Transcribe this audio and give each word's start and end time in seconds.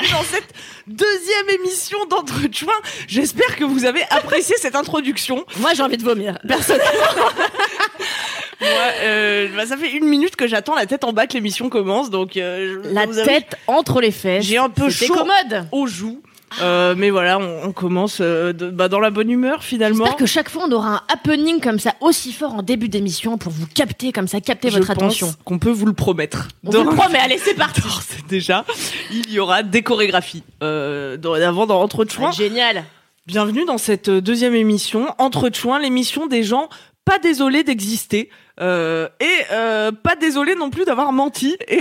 bienvenue, 0.00 0.12
dans 0.18 0.24
cette 0.24 0.52
deuxième 0.86 1.50
émission 1.60 1.98
d'Entre 2.06 2.40
Chouins. 2.52 2.72
J'espère 3.08 3.56
que 3.56 3.64
vous 3.64 3.84
avez 3.84 4.02
apprécié 4.10 4.56
cette 4.58 4.74
introduction. 4.76 5.44
Moi, 5.58 5.74
j'ai 5.74 5.82
envie 5.82 5.96
de 5.96 6.02
vomir. 6.04 6.38
Personnellement. 6.46 6.90
Moi, 8.60 8.68
euh, 9.00 9.48
bah, 9.56 9.66
ça 9.66 9.76
fait 9.78 9.90
une 9.92 10.04
minute 10.04 10.36
que 10.36 10.46
j'attends 10.46 10.74
la 10.74 10.84
tête 10.86 11.04
en 11.04 11.12
bas 11.14 11.26
que 11.26 11.32
l'émission 11.32 11.70
commence, 11.70 12.10
donc 12.10 12.36
euh, 12.36 12.82
je- 12.84 12.90
La 12.90 13.06
tête 13.06 13.56
entre 13.66 14.00
les 14.02 14.10
fesses. 14.10 14.44
J'ai 14.44 14.58
un 14.58 14.68
peu 14.68 14.90
chaud. 14.90 15.14
commode. 15.14 15.66
aux 15.72 15.86
joues. 15.86 16.20
Euh, 16.60 16.94
mais 16.96 17.10
voilà, 17.10 17.38
on, 17.38 17.68
on 17.68 17.72
commence 17.72 18.18
euh, 18.20 18.52
de- 18.52 18.70
bah, 18.70 18.88
dans 18.88 18.98
la 19.00 19.10
bonne 19.10 19.30
humeur 19.30 19.62
finalement. 19.62 20.04
J'espère 20.04 20.16
que 20.18 20.26
chaque 20.26 20.48
fois, 20.50 20.64
on 20.68 20.72
aura 20.72 20.88
un 20.96 21.00
happening 21.08 21.60
comme 21.60 21.78
ça 21.78 21.94
aussi 22.00 22.32
fort 22.32 22.54
en 22.54 22.62
début 22.62 22.88
d'émission 22.88 23.38
pour 23.38 23.52
vous 23.52 23.66
capter 23.72 24.10
comme 24.12 24.26
ça, 24.28 24.40
capter 24.40 24.68
Je 24.70 24.78
votre 24.78 24.88
pense 24.94 24.96
attention. 24.96 25.32
qu'on 25.44 25.58
peut 25.58 25.70
vous 25.70 25.86
le 25.86 25.92
promettre. 25.92 26.48
On 26.64 26.70
vous 26.70 26.90
le 26.90 26.96
promet, 26.96 27.18
allez, 27.18 27.38
c'est 27.38 27.54
parti. 27.54 27.80
D'ores 27.82 28.02
et 28.18 28.22
déjà, 28.28 28.64
il 29.12 29.30
y 29.30 29.38
aura 29.38 29.62
des 29.62 29.82
chorégraphies. 29.82 30.42
Euh, 30.62 31.16
dorénavant 31.16 31.66
dans 31.66 31.80
Entre 31.80 32.04
Chouins. 32.04 32.32
Génial. 32.32 32.84
Bienvenue 33.26 33.64
dans 33.64 33.78
cette 33.78 34.08
euh, 34.08 34.20
deuxième 34.20 34.54
émission, 34.56 35.06
Entre 35.18 35.50
Chouins, 35.54 35.78
l'émission 35.78 36.26
des 36.26 36.42
gens 36.42 36.68
pas 37.04 37.18
désolés 37.18 37.64
d'exister. 37.64 38.30
Euh, 38.60 39.08
et 39.20 39.52
euh, 39.52 39.90
pas 39.90 40.16
désolé 40.16 40.54
non 40.54 40.68
plus 40.68 40.84
d'avoir 40.84 41.12
menti 41.12 41.56
et, 41.66 41.80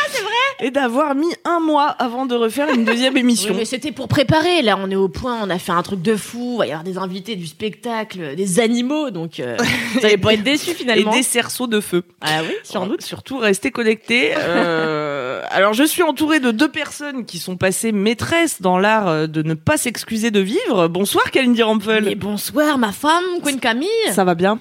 et 0.60 0.70
d'avoir 0.70 1.14
mis 1.14 1.30
un 1.44 1.60
mois 1.60 1.88
avant 1.88 2.24
de 2.24 2.34
refaire 2.34 2.70
une 2.72 2.86
deuxième 2.86 3.16
émission. 3.18 3.52
Oui, 3.52 3.58
mais 3.58 3.64
c'était 3.66 3.92
pour 3.92 4.08
préparer. 4.08 4.62
Là, 4.62 4.78
on 4.80 4.90
est 4.90 4.96
au 4.96 5.08
point, 5.08 5.38
on 5.42 5.50
a 5.50 5.58
fait 5.58 5.72
un 5.72 5.82
truc 5.82 6.00
de 6.00 6.16
fou. 6.16 6.52
Il 6.54 6.58
va 6.58 6.66
y 6.66 6.70
avoir 6.70 6.84
des 6.84 6.96
invités, 6.96 7.36
du 7.36 7.46
spectacle, 7.46 8.34
des 8.34 8.60
animaux. 8.60 9.10
Donc, 9.10 9.40
euh, 9.40 9.58
vous 9.94 10.06
allez 10.06 10.16
pas 10.16 10.32
être 10.32 10.42
déçus 10.42 10.70
et 10.70 10.74
finalement. 10.74 11.12
des 11.12 11.22
cerceaux 11.22 11.66
de 11.66 11.80
feu. 11.80 12.02
Ah 12.22 12.40
oui, 12.42 12.54
sans 12.62 12.86
doute. 12.86 13.02
Surtout 13.02 13.36
restez 13.36 13.70
connectés. 13.70 14.32
Euh, 15.36 15.42
alors 15.50 15.72
je 15.72 15.84
suis 15.84 16.02
entourée 16.02 16.40
de 16.40 16.50
deux 16.50 16.68
personnes 16.68 17.24
qui 17.24 17.38
sont 17.38 17.56
passées 17.56 17.92
maîtresses 17.92 18.60
dans 18.62 18.78
l'art 18.78 19.08
euh, 19.08 19.26
de 19.26 19.42
ne 19.42 19.54
pas 19.54 19.76
s'excuser 19.76 20.30
de 20.30 20.40
vivre. 20.40 20.88
Bonsoir 20.88 21.30
Kalindi 21.30 21.62
Rampel. 21.62 22.04
Mais 22.04 22.14
bonsoir, 22.14 22.78
ma 22.78 22.92
femme, 22.92 23.24
Queen 23.42 23.60
Camille. 23.60 23.88
Ça 24.12 24.24
va 24.24 24.34
bien? 24.34 24.58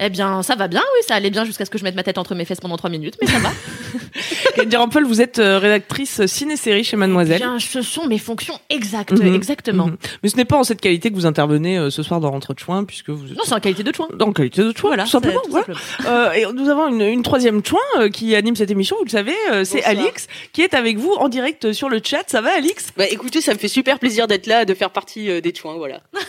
Eh 0.00 0.10
bien, 0.10 0.42
ça 0.42 0.54
va 0.54 0.68
bien, 0.68 0.80
oui, 0.94 1.00
ça 1.06 1.14
allait 1.14 1.30
bien 1.30 1.44
jusqu'à 1.44 1.64
ce 1.64 1.70
que 1.70 1.78
je 1.78 1.84
mette 1.84 1.94
ma 1.96 2.02
tête 2.02 2.18
entre 2.18 2.34
mes 2.34 2.44
fesses 2.44 2.60
pendant 2.60 2.76
trois 2.76 2.90
minutes, 2.90 3.16
mais 3.20 3.26
ça 3.28 3.38
va. 3.40 3.50
Kalindi 4.54 4.76
Rampel, 4.76 5.04
vous 5.04 5.20
êtes 5.20 5.38
euh, 5.38 5.58
rédactrice 5.58 6.24
ciné-série 6.26 6.84
chez 6.84 6.96
Mademoiselle. 6.96 7.38
Bien, 7.38 7.58
ce 7.58 7.82
sont 7.82 8.06
mes 8.06 8.18
fonctions 8.18 8.58
exactes, 8.70 9.12
Mhm. 9.12 9.34
exactement. 9.34 9.86
Mhm. 9.86 9.96
Mais 10.22 10.28
ce 10.28 10.36
n'est 10.36 10.44
pas 10.44 10.56
en 10.56 10.64
cette 10.64 10.80
qualité 10.80 11.10
que 11.10 11.14
vous 11.14 11.26
intervenez 11.26 11.78
euh, 11.78 11.90
ce 11.90 12.02
soir 12.02 12.20
dans 12.20 12.32
Entre 12.34 12.54
Chouins, 12.58 12.84
puisque 12.84 13.10
vous 13.10 13.30
êtes 13.30 13.36
Non, 13.36 13.42
c'est 13.44 13.54
en 13.54 13.60
qualité 13.60 13.82
de 13.82 13.92
chouin. 13.94 14.08
dans 14.14 14.32
qualité 14.32 14.62
de 14.62 14.72
chouin, 14.76 14.90
Voilà, 14.90 15.04
tout 15.04 15.10
simplement. 15.10 15.40
tout 15.44 15.50
voilà. 15.50 15.66
simplement. 15.66 16.16
Euh, 16.16 16.32
et 16.32 16.46
nous 16.52 16.68
avons 16.68 16.88
une, 16.88 17.00
une 17.02 17.22
troisième 17.22 17.64
chouin 17.64 17.78
euh, 17.98 18.08
qui 18.08 18.34
anime 18.34 18.56
cette 18.56 18.70
émission, 18.70 18.96
vous 18.98 19.04
le 19.04 19.10
savez, 19.10 19.34
euh, 19.52 19.64
c'est. 19.64 19.82
Alix, 19.84 20.26
qui 20.52 20.62
est 20.62 20.74
avec 20.74 20.98
vous 20.98 21.12
en 21.18 21.28
direct 21.28 21.72
sur 21.72 21.88
le 21.88 22.00
chat. 22.04 22.22
Ça 22.26 22.40
va 22.40 22.50
Alix? 22.56 22.88
Bah 22.96 23.04
écoutez, 23.10 23.40
ça 23.40 23.54
me 23.54 23.58
fait 23.58 23.68
super 23.68 23.98
plaisir 23.98 24.26
d'être 24.26 24.46
là, 24.46 24.64
de 24.64 24.74
faire 24.74 24.90
partie 24.90 25.30
euh, 25.30 25.40
des 25.40 25.54
chouins, 25.54 25.76
voilà. 25.76 26.00
oh, 26.14 26.20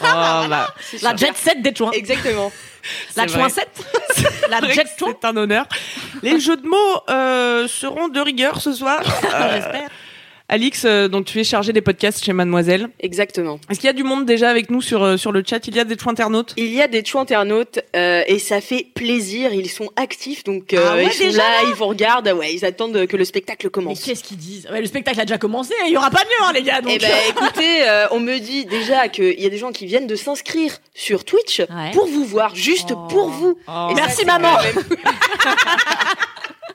bah, 0.50 0.74
C'est 0.81 1.02
La 1.02 1.16
jet 1.16 1.35
set 1.35 1.62
des 1.62 1.74
chouins. 1.75 1.91
Exactement. 1.91 2.52
La 3.16 3.23
c'est 3.23 3.34
chouin 3.34 3.47
vrai. 3.47 3.50
7. 3.50 3.69
La. 4.50 4.59
C'est 4.97 5.25
un 5.25 5.38
honneur. 5.38 5.66
Les 6.22 6.40
jeux 6.40 6.57
de 6.57 6.67
mots 6.67 7.01
euh, 7.09 7.67
seront 7.67 8.07
de 8.07 8.19
rigueur 8.19 8.62
ce 8.62 8.73
soir. 8.73 9.00
Euh, 9.34 9.53
J'espère. 9.53 9.90
Alix, 10.52 10.84
euh, 10.86 11.08
donc 11.08 11.26
tu 11.26 11.40
es 11.40 11.44
chargé 11.44 11.74
des 11.74 11.82
podcasts 11.82 12.24
chez 12.26 12.34
Mademoiselle. 12.34 12.90
Exactement. 13.00 13.60
Est-ce 13.70 13.80
qu'il 13.80 13.86
y 13.88 13.90
a 13.92 13.94
du 13.94 14.04
monde 14.04 14.26
déjà 14.26 14.50
avec 14.50 14.72
nous 14.72 14.82
sur, 14.82 15.04
euh, 15.04 15.16
sur 15.16 15.32
le 15.32 15.44
chat? 15.48 15.68
Il 15.68 15.76
y 15.76 15.80
a 15.80 15.84
des 15.84 15.96
chouins 15.98 16.12
internautes? 16.14 16.54
Il 16.58 16.74
y 16.74 16.82
a 16.82 16.88
des 16.88 17.06
chouins 17.06 17.22
internautes 17.22 17.80
euh, 17.96 18.24
et 18.26 18.40
ça 18.40 18.59
fait 18.59 18.88
plaisir, 18.96 19.54
ils 19.54 19.70
sont 19.70 19.90
actifs, 19.96 20.44
donc 20.44 20.74
euh, 20.74 20.84
Ah 20.84 20.96
ouais, 20.96 21.06
ils 21.06 21.12
sont 21.12 21.24
déjà, 21.26 21.38
là, 21.44 21.58
ils 21.68 21.74
vous 21.76 21.86
regardent, 21.86 22.30
ouais, 22.30 22.52
ils 22.54 22.66
attendent 22.66 23.06
que 23.06 23.16
le 23.16 23.26
spectacle 23.26 23.68
Mais 23.68 23.72
commence. 23.72 24.02
qu'est-ce 24.04 24.24
qu'ils 24.24 24.38
disent? 24.38 24.68
Ouais, 24.72 24.82
Le 24.82 24.88
spectacle 24.88 25.20
a 25.22 25.26
déjà 25.26 25.38
commencé, 25.38 25.74
il 25.86 25.94
y 25.94 25.98
aura 25.98 26.09
pas 26.09 26.24
mieux, 26.24 26.46
hein, 26.48 26.52
les 26.54 26.64
gars. 26.64 26.82
Donc... 26.82 26.94
Eh 26.96 26.98
ben 26.98 27.12
écoutez, 27.30 27.88
euh, 27.88 28.08
on 28.09 28.20
me 28.20 28.40
dit 28.40 28.66
déjà 28.66 29.08
qu'il 29.08 29.40
y 29.40 29.46
a 29.46 29.50
des 29.50 29.58
gens 29.59 29.72
qui 29.72 29.86
viennent 29.86 30.08
de 30.08 30.16
s'inscrire 30.16 30.80
sur 30.96 31.26
Twitch 31.26 31.59
Ouais. 31.59 31.92
pour 31.94 32.08
vous 32.08 32.26
voir, 32.26 32.56
juste 32.56 32.90
Oh. 32.96 33.08
pour 33.08 33.30
vous. 33.30 33.56
Oh, 33.68 33.90
Et 33.92 33.94
Merci, 33.94 34.26
maman. 34.26 34.50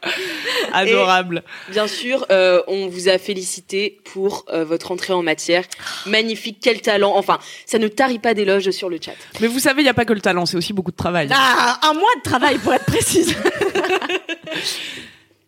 Adorable. 0.72 1.42
Bien 1.70 1.86
sûr, 1.86 2.26
euh, 2.30 2.62
on 2.66 2.88
vous 2.88 3.08
a 3.08 3.18
félicité 3.18 4.00
pour 4.04 4.44
euh, 4.52 4.64
votre 4.64 4.92
entrée 4.92 5.12
en 5.12 5.22
matière. 5.22 5.64
Magnifique, 6.06 6.58
quel 6.62 6.80
talent. 6.80 7.12
Enfin, 7.16 7.38
ça 7.66 7.78
ne 7.78 7.88
tarit 7.88 8.18
pas 8.18 8.34
d'éloges 8.34 8.70
sur 8.70 8.88
le 8.88 8.98
chat. 9.00 9.14
Mais 9.40 9.46
vous 9.46 9.58
savez, 9.58 9.82
il 9.82 9.84
n'y 9.84 9.90
a 9.90 9.94
pas 9.94 10.04
que 10.04 10.12
le 10.12 10.20
talent, 10.20 10.46
c'est 10.46 10.56
aussi 10.56 10.72
beaucoup 10.72 10.90
de 10.90 10.96
travail. 10.96 11.28
Ah, 11.32 11.78
un 11.82 11.94
mois 11.94 12.14
de 12.16 12.22
travail 12.22 12.58
pour 12.58 12.72
être 12.72 12.86
précise. 12.86 13.34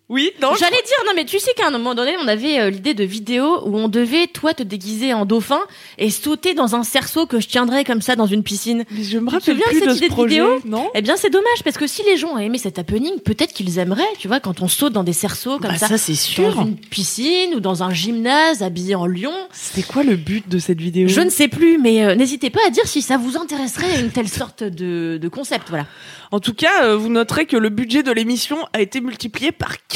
Oui, 0.09 0.31
non 0.41 0.51
J'allais 0.57 0.71
dire, 0.77 0.97
non 1.05 1.13
mais 1.17 1.25
tu 1.25 1.41
sais 1.41 1.51
qu'à 1.57 1.67
un 1.67 1.71
moment 1.73 1.95
donné, 1.97 2.15
on 2.23 2.29
avait 2.29 2.61
euh, 2.61 2.71
l'idée 2.71 2.95
de 2.95 3.03
vidéo 3.03 3.61
où 3.67 3.77
on 3.77 3.89
devait, 3.89 4.29
toi, 4.29 4.55
te 4.55 4.63
déguiser 4.63 5.13
en 5.13 5.25
dauphin 5.27 5.59
et 5.99 6.11
sauter 6.11 6.55
dans 6.55 6.77
un 6.77 6.85
cerceau 6.85 7.27
que 7.27 7.41
je 7.41 7.49
tiendrais 7.49 7.83
comme 7.83 8.01
ça 8.01 8.15
dans 8.15 8.27
une 8.27 8.45
piscine. 8.45 8.85
Mais 8.93 9.03
je 9.03 9.19
me 9.19 9.27
te 9.27 9.33
rappelle 9.35 9.55
souviens 9.57 9.67
plus 9.69 9.81
de 9.81 9.87
de 9.87 9.91
cette 9.91 9.93
ce 9.95 9.97
idée 9.99 10.09
de 10.09 10.13
projet, 10.13 10.29
vidéo? 10.37 10.61
Non 10.65 10.89
Eh 10.95 11.03
bien, 11.03 11.17
c'est 11.17 11.31
dommage 11.31 11.65
parce 11.65 11.77
que 11.77 11.89
si 11.89 12.05
les 12.05 12.17
gens 12.17 12.35
ont 12.35 12.39
aimé 12.39 12.57
cet 12.59 12.79
happening, 12.79 13.19
peut-être 13.19 13.53
qu'ils 13.53 13.79
aimeraient, 13.81 14.05
tu 14.21 14.29
vois, 14.29 14.39
quand 14.39 14.63
on 14.63 14.69
saute 14.69 14.93
dans 14.93 15.03
des 15.03 15.13
cerceaux 15.13 15.59
comme 15.59 15.73
Bah, 15.73 15.77
ça, 15.79 15.89
ça, 15.89 15.99
c'est 15.99 16.13
dans 16.13 16.19
sûr. 16.53 16.61
une 16.61 16.77
piscine 16.77 17.55
ou 17.57 17.61
dans 17.61 17.83
un 17.83 17.93
gymnase 17.93 18.63
habillé 18.63 18.95
en 18.95 19.07
lion. 19.07 19.35
C'était 19.53 19.83
quoi 19.87 20.05
le 20.05 20.15
but 20.15 20.49
de 20.49 20.61
cette 20.61 20.81
vidéo? 20.81 21.09
Je 21.09 21.21
ne 21.21 21.31
sais 21.31 21.49
plus, 21.49 21.79
mais 21.79 22.05
euh, 22.05 22.15
n'hésitez 22.15 22.51
pas 22.51 22.61
à 22.65 22.71
dire 22.71 22.87
si 22.87 23.03
ça 23.03 23.17
vous 23.17 23.37
intéresserait 23.37 23.99
une 24.01 24.11
telle 24.11 24.29
sorte 24.29 24.63
de, 24.63 25.19
de 25.21 25.29
concept, 25.29 25.69
voilà. 25.69 25.87
En 26.33 26.39
tout 26.41 26.55
cas, 26.55 26.85
euh, 26.85 26.97
vous 26.97 27.09
noterez 27.09 27.47
que 27.47 27.57
le 27.57 27.71
budget 27.71 28.03
de 28.05 28.11
l'émission 28.13 28.57
a 28.73 28.81
été 28.81 29.01
multiplié 29.01 29.51
par 29.53 29.77
4 29.89 29.96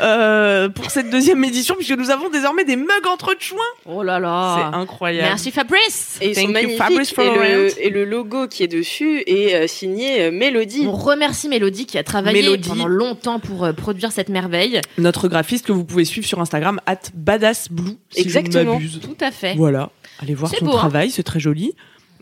euh, 0.00 0.68
pour 0.68 0.90
cette 0.90 1.10
deuxième 1.10 1.42
édition, 1.44 1.74
puisque 1.74 1.96
nous 1.96 2.10
avons 2.10 2.28
désormais 2.30 2.64
des 2.64 2.76
mugs 2.76 3.06
entre 3.10 3.34
chouins. 3.38 3.58
Oh 3.86 4.02
là 4.02 4.18
là. 4.18 4.70
C'est 4.70 4.76
incroyable. 4.76 5.28
Merci 5.28 5.50
Fabrice. 5.50 6.18
Et 6.20 6.30
ils 6.30 6.34
Thank 6.34 6.56
sont 6.56 6.68
you. 6.68 6.76
Fabrice 6.76 7.12
et, 7.12 7.14
Florent. 7.14 7.34
le, 7.36 7.84
et 7.84 7.90
le 7.90 8.04
logo 8.04 8.48
qui 8.48 8.62
est 8.62 8.68
dessus 8.68 9.22
est 9.26 9.54
euh, 9.54 9.66
signé 9.66 10.22
euh, 10.22 10.30
Mélodie. 10.30 10.86
On 10.86 10.92
remercie 10.92 11.48
Mélodie 11.48 11.86
qui 11.86 11.98
a 11.98 12.04
travaillé 12.04 12.42
Mélodie. 12.42 12.68
pendant 12.68 12.86
longtemps 12.88 13.40
pour 13.40 13.64
euh, 13.64 13.72
produire 13.72 14.12
cette 14.12 14.28
merveille. 14.28 14.80
Notre 14.98 15.28
graphiste 15.28 15.66
que 15.66 15.72
vous 15.72 15.84
pouvez 15.84 16.04
suivre 16.04 16.26
sur 16.26 16.40
Instagram, 16.40 16.80
at 16.86 16.96
badassblue, 17.14 17.96
si 18.10 18.20
Exactement. 18.20 18.78
je. 18.80 18.98
Tout 18.98 19.16
à 19.20 19.30
fait. 19.30 19.54
Voilà, 19.56 19.90
allez 20.20 20.34
voir 20.34 20.52
son 20.54 20.64
beau, 20.64 20.72
hein. 20.72 20.78
travail, 20.78 21.10
c'est 21.10 21.22
très 21.22 21.40
joli. 21.40 21.74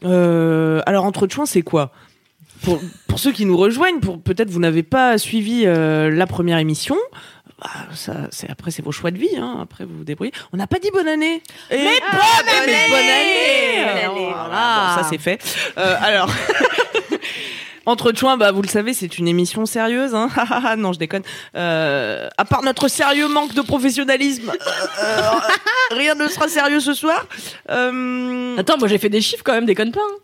Euh, 0.04 0.80
alors, 0.86 1.04
entre 1.04 1.26
chouins, 1.28 1.46
c'est 1.46 1.62
quoi? 1.62 1.92
Pour, 2.64 2.80
pour 3.06 3.18
ceux 3.18 3.32
qui 3.32 3.44
nous 3.46 3.56
rejoignent, 3.56 4.00
pour 4.00 4.20
peut-être 4.20 4.50
vous 4.50 4.60
n'avez 4.60 4.82
pas 4.82 5.18
suivi 5.18 5.62
euh, 5.66 6.10
la 6.10 6.26
première 6.26 6.58
émission, 6.58 6.96
bah, 7.60 7.70
ça, 7.94 8.14
c'est 8.30 8.50
après 8.50 8.70
c'est 8.70 8.82
vos 8.82 8.92
choix 8.92 9.10
de 9.10 9.18
vie. 9.18 9.36
Hein, 9.38 9.58
après 9.62 9.84
vous 9.84 9.98
vous 9.98 10.04
débrouillez. 10.04 10.32
On 10.52 10.56
n'a 10.56 10.66
pas 10.66 10.78
dit 10.78 10.90
bonne 10.92 11.06
année. 11.08 11.42
Et- 11.70 11.76
Mais 11.76 12.00
Ah, 12.10 12.16
bonne 12.44 12.46
mais 12.66 12.74
année 12.74 12.88
bonne 12.88 12.98
année. 12.98 13.84
Bonne 13.84 14.12
année. 14.18 14.32
Voilà. 14.34 14.94
bon, 14.96 15.02
ça 15.02 15.08
c'est 15.08 15.18
fait. 15.18 15.40
Euh, 15.78 15.96
alors. 16.00 16.30
Entre 17.86 18.12
Chouin, 18.16 18.38
bah 18.38 18.50
vous 18.50 18.62
le 18.62 18.68
savez, 18.68 18.94
c'est 18.94 19.18
une 19.18 19.28
émission 19.28 19.66
sérieuse. 19.66 20.14
Hein 20.14 20.30
non, 20.78 20.94
je 20.94 20.98
déconne. 20.98 21.22
Euh, 21.54 22.28
à 22.38 22.46
part 22.46 22.62
notre 22.62 22.88
sérieux 22.88 23.28
manque 23.28 23.52
de 23.52 23.60
professionnalisme, 23.60 24.48
euh, 24.50 25.02
euh, 25.02 25.30
rien 25.94 26.14
ne 26.14 26.26
sera 26.28 26.48
sérieux 26.48 26.80
ce 26.80 26.94
soir. 26.94 27.26
Euh, 27.70 28.56
Attends, 28.56 28.78
moi 28.78 28.88
j'ai 28.88 28.96
fait 28.96 29.10
des 29.10 29.20
chiffres 29.20 29.42
quand 29.44 29.52
même, 29.52 29.66
déconne 29.66 29.92
pas. 29.92 30.00
hein. 30.00 30.16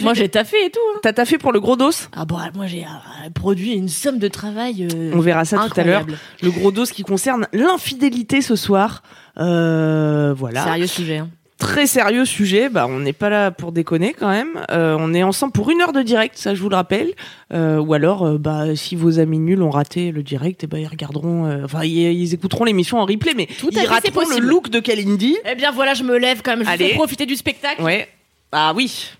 Moi 0.00 0.14
j'ai 0.14 0.28
taffé 0.28 0.56
et 0.66 0.70
tout. 0.70 0.78
hein. 0.94 1.00
t'as 1.02 1.12
taffé 1.12 1.38
pour 1.38 1.52
le 1.52 1.60
gros 1.60 1.76
dos? 1.76 1.90
Ah 2.14 2.24
bon, 2.24 2.38
moi 2.54 2.66
j'ai 2.66 2.82
euh, 2.84 3.30
produit 3.34 3.72
une 3.72 3.88
somme 3.88 4.18
de 4.18 4.28
travail. 4.28 4.86
euh, 4.94 5.10
On 5.14 5.20
verra 5.20 5.44
ça 5.44 5.66
tout 5.68 5.80
à 5.80 5.84
l'heure. 5.84 6.06
Le 6.42 6.50
gros 6.50 6.70
dos 6.70 6.84
qui 6.84 7.02
concerne 7.02 7.46
l'infidélité 7.52 8.40
ce 8.42 8.56
soir. 8.56 9.02
Euh, 9.38 10.34
voilà. 10.36 10.64
Sérieux 10.64 10.86
sujet. 10.86 11.18
hein. 11.18 11.28
Très 11.58 11.86
sérieux 11.86 12.24
sujet. 12.24 12.68
Bah, 12.68 12.86
on 12.88 12.98
n'est 13.00 13.12
pas 13.12 13.28
là 13.28 13.50
pour 13.52 13.70
déconner 13.70 14.14
quand 14.18 14.28
même. 14.30 14.64
Euh, 14.70 14.96
on 14.98 15.14
est 15.14 15.22
ensemble 15.22 15.52
pour 15.52 15.70
une 15.70 15.80
heure 15.80 15.92
de 15.92 16.02
direct, 16.02 16.36
ça 16.36 16.54
je 16.56 16.60
vous 16.60 16.68
le 16.68 16.74
rappelle. 16.76 17.12
Euh, 17.52 17.78
ou 17.78 17.94
alors, 17.94 18.24
euh, 18.26 18.38
bah, 18.38 18.74
si 18.74 18.96
vos 18.96 19.18
amis 19.20 19.38
nuls 19.38 19.62
ont 19.62 19.70
raté 19.70 20.10
le 20.10 20.22
direct, 20.24 20.64
et 20.64 20.66
ben 20.66 20.78
ils 20.78 20.88
regarderont. 20.88 21.62
Enfin, 21.64 21.84
ils, 21.84 21.98
ils 22.12 22.34
écouteront 22.34 22.64
l'émission 22.64 22.98
en 22.98 23.04
replay, 23.04 23.34
mais 23.36 23.46
Tout 23.60 23.68
ils 23.72 23.86
rateront 23.86 24.28
le 24.28 24.38
look 24.40 24.70
de 24.70 24.80
Kalindi. 24.80 25.36
Eh 25.48 25.54
bien 25.54 25.70
voilà, 25.70 25.94
je 25.94 26.02
me 26.02 26.16
lève 26.18 26.40
quand 26.42 26.56
même. 26.56 26.64
Je 26.66 26.70
Allez. 26.70 26.94
profiter 26.94 27.26
du 27.26 27.36
spectacle. 27.36 27.80
Ouais. 27.82 28.08
Ah 28.50 28.72
oui. 28.74 29.10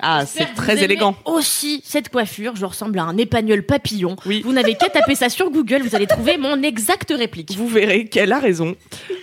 Ah, 0.00 0.26
c'est 0.26 0.54
très 0.54 0.82
élégant. 0.82 1.16
Aussi, 1.24 1.80
cette 1.84 2.08
coiffure, 2.08 2.56
je 2.56 2.64
ressemble 2.64 2.98
à 2.98 3.04
un 3.04 3.16
épagnol 3.16 3.62
papillon. 3.62 4.16
Oui. 4.26 4.42
Vous 4.44 4.52
n'avez 4.52 4.74
qu'à 4.74 4.88
taper 4.88 5.14
ça 5.14 5.28
sur 5.28 5.50
Google, 5.50 5.82
vous 5.82 5.94
allez 5.94 6.06
trouver 6.06 6.36
mon 6.36 6.62
exacte 6.62 7.12
réplique. 7.16 7.56
Vous 7.56 7.68
verrez 7.68 8.06
qu'elle 8.06 8.32
a 8.32 8.40
raison. 8.40 8.74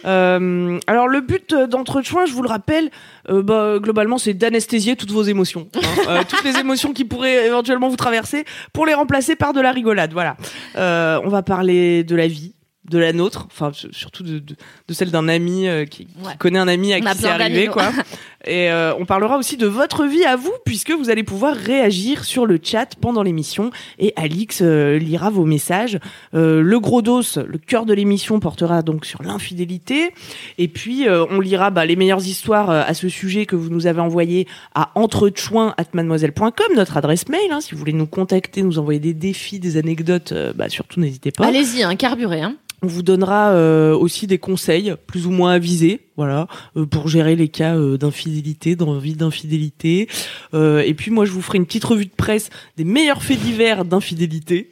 Euh, 0.05 0.79
alors 0.87 1.07
le 1.07 1.21
but 1.21 1.53
d'entretien, 1.53 2.25
je 2.25 2.33
vous 2.33 2.41
le 2.41 2.49
rappelle, 2.49 2.89
euh, 3.29 3.43
bah, 3.43 3.77
globalement, 3.79 4.17
c'est 4.17 4.33
d'anesthésier 4.33 4.95
toutes 4.95 5.11
vos 5.11 5.23
émotions, 5.23 5.67
hein. 5.75 5.79
Euh, 6.07 6.23
toutes 6.27 6.43
les 6.43 6.57
émotions 6.57 6.93
qui 6.93 7.05
pourraient 7.05 7.45
éventuellement 7.45 7.87
vous 7.87 7.95
traverser, 7.95 8.43
pour 8.73 8.85
les 8.85 8.93
remplacer 8.93 9.35
par 9.35 9.53
de 9.53 9.61
la 9.61 9.71
rigolade. 9.71 10.13
Voilà. 10.13 10.35
Euh, 10.77 11.19
on 11.23 11.29
va 11.29 11.43
parler 11.43 12.03
de 12.03 12.15
la 12.15 12.27
vie, 12.27 12.53
de 12.89 12.97
la 12.97 13.13
nôtre, 13.13 13.47
enfin 13.51 13.71
surtout 13.91 14.23
de, 14.23 14.39
de, 14.39 14.55
de 14.87 14.93
celle 14.93 15.11
d'un 15.11 15.27
ami 15.27 15.67
euh, 15.67 15.85
qui, 15.85 16.07
connaît 16.39 16.59
un 16.59 16.67
ami 16.67 16.93
à 16.93 16.97
On 16.97 17.01
qui 17.01 17.17
c'est 17.17 17.27
arrivé, 17.27 17.67
quoi. 17.67 17.91
Et 18.45 18.71
euh, 18.71 18.93
on 18.95 19.05
parlera 19.05 19.37
aussi 19.37 19.55
de 19.57 19.67
votre 19.67 20.05
vie 20.05 20.23
à 20.23 20.35
vous, 20.35 20.51
puisque 20.65 20.91
vous 20.91 21.09
allez 21.09 21.23
pouvoir 21.23 21.55
réagir 21.55 22.25
sur 22.25 22.45
le 22.45 22.59
chat 22.61 22.95
pendant 22.99 23.23
l'émission. 23.23 23.71
Et 23.99 24.13
Alix 24.15 24.61
euh, 24.61 24.97
lira 24.97 25.29
vos 25.29 25.45
messages. 25.45 25.99
Euh, 26.33 26.61
le 26.61 26.79
gros 26.79 27.01
dos, 27.01 27.21
le 27.35 27.57
cœur 27.57 27.85
de 27.85 27.93
l'émission, 27.93 28.39
portera 28.39 28.81
donc 28.81 29.05
sur 29.05 29.21
l'infidélité. 29.21 30.11
Et 30.57 30.67
puis, 30.67 31.07
euh, 31.07 31.25
on 31.29 31.39
lira 31.39 31.69
bah, 31.69 31.85
les 31.85 31.95
meilleures 31.95 32.25
histoires 32.25 32.69
euh, 32.69 32.81
à 32.85 32.93
ce 32.93 33.09
sujet 33.09 33.45
que 33.45 33.55
vous 33.55 33.69
nous 33.69 33.87
avez 33.87 34.01
envoyées 34.01 34.47
à 34.73 34.91
entrechoin@mademoiselle.com, 34.95 36.75
notre 36.75 36.97
adresse 36.97 37.27
mail. 37.29 37.51
hein. 37.51 37.61
si 37.61 37.73
vous 37.73 37.77
voulez 37.79 37.93
nous 37.93 38.07
contacter, 38.07 38.63
nous 38.63 38.79
envoyer 38.79 38.99
des 38.99 39.13
défis, 39.13 39.59
des 39.59 39.77
anecdotes, 39.77 40.31
euh, 40.31 40.53
bah, 40.55 40.69
surtout 40.69 40.99
n'hésitez 40.99 41.31
pas. 41.31 41.45
Allez-y, 41.45 41.83
hein, 41.83 41.95
carburé. 41.95 42.41
Hein. 42.41 42.55
On 42.83 42.87
vous 42.87 43.03
donnera 43.03 43.51
euh, 43.51 43.95
aussi 43.95 44.25
des 44.25 44.39
conseils 44.39 44.95
plus 45.05 45.27
ou 45.27 45.29
moins 45.31 45.51
avisés, 45.51 45.99
voilà, 46.21 46.45
euh, 46.77 46.85
pour 46.85 47.07
gérer 47.07 47.35
les 47.35 47.47
cas 47.47 47.75
euh, 47.75 47.97
d'infidélité, 47.97 48.75
d'envie 48.75 49.15
d'infidélité. 49.15 50.07
Euh, 50.53 50.83
et 50.85 50.93
puis 50.93 51.09
moi, 51.09 51.25
je 51.25 51.31
vous 51.31 51.41
ferai 51.41 51.57
une 51.57 51.65
petite 51.65 51.83
revue 51.83 52.05
de 52.05 52.11
presse 52.15 52.51
des 52.77 52.83
meilleurs 52.83 53.23
faits 53.23 53.39
divers 53.39 53.85
d'infidélité. 53.85 54.69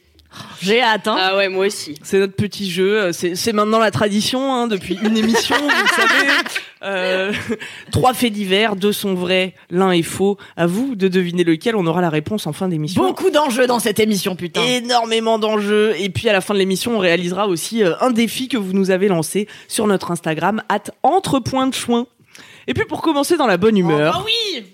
J'ai 0.62 0.80
hâte. 0.80 1.08
Hein. 1.08 1.16
Ah 1.18 1.36
ouais, 1.36 1.48
moi 1.48 1.66
aussi. 1.66 1.94
C'est 2.02 2.18
notre 2.18 2.34
petit 2.34 2.70
jeu. 2.70 3.00
euh, 3.00 3.12
C'est 3.12 3.34
c'est 3.34 3.52
maintenant 3.52 3.78
la 3.78 3.90
tradition 3.90 4.54
hein, 4.54 4.66
depuis 4.68 4.96
une 5.02 5.16
émission, 5.16 5.56
vous 5.56 5.68
le 5.68 5.88
savez. 5.88 6.30
Euh, 6.82 7.32
trois 7.90 8.14
faits 8.14 8.32
divers, 8.32 8.76
deux 8.76 8.92
sont 8.92 9.14
vrais, 9.14 9.54
l'un 9.70 9.90
est 9.92 10.02
faux. 10.02 10.38
À 10.56 10.66
vous 10.66 10.94
de 10.94 11.08
deviner 11.08 11.44
lequel. 11.44 11.74
On 11.76 11.86
aura 11.86 12.00
la 12.00 12.10
réponse 12.10 12.46
en 12.46 12.52
fin 12.52 12.68
d'émission. 12.68 13.02
Beaucoup 13.02 13.30
d'enjeux 13.30 13.66
dans 13.66 13.78
cette 13.80 13.98
émission, 14.00 14.36
putain. 14.36 14.62
énormément 14.62 15.38
d'enjeux. 15.38 15.94
Et 15.98 16.08
puis 16.10 16.28
à 16.28 16.32
la 16.32 16.40
fin 16.40 16.54
de 16.54 16.58
l'émission, 16.58 16.96
on 16.96 16.98
réalisera 16.98 17.46
aussi 17.48 17.82
euh, 17.82 17.94
un 18.00 18.10
défi 18.10 18.48
que 18.48 18.56
vous 18.56 18.72
nous 18.72 18.90
avez 18.90 19.08
lancé 19.08 19.48
sur 19.68 19.86
notre 19.86 20.10
Instagram, 20.10 20.62
at 20.68 20.84
entrepoint 21.02 21.66
de 21.66 21.74
chouin. 21.74 22.06
Et 22.68 22.74
puis 22.74 22.84
pour 22.84 23.02
commencer 23.02 23.36
dans 23.36 23.46
la 23.46 23.56
bonne 23.56 23.76
humeur, 23.76 24.20
Oh, 24.20 24.26
oui 24.26 24.64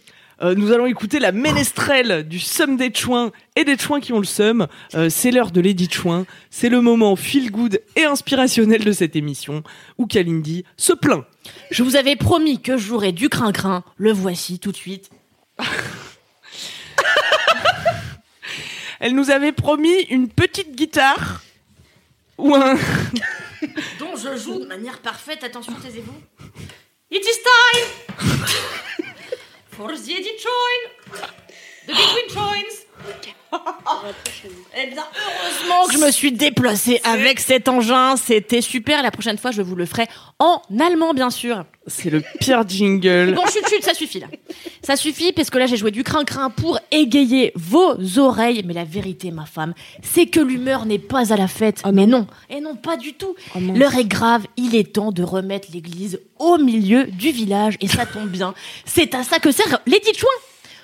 euh, 0.43 0.55
nous 0.55 0.71
allons 0.73 0.85
écouter 0.87 1.19
la 1.19 1.33
ménestrelle 1.33 2.29
du 2.29 2.39
Somme 2.39 2.77
des 2.77 2.93
Chouins 2.93 3.33
et 3.55 3.65
des 3.65 3.79
Chouins 3.79 4.01
qui 4.01 4.13
ont 4.13 4.19
le 4.19 4.27
Somme. 4.27 4.67
Euh, 4.95 5.09
c'est 5.09 5.31
l'heure 5.31 5.51
de 5.51 5.63
Lady 5.63 5.89
Chouin. 5.91 6.27
C'est 6.51 6.69
le 6.69 6.83
moment 6.83 7.17
feel 7.17 7.51
good 7.51 7.81
et 7.97 8.05
inspirationnel 8.05 8.85
de 8.85 8.93
cette 8.93 9.17
émission 9.17 9.63
où 9.97 10.07
Kalindi 10.07 10.65
se 10.77 10.93
plaint. 10.93 11.25
Je 11.71 11.83
vous 11.83 11.97
avais 11.97 12.17
promis 12.17 12.61
que 12.61 12.77
je 12.77 12.87
jouerais 12.87 13.13
du 13.13 13.31
crin-crin. 13.31 13.83
Le 13.97 14.13
voici 14.13 14.59
tout 14.59 14.73
de 14.73 14.77
suite. 14.77 15.09
Elle 19.01 19.15
nous 19.15 19.31
avait 19.31 19.53
promis 19.53 20.03
une 20.11 20.29
petite 20.29 20.75
guitare 20.75 21.43
ou 22.37 22.55
un... 22.55 22.75
Dont 23.99 24.17
je 24.17 24.37
joue 24.37 24.61
de 24.61 24.67
manière 24.67 24.99
parfaite. 24.99 25.43
Attention, 25.45 25.73
taisez-vous. 25.83 26.13
It 27.11 27.25
is 27.25 27.39
time 28.19 29.06
for 29.77 29.95
the 29.95 30.39
join. 30.39 31.29
The 31.87 31.93
between 31.93 32.29
joins. 32.31 32.86
Eh 34.79 34.91
bien, 34.91 35.05
heureusement 35.15 35.87
que 35.87 35.93
je 35.95 35.99
me 35.99 36.11
suis 36.11 36.33
déplacée 36.33 37.01
avec 37.05 37.41
cet 37.41 37.69
engin. 37.69 38.17
C'était 38.17 38.61
super. 38.61 39.03
La 39.03 39.11
prochaine 39.11 39.39
fois, 39.39 39.51
je 39.51 39.63
vous 39.63 39.75
le 39.75 39.87
ferai 39.87 40.07
en 40.39 40.61
allemand, 40.81 41.15
bien 41.15 41.31
sûr. 41.31 41.65
C'est 41.87 42.11
le 42.11 42.23
pire 42.41 42.69
jingle. 42.69 43.35
Bon, 43.35 43.45
chut, 43.47 43.67
chut, 43.69 43.83
ça 43.83 43.95
suffit 43.95 44.21
là. 44.21 44.27
Ça 44.83 44.97
suffit 44.97 45.33
parce 45.33 45.51
que 45.51 45.59
là, 45.59 45.67
j'ai 45.67 45.77
joué 45.77 45.91
du 45.91 46.03
crin-crin 46.03 46.51
pour 46.51 46.79
égayer 46.91 47.53
vos 47.55 47.95
oreilles. 48.19 48.63
Mais 48.67 48.75
la 48.75 48.85
vérité, 48.85 49.31
ma 49.31 49.47
femme, 49.47 49.73
c'est 50.03 50.27
que 50.27 50.41
l'humeur 50.41 50.85
n'est 50.85 50.99
pas 50.99 51.33
à 51.33 51.37
la 51.37 51.49
fête. 51.49 51.81
Ah 51.85 51.93
mais 51.93 52.07
non, 52.07 52.27
et 52.51 52.61
non, 52.61 52.77
pas 52.77 52.97
du 52.97 53.15
tout. 53.15 53.35
Oh 53.55 53.61
mince. 53.61 53.79
L'heure 53.79 53.95
est 53.95 54.05
grave. 54.05 54.47
Il 54.57 54.75
est 54.75 54.93
temps 54.95 55.13
de 55.13 55.23
remettre 55.23 55.69
l'église 55.73 56.21
au 56.39 56.59
milieu 56.59 57.05
du 57.05 57.31
village. 57.31 57.77
Et 57.81 57.89
ça 57.89 58.05
tombe 58.05 58.29
bien. 58.29 58.55
C'est 58.85 59.15
à 59.15 59.23
ça 59.23 59.39
que 59.39 59.51
sert 59.53 59.81
Lady 59.87 60.13
Chouin. 60.15 60.29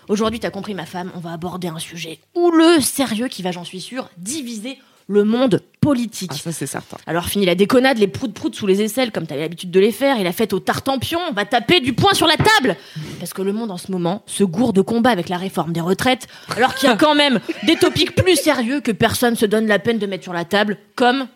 Aujourd'hui, 0.08 0.40
t'as 0.40 0.50
compris, 0.50 0.74
ma 0.74 0.86
femme, 0.86 1.12
on 1.14 1.20
va 1.20 1.32
aborder 1.32 1.68
un 1.68 1.78
sujet 1.78 2.18
houleux, 2.34 2.80
sérieux, 2.80 3.28
qui 3.28 3.42
va, 3.42 3.52
j'en 3.52 3.64
suis 3.64 3.80
sûre, 3.80 4.08
diviser 4.16 4.78
le 5.08 5.24
monde 5.24 5.60
politique. 5.80 6.30
Ah, 6.34 6.38
ça 6.38 6.52
c'est 6.52 6.66
certain. 6.66 6.96
Alors 7.06 7.26
fini 7.26 7.44
la 7.44 7.54
déconnade, 7.54 7.98
les 7.98 8.06
proutes-proutes 8.06 8.54
sous 8.54 8.66
les 8.66 8.82
aisselles, 8.82 9.12
comme 9.12 9.26
t'avais 9.26 9.42
l'habitude 9.42 9.70
de 9.70 9.80
les 9.80 9.92
faire, 9.92 10.18
et 10.18 10.24
la 10.24 10.32
fête 10.32 10.52
au 10.52 10.60
tartempion, 10.60 11.20
on 11.28 11.32
va 11.32 11.44
taper 11.44 11.80
du 11.80 11.92
poing 11.92 12.14
sur 12.14 12.26
la 12.26 12.36
table 12.36 12.76
Parce 13.18 13.32
que 13.32 13.42
le 13.42 13.52
monde 13.52 13.70
en 13.70 13.78
ce 13.78 13.90
moment 13.90 14.22
se 14.26 14.44
gourde 14.44 14.76
de 14.76 14.80
combat 14.80 15.10
avec 15.10 15.28
la 15.28 15.36
réforme 15.36 15.72
des 15.72 15.80
retraites, 15.80 16.28
alors 16.56 16.74
qu'il 16.74 16.88
y 16.88 16.92
a 16.92 16.96
quand 16.96 17.14
même 17.14 17.40
des 17.64 17.76
topics 17.76 18.14
plus 18.14 18.36
sérieux 18.36 18.80
que 18.80 18.92
personne 18.92 19.36
se 19.36 19.46
donne 19.46 19.66
la 19.66 19.78
peine 19.78 19.98
de 19.98 20.06
mettre 20.06 20.24
sur 20.24 20.32
la 20.32 20.44
table, 20.44 20.78
comme, 20.94 21.26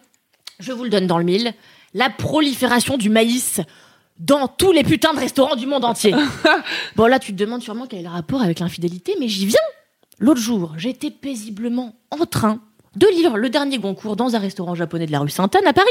je 0.61 0.73
vous 0.73 0.85
le 0.85 0.91
donne 0.91 1.07
dans 1.07 1.19
le 1.19 1.25
mille, 1.25 1.53
la 1.95 2.11
prolifération 2.11 2.97
du 2.97 3.11
maïs 3.11 3.61
dans 4.19 4.49
tous 4.49 4.73
les 4.73 4.83
putains 4.83 5.13
de 5.15 5.19
restaurants 5.19 5.57
du 5.57 5.67
monde 5.67 5.85
entier. 5.85 6.15
bon 6.97 7.07
là 7.07 7.19
tu 7.19 7.33
te 7.33 7.37
demandes 7.39 7.63
sûrement 7.63 7.87
quel 7.87 8.01
est 8.01 8.05
le 8.05 8.09
rapport 8.09 8.41
avec 8.43 8.61
l'infidélité, 8.61 9.15
mais 9.21 9.29
j'y 9.29 9.47
viens 9.47 9.59
L'autre 10.19 10.41
jour, 10.41 10.73
j'étais 10.79 11.11
paisiblement 11.11 11.95
en 12.11 12.25
train 12.25 12.61
de 12.95 13.07
lire 13.09 13.37
le 13.37 13.51
dernier 13.51 13.77
Goncourt 13.79 14.17
dans 14.17 14.35
un 14.35 14.39
restaurant 14.39 14.75
japonais 14.75 15.05
de 15.05 15.13
la 15.13 15.19
rue 15.19 15.29
Sainte-Anne 15.29 15.67
à 15.67 15.75
Paris, 15.75 15.91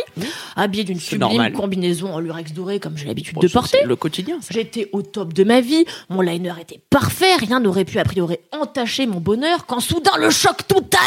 habillé 0.56 0.84
d'une 0.84 1.00
sublime 1.00 1.20
normal. 1.20 1.54
combinaison 1.54 2.12
en 2.12 2.20
lurex 2.20 2.52
doré 2.52 2.80
comme 2.80 2.98
j'ai 2.98 3.06
l'habitude 3.06 3.36
Bon, 3.36 3.42
de 3.42 3.48
porter. 3.48 3.78
c'est 3.82 3.88
le 3.88 3.96
quotidien. 3.96 4.40
J'étais 4.50 4.90
au 4.94 5.04
top 5.04 5.32
de 5.34 5.44
ma 5.44 5.62
vie, 5.62 5.86
mon 6.10 6.22
liner 6.22 6.54
était 6.60 6.82
parfait, 6.90 7.36
rien 7.36 7.60
n'aurait 7.60 7.86
pu 7.86 8.00
a 8.00 8.04
priori 8.04 8.38
entacher 8.52 9.06
mon 9.06 9.20
bonheur 9.20 9.68
quand 9.68 9.80
soudain 9.80 10.18
le 10.18 10.32
choc 10.32 10.66
total 10.68 11.00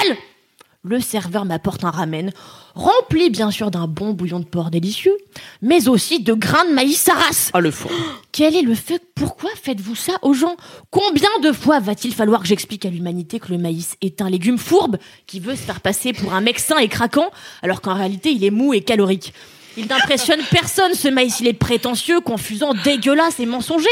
Le 0.88 1.00
serveur 1.00 1.44
m'apporte 1.44 1.84
un 1.84 1.90
ramen, 1.90 2.32
rempli 2.74 3.28
bien 3.28 3.50
sûr 3.50 3.70
d'un 3.70 3.86
bon 3.86 4.14
bouillon 4.14 4.40
de 4.40 4.46
porc 4.46 4.70
délicieux, 4.70 5.14
mais 5.60 5.86
aussi 5.86 6.20
de 6.20 6.32
grains 6.32 6.64
de 6.64 6.72
maïs 6.72 6.96
saras. 6.96 7.50
Ah 7.52 7.60
le 7.60 7.70
fond. 7.70 7.90
Quel 8.32 8.56
est 8.56 8.62
le 8.62 8.74
fait 8.74 9.02
Pourquoi 9.14 9.50
faites-vous 9.62 9.94
ça 9.94 10.14
aux 10.22 10.32
gens? 10.32 10.56
Combien 10.90 11.28
de 11.42 11.52
fois 11.52 11.78
va-t-il 11.78 12.14
falloir 12.14 12.40
que 12.40 12.48
j'explique 12.48 12.86
à 12.86 12.88
l'humanité 12.88 13.38
que 13.38 13.52
le 13.52 13.58
maïs 13.58 13.96
est 14.00 14.22
un 14.22 14.30
légume 14.30 14.56
fourbe 14.56 14.96
qui 15.26 15.40
veut 15.40 15.56
se 15.56 15.60
faire 15.60 15.82
passer 15.82 16.14
pour 16.14 16.32
un 16.32 16.40
mec 16.40 16.58
sain 16.58 16.78
et 16.78 16.88
craquant, 16.88 17.30
alors 17.60 17.82
qu'en 17.82 17.92
réalité 17.92 18.30
il 18.30 18.42
est 18.42 18.50
mou 18.50 18.72
et 18.72 18.80
calorique? 18.80 19.34
Il 19.76 19.88
n'impressionne 19.88 20.40
personne 20.50 20.94
ce 20.94 21.08
maïs, 21.08 21.38
il 21.40 21.48
est 21.48 21.52
prétentieux, 21.52 22.20
confusant, 22.20 22.72
dégueulasse 22.82 23.40
et 23.40 23.46
mensonger. 23.46 23.90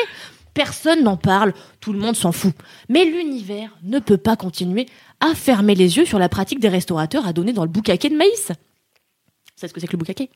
Personne 0.55 1.03
n'en 1.03 1.19
parle, 1.19 1.53
tout 1.83 1.93
le 1.93 1.99
monde 1.99 2.17
s'en 2.17 2.33
fout. 2.33 2.55
Mais 2.89 3.05
l'univers 3.05 3.77
ne 3.83 3.99
peut 3.99 4.17
pas 4.17 4.37
continuer 4.37 4.87
à 5.21 5.35
fermer 5.35 5.75
les 5.75 5.97
yeux 5.97 6.05
sur 6.05 6.19
la 6.19 6.29
pratique 6.29 6.61
des 6.61 6.69
restaurateurs 6.69 7.27
à 7.27 7.33
donner 7.33 7.53
dans 7.53 7.65
le 7.65 7.71
boucaquet 7.71 8.09
de 8.09 8.17
maïs. 8.17 8.53
C'est 9.57 9.69
ce 9.69 9.73
que 9.73 9.81
c'est 9.81 9.87
que 9.87 9.93
le 9.93 9.99
boucaquet 9.99 10.29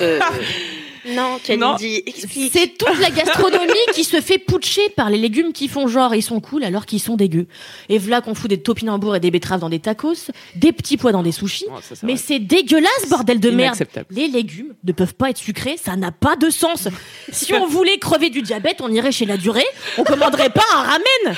Euh, 0.00 0.20
non, 1.08 1.38
Kalindi, 1.42 2.02
explique. 2.06 2.52
c'est 2.52 2.76
toute 2.76 2.98
la 3.00 3.10
gastronomie 3.10 3.72
qui 3.94 4.04
se 4.04 4.20
fait 4.20 4.36
putcher 4.38 4.90
par 4.90 5.08
les 5.08 5.16
légumes 5.16 5.52
qui 5.54 5.66
font 5.68 5.88
genre 5.88 6.14
ils 6.14 6.22
sont 6.22 6.38
cool 6.40 6.62
alors 6.62 6.84
qu'ils 6.86 7.00
sont 7.00 7.16
dégueux. 7.16 7.46
Et 7.88 7.96
voilà 7.98 8.20
qu'on 8.20 8.34
fout 8.34 8.50
des 8.50 8.60
topinambours 8.62 9.16
et 9.16 9.20
des 9.20 9.30
betteraves 9.30 9.60
dans 9.60 9.70
des 9.70 9.80
tacos, 9.80 10.30
des 10.54 10.72
petits 10.72 10.98
pois 10.98 11.12
dans 11.12 11.22
des 11.22 11.32
sushis. 11.32 11.64
Ça, 11.82 11.94
c'est 11.96 12.02
Mais 12.06 12.16
c'est 12.16 12.38
dégueulasse, 12.38 13.08
bordel 13.08 13.40
de 13.40 13.50
merde. 13.50 13.82
Les 14.10 14.28
légumes 14.28 14.74
ne 14.84 14.92
peuvent 14.92 15.14
pas 15.14 15.30
être 15.30 15.38
sucrés, 15.38 15.76
ça 15.82 15.96
n'a 15.96 16.12
pas 16.12 16.36
de 16.36 16.50
sens. 16.50 16.88
Si 17.32 17.54
on 17.54 17.66
voulait 17.66 17.98
crever 17.98 18.28
du 18.30 18.42
diabète, 18.42 18.80
on 18.82 18.92
irait 18.92 19.12
chez 19.12 19.24
la 19.26 19.38
durée, 19.38 19.66
on 19.98 20.04
commanderait 20.04 20.50
pas 20.50 20.64
un 20.74 20.82
ramen. 20.82 21.36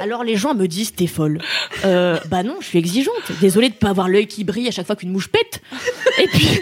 Alors 0.00 0.24
les 0.24 0.36
gens 0.36 0.54
me 0.54 0.66
disent 0.66 0.94
t'es 0.94 1.06
folle. 1.06 1.40
Euh, 1.84 2.18
bah 2.28 2.42
non, 2.42 2.56
je 2.60 2.66
suis 2.66 2.78
exigeante. 2.78 3.32
Désolée 3.40 3.68
de 3.68 3.74
pas 3.74 3.90
avoir 3.90 4.08
l'œil 4.08 4.26
qui 4.26 4.44
brille 4.44 4.68
à 4.68 4.70
chaque 4.70 4.86
fois 4.86 4.96
qu'une 4.96 5.12
mouche 5.12 5.28
pète. 5.28 5.62
Et 6.18 6.26
puis, 6.26 6.60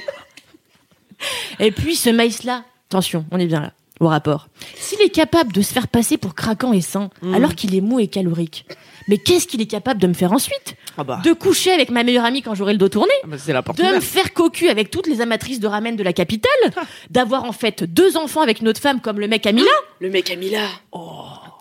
et 1.61 1.71
puis 1.71 1.97
ce 1.97 2.11
maïs-là. 2.11 2.64
Attention, 2.90 3.25
on 3.30 3.38
est 3.38 3.47
bien 3.47 3.61
là. 3.61 3.73
Au 4.00 4.07
rapport. 4.07 4.49
S'il 4.76 5.00
est 5.00 5.09
capable 5.09 5.52
de 5.52 5.61
se 5.61 5.73
faire 5.73 5.88
passer 5.88 6.18
pour 6.18 6.37
craquant 6.37 6.73
et 6.73 6.80
sain, 6.80 7.11
alors 7.35 7.57
qu'il 7.57 7.75
est 7.75 7.80
mou 7.80 7.99
et 7.99 8.07
calorique, 8.07 8.64
mais 9.09 9.16
qu'est-ce 9.18 9.49
qu'il 9.49 9.61
est 9.61 9.66
capable 9.66 10.00
de 10.00 10.07
me 10.07 10.12
faire 10.12 10.33
ensuite 10.33 10.76
Ah 10.97 11.02
bah, 11.02 11.21
De 11.25 11.33
coucher 11.33 11.73
avec 11.73 11.90
ma 11.90 12.04
meilleure 12.04 12.25
amie 12.25 12.42
quand 12.42 12.54
j'aurai 12.54 12.73
le 12.73 12.78
dos 12.78 12.88
tourné 12.90 13.12
ah 13.25 13.26
bah, 13.26 13.37
la 13.49 13.62
porte 13.62 13.78
de 13.78 13.83
me 13.83 14.00
faire 14.00 14.33
cocu 14.35 14.68
avec 14.68 14.90
toutes 14.90 15.07
les 15.07 15.21
amatrices 15.21 15.59
de 15.59 15.66
ramen 15.66 15.97
de 15.97 16.02
la 16.02 16.12
capitale, 16.12 16.52
d'avoir 17.11 17.45
en 17.45 17.52
fait 17.52 17.83
deux 17.83 18.16
enfants 18.16 18.42
avec 18.42 18.61
une 18.61 18.68
autre 18.68 18.80
femme 18.80 19.00
comme 19.00 19.18
le 19.18 19.26
mec 19.26 19.47
Amila. 19.47 19.71
Le 19.99 20.11
mec 20.11 20.30
Amila. 20.30 20.68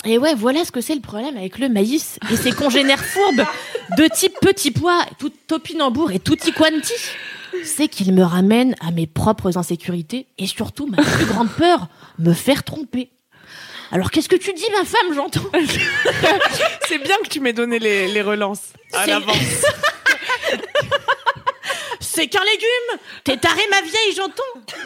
Et 0.06 0.18
ouais, 0.18 0.36
voilà 0.36 0.64
ce 0.64 0.72
que 0.72 0.82
c'est 0.82 0.96
le 0.96 1.02
problème 1.02 1.38
avec 1.38 1.58
le 1.58 1.70
maïs 1.70 2.20
et 2.32 2.36
ses 2.36 2.52
congénères 2.52 3.04
fourbes 3.14 3.44
de 3.98 4.08
type 4.14 4.34
petit 4.42 4.72
pois, 4.72 5.06
tout 5.20 5.32
topinambour 5.48 6.12
et 6.12 6.20
tutti 6.20 6.52
quanti. 6.52 6.94
C'est 7.64 7.88
qu'il 7.88 8.14
me 8.14 8.24
ramène 8.24 8.76
à 8.80 8.92
mes 8.92 9.08
propres 9.08 9.58
insécurités 9.58 10.28
et 10.38 10.48
surtout 10.48 10.88
ma 10.88 11.02
plus 11.02 11.26
grande 11.26 11.50
peur, 11.50 11.88
me 12.20 12.34
faire 12.34 12.64
tromper. 12.64 13.10
Alors 13.92 14.12
qu'est-ce 14.12 14.30
que 14.30 14.36
tu 14.36 14.54
dis, 14.54 14.66
ma 14.78 14.86
femme, 14.86 15.14
j'entends 15.16 15.50
C'est 16.88 17.00
bien 17.00 17.16
que 17.24 17.30
tu 17.30 17.40
m'aies 17.40 17.54
donné 17.54 17.80
les, 17.80 18.08
les 18.10 18.22
relances 18.22 18.74
à 18.94 19.08
l'avance. 19.08 19.36
C'est 22.18 22.28
qu'un 22.30 22.44
légume. 22.44 23.00
T'es 23.24 23.38
tarée, 23.38 23.68
ma 23.70 23.82
vieille, 23.82 24.16
j'entends 24.16 24.42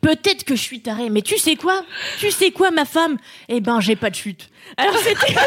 Peut-être 0.00 0.44
que 0.44 0.54
je 0.54 0.60
suis 0.60 0.82
tarée, 0.82 1.10
mais 1.10 1.22
tu 1.22 1.36
sais 1.36 1.56
quoi? 1.56 1.84
Tu 2.20 2.30
sais 2.30 2.52
quoi, 2.52 2.70
ma 2.70 2.84
femme? 2.84 3.18
Eh 3.48 3.60
ben, 3.60 3.80
j'ai 3.80 3.96
pas 3.96 4.10
de 4.10 4.14
chute. 4.14 4.48
Alors 4.76 4.96
c'était 4.98 5.34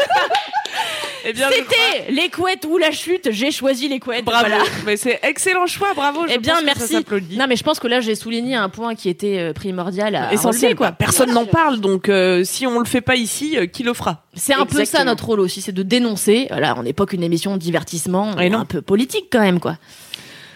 Eh 1.24 1.32
bien, 1.32 1.48
je 1.50 1.62
crois- 1.62 1.74
c'était 1.94 2.12
les 2.12 2.28
couettes 2.30 2.64
ou 2.68 2.78
la 2.78 2.90
chute, 2.90 3.28
j'ai 3.32 3.50
choisi 3.50 3.88
les 3.88 3.98
couettes. 4.00 4.24
Bravo. 4.24 4.46
voilà. 4.48 4.64
Mais 4.86 4.96
c'est 4.96 5.18
excellent 5.22 5.66
choix, 5.66 5.94
bravo. 5.94 6.26
je 6.28 6.34
Eh 6.34 6.38
bien, 6.38 6.54
pense 6.54 6.62
que 6.62 6.68
ça 6.86 7.00
merci. 7.10 7.36
Non, 7.36 7.46
mais 7.48 7.56
je 7.56 7.62
pense 7.64 7.78
que 7.80 7.86
là, 7.88 8.00
j'ai 8.00 8.14
souligné 8.14 8.54
un 8.54 8.68
point 8.68 8.94
qui 8.94 9.08
était 9.08 9.38
euh, 9.38 9.52
primordial 9.52 10.14
à 10.14 10.32
Essentiel, 10.32 10.74
quoi. 10.76 10.88
quoi. 10.88 10.96
Personne 10.96 11.32
n'en 11.32 11.46
parle, 11.46 11.80
donc 11.80 12.08
euh, 12.08 12.44
si 12.44 12.66
on 12.66 12.78
le 12.78 12.84
fait 12.84 13.00
pas 13.00 13.16
ici, 13.16 13.56
euh, 13.58 13.66
qui 13.66 13.82
le 13.82 13.94
fera? 13.94 14.24
C'est 14.34 14.54
un 14.54 14.66
peu 14.66 14.84
ça 14.84 15.04
notre 15.04 15.24
rôle 15.26 15.40
aussi, 15.40 15.60
c'est 15.60 15.72
de 15.72 15.82
dénoncer. 15.82 16.46
Voilà, 16.50 16.74
on 16.78 16.82
n'est 16.82 16.92
pas 16.92 17.06
qu'une 17.06 17.22
émission 17.22 17.54
de 17.54 17.58
divertissement, 17.60 18.38
Et 18.38 18.50
non. 18.50 18.58
un 18.60 18.64
peu 18.64 18.82
politique 18.82 19.26
quand 19.30 19.40
même, 19.40 19.60
quoi. 19.60 19.76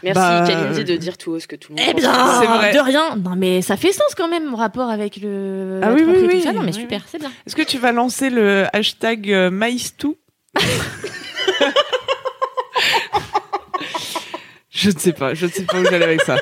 Merci 0.05 0.21
Bah, 0.21 0.45
Kalindi 0.45 0.83
de 0.85 0.97
dire 0.97 1.17
tout 1.17 1.31
haut 1.31 1.39
ce 1.39 1.47
que 1.47 1.55
tout 1.55 1.73
le 1.73 1.77
monde 1.81 1.87
Eh 1.89 1.93
pense. 1.93 2.01
bien, 2.03 2.41
C'est 2.41 2.47
vrai. 2.49 2.75
de 2.75 2.79
rien. 2.81 3.15
Non, 3.17 3.37
mais 3.37 3.63
ça 3.63 3.77
fait 3.77 3.93
sens 3.93 4.15
quand 4.17 4.27
même, 4.27 4.47
mon 4.47 4.57
rapport 4.57 4.91
avec 4.91 5.17
le. 5.23 5.79
Ah 5.81 5.93
oui, 5.93 6.03
oui, 6.05 6.15
oui. 6.27 6.45
Non, 6.53 6.61
mais 6.63 6.67
oui, 6.67 6.73
super, 6.73 7.03
c'est 7.07 7.19
bien. 7.19 7.31
Est-ce 7.47 7.55
que 7.55 7.63
tu 7.63 7.79
vas 7.79 7.93
lancer 7.93 8.29
le 8.29 8.65
hashtag 8.73 9.31
euh, 9.33 9.51
maïstou 9.51 10.17
Je 14.71 14.91
ne 14.91 14.99
sais 14.99 15.13
pas, 15.13 15.35
je 15.35 15.47
ne 15.47 15.51
sais 15.51 15.65
pas 15.65 15.79
où 15.79 15.85
j'allais 15.85 16.05
avec 16.07 16.23
ça. 16.23 16.35
Euh, 16.35 16.39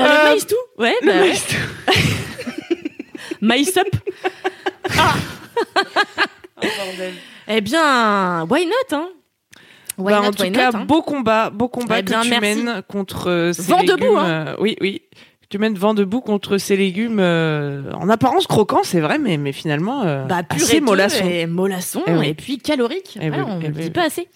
Euh, 0.00 0.02
le 0.02 0.24
maïs 0.30 0.46
tout 0.46 0.54
Ouais, 0.76 0.94
Le 1.00 1.06
bah 1.06 1.12
ouais. 1.14 1.20
maïstou. 1.28 1.56
Maïs 3.40 3.76
up 3.76 3.86
Eh 7.48 7.60
bien, 7.60 8.44
why 8.48 8.66
not, 8.66 8.72
hein? 8.96 9.08
Why 9.96 10.12
Bah, 10.12 10.20
not, 10.20 10.26
en 10.28 10.32
tout 10.32 10.42
why 10.42 10.52
cas, 10.52 10.70
not, 10.70 10.78
hein? 10.78 10.84
beau 10.84 11.02
combat, 11.02 11.50
beau 11.50 11.68
combat 11.68 11.98
Eh 12.00 12.02
bien, 12.02 12.20
que 12.20 12.24
tu 12.26 12.30
merci. 12.30 12.62
mènes 12.62 12.82
contre 12.82 13.30
euh, 13.30 13.52
ces 13.52 13.62
Vent 13.62 13.80
légumes. 13.80 13.96
debout, 13.96 14.16
hein. 14.18 14.28
euh, 14.28 14.56
oui, 14.60 14.76
oui. 14.80 15.02
Tu 15.50 15.56
mènes 15.56 15.76
vent 15.78 15.94
debout 15.94 16.20
contre 16.20 16.58
ces 16.58 16.76
légumes 16.76 17.20
euh, 17.20 17.90
en 17.94 18.10
apparence 18.10 18.46
croquants, 18.46 18.82
c'est 18.84 19.00
vrai, 19.00 19.18
mais, 19.18 19.38
mais 19.38 19.52
finalement 19.52 20.02
euh, 20.04 20.26
Bah, 20.26 20.42
assez 20.50 20.58
puréteux 20.66 20.84
mollasson. 20.84 21.24
Et 21.24 21.46
mollasson, 21.46 22.02
Eh 22.06 22.12
oui. 22.12 22.28
et 22.28 22.34
puis 22.34 22.58
calorique. 22.58 23.16
Eh 23.20 23.28
Voilà, 23.30 23.44
oui, 23.46 23.50
on 23.54 23.60
eh 23.60 23.68
ne 23.68 23.68
oui, 23.68 23.80
dit 23.80 23.80
oui. 23.84 23.90
pas 23.90 24.04
assez. 24.04 24.28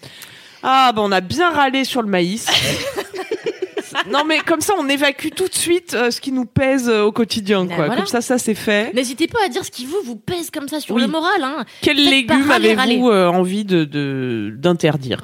Ah, 0.62 0.92
bah 0.94 1.02
on 1.04 1.12
a 1.12 1.20
bien 1.20 1.50
râlé 1.50 1.84
sur 1.84 2.00
le 2.00 2.08
maïs. 2.08 2.46
non, 4.10 4.24
mais 4.26 4.38
comme 4.38 4.62
ça, 4.62 4.72
on 4.78 4.88
évacue 4.88 5.28
tout 5.36 5.48
de 5.48 5.54
suite 5.54 5.92
euh, 5.92 6.10
ce 6.10 6.18
qui 6.22 6.32
nous 6.32 6.46
pèse 6.46 6.88
euh, 6.88 7.02
au 7.02 7.12
quotidien, 7.12 7.66
Ben 7.66 7.74
quoi. 7.74 7.84
voilà. 7.86 7.96
Comme 7.96 8.06
ça, 8.06 8.22
ça 8.22 8.38
c'est 8.38 8.54
fait. 8.54 8.94
N'hésitez 8.94 9.26
pas 9.26 9.40
à 9.44 9.48
dire 9.50 9.66
ce 9.66 9.70
qui 9.70 9.84
vous 9.84 9.98
vous 10.06 10.16
pèse 10.16 10.50
comme 10.50 10.68
ça 10.68 10.80
sur 10.80 10.94
Oui. 10.94 11.02
le 11.02 11.08
moral. 11.08 11.42
Hein. 11.42 11.64
Légumes 11.94 12.48
râler, 12.48 12.70
avez-vous 12.70 13.10
euh, 13.10 13.28
envie 13.28 13.64
de 13.66 13.84
de- 13.84 14.54
d'interdire? 14.56 15.20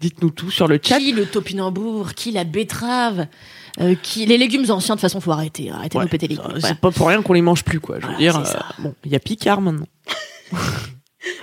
Dites-nous 0.00 0.30
tout 0.30 0.50
sur 0.50 0.66
le 0.68 0.78
chat. 0.82 0.98
Qui 0.98 1.12
le 1.12 1.24
topinambour, 1.26 2.12
qui 2.14 2.32
la 2.32 2.44
betterave, 2.44 3.26
euh, 3.80 3.94
qui 4.02 4.26
les 4.26 4.38
légumes 4.38 4.70
anciens. 4.70 4.94
De 4.94 5.00
toute 5.00 5.08
façon, 5.08 5.20
faut 5.20 5.32
arrêter, 5.32 5.70
arrêtez 5.70 5.98
de 5.98 6.02
nous 6.02 6.08
péter 6.08 6.26
les 6.28 6.36
couilles. 6.36 6.52
C'est 6.54 6.60
voilà. 6.60 6.74
pas 6.76 6.90
pour 6.90 7.06
rien 7.08 7.22
qu'on 7.22 7.32
les 7.34 7.42
mange 7.42 7.64
plus, 7.64 7.80
quoi. 7.80 7.96
Je 8.00 8.06
veux 8.06 8.12
Voilà, 8.14 8.18
dire, 8.18 8.46
c'est 8.46 8.56
euh, 8.56 8.60
bon, 8.78 8.94
il 9.04 9.12
y 9.12 9.16
a 9.16 9.20
Picard 9.20 9.60
maintenant. 9.60 9.86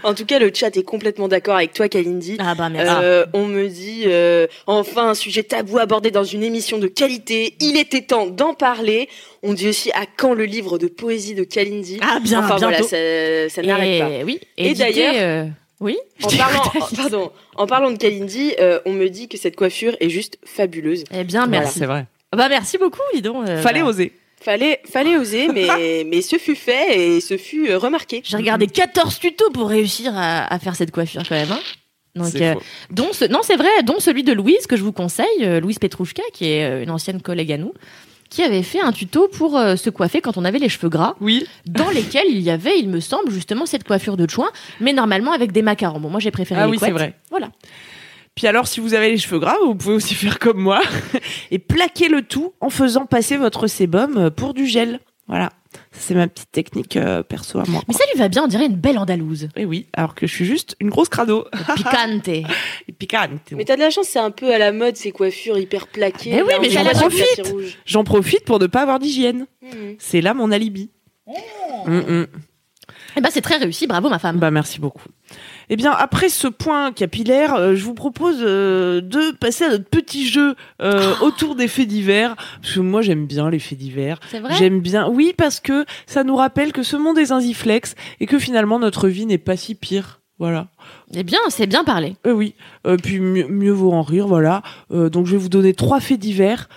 En 0.03 0.15
tout 0.15 0.25
cas, 0.25 0.39
le 0.39 0.51
chat 0.53 0.75
est 0.75 0.84
complètement 0.84 1.27
d'accord 1.27 1.55
avec 1.55 1.72
toi, 1.74 1.88
Kalindi. 1.88 2.38
Ah 2.39 2.55
bah 2.55 2.67
merci. 2.69 2.91
Euh, 3.00 3.25
on 3.34 3.46
me 3.46 3.67
dit 3.67 4.03
euh, 4.07 4.48
enfin 4.65 5.10
un 5.10 5.13
sujet 5.13 5.43
tabou 5.43 5.77
abordé 5.77 6.10
dans 6.10 6.24
une 6.24 6.41
émission 6.43 6.79
de 6.79 6.88
qualité. 6.88 7.55
Il 7.62 7.77
était 7.77 8.01
temps 8.01 8.25
d'en 8.25 8.53
parler. 8.55 9.07
On 9.43 9.53
dit 9.53 9.67
aussi 9.67 9.91
à 9.91 10.05
quand 10.17 10.34
le 10.34 10.46
livre 10.46 10.77
de 10.79 10.88
poésie 10.88 11.36
de 11.36 11.43
Kalindi. 11.43 12.00
Ah, 12.01 12.19
bien, 12.24 12.39
enfin 12.39 12.55
voilà, 12.57 12.77
bientôt. 12.77 12.88
ça, 12.89 13.50
ça 13.50 13.62
n'arrête 13.62 14.01
pas. 14.01 14.10
Et 14.10 14.24
oui. 14.24 14.39
Et 14.57 14.74
d'ailleurs- 14.74 15.13
euh, 15.15 15.46
oui. 15.79 15.96
En 16.24 16.29
parlant, 16.29 16.62
en- 16.63 16.96
pardon, 16.96 17.31
en 17.55 17.67
parlant 17.67 17.91
de 17.91 17.98
Kalindi, 17.98 18.55
euh, 18.60 18.79
on 18.86 18.93
me 18.93 19.07
dit 19.10 19.27
que 19.27 19.38
cette 19.38 19.55
coiffure 19.55 19.96
est 20.00 20.10
juste 20.10 20.39
fabuleuse. 20.43 21.03
Eh 21.13 21.24
bien, 21.24 21.46
Voilà. 21.46 21.62
merci. 21.62 21.77
C'est 21.79 21.86
vrai. 21.86 22.07
Bah 22.36 22.50
merci 22.50 22.77
beaucoup, 22.77 23.00
dis 23.13 23.22
donc. 23.22 23.48
euh, 23.48 23.62
Fallait 23.62 23.81
bah, 23.81 23.88
oser. 23.88 24.13
Fallait, 24.41 24.81
fallait 24.89 25.17
oser, 25.17 25.48
mais, 25.50 26.03
mais 26.07 26.22
ce 26.22 26.38
fut 26.38 26.55
fait 26.55 26.98
et 27.15 27.22
ce 27.22 27.38
fut 27.38 27.69
euh, 27.69 27.77
remarqué. 27.77 28.22
J'ai 28.24 28.38
regardé 28.38 28.67
14 28.67 29.19
tutos 29.19 29.50
pour 29.51 29.69
réussir 29.69 30.12
à, 30.15 30.51
à 30.53 30.60
faire 30.60 30.75
cette 30.75 30.91
coiffure 30.91 31.24
quand 31.27 31.36
même. 31.36 31.51
Hein. 31.51 31.60
Donc, 32.15 32.27
C'est 32.27 32.46
euh, 32.48 32.53
faux. 32.53 32.62
dont 32.91 33.10
ce- 33.13 33.25
non, 33.25 33.39
c'est 33.43 33.55
vrai, 33.55 33.69
dont 33.84 34.00
celui 34.00 34.24
de 34.24 34.34
Louise 34.34 34.67
que 34.67 34.75
je 34.75 34.84
vous 34.84 34.91
conseille, 34.91 35.25
euh, 35.41 35.60
Louise 35.60 35.79
Petrouchka, 35.79 36.24
qui 36.34 36.50
est 36.51 36.65
euh, 36.65 36.84
une 36.84 36.89
ancienne 36.91 37.22
collègue 37.22 37.51
à 37.51 37.57
nous, 37.57 37.74
qui 38.29 38.43
avait 38.43 38.63
fait 38.63 38.81
un 38.81 38.91
tuto 38.91 39.27
pour 39.29 39.57
euh, 39.57 39.75
se 39.75 39.89
coiffer 39.89 40.19
quand 40.22 40.36
on 40.38 40.43
avait 40.43 40.60
les 40.60 40.69
cheveux 40.69 40.89
gras, 40.89 41.15
Oui. 41.22 41.46
dans 41.65 41.89
lesquels 41.89 42.25
il 42.29 42.39
y 42.41 42.50
avait, 42.50 42.77
il 42.79 42.89
me 42.89 43.00
semble, 43.00 43.31
justement 43.31 43.65
cette 43.65 43.84
coiffure 43.86 44.17
de 44.17 44.29
chouin, 44.29 44.50
mais 44.81 44.93
normalement 44.93 45.31
avec 45.31 45.51
des 45.51 45.62
macarons. 45.62 46.00
Bon, 46.00 46.10
moi 46.10 46.19
j'ai 46.19 46.31
préféré 46.31 46.60
Ah 46.62 46.65
les 46.65 46.72
oui, 46.72 46.77
c'est 46.79 46.91
vrai. 46.91 47.13
Voilà. 47.29 47.50
Puis 48.38 48.46
alors, 48.46 48.67
si 48.67 48.79
vous 48.79 48.94
avez 48.94 49.10
les 49.10 49.17
cheveux 49.17 49.39
gras, 49.39 49.56
vous 49.65 49.74
pouvez 49.74 49.96
aussi 49.96 50.13
faire 50.15 50.38
comme 50.39 50.60
moi 50.60 50.79
et 51.51 51.58
plaquer 51.60 52.08
le 52.08 52.22
tout 52.22 52.53
en 52.62 52.70
faisant 52.70 53.08
passer 53.08 53.36
votre 53.36 53.67
sébum 53.67 54.17
euh, 54.17 54.29
pour 54.29 54.53
du 54.53 54.67
gel. 54.67 55.00
Voilà. 55.27 55.51
C'est 55.91 56.13
ma 56.13 56.27
petite 56.27 56.51
technique 56.51 56.98
euh, 56.98 57.24
perso 57.24 57.60
à 57.60 57.63
moi. 57.67 57.82
Mais 57.88 57.94
ça 57.94 58.03
lui 58.13 58.20
va 58.20 58.29
bien, 58.29 58.44
on 58.44 58.48
dirait 58.48 58.67
une 58.67 58.75
belle 58.75 59.00
andalouse. 59.00 59.50
Et 59.56 59.65
oui, 59.65 59.88
alors 59.94 60.15
que 60.15 60.27
je 60.27 60.34
suis 60.34 60.46
juste 60.46 60.75
une 60.79 60.89
grosse 60.89 61.10
crado. 61.10 61.46
Picante. 61.75 62.27
Et 62.27 62.46
piquante. 62.98 63.51
Mais 63.51 63.65
t'as 63.65 63.75
de 63.75 63.82
la 63.82 63.89
chance, 63.89 64.08
c'est 64.08 64.20
un 64.20 64.32
peu 64.32 64.53
à 64.53 64.60
la 64.60 64.72
mode 64.72 64.96
ces 64.96 65.12
coiffures 65.12 65.58
hyper 65.58 65.88
plaquées. 65.88 66.32
Mais 66.32 66.44
oui, 66.44 66.53
mais 66.62 66.70
j'en 66.70 66.84
profite. 66.86 67.41
J'en 67.86 68.03
profite 68.03 68.46
pour 68.46 68.60
ne 68.60 68.67
pas 68.67 68.84
avoir 68.84 69.00
d'hygiène. 69.00 69.48
Mhm. 69.63 69.96
C'est 69.98 70.22
là 70.22 70.34
mon 70.34 70.51
alibi. 70.51 70.91
Mm, 71.88 71.98
mm. 71.98 72.27
Eh 73.17 73.22
ben 73.22 73.29
c'est 73.32 73.41
très 73.41 73.58
réussi, 73.58 73.88
bravo 73.88 74.10
ma 74.10 74.20
femme. 74.20 74.38
Bah 74.38 74.51
merci 74.51 74.79
beaucoup. 74.79 75.10
Eh 75.69 75.75
bien, 75.75 75.91
après 75.91 76.29
ce 76.29 76.47
point 76.47 76.93
capillaire, 76.93 77.55
euh, 77.55 77.75
je 77.75 77.83
vous 77.83 77.93
propose 77.93 78.38
euh, 78.39 79.01
de 79.01 79.36
passer 79.36 79.65
à 79.65 79.69
notre 79.69 79.83
petit 79.83 80.25
jeu 80.27 80.55
euh, 80.81 81.13
autour 81.21 81.55
des 81.55 81.67
faits 81.67 81.88
divers. 81.88 82.36
Parce 82.62 82.75
que 82.75 82.79
moi, 82.79 83.01
j'aime 83.01 83.27
bien 83.27 83.50
les 83.50 83.59
faits 83.59 83.77
divers. 83.77 84.19
C'est 84.29 84.39
vrai? 84.39 84.53
J'aime 84.57 84.79
bien, 84.79 85.09
oui, 85.09 85.33
parce 85.36 85.59
que 85.59 85.86
ça 86.05 86.24
nous 86.24 86.36
rappelle 86.36 86.71
que 86.71 86.83
ce 86.83 86.95
monde 86.95 87.17
est 87.17 87.31
un 87.31 87.41
ziflex 87.41 87.95
et 88.21 88.27
que 88.27 88.39
finalement 88.39 88.79
notre 88.79 89.09
vie 89.09 89.25
n'est 89.25 89.38
pas 89.38 89.57
si 89.57 89.75
pire. 89.75 90.21
Voilà. 90.39 90.67
Eh 91.13 91.24
bien, 91.24 91.39
c'est 91.50 91.67
bien 91.67 91.83
parlé. 91.83 92.15
Oui. 92.24 92.53
Puis 93.01 93.19
mieux, 93.19 93.47
mieux 93.47 93.71
vaut 93.71 93.91
en 93.91 94.03
rire, 94.03 94.27
voilà. 94.27 94.62
Donc 94.91 95.25
je 95.25 95.31
vais 95.31 95.38
vous 95.38 95.50
donner 95.50 95.74
trois 95.74 96.00
faits 96.00 96.19
divers. 96.19 96.69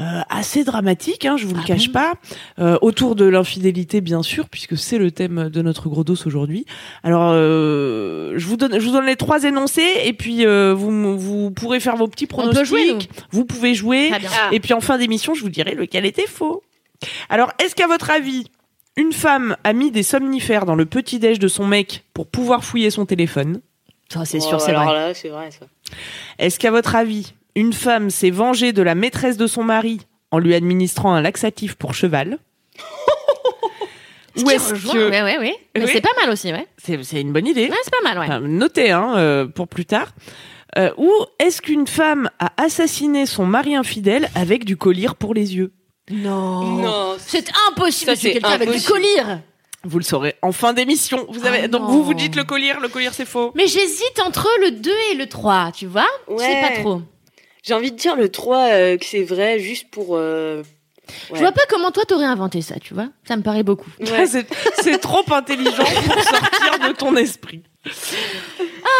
Euh, 0.00 0.20
assez 0.28 0.64
dramatiques, 0.64 1.24
hein, 1.24 1.36
je 1.36 1.46
vous 1.46 1.54
le 1.54 1.60
Ah 1.62 1.66
cache 1.66 1.86
bon 1.86 1.92
pas, 1.92 2.14
euh, 2.58 2.76
autour 2.82 3.14
de 3.14 3.24
l'infidélité 3.24 4.00
bien 4.00 4.22
sûr, 4.22 4.48
puisque 4.48 4.76
c'est 4.76 4.98
le 4.98 5.10
thème 5.12 5.48
de 5.50 5.62
notre 5.62 5.88
gros 5.88 6.02
dos 6.04 6.16
aujourd'hui. 6.26 6.66
Alors, 7.02 7.30
euh, 7.34 8.32
je 8.36 8.46
vous 8.46 8.56
donne, 8.56 8.78
je 8.80 8.84
vous 8.86 8.92
donne 8.92 9.06
les 9.06 9.16
trois 9.16 9.44
énoncés 9.44 9.86
et 10.04 10.12
puis 10.12 10.44
euh, 10.46 10.74
vous, 10.74 11.16
vous 11.18 11.50
pourrez 11.52 11.78
faire 11.80 11.96
vos 11.96 12.08
petits 12.08 12.24
On 12.24 12.34
pronostics. 12.34 12.58
peut 12.60 12.64
jouer, 12.66 12.92
nous. 12.94 12.98
Vous 13.30 13.44
pouvez 13.44 13.74
jouer. 13.74 14.08
Très 14.10 14.18
bien. 14.20 14.30
Ah. 14.32 14.48
Et 14.52 14.60
puis 14.60 14.72
en 14.74 14.80
fin 14.80 14.98
d'émission, 14.98 15.34
je 15.34 15.42
vous 15.42 15.48
dirai 15.50 15.74
lequel 15.74 16.04
était 16.06 16.26
faux. 16.26 16.62
Alors, 17.28 17.52
est-ce 17.62 17.74
qu'à 17.74 17.86
votre 17.86 18.10
avis, 18.10 18.44
une 18.96 19.12
femme 19.12 19.56
a 19.64 19.72
mis 19.72 19.90
des 19.90 20.02
somnifères 20.02 20.66
dans 20.66 20.74
le 20.76 20.86
petit-déj 20.86 21.38
de 21.38 21.48
son 21.48 21.66
mec 21.66 22.04
pour 22.14 22.26
pouvoir 22.26 22.64
fouiller 22.64 22.90
son 22.90 23.06
téléphone? 23.06 23.60
Ça, 24.12 24.24
c'est 24.24 24.38
Oh, 24.42 24.48
sûr, 24.48 24.60
c'est 24.60 24.70
alors 24.70 24.84
vrai. 24.84 24.94
là, 24.94 25.14
c'est 25.14 25.28
vrai 25.28 25.50
ça. 25.50 25.66
Est-ce 26.38 26.58
qu'à 26.58 26.70
votre 26.70 26.94
avis, 26.94 27.34
une 27.56 27.72
femme 27.72 28.10
s'est 28.10 28.30
vengée 28.30 28.72
de 28.72 28.82
la 28.82 28.94
maîtresse 28.94 29.36
de 29.36 29.46
son 29.46 29.62
mari 29.64 30.00
en 30.30 30.38
lui 30.38 30.54
administrant 30.54 31.14
un 31.14 31.20
laxatif 31.22 31.74
pour 31.76 31.94
cheval 31.94 32.38
Ou 34.42 34.50
est-ce 34.50 34.74
que 34.74 35.08
Ouais, 35.10 35.22
ouais, 35.22 35.38
ouais. 35.38 35.54
Mais 35.76 35.84
Oui. 35.84 35.90
c'est 35.92 36.00
pas 36.00 36.08
mal 36.20 36.30
aussi, 36.30 36.52
ouais. 36.52 36.66
c'est 36.76 37.00
c'est 37.04 37.20
une 37.20 37.32
bonne 37.32 37.46
idée 37.46 37.68
Ouais, 37.68 37.76
c'est 37.84 37.92
pas 37.94 38.02
mal, 38.02 38.18
ouais. 38.18 38.24
Enfin, 38.24 38.40
Notez 38.40 38.90
hein, 38.90 39.14
euh, 39.16 39.46
pour 39.46 39.68
plus 39.68 39.86
tard. 39.86 40.08
Euh, 40.76 40.90
ou 40.96 41.08
est-ce 41.38 41.62
qu'une 41.62 41.86
femme 41.86 42.28
a 42.40 42.50
assassiné 42.60 43.26
son 43.26 43.46
mari 43.46 43.76
infidèle 43.76 44.28
avec 44.34 44.64
du 44.64 44.76
collyre 44.76 45.14
pour 45.14 45.34
les 45.34 45.54
yeux? 45.54 45.72
Non. 46.10 46.62
Non. 46.64 47.16
C'est 47.18 47.48
impossible 47.70 48.10
Ça, 48.10 48.14
de 48.16 48.20
tuer 48.20 48.28
c'est 48.28 48.32
quelqu'un 48.40 48.48
avec 48.50 48.70
du 48.72 48.80
collyre. 48.82 49.38
Vous 49.84 49.98
le 49.98 50.04
saurez 50.04 50.34
en 50.42 50.50
fin 50.50 50.72
d'émission. 50.72 51.26
Vous 51.28 51.46
avez 51.46 51.60
Ah 51.64 51.68
donc 51.68 51.82
non. 51.82 51.88
vous 51.88 52.02
vous 52.02 52.14
dites 52.14 52.34
le 52.34 52.42
collier, 52.42 52.72
le 52.82 52.88
collier 52.88 53.10
c'est 53.12 53.26
faux. 53.26 53.52
Mais 53.54 53.68
j'hésite 53.68 54.18
entre 54.26 54.48
le 54.62 54.72
2 54.72 54.90
et 55.12 55.14
le 55.14 55.28
3, 55.28 55.70
tu 55.72 55.86
vois? 55.86 56.06
Je 56.28 56.38
sais 56.38 56.60
pas 56.60 56.80
trop. 56.80 57.02
J'ai 57.64 57.74
envie 57.74 57.90
de 57.92 57.96
dire 57.96 58.14
le 58.14 58.28
3 58.28 58.56
euh, 58.72 58.96
que 58.98 59.04
c'est 59.06 59.22
vrai, 59.24 59.58
juste 59.58 59.88
pour. 59.90 60.16
euh, 60.16 60.62
Je 61.32 61.38
vois 61.38 61.52
pas 61.52 61.62
comment 61.68 61.90
toi 61.90 62.04
t'aurais 62.04 62.26
inventé 62.26 62.60
ça, 62.60 62.76
tu 62.78 62.92
vois 62.94 63.08
Ça 63.26 63.36
me 63.36 63.42
paraît 63.42 63.62
beaucoup. 63.62 63.90
Ouais. 64.00 64.26
c'est 64.82 64.98
trop 64.98 65.24
intelligent 65.32 65.84
pour 65.84 66.22
sortir 66.22 66.78
de 66.88 66.92
ton 66.94 67.16
esprit. 67.16 67.62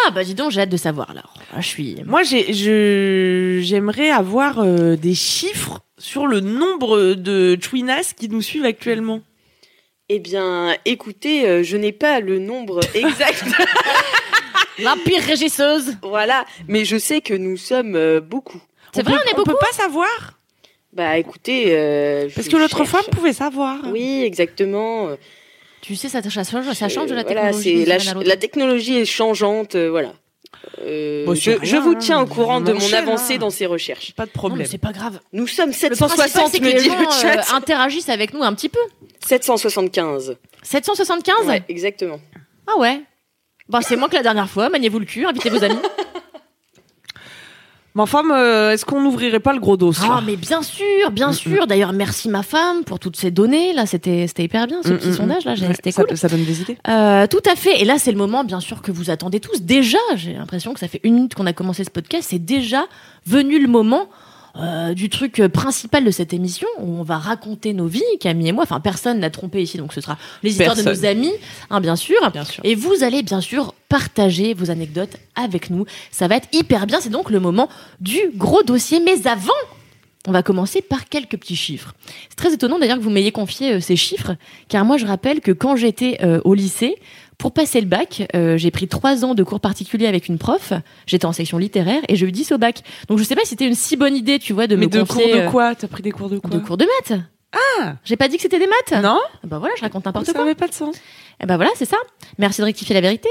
Ah 0.07 0.11
bah 0.13 0.25
dis 0.25 0.35
donc, 0.35 0.51
j'ai 0.51 0.61
hâte 0.63 0.69
de 0.71 0.77
savoir 0.77 1.11
alors. 1.11 1.35
Ah, 1.55 1.61
je 1.61 1.67
suis... 1.69 1.97
Moi 2.05 2.23
j'ai 2.23 2.53
je 2.53 3.61
j'aimerais 3.63 4.11
avoir 4.11 4.59
euh, 4.61 4.97
des 4.97 5.15
chiffres 5.15 5.81
sur 5.99 6.27
le 6.27 6.41
nombre 6.41 7.15
de 7.15 7.57
chouinas 7.61 8.13
qui 8.17 8.29
nous 8.29 8.43
suivent 8.43 8.65
actuellement. 8.65 9.21
Eh 10.11 10.19
bien, 10.19 10.77
écoutez, 10.85 11.47
euh, 11.49 11.63
je 11.63 11.77
n'ai 11.77 11.93
pas 11.93 12.21
le 12.21 12.39
nombre 12.39 12.81
exact. 12.95 13.45
La 14.79 14.97
pire 15.05 15.23
régisseuse 15.23 15.97
voilà, 16.03 16.45
mais 16.69 16.85
je 16.85 16.97
sais 16.99 17.21
que 17.21 17.33
nous 17.35 17.57
sommes 17.57 17.95
euh, 17.97 18.21
beaucoup. 18.21 18.61
C'est 18.93 19.03
vrai, 19.03 19.15
peut- 19.15 19.21
on 19.25 19.29
est 19.31 19.35
On 19.35 19.37
beaucoup 19.39 19.51
peut 19.53 19.57
pas 19.61 19.73
savoir? 19.73 20.39
Bah 20.93 21.17
écoutez. 21.19 21.67
euh, 21.69 22.29
parce 22.35 22.49
que 22.49 22.57
l'autre 22.57 22.85
femme 22.85 23.05
pouvait 23.11 23.33
savoir. 23.33 23.79
Oui, 23.91 24.23
exactement. 24.25 25.09
Tu 25.81 25.97
sais, 25.97 26.09
ça, 26.09 26.23
ça 26.23 26.31
change, 26.31 26.71
ça 26.73 26.89
change 26.89 27.09
de 27.11 27.15
la 27.15 27.23
voilà, 27.25 27.51
technologie. 27.53 27.85
la, 28.25 28.37
technologie 28.37 28.99
est 28.99 29.05
changeante, 29.05 29.75
euh, 29.75 29.91
voilà. 29.91 30.13
Euh, 30.83 31.25
Bon, 31.27 31.35
je, 31.35 31.77
vous 31.77 31.95
tiens 31.95 32.19
hein. 32.19 32.23
au 32.23 32.27
courant 32.27 32.61
de 32.61 32.73
On 32.73 32.79
mon 32.79 32.93
avancée 32.93 33.35
hein. 33.35 33.39
dans 33.39 33.51
ces 33.51 33.67
recherches. 33.67 34.13
Pas 34.15 34.25
de 34.25 34.29
Non, 34.29 34.33
mais 34.35 34.39
problème. 34.49 34.67
c'est 34.69 34.79
pas 34.79 34.93
grave. 34.93 35.21
Nous 35.33 35.47
sommes 35.47 35.71
Le 35.71 35.97
principal, 35.97 36.29
760, 36.29 36.51
c'est 36.53 36.59
que 36.61 36.65
me 36.65 36.73
dit 36.81 36.89
le 36.89 37.11
chat. 37.21 37.39
euh, 37.41 37.57
interagissent 37.57 38.09
avec 38.09 38.33
nous 38.35 38.43
un 38.43 38.53
petit 38.55 38.69
peu. 38.69 38.81
775. 39.27 40.37
775 40.63 41.47
Ouais, 41.47 41.63
exactement. 41.69 42.21
Ah 42.67 42.79
ouais 42.79 43.03
Bah 43.69 43.81
c'est 43.83 43.97
moins 43.97 44.09
que 44.09 44.17
la 44.17 44.23
dernière 44.23 44.49
fois, 44.49 44.69
maniez-vous 44.71 44.99
le 44.99 45.05
cul, 45.07 45.27
invitez 45.27 45.51
vos 45.51 45.63
amis. 45.63 45.77
Ma 47.97 48.07
femme, 48.07 48.33
euh, 48.33 48.73
est-ce 48.73 48.85
qu'on 48.85 49.01
n'ouvrirait 49.01 49.39
pas 49.39 49.53
le 49.53 49.61
gros 49.61 49.77
dos 49.77 49.93
Ah 50.03 50.21
mais 50.27 50.35
bien 50.35 50.63
sûr, 50.63 51.13
bien 51.13 51.33
sûr. 51.33 51.69
D'ailleurs, 51.69 51.93
merci 51.93 52.29
ma 52.29 52.43
femme 52.43 52.83
pour 52.85 52.99
toutes 52.99 53.17
ces 53.17 53.31
données. 53.31 53.73
Là, 53.73 53.87
c'était 53.87 54.27
c'était 54.27 54.43
hyper 54.43 54.67
bien 54.67 54.79
ce 54.83 54.89
Mm, 54.93 54.99
petit 54.99 55.09
mm, 55.11 55.15
sondage 55.15 55.45
là. 55.45 55.55
C'était 55.75 55.93
ça, 55.93 56.03
cool. 56.03 56.17
ça 56.17 56.27
donne 56.29 56.45
des 56.45 56.61
idées? 56.63 56.77
Euh, 56.89 57.29
tout 57.29 57.43
à 57.49 57.55
fait. 57.55 57.81
Et 57.81 57.85
là, 57.85 57.99
c'est 57.99 58.11
le 58.11 58.19
moment, 58.19 58.43
bien 58.43 58.59
sûr, 58.59 58.83
que 58.83 58.91
vous 58.91 59.11
attendez 59.11 59.39
tous. 59.39 59.63
Déjà, 59.63 59.99
j'ai 60.17 60.33
l'impression 60.33 60.75
que 60.75 60.81
ça 60.81 60.89
fait 60.89 61.01
une 61.05 61.15
minute 61.15 61.35
qu'on 61.37 61.47
a 61.47 61.53
commencé 61.53 61.85
ce 61.85 61.91
podcast. 61.91 62.27
C'est 62.31 62.45
déjà 62.45 62.85
venu 63.27 63.61
le 63.61 63.69
moment 63.69 64.09
euh, 64.57 64.95
du 64.95 65.09
truc 65.09 65.41
euh, 65.41 65.49
principal 65.49 66.05
de 66.05 66.11
cette 66.11 66.33
émission 66.33 66.69
où 66.79 66.99
on 66.99 67.03
va 67.03 67.19
raconter 67.19 67.73
nos 67.73 67.87
vies, 67.87 68.03
Camille 68.21 68.49
et 68.49 68.53
moi. 68.53 68.63
Enfin, 68.63 68.81
personne 68.81 69.19
n'a 69.19 69.31
trompé 69.31 69.63
ici, 69.63 69.79
donc 69.79 69.93
ce 69.93 70.01
sera 70.01 70.17
les 70.43 70.51
histoires 70.51 70.77
de 70.77 70.83
nos 70.83 71.05
amis, 71.05 71.33
hein, 71.71 71.81
bien 71.81 71.97
sûr. 71.97 72.31
Bien 72.31 72.45
sûr. 72.45 72.63
Et 72.65 72.75
vous 72.75 73.03
allez 73.03 73.23
bien 73.23 73.41
sûr 73.41 73.75
partager 73.89 74.55
vos 74.55 74.71
anecdotes 74.71 75.17
avec 75.35 75.71
nous. 75.71 75.87
Ça 76.11 76.29
va 76.29 76.37
être 76.37 76.49
hyper 76.53 76.87
bien. 76.87 77.01
C'est 77.01 77.11
donc 77.11 77.31
le 77.31 77.41
moment 77.41 77.69
du 78.01 78.21
gros 78.37 78.63
dossier. 78.63 79.01
Mais 79.01 79.27
avant, 79.27 79.53
on 80.27 80.33
va 80.33 80.43
commencer 80.43 80.81
par 80.81 81.09
quelques 81.09 81.37
petits 81.37 81.57
chiffres. 81.57 81.95
C'est 82.31 82.37
très 82.37 82.55
étonnant 82.55 82.79
d'ailleurs 82.79 82.99
que 82.99 83.03
vous 83.03 83.11
m'ayez 83.11 83.33
confié 83.33 83.75
euh, 83.75 83.81
ces 83.81 83.97
chiffres, 83.97 84.37
car 84.69 84.85
moi 84.85 84.97
je 84.97 85.07
rappelle 85.07 85.41
que 85.41 85.53
quand 85.53 85.77
j'étais 85.77 86.19
euh, 86.23 86.41
au 86.45 86.55
lycée, 86.55 86.97
pour 87.39 87.53
passer 87.53 87.81
le 87.81 87.87
bac, 87.87 88.27
euh, 88.35 88.57
j'ai 88.57 88.71
pris 88.71 88.89
trois 88.89 89.25
ans 89.25 89.35
de 89.35 89.43
cours 89.43 89.61
particuliers 89.61 90.07
avec 90.07 90.29
une 90.29 90.39
prof. 90.39 90.73
J'étais 91.07 91.27
en 91.27 91.33
section 91.33 91.59
littéraire 91.59 92.01
et 92.09 92.17
j'ai 92.17 92.27
eu 92.27 92.33
10 92.33 92.53
au 92.53 92.59
bac. 92.59 92.83
Donc 93.09 93.19
je 93.19 93.25
sais 93.25 93.35
pas 93.35 93.43
si 93.43 93.49
c'était 93.51 93.67
une 93.67 93.75
si 93.75 93.97
bonne 93.97 94.17
idée, 94.17 94.39
tu 94.39 94.53
vois, 94.53 94.67
de 94.67 94.77
Mais 94.77 94.87
me 94.87 94.91
de 94.91 95.01
confier 95.01 95.25
cours 95.25 95.35
de 95.35 95.39
euh, 95.47 95.51
quoi? 95.51 95.75
T'as 95.75 95.89
pris 95.89 96.03
des 96.03 96.13
cours 96.13 96.29
de 96.29 96.39
quoi? 96.39 96.51
de 96.51 96.59
cours 96.59 96.77
de 96.77 96.85
maths. 96.85 97.21
Ah 97.79 97.95
J'ai 98.05 98.17
pas 98.17 98.27
dit 98.27 98.37
que 98.37 98.43
c'était 98.43 98.59
des 98.59 98.67
maths. 98.67 99.01
Non? 99.03 99.21
Bah 99.45 99.59
voilà, 99.59 99.75
je 99.77 99.83
raconte 99.83 100.05
n'importe 100.07 100.27
Ça 100.27 100.33
quoi. 100.33 100.43
n'avait 100.43 100.57
pas 100.57 100.67
de 100.67 100.75
sens. 100.75 100.97
Eh 101.41 101.47
ben 101.47 101.57
voilà, 101.57 101.71
c'est 101.77 101.85
ça. 101.85 101.97
Merci 102.39 102.61
de 102.61 102.67
rectifier 102.67 102.95
la 102.95 103.01
vérité. 103.01 103.29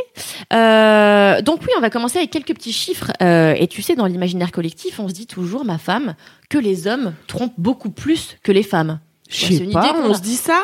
Euh, 0.53 1.41
donc 1.41 1.61
oui, 1.63 1.69
on 1.77 1.81
va 1.81 1.89
commencer 1.89 2.19
avec 2.19 2.31
quelques 2.31 2.53
petits 2.53 2.71
chiffres. 2.73 3.11
Euh, 3.21 3.53
et 3.57 3.67
tu 3.67 3.81
sais, 3.81 3.95
dans 3.95 4.05
l'imaginaire 4.05 4.51
collectif, 4.51 4.99
on 4.99 5.07
se 5.07 5.13
dit 5.13 5.27
toujours, 5.27 5.65
ma 5.65 5.77
femme, 5.77 6.15
que 6.49 6.57
les 6.57 6.87
hommes 6.87 7.13
trompent 7.27 7.53
beaucoup 7.57 7.89
plus 7.89 8.37
que 8.43 8.51
les 8.51 8.63
femmes. 8.63 8.99
Je 9.29 9.45
c'est 9.45 9.57
sais 9.57 9.63
une 9.63 9.71
pas, 9.71 9.95
on 10.03 10.13
se 10.13 10.21
dit 10.21 10.35
ça? 10.35 10.63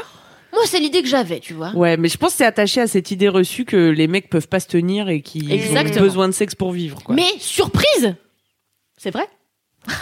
Moi, 0.52 0.64
c'est 0.66 0.80
l'idée 0.80 1.02
que 1.02 1.08
j'avais, 1.08 1.40
tu 1.40 1.54
vois. 1.54 1.72
Ouais, 1.76 1.96
mais 1.98 2.10
je 2.10 2.18
pense 2.18 2.32
que 2.32 2.38
c'est 2.38 2.46
attaché 2.46 2.82
à 2.82 2.88
cette 2.88 3.12
idée 3.12 3.30
reçue 3.30 3.66
que 3.66 3.90
les 3.90 4.08
mecs 4.08 4.30
peuvent 4.30 4.48
pas 4.48 4.60
se 4.60 4.68
tenir 4.68 5.08
et 5.10 5.22
qu'ils 5.22 5.48
ont 5.52 5.54
Exactement. 5.56 6.02
besoin 6.02 6.28
de 6.28 6.34
sexe 6.34 6.56
pour 6.56 6.72
vivre. 6.72 7.04
Quoi. 7.04 7.16
Mais 7.16 7.30
surprise 7.40 8.16
C'est 8.98 9.12
vrai? 9.12 9.28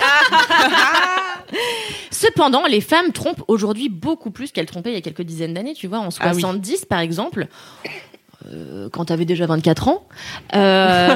Cependant, 2.11 2.65
les 2.65 2.81
femmes 2.81 3.11
trompent 3.11 3.43
aujourd'hui 3.47 3.89
beaucoup 3.89 4.31
plus 4.31 4.51
qu'elles 4.51 4.65
trompaient 4.65 4.91
il 4.91 4.95
y 4.95 4.97
a 4.97 5.01
quelques 5.01 5.21
dizaines 5.21 5.53
d'années. 5.53 5.73
Tu 5.73 5.87
vois, 5.87 5.99
en 5.99 6.09
Ah 6.19 6.31
oui. 6.33 6.41
70, 6.41 6.85
par 6.85 6.99
exemple, 6.99 7.47
euh, 8.51 8.89
quand 8.89 9.05
tu 9.05 9.13
avais 9.13 9.25
déjà 9.25 9.45
24 9.45 9.87
ans, 9.87 10.07
euh, 10.55 11.15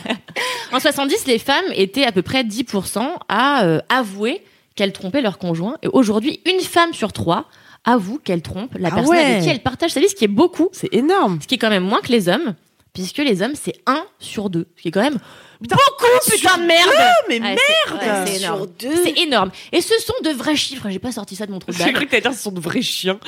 en 0.72 0.80
70, 0.80 1.26
les 1.26 1.38
femmes 1.38 1.64
étaient 1.74 2.04
à 2.04 2.12
peu 2.12 2.22
près 2.22 2.42
10% 2.44 3.08
à 3.28 3.64
euh, 3.64 3.80
avouer 3.88 4.42
qu'elles 4.76 4.92
trompaient 4.92 5.22
leur 5.22 5.38
conjoint. 5.38 5.76
Et 5.82 5.88
aujourd'hui, 5.88 6.40
une 6.46 6.60
femme 6.60 6.92
sur 6.92 7.12
trois 7.12 7.46
avoue 7.88 8.18
qu'elle 8.18 8.42
trompe 8.42 8.74
la 8.78 8.88
Ah 8.92 8.94
personne 8.96 9.16
avec 9.16 9.36
ouais. 9.38 9.42
qui 9.42 9.48
elle 9.48 9.62
partage 9.62 9.90
sa 9.92 10.00
vie, 10.00 10.08
ce 10.08 10.14
qui 10.14 10.24
est 10.24 10.28
beaucoup, 10.28 10.68
C'est 10.72 10.92
énorme. 10.92 11.38
ce 11.42 11.46
qui 11.46 11.54
est 11.56 11.58
quand 11.58 11.70
même 11.70 11.84
moins 11.84 12.00
que 12.00 12.12
les 12.12 12.28
hommes. 12.28 12.54
Puisque 12.94 13.18
les 13.18 13.42
hommes, 13.42 13.52
c'est 13.54 13.74
1 13.86 14.02
sur 14.18 14.50
2. 14.50 14.66
Ce 14.76 14.82
qui 14.82 14.88
est 14.88 14.90
quand 14.90 15.02
même 15.02 15.18
Putain, 15.60 15.76
beaucoup, 15.76 16.30
putain 16.30 16.58
de 16.58 16.62
merde 16.64 16.88
mais 17.28 17.40
Ouais, 17.40 17.56
c'est- 17.56 17.92
ouais, 17.94 18.00
c'est 18.26 18.38
Sur 18.38 18.48
énorme. 18.54 18.66
deux. 18.80 19.04
C'est 19.04 19.18
énorme. 19.20 19.50
Et 19.72 19.80
ce 19.80 19.94
sont 20.00 20.14
de 20.24 20.30
vrais 20.30 20.56
chiffres. 20.56 20.86
J'ai 20.88 20.98
pas 20.98 21.12
sorti 21.12 21.36
ça 21.36 21.46
de 21.46 21.52
mon 21.52 21.58
trou 21.58 21.70
de 21.72 21.76
J'ai 21.76 21.92
cru 21.92 22.06
que 22.06 22.10
t'allais 22.10 22.22
dire 22.22 22.32
ce 22.34 22.42
sont 22.42 22.52
de 22.52 22.60
vrais 22.60 22.82
chiens. 22.82 23.18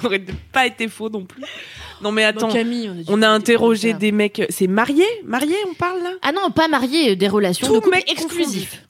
Ça 0.00 0.06
aurait 0.06 0.24
pas 0.52 0.66
été 0.66 0.88
faux 0.88 1.08
non 1.10 1.24
plus. 1.24 1.42
Non 2.02 2.10
mais 2.12 2.24
attends, 2.24 2.48
Bon, 2.48 2.52
Camille, 2.54 2.90
on, 3.08 3.18
on 3.18 3.22
a 3.22 3.28
interrogé 3.28 3.92
des 3.92 4.12
mecs. 4.12 4.42
C'est 4.48 4.66
marié 4.66 5.04
Marié, 5.24 5.54
on 5.70 5.74
parle 5.74 6.02
là? 6.02 6.12
Ah 6.22 6.32
non, 6.32 6.50
pas 6.50 6.68
mariés, 6.68 7.16
des 7.16 7.28
relations 7.28 7.66
Tout 7.66 7.74
de 7.74 7.78
couple 7.80 7.96
mec 7.96 8.10
exclusifs. 8.10 8.82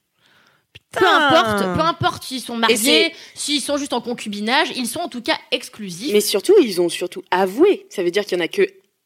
Peu 0.92 1.06
importe, 1.06 1.62
peu 1.74 1.80
importe 1.80 2.24
s'ils 2.24 2.40
sont 2.40 2.56
mariés, 2.56 3.14
s'ils 3.34 3.60
sont 3.60 3.76
juste 3.76 3.92
en 3.92 4.00
concubinage, 4.00 4.68
ils 4.74 4.86
sont 4.88 5.00
en 5.00 5.08
tout 5.08 5.22
cas 5.22 5.36
exclusifs. 5.52 6.12
Mais 6.12 6.20
surtout, 6.20 6.54
ils 6.60 6.80
ont 6.80 6.88
surtout 6.88 7.22
avoué. 7.30 7.86
Ça 7.90 8.02
veut 8.02 8.10
dire 8.10 8.24
qu'il 8.24 8.36
y 8.38 8.40
en 8.40 8.44
a 8.44 8.48
que 8.48 8.62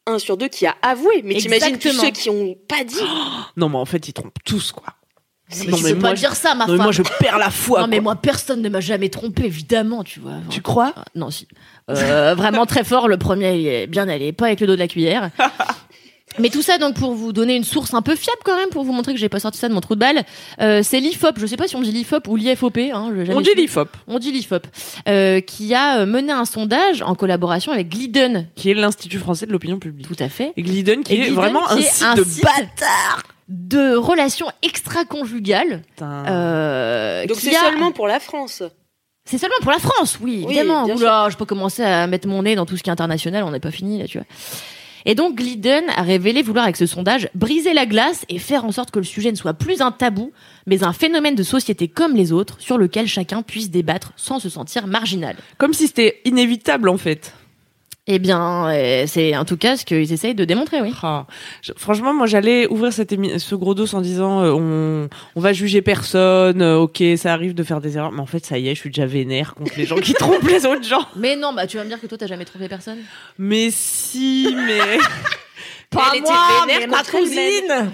un 0.07 0.17
sur 0.19 0.35
deux 0.37 0.47
qui 0.47 0.65
a 0.65 0.75
avoué. 0.81 1.21
Mais 1.23 1.35
t'imagines 1.35 1.77
tous 1.79 1.91
ceux 1.93 2.09
qui 2.11 2.29
ont 2.29 2.55
pas 2.67 2.83
dit. 2.83 2.95
Non 3.57 3.69
mais 3.69 3.77
en 3.77 3.85
fait 3.85 4.07
ils 4.07 4.13
trompent 4.13 4.33
tous 4.43 4.71
quoi. 4.71 4.83
Mais 5.59 5.65
non, 5.67 5.77
tu 5.77 5.83
mais 5.83 5.93
peux 5.93 5.99
moi, 5.99 6.09
pas 6.09 6.15
dire 6.15 6.35
ça, 6.35 6.55
ma 6.55 6.65
Non, 6.65 6.71
mais 6.71 6.77
femme. 6.77 6.85
moi 6.85 6.91
je 6.91 7.03
perds 7.19 7.37
la 7.37 7.51
foi. 7.51 7.81
non 7.81 7.87
mais 7.87 7.99
moi 7.99 8.15
personne 8.15 8.63
ne 8.63 8.69
m'a 8.69 8.79
jamais 8.81 9.09
trompé 9.09 9.45
évidemment 9.45 10.03
tu 10.03 10.19
vois. 10.19 10.37
Tu 10.49 10.61
crois? 10.63 10.93
Ah, 10.95 11.05
Non 11.13 11.29
si. 11.29 11.47
Euh, 11.91 12.33
vraiment 12.35 12.65
très 12.65 12.83
fort 12.83 13.07
le 13.07 13.17
premier 13.17 13.55
il 13.57 13.67
est 13.67 13.85
bien 13.87 14.09
allé 14.09 14.31
pas 14.33 14.47
avec 14.47 14.59
le 14.59 14.65
dos 14.67 14.73
de 14.73 14.79
la 14.79 14.87
cuillère. 14.87 15.29
Mais 16.39 16.49
tout 16.49 16.61
ça 16.61 16.77
donc 16.77 16.95
pour 16.95 17.13
vous 17.13 17.31
donner 17.33 17.55
une 17.55 17.63
source 17.63 17.93
un 17.93 18.01
peu 18.01 18.15
fiable 18.15 18.39
quand 18.43 18.55
même 18.57 18.69
pour 18.69 18.83
vous 18.83 18.91
montrer 18.93 19.13
que 19.13 19.19
j'ai 19.19 19.29
pas 19.29 19.39
sorti 19.39 19.57
ça 19.57 19.69
de 19.69 19.73
mon 19.73 19.81
trou 19.81 19.95
de 19.95 19.99
balle. 19.99 20.23
Euh, 20.61 20.81
c'est 20.83 20.99
l'IFOP, 20.99 21.39
je 21.39 21.45
sais 21.45 21.57
pas 21.57 21.67
si 21.67 21.75
on 21.75 21.81
dit 21.81 21.91
l'IFOP 21.91 22.27
ou 22.27 22.35
l'IFOP 22.35 22.77
hein, 22.93 23.11
On 23.29 23.41
dit 23.41 23.53
l'IFOP, 23.55 23.89
On 24.07 24.19
dit 24.19 24.31
l'IFOP, 24.31 24.67
euh, 25.07 25.39
qui 25.41 25.73
a 25.73 25.99
euh, 25.99 26.05
mené 26.05 26.31
un 26.33 26.45
sondage 26.45 27.01
en 27.01 27.15
collaboration 27.15 27.71
avec 27.71 27.89
Glidden. 27.89 28.47
qui 28.55 28.69
est 28.69 28.73
l'Institut 28.73 29.19
français 29.19 29.45
de 29.45 29.51
l'opinion 29.51 29.79
publique. 29.79 30.07
Tout 30.07 30.15
à 30.23 30.29
fait. 30.29 30.51
Et 30.57 30.61
Glidden 30.63 31.03
qui 31.03 31.13
Et 31.13 31.27
est 31.27 31.31
vraiment 31.31 31.65
qui 31.67 31.73
un 31.73 31.77
est 31.77 31.81
site 31.83 32.03
un 32.05 32.15
de 32.15 32.23
site 32.23 32.43
bâtard. 32.43 33.23
De 33.47 33.95
relations 33.95 34.47
extra-conjugales. 34.63 35.83
Putain. 35.95 36.25
Euh, 36.27 37.25
Donc 37.27 37.37
c'est 37.39 37.55
a- 37.55 37.59
seulement 37.61 37.91
pour 37.91 38.07
la 38.07 38.19
France. 38.19 38.63
C'est 39.27 39.37
seulement 39.39 39.55
pour 39.61 39.71
la 39.71 39.79
France, 39.79 40.17
oui, 40.21 40.43
Oui, 40.47 40.55
évidemment. 40.57 40.85
Oula, 40.85 41.27
je 41.31 41.35
peux 41.37 41.45
commencer 41.45 41.81
à 41.83 42.05
mettre 42.07 42.27
mon 42.27 42.43
nez 42.43 42.55
dans 42.55 42.65
tout 42.67 42.77
ce 42.77 42.83
qui 42.83 42.89
est 42.89 42.93
international, 42.93 43.43
on 43.43 43.51
n'est 43.51 43.59
pas 43.59 43.71
fini 43.71 43.99
là, 43.99 44.05
tu 44.07 44.17
vois. 44.19 44.27
Et 45.05 45.15
donc 45.15 45.35
Glidden 45.35 45.83
a 45.95 46.01
révélé 46.01 46.41
vouloir 46.41 46.65
avec 46.65 46.77
ce 46.77 46.87
sondage 46.87 47.29
briser 47.35 47.73
la 47.73 47.85
glace 47.85 48.25
et 48.27 48.39
faire 48.39 48.65
en 48.65 48.71
sorte 48.71 48.91
que 48.91 48.99
le 48.99 49.05
sujet 49.05 49.31
ne 49.31 49.37
soit 49.37 49.53
plus 49.53 49.81
un 49.81 49.91
tabou, 49.91 50.31
mais 50.65 50.83
un 50.83 50.93
phénomène 50.93 51.35
de 51.35 51.43
société 51.43 51.87
comme 51.87 52.15
les 52.15 52.31
autres, 52.31 52.59
sur 52.59 52.77
lequel 52.77 53.07
chacun 53.07 53.43
puisse 53.43 53.69
débattre 53.69 54.13
sans 54.15 54.39
se 54.39 54.49
sentir 54.49 54.87
marginal. 54.87 55.35
Comme 55.57 55.73
si 55.73 55.87
c'était 55.87 56.21
inévitable 56.25 56.89
en 56.89 56.97
fait. 56.97 57.33
Eh 58.07 58.19
bien, 58.19 58.69
euh, 58.69 59.05
c'est 59.07 59.35
en 59.35 59.45
tout 59.45 59.57
cas 59.57 59.77
ce 59.77 59.83
qu'ils 59.85 60.13
essayent 60.13 60.35
de 60.35 60.45
démontrer, 60.45 60.79
oui. 60.79 60.93
Ah. 61.01 61.25
Je- 61.63 61.71
franchement, 61.75 62.13
moi, 62.13 62.27
j'allais 62.27 62.67
ouvrir 62.67 62.93
cette 62.93 63.15
ce 63.39 63.55
gros 63.55 63.73
dos 63.73 63.95
en 63.95 64.01
disant 64.01 64.43
euh, 64.43 64.51
on, 64.51 65.09
on 65.35 65.39
va 65.41 65.53
juger 65.53 65.81
personne, 65.81 66.61
euh, 66.61 66.77
ok, 66.77 67.01
ça 67.17 67.33
arrive 67.33 67.55
de 67.55 67.63
faire 67.63 67.81
des 67.81 67.97
erreurs, 67.97 68.11
mais 68.11 68.19
en 68.21 68.27
fait, 68.27 68.45
ça 68.45 68.59
y 68.59 68.67
est, 68.69 68.75
je 68.75 68.79
suis 68.79 68.91
déjà 68.91 69.07
vénère 69.07 69.55
contre 69.55 69.73
les 69.75 69.85
gens 69.85 69.95
qui 69.95 70.13
trompent 70.19 70.47
les 70.47 70.67
autres 70.67 70.83
gens. 70.87 71.07
Mais 71.15 71.35
non, 71.35 71.51
bah 71.53 71.65
tu 71.65 71.77
vas 71.77 71.83
me 71.83 71.89
dire 71.89 71.99
que 71.99 72.05
toi 72.05 72.17
t'as 72.17 72.27
jamais 72.27 72.45
trompé 72.45 72.67
personne. 72.69 72.99
Mais 73.39 73.69
si, 73.71 74.55
mais 74.55 74.99
Pas 75.89 76.09
Elle 76.13 76.19
était 76.19 76.29
moi, 76.29 76.65
vénère 76.67 76.79
mais 76.81 76.87
ma 76.87 77.03
cousine. 77.03 77.91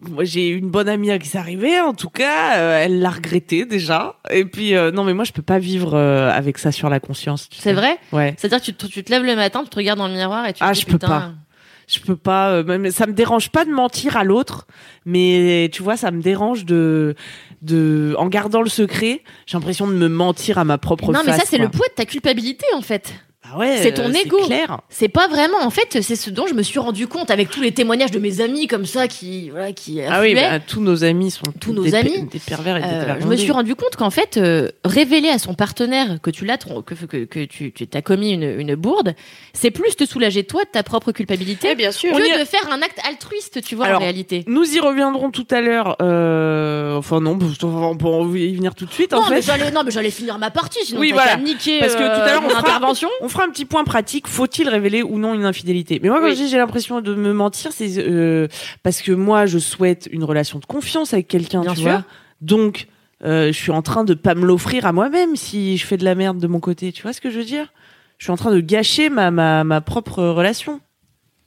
Moi, 0.00 0.24
j'ai 0.24 0.48
une 0.48 0.70
bonne 0.70 0.88
amie 0.88 1.10
à 1.10 1.18
qui 1.18 1.28
c'est 1.28 1.38
arrivé. 1.38 1.80
En 1.80 1.92
tout 1.94 2.10
cas, 2.10 2.56
euh, 2.58 2.78
elle 2.84 3.00
l'a 3.00 3.10
regretté 3.10 3.64
déjà. 3.64 4.16
Et 4.30 4.44
puis, 4.44 4.74
euh, 4.74 4.90
non, 4.90 5.04
mais 5.04 5.14
moi, 5.14 5.24
je 5.24 5.32
peux 5.32 5.42
pas 5.42 5.58
vivre 5.58 5.94
euh, 5.94 6.30
avec 6.30 6.58
ça 6.58 6.70
sur 6.72 6.88
la 6.88 7.00
conscience. 7.00 7.48
tu 7.48 7.58
C'est 7.60 7.72
vrai? 7.72 7.98
Ouais. 8.12 8.34
C'est-à-dire 8.38 8.60
que 8.60 8.64
tu 8.64 8.74
te, 8.74 8.86
tu 8.86 9.02
te 9.02 9.10
lèves 9.10 9.24
le 9.24 9.34
matin, 9.36 9.62
tu 9.64 9.70
te 9.70 9.76
regardes 9.76 9.98
dans 9.98 10.08
le 10.08 10.14
miroir 10.14 10.46
et 10.46 10.52
tu 10.52 10.62
Ah, 10.62 10.68
te 10.70 10.74
dis 10.74 10.80
je 10.82 10.86
peux 10.86 10.92
putain, 10.92 11.08
pas. 11.08 11.32
Je 11.88 12.00
peux 12.00 12.16
pas. 12.16 12.62
même, 12.62 12.90
ça 12.90 13.06
me 13.06 13.12
dérange 13.12 13.48
pas 13.50 13.64
de 13.64 13.70
mentir 13.70 14.16
à 14.16 14.22
l'autre, 14.24 14.66
mais 15.06 15.70
tu 15.72 15.82
vois, 15.82 15.96
ça 15.96 16.10
me 16.10 16.20
dérange 16.20 16.64
de 16.66 17.14
de, 17.62 18.14
en 18.18 18.28
gardant 18.28 18.62
le 18.62 18.68
secret, 18.68 19.22
j'ai 19.46 19.56
l'impression 19.56 19.88
de 19.88 19.94
me 19.94 20.08
mentir 20.08 20.58
à 20.58 20.64
ma 20.64 20.78
propre 20.78 21.10
Non, 21.12 21.20
mais 21.26 21.32
ça, 21.32 21.42
c'est 21.44 21.58
le 21.58 21.68
poids 21.68 21.88
de 21.88 21.94
ta 21.94 22.04
culpabilité, 22.04 22.66
en 22.76 22.82
fait. 22.82 23.12
Ah 23.50 23.58
ouais, 23.58 23.78
c'est 23.82 23.92
ton 23.94 24.10
euh, 24.10 24.12
ego. 24.24 24.38
C'est 24.88 25.08
pas 25.08 25.26
vraiment. 25.28 25.58
En 25.62 25.70
fait, 25.70 26.02
c'est 26.02 26.16
ce 26.16 26.30
dont 26.30 26.46
je 26.46 26.54
me 26.54 26.62
suis 26.62 26.78
rendu 26.78 27.06
compte 27.06 27.30
avec 27.30 27.50
tous 27.50 27.60
les 27.62 27.72
témoignages 27.72 28.10
de 28.10 28.18
mes 28.18 28.40
amis 28.40 28.66
comme 28.66 28.84
ça 28.84 29.08
qui, 29.08 29.50
voilà, 29.50 29.72
qui 29.72 30.00
Ah 30.02 30.20
oui, 30.20 30.34
bah, 30.34 30.58
tous 30.60 30.80
nos 30.80 31.04
amis 31.04 31.30
sont 31.30 31.44
Tous 31.60 31.72
nos 31.72 31.82
des, 31.84 31.94
amis. 31.94 32.24
des 32.30 32.38
pervers 32.40 32.76
et 32.76 32.80
des 32.80 32.86
Euh, 32.88 33.20
je 33.20 33.26
me 33.26 33.36
suis 33.36 33.50
rendu 33.52 33.74
compte 33.74 33.96
qu'en 33.96 34.10
fait, 34.10 34.36
euh, 34.36 34.68
révéler 34.84 35.28
à 35.28 35.38
son 35.38 35.54
partenaire 35.54 36.18
que 36.22 36.30
tu 36.30 36.44
l'as, 36.44 36.58
que, 36.58 36.94
que, 36.94 37.24
que 37.24 37.44
tu, 37.44 37.72
tu 37.72 37.88
as 37.94 38.02
commis 38.02 38.32
une, 38.32 38.42
une 38.60 38.74
bourde, 38.74 39.14
c'est 39.52 39.70
plus 39.70 39.96
te 39.96 40.04
soulager 40.04 40.44
toi 40.44 40.64
de 40.64 40.68
ta 40.70 40.82
propre 40.82 41.12
culpabilité 41.12 41.68
Eh 41.72 41.74
bien 41.74 41.92
sûr. 41.92 42.10
On 42.14 42.18
y 42.18 42.30
que 42.30 42.40
de 42.40 42.44
faire 42.44 42.70
un 42.70 42.82
acte 42.82 42.98
altruiste, 43.08 43.62
tu 43.62 43.74
vois, 43.76 43.86
Alors, 43.86 44.00
en 44.00 44.04
réalité. 44.04 44.44
Nous 44.46 44.74
y 44.74 44.80
reviendrons 44.80 45.30
tout 45.30 45.46
à 45.50 45.60
l'heure. 45.60 45.96
Euh... 46.02 46.96
Enfin 46.96 47.20
non, 47.20 47.38
qu'on 47.38 47.96
peut 47.96 48.38
y 48.38 48.54
venir 48.56 48.74
tout 48.74 48.84
de 48.86 48.92
suite 48.92 49.12
en 49.14 49.22
Non, 49.22 49.26
mais 49.30 49.36
fait. 49.36 49.42
j'allais, 49.42 49.70
non, 49.70 49.82
mais 49.84 49.90
j'allais 49.90 50.10
finir 50.10 50.38
ma 50.38 50.50
partie, 50.50 50.84
sinon 50.84 51.00
Oui, 51.00 51.08
t'as 51.14 51.22
voilà. 51.22 51.36
niquer 51.36 51.78
Parce 51.80 51.94
que 51.94 51.98
tout 52.00 52.04
à 52.22 52.26
l'heure, 52.32 52.42
on 52.44 52.48
fera- 52.50 52.58
intervention. 52.60 53.08
On 53.20 53.28
fera 53.28 53.37
un 53.44 53.50
petit 53.50 53.64
point 53.64 53.84
pratique. 53.84 54.26
Faut-il 54.28 54.68
révéler 54.68 55.02
ou 55.02 55.18
non 55.18 55.34
une 55.34 55.44
infidélité? 55.44 56.00
Mais 56.02 56.08
moi, 56.08 56.18
quand 56.20 56.26
Oui. 56.26 56.32
je 56.36 56.42
dis 56.42 56.48
j'ai 56.48 56.58
l'impression 56.58 57.00
de 57.00 57.14
me 57.14 57.32
mentir, 57.32 57.72
c'est 57.72 57.98
euh, 57.98 58.48
parce 58.82 59.02
que 59.02 59.12
moi, 59.12 59.46
je 59.46 59.58
souhaite 59.58 60.08
une 60.12 60.24
relation 60.24 60.58
de 60.58 60.64
confiance 60.66 61.12
avec 61.12 61.28
quelqu'un, 61.28 61.60
Bien 61.62 61.74
tu 61.74 61.80
sûr. 61.80 61.90
vois. 61.90 62.04
Donc, 62.40 62.86
euh, 63.24 63.48
je 63.48 63.58
suis 63.58 63.72
en 63.72 63.82
train 63.82 64.04
de 64.04 64.14
pas 64.14 64.34
me 64.34 64.46
l'offrir 64.46 64.86
à 64.86 64.92
moi-même 64.92 65.34
si 65.36 65.76
je 65.76 65.86
fais 65.86 65.96
de 65.96 66.04
la 66.04 66.14
merde 66.14 66.38
de 66.38 66.46
mon 66.46 66.60
côté. 66.60 66.92
Tu 66.92 67.02
vois 67.02 67.12
ce 67.12 67.20
que 67.20 67.30
je 67.30 67.38
veux 67.38 67.44
dire? 67.44 67.72
Je 68.18 68.24
suis 68.24 68.32
en 68.32 68.36
train 68.36 68.52
de 68.52 68.60
gâcher 68.60 69.10
ma, 69.10 69.30
ma, 69.30 69.64
ma 69.64 69.80
propre 69.80 70.22
relation. 70.24 70.80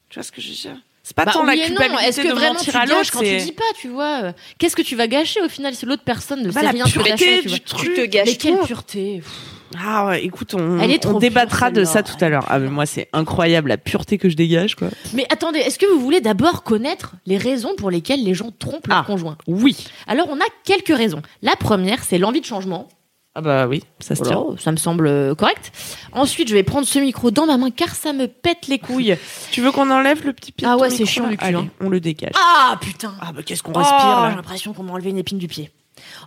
Tu 0.09 0.15
vois 0.19 0.23
ce 0.23 0.31
que 0.31 0.41
je 0.41 0.49
veux 0.49 0.55
dire? 0.55 0.75
C'est 1.03 1.15
pas 1.15 1.25
Bah, 1.25 1.31
tant 1.33 1.43
la 1.43 1.53
oui 1.53 1.61
culpabilité 1.65 2.05
Est-ce 2.05 2.21
que 2.21 2.27
de 2.27 2.33
vraiment 2.33 2.53
mentir 2.53 2.73
tu 2.73 2.79
à 2.79 2.85
l'autre, 2.85 3.11
quand 3.11 3.19
tu 3.21 3.37
dis 3.37 3.51
pas, 3.53 3.63
tu 3.79 3.87
vois? 3.87 4.21
Euh, 4.25 4.31
Qu'est-ce 4.59 4.75
que 4.75 4.81
tu 4.83 4.95
vas 4.95 5.07
gâcher 5.07 5.41
au 5.41 5.49
final 5.49 5.73
si 5.73 5.85
l'autre 5.85 6.03
personne 6.03 6.41
ne 6.43 6.51
Bah, 6.51 6.59
sait 6.59 6.65
la 6.65 6.71
rien 6.71 6.85
pureté 6.85 7.17
fait, 7.17 7.37
tu 7.37 7.41
du 7.43 7.47
vois 7.49 7.59
truc. 7.59 7.89
Tu 7.89 7.95
te 7.95 8.01
Mais 8.01 8.07
gâches 8.07 8.37
quelle 8.37 8.55
toi. 8.57 8.65
pureté 8.67 9.17
Pff. 9.19 9.60
Ah 9.79 10.07
ouais, 10.07 10.23
écoute, 10.25 10.53
on, 10.53 10.79
Elle 10.79 10.91
est 10.91 11.05
on 11.05 11.11
trop 11.11 11.19
débattra 11.19 11.67
pure, 11.67 11.79
de 11.79 11.83
ça 11.85 12.03
tout 12.03 12.15
à 12.23 12.29
l'heure. 12.29 12.45
Ah 12.49 12.59
mais 12.59 12.69
moi 12.69 12.85
c'est 12.85 13.07
incroyable 13.13 13.69
la 13.69 13.77
pureté 13.77 14.17
que 14.17 14.29
je 14.29 14.35
dégage 14.35 14.75
quoi. 14.75 14.89
Mais 15.13 15.25
attendez, 15.29 15.59
est-ce 15.59 15.79
que 15.79 15.85
vous 15.85 15.99
voulez 16.01 16.21
d'abord 16.21 16.63
connaître 16.63 17.13
les 17.25 17.37
raisons 17.37 17.75
pour 17.77 17.89
lesquelles 17.91 18.23
les 18.23 18.33
gens 18.33 18.51
trompent 18.57 18.87
leur 18.87 18.97
Ah. 18.99 19.03
conjoint? 19.05 19.37
Oui. 19.47 19.87
Alors 20.07 20.27
on 20.29 20.37
a 20.37 20.45
quelques 20.65 20.95
raisons. 20.95 21.21
La 21.41 21.55
première, 21.55 22.03
c'est 22.03 22.17
l'envie 22.17 22.41
de 22.41 22.45
changement. 22.45 22.87
Ah 23.33 23.39
bah 23.39 23.65
oui, 23.65 23.81
ça 24.01 24.13
se 24.13 24.23
Voilà, 24.23 24.35
tient. 24.41 24.57
ça 24.59 24.71
me 24.73 24.75
semble 24.77 25.07
euh, 25.07 25.33
correct. 25.35 25.71
Ensuite, 26.11 26.49
je 26.49 26.53
vais 26.53 26.63
prendre 26.63 26.85
ce 26.85 26.99
micro 26.99 27.31
dans 27.31 27.45
ma 27.45 27.55
main 27.55 27.71
car 27.71 27.95
ça 27.95 28.11
me 28.11 28.27
pète 28.27 28.67
les 28.67 28.77
couilles. 28.77 29.15
Tu 29.51 29.61
veux 29.61 29.71
qu'on 29.71 29.89
enlève 29.89 30.25
le 30.25 30.33
petit 30.33 30.51
pied 30.51 30.67
Ah 30.69 30.75
ton 30.75 30.81
ouais, 30.81 30.89
c'est 30.89 31.03
micro, 31.03 31.13
chiant, 31.13 31.23
là? 31.23 31.29
Du 31.29 31.37
cul, 31.37 31.45
Allez, 31.45 31.55
hein. 31.55 31.67
on 31.79 31.87
le 31.87 32.01
dégage. 32.01 32.33
Ah 32.37 32.75
putain 32.81 33.13
Ah 33.21 33.31
bah 33.33 33.41
qu'est-ce 33.45 33.63
qu'on 33.63 33.71
Oh, 33.73 33.77
respire 33.79 34.27
J'ai 34.31 34.35
l'impression 34.35 34.73
qu'on 34.73 34.83
m'a 34.83 34.91
enlevé 34.91 35.11
une 35.11 35.17
épine 35.17 35.37
du 35.37 35.47
pied. 35.47 35.71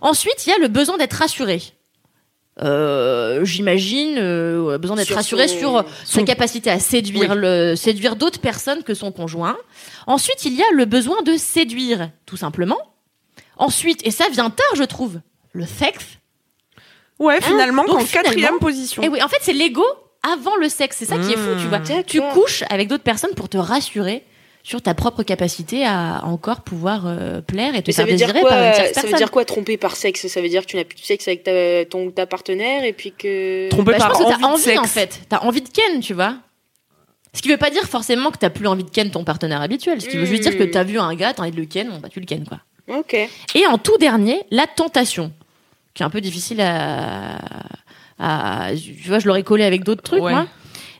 Ensuite, 0.01 0.47
il 0.47 0.49
y 0.49 0.53
a 0.53 0.57
le 0.57 0.67
besoin 0.67 0.97
d'être 0.97 1.13
rassuré. 1.13 1.61
Euh, 2.63 3.43
J'imagine 3.43 4.15
euh, 4.17 4.77
besoin 4.77 4.95
d'être 4.95 5.07
Sur 5.07 5.17
rassuré 5.17 5.47
son- 5.47 5.57
sur 5.59 5.85
sa 6.05 6.23
capacité 6.23 6.69
à 6.69 6.79
séduire 6.79 7.35
le 7.35 7.75
séduire 7.75 8.15
d'autres 8.15 8.39
personnes 8.39 8.83
que 8.83 8.93
son 8.93 9.11
conjoint. 9.11 9.57
Ensuite, 10.07 10.45
il 10.45 10.53
y 10.53 10.61
a 10.61 10.71
le 10.73 10.85
besoin 10.85 11.21
de 11.23 11.35
séduire, 11.35 12.09
tout 12.25 12.37
simplement. 12.37 12.77
Ensuite, 13.57 14.05
et 14.07 14.11
ça 14.11 14.29
vient 14.29 14.49
tard, 14.49 14.75
je 14.75 14.83
trouve, 14.83 15.19
le 15.53 15.65
sexe. 15.65 16.05
Ouais, 17.19 17.39
finalement, 17.41 17.83
Donc, 17.85 17.95
en 18.01 18.03
quatrième 18.05 18.33
finalement- 18.33 18.59
position. 18.59 19.01
Et 19.03 19.09
oui, 19.09 19.21
en 19.21 19.27
fait, 19.27 19.37
c'est 19.41 19.53
l'ego 19.53 19.83
avant 20.23 20.55
le 20.57 20.67
sexe. 20.69 20.97
C'est 20.99 21.05
ça 21.05 21.17
qui 21.17 21.31
est 21.31 21.37
fou, 21.37 21.49
tu 21.59 21.67
vois. 21.67 21.79
D'accord. 21.79 22.03
Tu 22.07 22.21
couches 22.33 22.63
avec 22.69 22.87
d'autres 22.87 23.03
personnes 23.03 23.33
pour 23.35 23.47
te 23.49 23.57
rassurer 23.57 24.23
sur 24.67 24.81
ta 24.81 24.95
propre 24.95 25.21
capacité 25.21 25.85
à 25.85 26.21
encore 26.23 26.61
pouvoir 26.61 27.03
euh, 27.05 27.39
plaire 27.39 27.75
et 27.75 27.83
te 27.83 27.89
Mais 27.91 27.93
faire 27.93 28.05
désirer 28.07 28.41
quoi 28.41 28.49
par 28.49 28.63
une 28.63 28.71
tierce 28.73 28.93
Ça 28.93 29.01
veut 29.01 29.09
personne. 29.09 29.17
dire 29.19 29.29
quoi 29.31 29.45
tromper 29.45 29.77
par 29.77 29.95
sexe? 29.95 30.25
Ça 30.27 30.41
veut 30.41 30.49
dire 30.49 30.63
que 30.63 30.71
tu 30.71 30.75
n'as 30.75 30.83
plus 30.83 30.95
de 30.99 31.05
sexe 31.05 31.27
avec 31.27 31.43
ta, 31.43 31.85
ton 31.85 32.09
ta 32.09 32.25
partenaire 32.25 32.83
et 32.83 32.91
puis 32.91 33.11
que. 33.11 33.69
Tromper 33.69 33.91
Bah, 33.91 33.97
je 33.97 34.03
par 34.03 34.11
pense 34.13 34.17
que 34.19 34.23
envie 34.23 34.33
t'as 34.33 34.39
de 34.47 34.51
envie 34.53 34.63
sexe. 34.63 34.79
en 34.79 34.83
fait. 34.85 35.19
T'as 35.29 35.39
envie 35.41 35.61
de 35.61 35.69
ken, 35.69 35.99
tu 36.01 36.15
vois. 36.15 36.37
Ce 37.33 37.43
qui 37.43 37.49
veut 37.49 37.57
pas 37.57 37.69
dire 37.69 37.83
forcément 37.83 38.31
que 38.31 38.37
t'as 38.39 38.49
plus 38.49 38.65
envie 38.65 38.83
de 38.83 38.89
ken 38.89 39.11
ton 39.11 39.23
partenaire 39.23 39.61
habituel. 39.61 40.01
Ce 40.01 40.07
qui 40.09 40.17
veut 40.17 40.25
juste 40.25 40.41
dire 40.41 40.57
que 40.57 40.63
Mm. 40.63 40.71
t'as 40.71 40.83
vu 40.83 40.97
un 40.97 41.13
gars, 41.13 41.33
t'as 41.35 41.43
envie 41.43 41.51
de 41.51 41.57
le 41.59 41.65
ken, 41.67 41.87
bon 41.89 41.99
bah 41.99 42.09
tu 42.09 42.19
le 42.19 42.25
ken 42.25 42.43
quoi. 42.47 42.59
Ok. 42.87 43.13
Et 43.13 43.67
en 43.67 43.77
tout 43.77 43.97
dernier, 43.99 44.41
la 44.49 44.65
tentation, 44.65 45.31
qui 45.93 46.01
est 46.01 46.05
un 46.07 46.09
peu 46.09 46.21
difficile 46.21 46.59
à, 46.61 47.37
à 48.17 48.69
tu 48.75 49.07
vois, 49.09 49.19
je 49.19 49.27
l'aurais 49.27 49.43
collé 49.43 49.63
avec 49.63 49.83
d'autres 49.83 50.01
trucs 50.03 50.23
Ouais. 50.23 50.31
moi. 50.31 50.47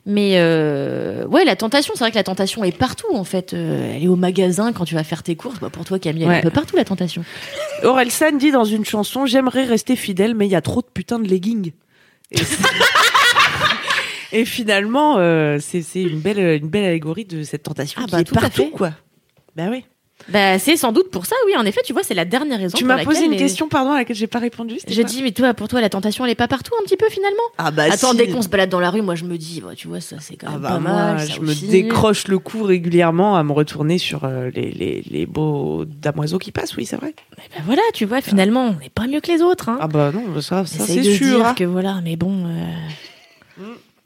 Mais 0.08 0.34
euh, 0.36 1.26
ouais, 1.26 1.46
la 1.46 1.56
tentation, 1.56 1.94
c'est 1.96 2.04
vrai 2.04 2.12
que 2.12 2.16
la 2.16 2.24
tentation 2.24 2.64
est 2.64 2.78
partout 2.78 3.08
en 3.16 3.24
fait. 3.24 3.54
Euh, 3.54 3.94
elle 3.96 4.04
est 4.04 4.08
au 4.08 4.16
magasin 4.16 4.72
quand 4.72 4.86
tu 4.86 4.94
vas 4.94 5.04
faire 5.04 5.24
tes 5.24 5.36
courses. 5.36 5.60
Bah, 5.60 5.70
pour 5.72 5.84
toi, 5.84 5.98
Camille, 5.98 6.24
elle 6.24 6.28
est 6.30 6.32
Ouais. 6.34 6.38
un 6.40 6.44
peu 6.44 6.52
partout 6.52 6.76
la 6.76 6.86
tentation. 6.86 7.24
Orelsan 7.84 8.34
dit 8.38 8.52
dans 8.52 8.66
une 8.66 8.86
chanson 8.86 9.26
J'aimerais 9.26 9.64
rester 9.66 9.96
fidèle, 9.96 10.36
mais 10.36 10.46
il 10.46 10.52
y 10.52 10.56
a 10.56 10.62
trop 10.62 10.82
de 10.82 10.88
putain 10.94 11.18
de 11.18 11.28
leggings. 11.28 11.72
Et, 12.32 12.38
Et 14.32 14.44
finalement, 14.46 15.16
euh, 15.18 15.60
c'est 15.62 15.82
une 15.96 16.20
belle, 16.20 16.40
une 16.40 16.68
belle 16.68 16.86
allégorie 16.86 17.26
de 17.26 17.44
cette 17.44 17.64
tentation 17.64 18.02
Ah 18.04 18.06
qui 18.06 18.12
bah, 18.12 18.20
est 18.22 18.24
tout 18.26 18.36
partout, 18.36 18.70
quoi. 18.72 18.92
Bah 19.56 19.68
oui. 19.72 19.86
Bah, 20.30 20.58
c'est 20.58 20.76
sans 20.76 20.92
doute 20.92 21.12
pour 21.12 21.26
ça, 21.28 21.36
oui. 21.46 21.54
En 21.56 21.66
effet, 21.66 21.82
tu 21.86 21.94
vois, 21.94 22.02
c'est 22.04 22.16
la 22.16 22.26
dernière 22.26 22.58
raison. 22.60 22.76
Tu 22.78 22.84
m'as 22.84 23.04
posé 23.04 23.26
une 23.26 23.32
les- 23.32 23.38
question, 23.38 23.68
pardon, 23.70 23.92
à 23.92 23.98
laquelle 23.98 24.16
j'ai 24.16 24.26
pas 24.26 24.40
répondu. 24.40 24.78
quoi 24.84 25.04
dit, 25.04 25.22
mais 25.22 25.32
toi, 25.32 25.54
pour 25.54 25.68
toi, 25.68 25.82
la 25.82 25.90
tentation, 25.90 26.26
elle 26.26 26.32
est 26.32 26.36
pas 26.36 26.48
partout 26.48 26.72
un 26.82 26.84
petit 26.84 26.98
peu 26.98 27.08
finalement 27.10 27.44
Ah 27.60 27.70
bah 27.70 27.84
Attends, 27.92 28.12
si. 28.12 28.18
dès 28.18 28.28
qu'on 28.30 28.42
se 28.42 28.50
balade 28.50 28.70
dans 28.70 28.80
la 28.80 28.90
rue, 28.90 29.04
moi 29.04 29.14
je 29.16 29.24
me 29.26 29.38
dis, 29.38 29.62
bah, 29.62 29.74
tu 29.76 29.88
vois, 29.88 30.02
ça 30.02 30.16
c'est 30.20 30.36
quand 30.36 30.48
Ah 30.50 30.52
même 30.54 30.62
bah 30.62 30.70
pas 30.70 30.80
mal. 30.80 31.20
je 31.30 31.40
me 31.42 31.52
aussi. 31.52 31.68
décroche 31.68 32.28
le 32.28 32.40
cou 32.40 32.64
régulièrement 32.64 33.36
à 33.38 33.44
me 33.44 33.52
retourner 33.52 34.00
sur 34.00 34.24
euh, 34.24 34.50
les, 34.56 34.72
les, 34.72 35.04
les 35.10 35.26
beaux 35.28 35.86
damoiseaux 35.86 36.40
qui 36.40 36.52
passent, 36.52 36.76
oui, 36.76 36.86
c'est 36.88 36.96
vrai. 36.98 37.14
Mais 37.38 37.44
bah, 37.56 37.62
voilà, 37.66 37.82
tu 37.94 38.06
vois, 38.06 38.22
finalement, 38.22 38.66
on 38.76 38.80
n'est 38.80 38.90
pas 38.90 39.06
mieux 39.08 39.20
que 39.22 39.32
les 39.32 39.42
autres. 39.44 39.70
Hein. 39.70 39.78
Ah 39.80 39.88
bah 39.88 40.12
non, 40.12 40.42
ça, 40.42 40.66
ça 40.66 40.86
c'est 40.86 41.04
sûr. 41.04 41.38
dire 41.38 41.46
hein. 41.48 41.54
que 41.54 41.64
voilà, 41.66 42.00
mais 42.04 42.16
bon. 42.16 42.46
euh, 42.48 42.66
Mm. 43.58 43.64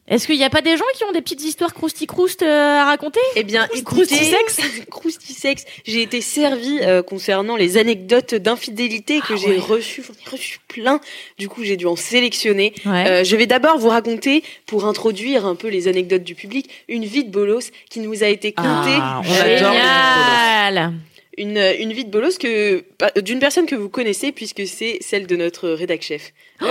Est-ce 0.10 0.26
qu'il 0.26 0.38
n'y 0.38 0.44
a 0.44 0.50
pas 0.50 0.62
des 0.62 0.76
gens 0.76 0.84
qui 0.96 1.04
ont 1.04 1.12
des 1.12 1.22
petites 1.22 1.44
histoires 1.44 1.74
crousti-croust 1.74 2.42
euh, 2.42 2.80
à 2.80 2.86
raconter 2.86 3.20
Eh 3.36 3.44
bien, 3.44 3.66
Crousti- 3.68 3.80
écoutez, 3.80 4.06
croustisex 4.08 4.86
croustisex, 4.90 5.66
j'ai 5.86 6.02
été 6.02 6.20
servie 6.22 6.80
euh, 6.82 7.04
concernant 7.04 7.56
les 7.56 7.78
anecdotes 7.78 8.34
d'infidélité 8.34 9.20
que 9.20 9.34
Ah 9.34 9.38
j'ai 9.38 9.50
ouais. 9.52 9.58
reçues. 9.60 10.04
J'en 10.06 10.14
ai 10.14 10.30
reçu 10.32 10.60
plein. 10.68 11.00
Du 11.38 11.48
coup, 11.48 11.64
j'ai 11.64 11.78
dû 11.78 11.86
en 11.86 11.96
sélectionner. 11.96 12.74
Ouais. 12.86 13.08
Euh, 13.08 13.24
je 13.24 13.36
vais 13.36 13.46
d'abord 13.46 13.78
vous 13.78 13.90
raconter, 13.90 14.44
pour 14.66 14.86
introduire 14.86 15.46
un 15.46 15.56
peu 15.56 15.68
les 15.68 15.88
anecdotes 15.88 16.24
du 16.24 16.34
public, 16.36 16.70
une 16.88 17.06
vie 17.06 17.24
de 17.24 17.30
bolos 17.32 17.70
qui 17.90 18.00
nous 18.00 18.24
a 18.24 18.28
été 18.28 18.52
contée. 18.52 18.98
Ah, 19.00 19.22
on 19.24 19.24
Génial 19.24 20.94
Une, 21.38 21.58
une 21.80 21.94
vie 21.94 22.06
de 22.06 22.10
bolos 22.10 22.38
que 22.40 22.84
d'une 23.22 23.40
personne 23.40 23.66
que 23.68 23.76
vous 23.76 23.90
connaissez 23.90 24.32
puisque 24.32 24.66
c'est 24.68 24.98
celle 25.02 25.28
de 25.28 25.36
notre 25.36 25.70
rédac 25.70 26.02
chef. 26.02 26.34
Euh. 26.64 26.68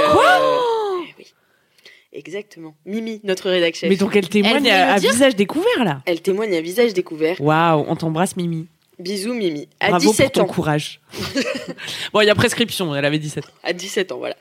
Exactement. 2.13 2.75
Mimi, 2.87 3.21
notre 3.25 3.51
rédac 3.51 3.75
chef. 3.75 3.91
Mais 3.91 3.97
donc 3.97 4.17
elle 4.17 4.29
témoigne 4.29 4.71
à, 4.71 4.97
visage 4.99 5.37
découvert 5.37 5.85
là. 5.85 6.03
Elle 6.07 6.21
témoigne 6.23 6.55
à 6.57 6.61
visage 6.61 6.95
découvert. 6.95 7.41
Waouh, 7.41 7.85
on 7.89 7.97
t'embrasse 7.97 8.37
Mimi. 8.37 8.67
Bisous 8.99 9.35
Mimi. 9.35 9.69
À 9.79 9.91
Bravo 9.91 10.05
pour 10.07 10.13
17 10.15 10.33
ton 10.33 10.41
ans. 10.43 10.47
courage. 10.47 11.01
bon, 12.13 12.21
il 12.23 12.27
y 12.27 12.31
a 12.31 12.35
prescription, 12.35 12.95
elle 12.97 13.05
avait 13.05 13.19
17 13.19 13.45
ans. 13.45 13.49
À 13.63 13.73
17 13.73 14.13
ans, 14.13 14.19
voilà. 14.19 14.37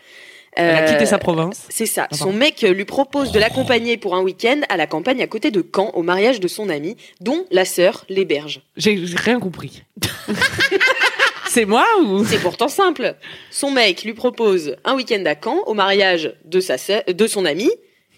Elle 0.53 0.75
a 0.75 0.81
Euh, 0.81 0.91
quitté 0.93 1.05
sa 1.05 1.19
province. 1.19 1.67
C'est 1.69 1.85
ça. 1.85 2.07
Son 2.11 2.33
mec 2.33 2.61
lui 2.63 2.85
propose 2.85 3.31
de 3.31 3.37
l'accompagner 3.39 3.97
pour 3.97 4.15
un 4.15 4.21
week-end 4.21 4.61
à 4.69 4.77
la 4.77 4.87
campagne 4.87 5.21
à 5.21 5.27
côté 5.27 5.51
de 5.51 5.63
Caen 5.75 5.91
au 5.93 6.01
mariage 6.01 6.39
de 6.39 6.47
son 6.47 6.69
ami, 6.69 6.97
dont 7.21 7.45
la 7.51 7.63
sœur 7.65 8.05
l'héberge. 8.09 8.61
J'ai 8.75 8.97
rien 9.15 9.39
compris. 9.39 9.83
c'est 11.57 11.65
moi 11.65 11.85
ou? 12.03 12.23
C'est 12.23 12.37
pourtant 12.39 12.67
simple. 12.67 13.15
Son 13.49 13.71
mec 13.71 14.03
lui 14.03 14.13
propose 14.13 14.75
un 14.85 14.93
week-end 14.95 15.23
à 15.25 15.33
Caen 15.41 15.63
au 15.65 15.73
mariage 15.73 16.35
de 16.45 16.59
sa 16.59 16.77
sœur, 16.77 17.01
de 17.07 17.25
son 17.27 17.45
ami, 17.45 17.67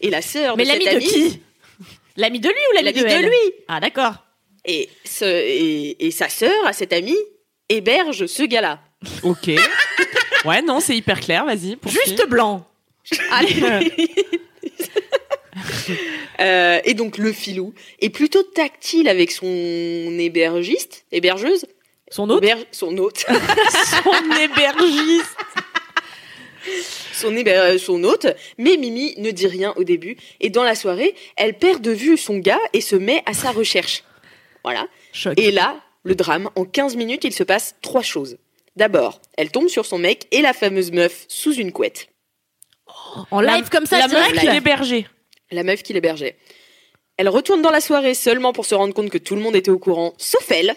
et 0.01 0.09
la 0.09 0.21
sœur 0.21 0.57
Mais 0.57 0.63
de 0.63 0.69
l'ami 0.69 0.83
de 0.85 0.89
ami, 0.89 1.05
qui? 1.05 1.41
L'ami 2.17 2.39
de 2.41 2.49
lui 2.49 2.55
ou 2.71 2.75
l'ami 2.75 2.85
l'ami 2.87 2.99
de, 2.99 3.03
de 3.05 3.09
elle? 3.09 3.25
lui. 3.25 3.53
Ah 3.69 3.79
d'accord. 3.79 4.15
Et, 4.65 4.89
ce- 5.05 5.23
et, 5.23 6.05
et 6.05 6.11
sa 6.11 6.27
sœur, 6.27 6.51
à 6.65 6.73
cet 6.73 6.91
ami, 6.91 7.15
héberge 7.69 8.25
ce 8.25 8.43
gars-là. 8.43 8.79
Ok. 9.23 9.49
Ouais, 10.45 10.61
non, 10.61 10.79
c'est 10.79 10.95
hyper 10.95 11.19
clair, 11.19 11.43
vas-y. 11.45 11.75
poursuis. 11.75 11.99
Juste 12.05 12.25
blanc. 12.29 12.65
Allez. 13.31 13.55
Euh, 16.39 16.79
et 16.85 16.93
donc 16.93 17.17
le 17.17 17.33
filou 17.33 17.73
est 17.99 18.09
plutôt 18.09 18.43
tactile 18.43 19.09
avec 19.09 19.31
son 19.31 19.45
hébergiste, 19.45 21.03
hébergeuse, 21.11 21.65
Son 22.09 22.27
Héberge- 22.37 22.65
son 22.71 22.97
hôte. 22.97 23.25
Son 24.03 24.35
hébergiste. 24.41 25.37
son, 27.13 27.35
héber- 27.35 27.77
son 27.79 28.03
hôte, 28.03 28.27
mais 28.57 28.77
Mimi 28.77 29.13
ne 29.17 29.31
dit 29.31 29.47
rien 29.47 29.73
au 29.77 29.83
début. 29.83 30.17
Et 30.39 30.49
dans 30.49 30.63
la 30.63 30.75
soirée, 30.75 31.15
elle 31.35 31.57
perd 31.57 31.81
de 31.81 31.91
vue 31.91 32.17
son 32.17 32.37
gars 32.37 32.59
et 32.73 32.81
se 32.81 32.95
met 32.95 33.23
à 33.25 33.33
sa 33.33 33.51
recherche. 33.51 34.03
Voilà. 34.63 34.87
Choc. 35.13 35.33
Et 35.39 35.51
là, 35.51 35.77
le 36.03 36.15
drame, 36.15 36.49
en 36.55 36.65
15 36.65 36.95
minutes, 36.95 37.23
il 37.23 37.33
se 37.33 37.43
passe 37.43 37.75
trois 37.81 38.01
choses. 38.01 38.37
D'abord, 38.75 39.21
elle 39.37 39.51
tombe 39.51 39.67
sur 39.67 39.85
son 39.85 39.97
mec 39.97 40.27
et 40.31 40.41
la 40.41 40.53
fameuse 40.53 40.91
meuf 40.91 41.25
sous 41.27 41.53
une 41.53 41.71
couette. 41.71 42.07
En 43.31 43.41
live 43.41 43.69
comme 43.69 43.85
ça, 43.85 43.99
la 43.99 44.07
meuf 44.07 44.17
direct 44.17 44.39
qui 44.39 44.47
l'hébergeait. 44.47 45.07
La 45.51 45.63
meuf 45.63 45.83
qui 45.83 45.93
l'hébergeait. 45.93 46.37
Elle 47.17 47.29
retourne 47.29 47.61
dans 47.61 47.71
la 47.71 47.81
soirée 47.81 48.13
seulement 48.13 48.53
pour 48.53 48.65
se 48.65 48.75
rendre 48.75 48.93
compte 48.93 49.09
que 49.09 49.17
tout 49.17 49.35
le 49.35 49.41
monde 49.41 49.55
était 49.55 49.71
au 49.71 49.79
courant, 49.79 50.13
sauf 50.17 50.49
elle. 50.51 50.75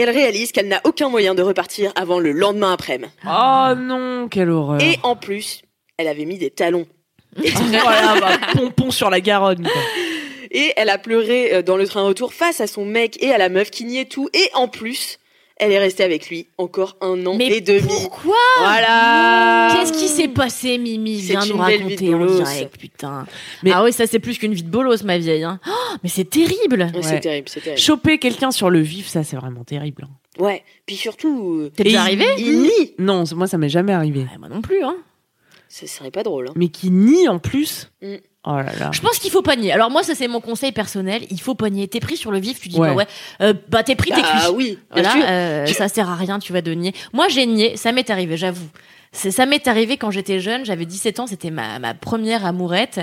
Elle 0.00 0.10
réalise 0.10 0.52
qu'elle 0.52 0.68
n'a 0.68 0.80
aucun 0.84 1.08
moyen 1.08 1.34
de 1.34 1.42
repartir 1.42 1.92
avant 1.94 2.18
le 2.18 2.32
lendemain 2.32 2.72
après-midi. 2.72 3.10
Oh 3.26 3.74
non, 3.76 4.28
quelle 4.28 4.50
horreur. 4.50 4.80
Et 4.80 4.98
en 5.02 5.16
plus, 5.16 5.62
elle 5.96 6.08
avait 6.08 6.24
mis 6.24 6.38
des 6.38 6.50
talons. 6.50 6.86
voilà, 7.36 8.20
bah, 8.20 8.38
pompon 8.52 8.90
sur 8.90 9.10
la 9.10 9.20
Garonne. 9.20 9.62
Quoi. 9.62 9.82
Et 10.50 10.72
elle 10.76 10.90
a 10.90 10.98
pleuré 10.98 11.54
euh, 11.54 11.62
dans 11.62 11.76
le 11.76 11.86
train 11.86 12.02
retour 12.02 12.34
face 12.34 12.60
à 12.60 12.66
son 12.66 12.84
mec 12.84 13.22
et 13.22 13.32
à 13.32 13.38
la 13.38 13.48
meuf 13.48 13.70
qui 13.70 13.84
niait 13.84 14.06
tout. 14.06 14.28
Et 14.32 14.50
en 14.54 14.66
plus, 14.66 15.19
elle 15.60 15.72
est 15.72 15.78
restée 15.78 16.02
avec 16.02 16.28
lui 16.28 16.46
encore 16.58 16.96
un 17.00 17.24
an 17.26 17.34
Mais 17.36 17.46
et 17.48 17.60
demi. 17.60 17.80
pourquoi 17.86 18.34
Voilà. 18.58 19.74
Qu'est-ce 19.76 19.92
qui 19.92 20.08
s'est 20.08 20.28
passé, 20.28 20.78
Mimi 20.78 21.20
C'est 21.20 21.32
Viens 21.32 21.42
une 21.44 21.52
nous 21.52 21.58
belle 21.64 21.76
vie 21.78 21.82
raconter 21.96 22.08
de 22.08 22.14
en 22.14 22.26
direct, 22.44 22.76
putain. 22.78 23.26
Mais- 23.62 23.70
Ah 23.72 23.84
oui, 23.84 23.92
ça 23.92 24.06
c'est 24.06 24.18
plus 24.18 24.38
qu'une 24.38 24.54
vie 24.54 24.62
de 24.62 24.70
bolos, 24.70 25.02
ma 25.04 25.18
vieille. 25.18 25.44
Hein. 25.44 25.60
Oh, 25.68 25.94
mais 26.02 26.08
c'est 26.08 26.24
terrible. 26.28 26.90
Ouais, 26.94 27.02
C'est 27.02 27.20
terrible, 27.20 27.48
c'est 27.48 27.60
terrible. 27.60 27.80
Choper 27.80 28.18
quelqu'un 28.18 28.50
sur 28.50 28.70
le 28.70 28.80
vif, 28.80 29.06
ça 29.08 29.22
c'est 29.22 29.36
vraiment 29.36 29.64
terrible. 29.64 30.04
hein. 30.08 30.42
Ouais. 30.42 30.62
Puis 30.86 30.96
surtout, 30.96 31.58
euh, 31.60 31.70
T'es 31.74 31.84
déjà 31.84 32.02
arrivé 32.02 32.24
il 32.38 32.62
nie. 32.62 32.94
Non, 32.98 33.24
moi 33.34 33.46
ça 33.46 33.58
m'est 33.58 33.68
jamais 33.68 33.92
arrivé. 33.92 34.20
Ouais, 34.20 34.38
Moi 34.38 34.48
non 34.48 34.62
plus. 34.62 34.82
Hein. 34.82 34.96
Ce 35.68 35.86
serait 35.86 36.10
pas 36.10 36.22
drôle. 36.22 36.48
hein. 36.48 36.52
Mais 36.56 36.68
qui 36.68 36.90
nie 36.90 37.28
en 37.28 37.38
plus. 37.38 37.90
Mm. 38.02 38.14
Oh 38.46 38.56
là 38.56 38.72
là. 38.78 38.90
Je 38.92 39.00
pense 39.00 39.18
qu'il 39.18 39.30
faut 39.30 39.42
pogner. 39.42 39.70
Alors 39.72 39.90
moi, 39.90 40.02
ça 40.02 40.14
c'est 40.14 40.28
mon 40.28 40.40
conseil 40.40 40.72
personnel. 40.72 41.22
Il 41.30 41.40
faut 41.40 41.54
pogner. 41.54 41.88
T'es 41.88 42.00
pris 42.00 42.16
sur 42.16 42.30
le 42.30 42.38
vif, 42.38 42.58
tu 42.58 42.68
dis 42.70 42.78
Ouais. 42.78 42.88
bah 42.88 42.94
ouais, 42.94 43.06
euh, 43.42 43.52
bah 43.68 43.82
t'es 43.82 43.96
pris, 43.96 44.10
t'es 44.10 44.22
cuit. 44.22 44.30
Ah 44.32 44.50
oui, 44.52 44.78
Voilà, 44.90 45.14
euh, 45.28 45.66
ça 45.66 45.88
sert 45.88 46.08
à 46.08 46.14
rien, 46.16 46.38
tu 46.38 46.52
vas 46.52 46.62
de 46.62 46.72
nier. 46.72 46.94
Moi, 47.12 47.28
j'ai 47.28 47.44
nié, 47.44 47.76
ça 47.76 47.92
m'est 47.92 48.08
arrivé, 48.08 48.36
j'avoue. 48.38 48.66
Ça 49.12 49.44
m'est 49.44 49.66
arrivé 49.66 49.96
quand 49.96 50.12
j'étais 50.12 50.38
jeune, 50.38 50.64
j'avais 50.64 50.86
17 50.86 51.18
ans, 51.18 51.26
c'était 51.26 51.50
ma, 51.50 51.80
ma 51.80 51.94
première 51.94 52.46
amourette, 52.46 53.00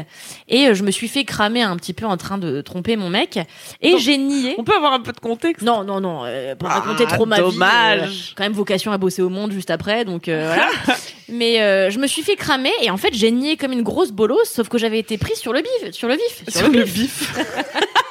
et 0.48 0.68
euh, 0.68 0.74
je 0.74 0.84
me 0.84 0.90
suis 0.92 1.10
fait 1.10 1.26
cramer 1.26 1.62
un 1.64 1.76
petit 1.76 1.92
peu 1.94 2.06
en 2.06 2.16
train 2.16 2.38
de 2.38 2.62
tromper 2.62 2.96
mon 2.96 3.10
mec, 3.10 3.38
et 3.82 3.98
j'ai 3.98 4.18
nié. 4.18 4.56
On 4.58 4.64
peut 4.64 4.74
avoir 4.76 4.94
un 4.94 5.02
peu 5.02 5.12
de 5.12 5.20
contexte 5.20 5.66
Non, 5.66 5.84
non, 5.84 6.00
non, 6.00 6.22
euh, 6.24 6.56
pour 6.56 6.70
Ah, 6.72 6.80
raconter 6.80 7.06
trop 7.08 7.26
ma 7.26 7.36
vie. 7.36 7.42
dommage. 7.42 8.30
euh, 8.32 8.34
quand 8.38 8.44
même 8.46 8.54
vocation 8.54 8.94
à 8.94 8.98
bosser 8.98 9.22
au 9.22 9.28
monde 9.30 9.52
juste 9.52 9.70
après, 9.70 10.06
donc 10.06 10.30
euh, 10.30 10.46
voilà. 10.48 10.70
Mais 11.30 11.62
euh, 11.62 11.90
je 11.90 12.00
me 12.00 12.08
suis 12.08 12.22
fait 12.22 12.38
cramer, 12.38 12.72
et 12.82 12.90
en 12.90 12.96
fait, 12.98 13.14
j'ai 13.14 13.30
nié 13.32 13.58
comme 13.58 13.74
une 13.74 13.84
grosse 13.84 14.14
bolosse, 14.14 14.50
sauf 14.50 14.70
que 14.70 14.78
j'avais 14.78 15.00
été 15.00 15.18
prise 15.18 15.38
sur 15.38 15.52
le 15.52 15.60
bif, 15.62 15.92
sur 15.92 16.08
le 16.08 16.14
vif, 16.14 16.44
sur, 16.48 16.60
Sur 16.62 16.70
le 16.70 16.86
bif. 16.86 17.38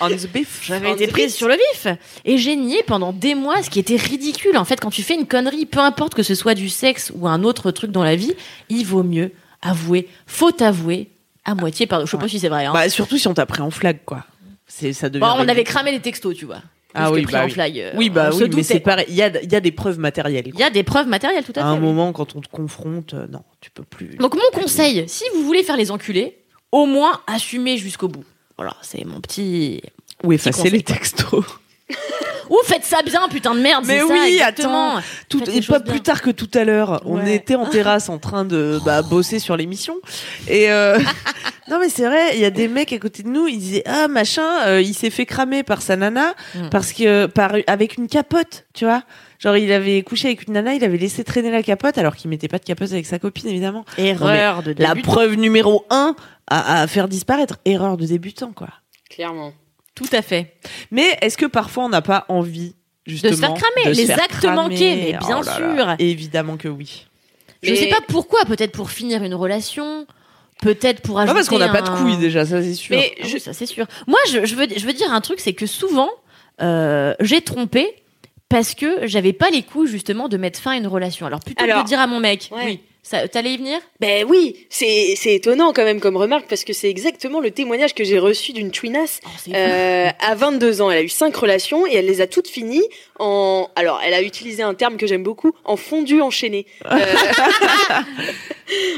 On 0.00 0.08
the 0.10 0.26
beef. 0.32 0.60
J'avais 0.62 0.92
été 0.92 1.06
prise 1.06 1.34
sur 1.34 1.48
le 1.48 1.54
vif 1.54 1.86
et 2.24 2.38
j'ai 2.38 2.56
nié 2.56 2.82
pendant 2.86 3.12
des 3.12 3.34
mois, 3.34 3.62
ce 3.62 3.70
qui 3.70 3.78
était 3.78 3.96
ridicule. 3.96 4.56
En 4.56 4.64
fait, 4.64 4.80
quand 4.80 4.90
tu 4.90 5.02
fais 5.02 5.14
une 5.14 5.26
connerie, 5.26 5.66
peu 5.66 5.80
importe 5.80 6.14
que 6.14 6.22
ce 6.22 6.34
soit 6.34 6.54
du 6.54 6.68
sexe 6.68 7.12
ou 7.14 7.26
un 7.28 7.42
autre 7.44 7.70
truc 7.70 7.90
dans 7.90 8.04
la 8.04 8.16
vie, 8.16 8.34
il 8.68 8.84
vaut 8.84 9.02
mieux 9.02 9.32
avouer, 9.62 10.08
faut 10.26 10.62
avouer 10.62 11.08
à 11.44 11.54
moitié. 11.54 11.86
Pardon, 11.86 12.04
je 12.06 12.10
sais 12.10 12.18
pas 12.18 12.28
si 12.28 12.38
c'est 12.38 12.48
vrai. 12.48 12.66
Hein. 12.66 12.72
Bah 12.74 12.88
surtout 12.88 13.16
si 13.18 13.26
on 13.28 13.34
t'a 13.34 13.46
pris 13.46 13.62
en 13.62 13.70
flag 13.70 13.98
quoi. 14.04 14.24
C'est 14.66 14.92
ça 14.92 15.08
devient. 15.08 15.20
Bon, 15.20 15.34
on 15.38 15.48
avait 15.48 15.64
cramé 15.64 15.92
les 15.92 16.00
textos, 16.00 16.36
tu 16.36 16.44
vois. 16.44 16.60
Ah 16.98 17.10
oui, 17.12 17.22
pris 17.22 17.32
bah 17.34 17.42
en 17.42 17.44
oui. 17.44 17.50
flag, 17.50 17.78
euh, 17.78 17.92
Oui 17.96 18.08
bah 18.10 18.30
oui, 18.32 18.38
mais 18.40 18.48
doutait. 18.48 18.62
c'est 18.62 18.80
pareil. 18.80 19.04
Il 19.08 19.14
y 19.14 19.22
a, 19.22 19.30
il 19.42 19.52
y 19.52 19.54
a 19.54 19.60
des 19.60 19.70
preuves 19.70 19.98
matérielles. 19.98 20.48
Il 20.48 20.58
y 20.58 20.62
a 20.62 20.70
des 20.70 20.82
preuves 20.82 21.06
matérielles, 21.06 21.44
tout 21.44 21.52
à 21.54 21.60
À 21.60 21.62
fait. 21.62 21.68
un 21.68 21.74
oui. 21.74 21.80
moment, 21.80 22.12
quand 22.12 22.34
on 22.36 22.40
te 22.40 22.48
confronte, 22.48 23.12
euh, 23.14 23.26
non, 23.30 23.42
tu 23.60 23.70
peux 23.70 23.82
plus. 23.84 24.16
Donc 24.16 24.34
mon 24.34 24.60
conseil, 24.60 25.04
si 25.06 25.24
vous 25.34 25.42
voulez 25.44 25.62
faire 25.62 25.76
les 25.76 25.90
enculés, 25.90 26.38
au 26.72 26.86
moins 26.86 27.20
assumez 27.26 27.76
jusqu'au 27.76 28.08
bout. 28.08 28.24
Voilà, 28.56 28.74
c'est 28.82 29.04
mon 29.04 29.20
petit. 29.20 29.82
Ou 30.24 30.32
effacer 30.32 30.70
les 30.70 30.82
textos. 30.82 31.44
Ou 32.48 32.56
faites 32.64 32.84
ça 32.84 33.02
bien, 33.02 33.28
putain 33.28 33.54
de 33.56 33.60
merde. 33.60 33.84
Mais 33.86 34.00
c'est 34.00 34.06
ça, 34.06 34.12
oui, 34.12 34.32
exactement. 34.34 35.00
Tout, 35.28 35.42
et 35.50 35.60
pas 35.62 35.78
bien. 35.80 35.92
plus 35.92 36.00
tard 36.00 36.22
que 36.22 36.30
tout 36.30 36.48
à 36.54 36.62
l'heure, 36.64 37.02
on 37.04 37.16
Ouais. 37.18 37.34
était 37.34 37.56
en 37.56 37.66
terrasse 37.66 38.08
en 38.08 38.18
train 38.18 38.44
de 38.44 38.78
bah, 38.84 39.02
bosser 39.10 39.40
sur 39.40 39.56
l'émission. 39.56 39.96
Et 40.48 40.70
euh, 40.70 40.96
non 41.68 41.78
mais 41.80 41.88
c'est 41.88 42.06
vrai, 42.06 42.34
il 42.34 42.40
y 42.40 42.44
a 42.44 42.50
des 42.50 42.68
mecs 42.68 42.92
à 42.92 42.98
côté 42.98 43.24
de 43.24 43.28
nous, 43.28 43.48
ils 43.48 43.58
disaient 43.58 43.82
ah 43.86 44.06
machin, 44.06 44.46
euh, 44.66 44.80
il 44.80 44.94
s'est 44.94 45.10
fait 45.10 45.26
cramer 45.26 45.64
par 45.64 45.82
sa 45.82 45.96
nana 45.96 46.34
Mm. 46.54 46.68
parce 46.70 46.92
que 46.92 47.26
par 47.26 47.52
avec 47.66 47.96
une 47.96 48.06
capote, 48.06 48.64
tu 48.74 48.84
vois. 48.84 49.02
Genre 49.38 49.56
il 49.56 49.70
avait 49.72 50.02
couché 50.02 50.28
avec 50.28 50.46
une 50.46 50.54
nana, 50.54 50.74
il 50.74 50.82
avait 50.84 50.96
laissé 50.98 51.22
traîner 51.24 51.50
la 51.50 51.62
capote 51.62 51.98
alors 51.98 52.16
qu'il 52.16 52.30
mettait 52.30 52.48
pas 52.48 52.58
de 52.58 52.64
capote 52.64 52.90
avec 52.92 53.06
sa 53.06 53.18
copine 53.18 53.48
évidemment. 53.48 53.84
Erreur 53.98 54.62
de 54.62 54.74
La 54.78 54.94
débutant. 54.94 55.12
preuve 55.12 55.34
numéro 55.34 55.84
un 55.90 56.14
à, 56.48 56.80
à 56.82 56.86
faire 56.86 57.08
disparaître, 57.08 57.58
erreur 57.64 57.96
de 57.96 58.06
débutant 58.06 58.52
quoi. 58.52 58.68
Clairement. 59.10 59.52
Tout 59.94 60.08
à 60.12 60.22
fait. 60.22 60.54
Mais 60.90 61.18
est-ce 61.22 61.36
que 61.38 61.46
parfois 61.46 61.84
on 61.84 61.88
n'a 61.88 62.02
pas 62.02 62.24
envie 62.28 62.74
justement 63.06 63.32
se 63.34 63.40
faire 63.40 63.54
cramer, 63.54 63.92
de 63.94 63.96
les 64.00 64.06
faire 64.06 64.18
actes 64.18 64.30
cramer 64.40 64.56
manqués, 64.56 64.96
mais 64.96 65.18
bien 65.18 65.38
Oh 65.40 65.42
là 65.42 65.58
là. 65.60 65.74
sûr. 65.76 65.94
Évidemment 65.98 66.56
que 66.56 66.68
oui. 66.68 67.06
Je 67.62 67.70
Mais- 67.70 67.76
sais 67.76 67.88
pas 67.88 68.00
pourquoi, 68.08 68.40
peut-être 68.46 68.72
pour 68.72 68.90
finir 68.90 69.22
une 69.22 69.34
relation, 69.34 70.06
peut-être 70.60 71.00
pour 71.02 71.18
ajouter 71.18 71.34
parce 71.34 71.48
qu'on 71.48 71.58
n'a 71.58 71.68
pas 71.70 71.82
de 71.82 71.88
couilles 71.88 72.16
déjà, 72.18 72.44
ça 72.44 72.62
c'est 72.62 72.74
sûr. 72.74 72.96
Mais 72.96 73.12
Ah 73.22 73.26
oui, 73.32 73.40
ça 73.40 73.52
c'est 73.52 73.66
sûr. 73.66 73.86
Moi, 74.06 74.18
je, 74.30 74.44
je 74.44 74.54
veux, 74.54 74.66
je 74.76 74.86
veux 74.86 74.92
dire 74.92 75.10
un 75.12 75.20
truc, 75.20 75.40
c'est 75.40 75.52
que 75.54 75.66
souvent, 75.66 76.10
euh, 76.62 77.14
j'ai 77.20 77.40
trompé 77.40 77.86
parce 78.48 78.74
que 78.74 79.06
j'avais 79.06 79.32
pas 79.32 79.50
les 79.50 79.62
couilles 79.62 79.88
justement 79.88 80.28
de 80.28 80.36
mettre 80.36 80.60
fin 80.60 80.72
à 80.72 80.76
une 80.76 80.86
relation. 80.86 81.26
Alors 81.26 81.40
plutôt 81.40 81.64
que 81.64 81.70
Alors, 81.70 81.82
de 81.82 81.88
dire 81.88 82.00
à 82.00 82.06
mon 82.06 82.20
mec, 82.20 82.48
ouais. 82.52 82.62
oui, 82.64 82.80
ça, 83.02 83.28
t'allais 83.28 83.54
y 83.54 83.56
venir? 83.56 83.78
Ben 84.00 84.24
oui, 84.28 84.66
c'est 84.68 85.14
c'est 85.16 85.34
étonnant 85.34 85.72
quand 85.72 85.84
même 85.84 86.00
comme 86.00 86.16
remarque 86.16 86.46
parce 86.48 86.64
que 86.64 86.72
c'est 86.72 86.90
exactement 86.90 87.40
le 87.40 87.50
témoignage 87.52 87.94
que 87.94 88.02
j'ai 88.04 88.18
reçu 88.18 88.52
d'une 88.52 88.70
twinasse. 88.70 89.20
Oh, 89.24 89.28
Euh, 89.54 90.08
à 90.20 90.34
22 90.34 90.82
ans, 90.82 90.90
elle 90.90 90.98
a 90.98 91.02
eu 91.02 91.08
cinq 91.08 91.36
relations 91.36 91.86
et 91.86 91.94
elle 91.94 92.06
les 92.06 92.20
a 92.20 92.26
toutes 92.26 92.48
finies 92.48 92.82
en. 93.18 93.68
Alors, 93.76 94.00
elle 94.04 94.14
a 94.14 94.22
utilisé 94.22 94.62
un 94.62 94.74
terme 94.74 94.96
que 94.96 95.06
j'aime 95.06 95.22
beaucoup, 95.22 95.52
en 95.64 95.76
fondu 95.76 96.20
enchaîné. 96.20 96.66
Euh, 96.90 96.98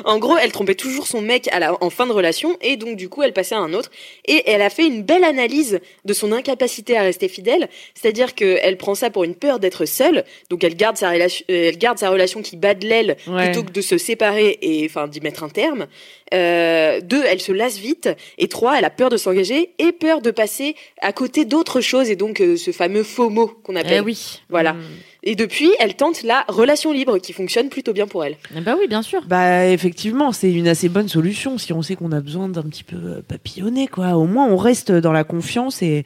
en 0.05 0.19
gros, 0.19 0.37
elle 0.37 0.53
trompait 0.53 0.75
toujours 0.75 1.07
son 1.07 1.21
mec 1.21 1.49
à 1.53 1.59
la, 1.59 1.83
en 1.83 1.91
fin 1.91 2.07
de 2.07 2.13
relation 2.13 2.57
et 2.63 2.77
donc 2.77 2.97
du 2.97 3.09
coup, 3.09 3.23
elle 3.23 3.33
passait 3.33 3.55
à 3.55 3.59
un 3.59 3.73
autre. 3.75 3.91
Et 4.27 4.43
elle 4.51 4.63
a 4.63 4.71
fait 4.71 4.87
une 4.87 5.03
belle 5.03 5.25
analyse 5.25 5.81
de 6.05 6.13
son 6.13 6.33
incapacité 6.33 6.97
à 6.97 7.03
rester 7.03 7.29
fidèle, 7.29 7.69
c'est-à-dire 7.95 8.35
qu'elle 8.35 8.77
prend 8.77 8.95
ça 8.95 9.11
pour 9.11 9.25
une 9.25 9.35
peur 9.35 9.59
d'être 9.59 9.85
seule, 9.85 10.25
donc 10.51 10.65
elle 10.65 10.77
garde 10.77 10.97
sa 10.97 11.11
relation, 11.11 11.45
euh, 11.51 11.69
elle 11.69 11.79
garde 11.79 11.99
sa 11.99 12.11
relation 12.11 12.43
qui 12.43 12.57
bat 12.57 12.75
de 12.75 12.87
l'aile 12.87 13.17
Ouais. 13.27 13.45
plutôt 13.47 13.63
que 13.63 13.73
de 13.73 13.81
se 13.81 13.99
séparer 13.99 14.59
et 14.63 14.85
enfin 14.87 15.09
d'y 15.09 15.21
mettre 15.21 15.43
un 15.43 15.49
terme. 15.49 15.87
Euh, 16.35 17.01
deux, 17.03 17.23
elle 17.27 17.41
se 17.41 17.53
lasse 17.53 17.79
vite. 17.79 18.09
Et 18.39 18.49
trois, 18.49 18.79
elle 18.79 18.85
a 18.85 18.91
peur 18.91 19.09
de 19.11 19.17
s'engager 19.17 19.71
et 19.79 19.93
peur 19.93 20.21
de 20.21 20.31
passer 20.31 20.77
à 21.01 21.13
côté 21.13 21.45
d'autres 21.45 21.81
choses 21.81 22.11
et 22.11 22.17
donc 22.17 22.41
euh, 22.41 22.57
ce 22.57 22.71
fameux 22.71 23.03
faux 23.03 23.31
mot 23.31 23.49
qu'on 23.65 23.77
Eh 23.77 23.81
appelle. 23.81 24.01
Oui. 24.09 24.41
Voilà. 24.49 24.73
Mm. 24.73 24.79
Et 25.25 25.35
depuis, 25.35 25.69
elle 25.79 25.95
tente 25.95 26.23
la 26.23 26.45
relation 26.49 26.93
libre 26.93 27.19
qui 27.19 27.33
fonctionne 27.35 27.69
plutôt 27.69 27.93
bien 27.93 28.07
pour 28.07 28.25
elle. 28.25 28.37
Eh 28.57 28.61
bah 28.63 28.77
oui, 28.79 28.87
bien 28.89 29.03
sûr. 29.03 29.21
Bah 29.27 29.67
effectivement, 29.67 30.33
c'est 30.33 30.51
une 30.51 30.67
assez 30.69 30.89
bonne 30.89 31.09
solution 31.09 31.59
si 31.59 31.73
on 31.75 31.83
sait 31.83 31.97
qu'on 31.97 32.13
a 32.13 32.21
besoin 32.21 32.49
d'un 32.49 32.63
petit 32.63 32.85
peu 32.85 32.97
euh, 32.97 33.21
papillonner 33.27 33.87
quoi. 33.89 34.17
Au 34.17 34.25
moins 34.27 34.47
on 34.49 34.57
reste 34.57 34.91
dans 34.91 35.13
la 35.13 35.25
confiance 35.25 35.83
et 35.83 36.05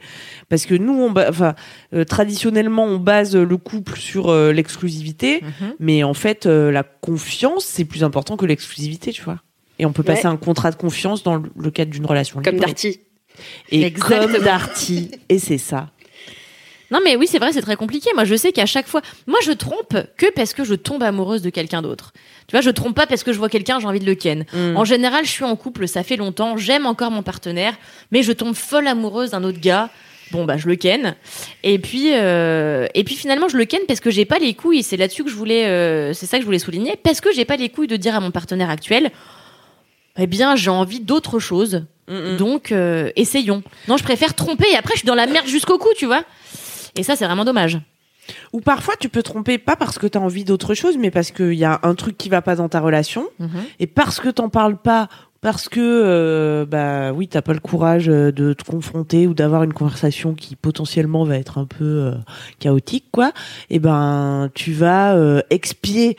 parce 0.49 0.65
que 0.65 0.75
nous 0.75 0.93
on 0.93 1.11
ba- 1.11 1.27
enfin 1.29 1.55
euh, 1.93 2.03
traditionnellement 2.03 2.83
on 2.85 2.97
base 2.97 3.35
le 3.35 3.57
couple 3.57 3.97
sur 3.97 4.29
euh, 4.29 4.51
l'exclusivité, 4.51 5.41
Mhm. 5.43 5.73
mais 5.79 6.03
en 6.03 6.13
fait 6.15 6.45
euh, 6.45 6.71
la 6.71 6.83
confiance 6.83 7.63
c'est 7.65 7.85
plus 7.85 8.03
important 8.03 8.35
que 8.35 8.45
l'exclusivité, 8.45 9.11
tu 9.13 9.21
vois. 9.23 9.37
Et 9.79 9.85
on 9.85 9.93
peut 9.93 10.03
passer 10.03 10.27
Ouais. 10.27 10.33
un 10.33 10.37
contrat 10.37 10.71
de 10.71 10.75
confiance 10.75 11.23
dans 11.23 11.35
le- 11.55 11.71
cadre 11.71 11.91
d'une 11.91 12.05
relation 12.05 12.41
Comme 12.43 12.55
libre. 12.55 12.65
Darty. 12.67 12.99
Et 13.71 13.81
Exactement. 13.83 14.33
comme 14.33 14.43
Darty 14.43 15.09
et 15.29 15.39
c'est 15.39 15.57
ça. 15.57 15.89
Non 16.93 16.99
mais 17.03 17.15
oui, 17.15 17.25
c'est 17.27 17.39
vrai, 17.39 17.51
c'est 17.51 17.63
très 17.63 17.75
compliqué. 17.75 18.11
Moi, 18.13 18.23
je 18.23 18.35
sais 18.35 18.51
qu'à 18.51 18.67
chaque 18.67 18.87
fois, 18.87 19.01
moi, 19.25 19.39
je 19.43 19.51
trompe 19.51 19.97
que 20.15 20.31
parce 20.31 20.53
que 20.53 20.63
je 20.63 20.75
tombe 20.75 21.01
amoureuse 21.01 21.41
de 21.41 21.49
quelqu'un 21.49 21.81
d'autre. 21.81 22.13
Tu 22.47 22.51
vois, 22.51 22.61
je 22.61 22.69
trompe 22.69 22.95
pas 22.95 23.07
parce 23.07 23.23
que 23.23 23.33
je 23.33 23.39
vois 23.39 23.49
quelqu'un, 23.49 23.79
j'ai 23.79 23.87
envie 23.87 23.99
de 23.99 24.05
le 24.05 24.13
ken. 24.13 24.45
Mm. 24.53 24.77
En 24.77 24.85
général, 24.85 25.25
je 25.25 25.31
suis 25.31 25.43
en 25.43 25.55
couple, 25.55 25.87
ça 25.87 26.03
fait 26.03 26.17
longtemps, 26.17 26.55
j'aime 26.55 26.85
encore 26.85 27.09
mon 27.09 27.23
partenaire, 27.23 27.73
mais 28.11 28.21
je 28.21 28.31
tombe 28.31 28.53
folle 28.53 28.87
amoureuse 28.87 29.31
d'un 29.31 29.43
autre 29.43 29.59
gars. 29.59 29.89
Bon 30.31 30.45
bah 30.45 30.57
je 30.57 30.67
le 30.67 30.75
ken. 30.75 31.15
Et 31.63 31.79
puis 31.79 32.11
euh, 32.13 32.87
et 32.95 33.03
puis 33.03 33.15
finalement 33.15 33.49
je 33.49 33.57
le 33.57 33.65
ken 33.65 33.81
parce 33.87 33.99
que 33.99 34.09
j'ai 34.09 34.25
pas 34.25 34.39
les 34.39 34.53
couilles. 34.53 34.81
C'est 34.81 34.97
là-dessus 34.97 35.23
que 35.23 35.29
je 35.29 35.35
voulais, 35.35 35.65
euh, 35.65 36.13
c'est 36.13 36.25
ça 36.25 36.37
que 36.37 36.41
je 36.41 36.45
voulais 36.45 36.59
souligner, 36.59 36.95
parce 37.03 37.21
que 37.21 37.31
j'ai 37.33 37.45
pas 37.45 37.55
les 37.57 37.69
couilles 37.69 37.87
de 37.87 37.97
dire 37.97 38.15
à 38.15 38.19
mon 38.19 38.31
partenaire 38.31 38.69
actuel, 38.69 39.11
eh 40.17 40.27
bien 40.27 40.55
j'ai 40.55 40.69
envie 40.69 40.99
d'autre 40.99 41.39
chose. 41.39 41.83
Mm, 42.07 42.15
mm. 42.15 42.37
Donc 42.37 42.71
euh, 42.71 43.11
essayons. 43.15 43.63
Non, 43.87 43.97
je 43.97 44.03
préfère 44.03 44.33
tromper 44.33 44.67
et 44.71 44.75
après 44.75 44.93
je 44.93 44.99
suis 44.99 45.07
dans 45.07 45.15
la 45.15 45.27
merde 45.27 45.47
jusqu'au 45.47 45.77
cou, 45.77 45.89
tu 45.97 46.05
vois. 46.05 46.23
Et 46.95 47.03
ça 47.03 47.15
c'est 47.15 47.25
vraiment 47.25 47.45
dommage. 47.45 47.79
Ou 48.53 48.61
parfois 48.61 48.95
tu 48.99 49.09
peux 49.09 49.23
tromper 49.23 49.57
pas 49.57 49.75
parce 49.75 49.99
que 49.99 50.07
tu 50.07 50.17
as 50.17 50.21
envie 50.21 50.43
d'autre 50.43 50.73
chose, 50.73 50.97
mais 50.97 51.11
parce 51.11 51.31
qu'il 51.31 51.53
y 51.53 51.65
a 51.65 51.79
un 51.83 51.95
truc 51.95 52.17
qui 52.17 52.29
va 52.29 52.41
pas 52.41 52.55
dans 52.55 52.69
ta 52.69 52.79
relation. 52.79 53.27
Mhm. 53.39 53.49
Et 53.79 53.87
parce 53.87 54.19
que 54.19 54.29
t'en 54.29 54.49
parles 54.49 54.77
pas, 54.77 55.09
parce 55.43 55.67
que 55.67 55.81
euh, 55.81 56.65
bah 56.65 57.11
oui, 57.11 57.27
t'as 57.27 57.41
pas 57.41 57.53
le 57.53 57.59
courage 57.59 58.07
euh, 58.07 58.31
de 58.31 58.53
te 58.53 58.63
confronter 58.63 59.27
ou 59.27 59.33
d'avoir 59.33 59.63
une 59.63 59.73
conversation 59.73 60.33
qui 60.33 60.55
potentiellement 60.55 61.25
va 61.25 61.37
être 61.37 61.57
un 61.57 61.65
peu 61.65 61.83
euh, 61.83 62.13
chaotique, 62.59 63.07
quoi. 63.11 63.33
Et 63.69 63.79
ben, 63.79 64.49
tu 64.53 64.71
vas 64.71 65.15
euh, 65.15 65.41
expier 65.49 66.15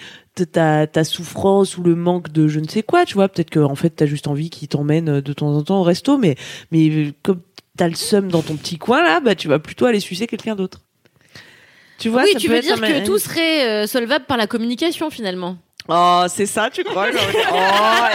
ta, 0.53 0.87
ta 0.87 1.05
souffrance 1.05 1.79
ou 1.79 1.83
le 1.83 1.95
manque 1.95 2.33
de 2.33 2.49
je 2.49 2.61
ne 2.61 2.69
sais 2.69 2.83
quoi, 2.83 3.07
tu 3.07 3.15
vois. 3.15 3.29
Peut-être 3.29 3.51
que 3.51 3.61
en 3.61 3.75
fait 3.75 3.91
t'as 3.91 4.07
juste 4.07 4.29
envie 4.29 4.51
qu'il 4.51 4.69
t'emmène 4.69 5.21
de 5.23 5.33
temps 5.33 5.57
en 5.57 5.63
temps 5.63 5.81
au 5.81 5.85
resto, 5.85 6.19
mais 6.19 6.37
mais 6.71 7.15
comme 7.23 7.41
t'as 7.77 7.89
le 7.89 7.95
seum 7.95 8.31
dans 8.31 8.43
ton 8.43 8.57
petit 8.57 8.79
coin 8.79 9.03
là, 9.03 9.21
bah 9.21 9.35
tu 9.35 9.49
vas 9.49 9.59
plutôt 9.59 9.87
aller 9.87 10.01
sucer 10.01 10.27
quelqu'un 10.27 10.55
d'autre. 10.55 10.81
Tu 11.99 12.09
vois, 12.09 12.23
oui, 12.25 12.33
ça 12.33 12.39
tu 12.39 12.47
peut 12.49 12.53
veux 12.55 12.59
être 12.59 12.65
dire 12.65 12.83
un- 12.83 13.01
que 13.01 13.07
tout 13.07 13.19
serait 13.19 13.69
euh, 13.69 13.87
solvable 13.87 14.25
par 14.27 14.37
la 14.37 14.47
communication 14.47 15.11
finalement. 15.11 15.57
Oh, 15.89 16.25
c'est 16.29 16.47
ça, 16.47 16.71
tu 16.71 16.83
crois 16.83 17.09
Oh, 17.53 17.57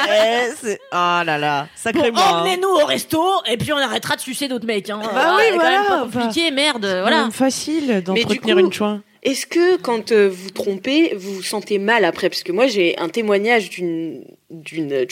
eh, 0.10 0.50
c'est... 0.60 0.80
oh 0.92 0.96
là 1.24 1.38
là, 1.38 1.68
sacré 1.76 2.10
Bon, 2.12 2.20
emmenez-nous 2.20 2.68
au 2.68 2.86
resto 2.86 3.24
et 3.46 3.58
puis 3.58 3.72
on 3.72 3.78
arrêtera 3.78 4.16
de 4.16 4.22
sucer 4.22 4.48
d'autres 4.48 4.66
mecs. 4.66 4.90
Hein. 4.90 5.00
Bah 5.14 5.36
oui, 5.38 5.44
c'est 5.52 5.58
quand 5.58 5.64
même 5.64 5.84
voilà, 5.88 6.02
pas 6.06 6.20
compliqué, 6.20 6.52
merde. 6.52 6.84
Voilà. 6.86 7.30
facile 7.32 8.02
d'entretenir 8.04 8.56
coup- 8.56 8.60
une 8.62 8.74
chouin. 8.74 9.02
Est-ce 9.24 9.46
que 9.46 9.78
quand 9.78 10.12
euh, 10.12 10.30
vous 10.30 10.50
trompez, 10.50 11.14
vous 11.16 11.36
vous 11.36 11.44
sentez 11.44 11.78
mal 11.78 12.06
après? 12.06 12.30
Parce 12.30 12.44
que 12.44 12.52
moi, 12.52 12.68
j'ai 12.68 12.98
un 12.98 13.10
témoignage 13.10 13.70
d'une 13.70 14.24
d'une 14.50 15.06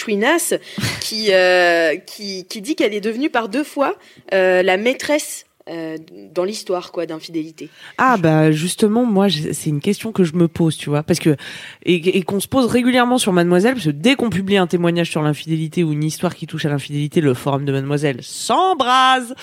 qui, 1.02 1.34
euh, 1.34 1.96
qui 1.98 2.46
qui 2.46 2.62
dit 2.62 2.76
qu'elle 2.76 2.94
est 2.94 3.02
devenue 3.02 3.30
par 3.30 3.50
deux 3.50 3.64
fois 3.64 3.96
euh, 4.34 4.64
la 4.64 4.78
maîtresse 4.78 5.47
euh, 5.70 5.98
dans 6.34 6.44
l'histoire 6.44 6.92
quoi 6.92 7.06
d'infidélité. 7.06 7.70
Ah 7.98 8.18
bah 8.18 8.52
justement 8.52 9.06
moi 9.06 9.28
c'est 9.30 9.70
une 9.70 9.82
question 9.82 10.12
que 10.12 10.24
je 10.24 10.34
me 10.36 10.48
pose 10.48 10.78
tu 10.78 10.90
vois 10.90 11.04
parce 11.04 11.20
que 11.20 11.36
et, 11.84 12.18
et 12.18 12.22
qu'on 12.24 12.40
se 12.40 12.48
pose 12.48 12.66
régulièrement 12.66 13.18
sur 13.18 13.34
Mademoiselle 13.34 13.74
parce 13.74 13.86
que 13.86 13.92
dès 13.92 14.16
qu'on 14.16 14.30
publie 14.30 14.58
un 14.58 14.68
témoignage 14.68 15.10
sur 15.10 15.22
l'infidélité 15.22 15.84
ou 15.84 15.92
une 15.94 16.04
histoire 16.04 16.36
qui 16.36 16.48
touche 16.48 16.66
à 16.66 16.70
l'infidélité 16.70 17.22
le 17.22 17.34
forum 17.34 17.66
de 17.66 17.72
Mademoiselle 17.72 18.20
s'embrase 18.22 19.34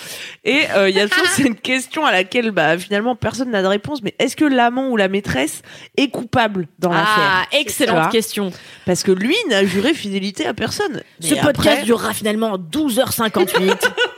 et 0.45 0.63
euh, 0.77 0.89
il 0.89 0.97
y 0.97 1.01
a 1.01 1.09
toujours 1.09 1.27
cette 1.37 1.61
question 1.61 2.05
à 2.05 2.13
laquelle 2.13 2.51
bah 2.51 2.79
finalement 2.79 3.17
personne 3.17 3.51
n'a 3.51 3.63
de 3.63 3.67
réponse 3.69 4.03
mais 4.03 4.15
est-ce 4.19 4.37
que 4.37 4.45
l'amant 4.45 4.89
ou 4.91 4.97
la 4.97 5.09
maîtresse 5.09 5.63
est 5.97 6.09
coupable 6.09 6.69
dans 6.79 6.91
Ah, 6.93 6.97
l'affaire? 6.97 7.47
Tu 7.51 7.57
excellente 7.59 8.11
question. 8.11 8.51
parce 8.87 9.03
que 9.03 9.13
lui 9.13 9.37
n'a 9.51 9.65
juré 9.65 9.95
fidélité 9.95 10.47
à 10.47 10.55
personne 10.55 11.03
Ce 11.21 11.35
podcast 11.35 11.49
après- 11.79 11.83
durera 11.85 12.13
finalement 12.13 12.57
12h58. 12.59 13.79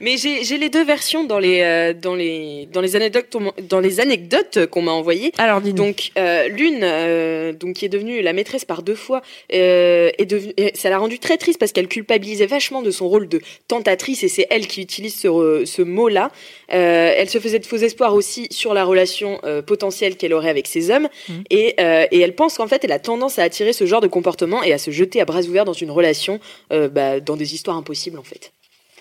Mais 0.00 0.16
j'ai 0.16 0.56
les 0.58 0.68
deux 0.70 0.84
versions 0.84 1.24
dans 1.24 1.38
les 1.38 1.60
euh, 1.60 1.92
dans 1.92 2.14
les 2.14 2.66
dans 2.72 2.80
les 2.80 2.96
anecdotes 2.96 3.26
qu'on 3.30 3.40
m'a- 3.40 3.54
dans 3.68 3.80
les 3.80 4.00
anecdotes 4.00 4.66
qu'on 4.66 4.82
m'a 4.82 4.92
envoyées. 4.92 5.32
alors 5.38 5.60
dis-nous 5.60 5.76
Donc 5.76 6.10
euh, 6.18 6.48
l'une, 6.48 6.80
euh, 6.82 7.52
donc 7.52 7.74
qui 7.76 7.84
est 7.84 7.88
devenue 7.90 8.22
la 8.22 8.32
maîtresse 8.32 8.64
par 8.64 8.82
deux 8.82 8.94
fois, 8.94 9.20
euh, 9.52 10.10
est 10.18 10.24
devenue, 10.26 10.54
ça 10.74 10.88
l'a 10.90 10.98
rendue 10.98 11.18
très 11.18 11.36
triste 11.36 11.58
parce 11.58 11.72
qu'elle 11.72 11.88
culpabilisait 11.88 12.46
vachement 12.46 12.80
de 12.82 12.90
son 12.90 13.08
rôle 13.08 13.28
de 13.28 13.40
tentatrice 13.68 14.22
et 14.22 14.28
c'est 14.28 14.46
elle 14.50 14.66
qui 14.66 14.80
utilise 14.82 15.14
ce, 15.18 15.28
re- 15.28 15.66
ce 15.66 15.82
mot-là. 15.82 16.30
Euh, 16.72 17.12
elle 17.16 17.28
se 17.28 17.38
faisait 17.38 17.58
de 17.58 17.66
faux 17.66 17.76
espoirs 17.76 18.14
aussi 18.14 18.46
sur 18.50 18.72
la 18.74 18.84
relation 18.84 19.38
euh, 19.44 19.60
potentielle 19.62 20.16
qu'elle 20.16 20.32
aurait 20.32 20.50
avec 20.50 20.66
ses 20.66 20.90
hommes 20.90 21.08
Mhm. 21.28 21.44
et, 21.50 21.74
euh, 21.80 22.06
et 22.10 22.20
elle 22.20 22.34
pense 22.34 22.56
qu'en 22.56 22.66
fait 22.68 22.82
elle 22.84 22.92
a 22.92 22.98
tendance 22.98 23.38
à 23.38 23.42
attirer 23.42 23.72
ce 23.72 23.84
genre 23.84 24.00
de 24.00 24.06
comportement 24.06 24.62
et 24.62 24.72
à 24.72 24.78
se 24.78 24.90
jeter 24.90 25.20
à 25.20 25.24
bras 25.24 25.42
ouverts 25.42 25.64
dans 25.64 25.72
une 25.72 25.90
relation, 25.90 26.40
euh, 26.72 26.88
bah, 26.88 27.20
dans 27.20 27.36
des 27.36 27.54
histoires 27.54 27.76
impossibles 27.76 28.18
en 28.18 28.22
fait. 28.22 28.52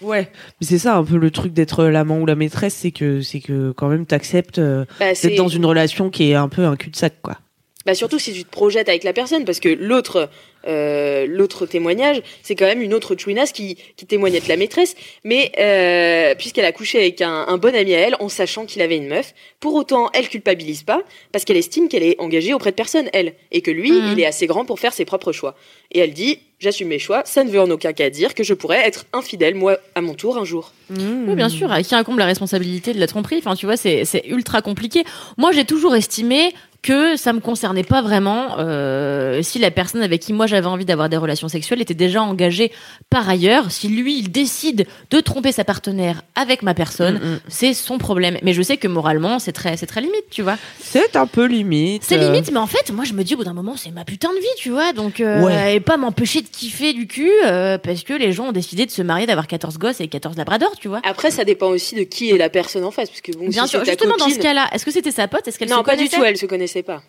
Ouais 0.01 0.27
mais 0.61 0.67
c'est 0.67 0.77
ça 0.79 0.95
un 0.95 1.03
peu 1.03 1.17
le 1.17 1.31
truc 1.31 1.53
d'être 1.53 1.83
l'amant 1.85 2.19
ou 2.19 2.25
la 2.25 2.35
maîtresse 2.35 2.73
c'est 2.75 2.91
que 2.91 3.21
c'est 3.21 3.39
que 3.39 3.71
quand 3.71 3.87
même 3.89 4.05
t'acceptes 4.05 4.59
euh, 4.59 4.85
Bah, 4.99 5.13
c'est- 5.15 5.29
d'être 5.29 5.37
dans 5.37 5.47
une 5.47 5.65
relation 5.65 6.09
qui 6.09 6.31
est 6.31 6.35
un 6.35 6.49
peu 6.49 6.63
un 6.65 6.75
cul-de-sac 6.75 7.15
quoi 7.21 7.37
Bah 7.85 7.93
surtout 7.95 8.19
si 8.19 8.33
tu 8.33 8.43
te 8.43 8.49
projettes 8.51 8.89
avec 8.89 9.03
la 9.03 9.13
personne, 9.13 9.45
parce 9.45 9.59
que 9.59 9.69
l'autre 9.69 10.29
euh, 10.67 11.25
l'autre 11.25 11.65
témoignage, 11.65 12.21
c'est 12.43 12.53
quand 12.53 12.65
même 12.65 12.81
une 12.81 12.93
autre 12.93 13.15
chouinasse 13.17 13.53
qui, 13.53 13.77
qui 13.95 14.05
témoigne 14.05 14.35
être 14.35 14.49
la 14.49 14.57
maîtresse, 14.57 14.93
mais 15.23 15.53
euh, 15.57 16.35
puisqu'elle 16.35 16.65
a 16.65 16.73
couché 16.73 16.97
avec 16.99 17.21
un, 17.21 17.45
un 17.47 17.57
bon 17.57 17.73
ami 17.73 17.93
à 17.95 17.99
elle 17.99 18.15
en 18.19 18.27
sachant 18.27 18.65
qu'il 18.65 18.81
avait 18.81 18.97
une 18.97 19.07
meuf, 19.07 19.33
pour 19.61 19.73
autant 19.75 20.09
elle 20.13 20.27
culpabilise 20.27 20.83
pas, 20.83 21.01
parce 21.31 21.45
qu'elle 21.45 21.55
estime 21.55 21.87
qu'elle 21.87 22.03
est 22.03 22.19
engagée 22.19 22.53
auprès 22.53 22.71
de 22.71 22.75
personne, 22.75 23.07
elle, 23.13 23.35
et 23.53 23.61
que 23.61 23.71
lui, 23.71 23.93
Mhm. 23.93 24.09
il 24.11 24.19
est 24.19 24.25
assez 24.25 24.47
grand 24.47 24.65
pour 24.65 24.81
faire 24.81 24.91
ses 24.91 25.05
propres 25.05 25.31
choix. 25.31 25.55
Et 25.91 25.99
elle 25.99 26.13
dit, 26.13 26.39
j'assume 26.59 26.89
mes 26.89 26.99
choix, 26.99 27.23
ça 27.25 27.43
ne 27.43 27.49
veut 27.49 27.59
en 27.59 27.69
aucun 27.71 27.93
cas 27.93 28.09
dire 28.09 28.33
que 28.35 28.43
je 28.43 28.53
pourrais 28.53 28.85
être 28.87 29.05
infidèle, 29.13 29.55
moi, 29.55 29.77
à 29.95 30.01
mon 30.01 30.13
tour, 30.13 30.37
un 30.37 30.45
jour. 30.45 30.71
Oui, 30.91 31.35
bien 31.35 31.49
sûr. 31.49 31.71
À 31.71 31.81
qui 31.83 31.95
incombe 31.95 32.17
la 32.19 32.25
responsabilité 32.25 32.93
de 32.93 32.99
la 32.99 33.07
tromperie 33.07 33.37
Enfin, 33.39 33.55
tu 33.55 33.65
vois, 33.67 33.77
c'est 33.77 34.05
c'est 34.05 34.23
ultra 34.27 34.61
compliqué. 34.61 35.03
Moi, 35.37 35.51
j'ai 35.51 35.65
toujours 35.65 35.95
estimé 35.95 36.53
que 36.81 37.17
ça 37.17 37.33
me 37.33 37.41
concernait 37.41 37.83
pas 37.83 38.01
vraiment 38.01 38.55
euh, 38.57 39.41
si 39.43 39.59
la 39.59 39.69
personne 39.69 40.01
avec 40.01 40.21
qui 40.21 40.31
moi 40.31 40.47
j'avais 40.47 40.65
envie 40.67 40.85
d'avoir 40.85 41.09
des 41.09 41.17
relations 41.17 41.49
sexuelles 41.49 41.81
était 41.81 41.93
déjà 41.93 42.21
engagée 42.23 42.71
par 43.09 43.27
ailleurs. 43.27 43.69
Si 43.69 43.89
lui, 43.89 44.17
il 44.17 44.31
décide 44.31 44.87
de 45.11 45.19
tromper 45.19 45.51
sa 45.51 45.65
partenaire 45.65 46.21
avec 46.35 46.61
ma 46.63 46.73
personne, 46.73 47.15
Mm, 47.19 47.33
mm. 47.33 47.39
c'est 47.49 47.73
son 47.73 47.97
problème. 47.97 48.37
Mais 48.43 48.53
je 48.53 48.61
sais 48.61 48.77
que 48.77 48.87
moralement, 48.87 49.39
c'est 49.39 49.51
très, 49.51 49.75
c'est 49.75 49.87
très 49.87 49.99
limite, 49.99 50.23
tu 50.31 50.41
vois. 50.41 50.57
C'est 50.79 51.17
un 51.17 51.27
peu 51.27 51.45
limite. 51.45 52.03
C'est 52.05 52.17
euh, 52.17 52.31
limite, 52.31 52.49
mais 52.51 52.59
en 52.59 52.67
fait, 52.67 52.91
moi, 52.93 53.03
je 53.03 53.11
me 53.13 53.23
dis 53.23 53.33
au 53.33 53.37
bout 53.37 53.43
d'un 53.43 53.53
moment, 53.53 53.75
c'est 53.75 53.91
ma 53.91 54.05
putain 54.05 54.29
de 54.33 54.39
vie, 54.39 54.47
tu 54.57 54.69
vois. 54.69 54.93
Donc, 54.93 55.19
euh, 55.19 55.43
Ouais. 55.43 55.75
et 55.75 55.78
pas 55.79 55.97
m'empêcher 55.97 56.41
de 56.41 56.47
kiffer 56.47 56.93
du 56.93 57.07
cul 57.07 57.31
euh, 57.45 57.77
parce 57.77 58.03
que 58.03 58.13
les 58.13 58.31
gens 58.31 58.49
ont 58.49 58.51
décidé 58.51 58.85
de 58.85 58.91
se 58.91 59.01
marier, 59.01 59.25
d'avoir 59.25 59.47
14 59.47 59.77
gosses 59.77 60.01
et 60.01 60.07
14 60.07 60.37
labradors, 60.37 60.77
tu 60.79 60.87
vois. 60.87 61.01
Après, 61.03 61.31
ça 61.31 61.43
dépend 61.43 61.67
aussi 61.67 61.95
de 61.95 62.03
qui 62.03 62.31
est 62.31 62.37
la 62.37 62.49
personne 62.49 62.83
en 62.83 62.91
face, 62.91 63.09
parce 63.09 63.21
que 63.21 63.31
bon, 63.31 63.47
Bien 63.47 63.63
si 63.63 63.69
sûr, 63.69 63.85
justement 63.85 64.17
dans 64.17 64.29
ce 64.29 64.39
cas-là, 64.39 64.69
est-ce 64.71 64.85
que 64.85 64.91
c'était 64.91 65.11
sa 65.11 65.27
pote? 65.27 65.47
Est-ce 65.47 65.59
qu'elle 65.59 65.69
Non, 65.69 65.79
se 65.79 65.83
pas 65.83 65.95
du 65.95 66.09
tout, 66.09 66.23
elle 66.23 66.37
se 66.37 66.45
connaissait 66.45 66.83
pas. 66.83 67.03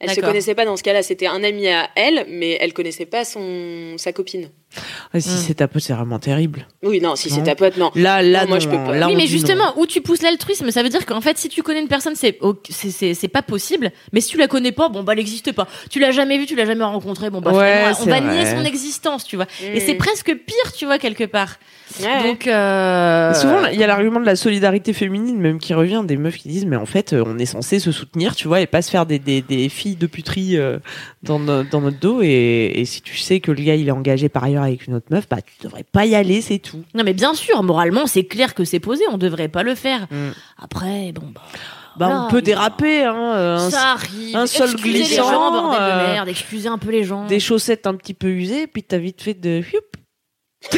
Elle 0.00 0.10
se 0.10 0.20
connaissait 0.20 0.54
pas 0.54 0.64
dans 0.64 0.76
ce 0.76 0.82
cas-là, 0.82 1.02
c'était 1.02 1.28
un 1.28 1.44
ami 1.44 1.68
à 1.68 1.88
elle, 1.94 2.26
mais 2.28 2.58
elle 2.60 2.72
connaissait 2.72 3.06
pas 3.06 3.24
son 3.24 3.94
sa 3.98 4.12
copine. 4.12 4.50
Ah, 5.12 5.20
si 5.20 5.28
Mm. 5.30 5.32
c'est 5.46 5.54
ta 5.54 5.68
pote, 5.68 5.82
c'est 5.82 5.92
vraiment 5.92 6.18
terrible. 6.18 6.66
Oui, 6.82 7.00
non, 7.00 7.16
si 7.16 7.30
c'est 7.30 7.42
ta 7.42 7.54
pote, 7.54 7.76
non. 7.76 7.90
Là, 7.94 8.22
là, 8.22 8.42
Non, 8.42 8.48
moi, 8.48 8.56
non, 8.56 8.60
je 8.60 8.68
peux 8.68 8.76
pas. 8.76 8.96
Là, 8.96 9.06
oui, 9.08 9.14
mais 9.16 9.22
non. 9.24 9.28
justement, 9.28 9.72
où 9.78 9.86
tu 9.86 10.00
pousses 10.00 10.22
l'altruisme, 10.22 10.70
ça 10.70 10.82
veut 10.82 10.88
dire 10.88 11.06
qu'en 11.06 11.20
fait, 11.20 11.38
si 11.38 11.48
tu 11.48 11.62
connais 11.62 11.80
une 11.80 11.88
personne, 11.88 12.14
c'est 12.16 12.38
c'est- 12.70 13.28
pas 13.28 13.42
possible. 13.42 13.90
Mais 14.12 14.20
si 14.20 14.28
tu 14.30 14.36
la 14.38 14.48
connais 14.48 14.72
pas, 14.72 14.88
bon 14.88 15.02
bah, 15.02 15.12
elle 15.12 15.18
n'existe 15.18 15.52
pas. 15.52 15.66
Tu 15.90 15.98
l'as 16.00 16.10
jamais 16.12 16.38
vue, 16.38 16.46
tu 16.46 16.54
l'as 16.56 16.66
jamais 16.66 16.84
rencontrée, 16.84 17.30
bon 17.30 17.40
bah, 17.40 17.52
Ouais, 17.52 17.82
on 18.00 18.04
va 18.06 18.20
vrai. 18.20 18.34
nier 18.36 18.46
son 18.46 18.64
existence, 18.64 19.24
tu 19.24 19.36
vois. 19.36 19.46
Et 19.62 19.78
Mm. 19.78 19.82
c'est 19.86 19.94
presque 19.94 20.34
pire, 20.46 20.72
tu 20.76 20.84
vois, 20.86 20.98
quelque 20.98 21.24
part. 21.24 21.56
Ouais. 22.00 22.22
Donc, 22.28 22.46
euh... 22.46 23.34
Souvent, 23.34 23.66
il 23.72 23.78
y 23.78 23.84
a 23.84 23.86
l'argument 23.86 24.20
de 24.20 24.24
la 24.26 24.36
solidarité 24.36 24.92
féminine 24.92 25.38
même 25.38 25.58
qui 25.58 25.74
revient, 25.74 26.02
des 26.04 26.16
meufs 26.16 26.36
qui 26.38 26.48
disent 26.48 26.64
mais 26.66 26.76
en 26.76 26.86
fait 26.86 27.12
euh, 27.12 27.22
on 27.26 27.38
est 27.38 27.44
censé 27.46 27.78
se 27.78 27.92
soutenir, 27.92 28.34
tu 28.34 28.48
vois, 28.48 28.60
et 28.60 28.66
pas 28.66 28.80
se 28.82 28.90
faire 28.90 29.04
des, 29.06 29.18
des, 29.18 29.42
des 29.42 29.68
filles 29.68 29.96
de 29.96 30.06
puterie 30.06 30.56
euh, 30.56 30.78
dans, 31.22 31.38
no- 31.38 31.62
dans 31.64 31.80
notre 31.80 31.98
dos. 32.00 32.20
Et, 32.22 32.72
et 32.76 32.84
si 32.86 33.02
tu 33.02 33.16
sais 33.18 33.40
que 33.40 33.50
le 33.52 33.62
gars 33.62 33.74
il 33.74 33.88
est 33.88 33.92
engagé 33.92 34.28
par 34.28 34.44
ailleurs 34.44 34.61
avec 34.66 34.86
une 34.86 34.94
autre 34.94 35.06
meuf, 35.10 35.28
bah 35.28 35.38
tu 35.42 35.54
devrais 35.62 35.84
pas 35.84 36.04
y 36.06 36.14
aller, 36.14 36.40
c'est 36.40 36.58
tout. 36.58 36.82
Non, 36.94 37.04
mais 37.04 37.12
bien 37.14 37.34
sûr, 37.34 37.62
moralement, 37.62 38.06
c'est 38.06 38.24
clair 38.24 38.54
que 38.54 38.64
c'est 38.64 38.80
posé, 38.80 39.04
on 39.10 39.18
devrait 39.18 39.48
pas 39.48 39.62
le 39.62 39.74
faire. 39.74 40.06
Mm. 40.10 40.30
Après, 40.62 41.12
bon 41.12 41.30
bah. 41.34 41.42
Bah 41.98 42.06
voilà, 42.06 42.22
on 42.22 42.30
peut 42.30 42.40
déraper, 42.40 43.04
hein, 43.04 43.34
euh, 43.34 43.56
un- 43.58 43.70
Ça 43.70 43.92
arrive. 43.92 44.34
un 44.34 44.46
sol 44.46 44.74
glissant, 44.76 45.10
les 45.10 45.16
gens, 45.16 45.52
bordel 45.52 45.78
euh, 45.82 46.06
de 46.06 46.12
merde, 46.12 46.28
excusez 46.28 46.68
un 46.68 46.78
peu 46.78 46.90
les 46.90 47.04
gens. 47.04 47.26
des 47.26 47.38
chaussettes 47.38 47.86
un 47.86 47.94
petit 47.94 48.14
peu 48.14 48.28
usées, 48.28 48.66
puis 48.66 48.82
t'as 48.82 48.96
vite 48.96 49.20
fait 49.20 49.34
de. 49.34 49.62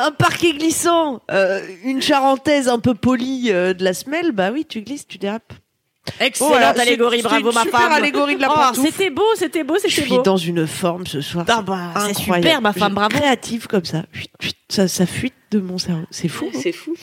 Un 0.00 0.10
parquet 0.10 0.52
glissant, 0.54 1.20
euh, 1.30 1.60
une 1.84 2.00
charentaise 2.02 2.68
un 2.68 2.78
peu 2.80 2.94
polie 2.94 3.52
euh, 3.52 3.72
de 3.74 3.84
la 3.84 3.92
semelle, 3.94 4.32
bah 4.32 4.50
oui, 4.52 4.64
tu 4.68 4.80
glisses, 4.82 5.06
tu 5.06 5.18
dérapes. 5.18 5.52
Excellente 6.20 6.50
Voilà, 6.52 6.68
allégorie, 6.70 7.22
bravo 7.22 7.48
une 7.50 7.54
ma 7.54 7.62
super 7.62 7.80
femme. 7.80 7.92
allégorie 7.92 8.36
de 8.36 8.40
la 8.40 8.48
Oh, 8.50 8.54
pantoufle. 8.54 8.86
c'était 8.88 9.10
beau, 9.10 9.22
c'était 9.36 9.62
beau, 9.64 9.74
Je 9.76 9.88
c'était 9.88 10.02
suis 10.02 10.16
beau. 10.16 10.22
dans 10.22 10.36
une 10.36 10.66
forme 10.66 11.06
ce 11.06 11.20
soir. 11.20 11.44
Ah 11.48 11.62
bah, 11.62 11.94
c'est 12.06 12.14
super, 12.16 12.60
ma 12.60 12.72
femme, 12.72 12.94
bravo. 12.94 13.16
Créative 13.16 13.66
comme 13.68 13.84
ça. 13.84 14.04
Ça, 14.68 14.88
ça 14.88 15.06
fuite 15.06 15.34
de 15.52 15.60
mon 15.60 15.78
cerveau. 15.78 16.02
C'est 16.10 16.28
fou. 16.28 16.46
hein 16.52 16.58
C'est 16.60 16.72
fou. 16.72 16.94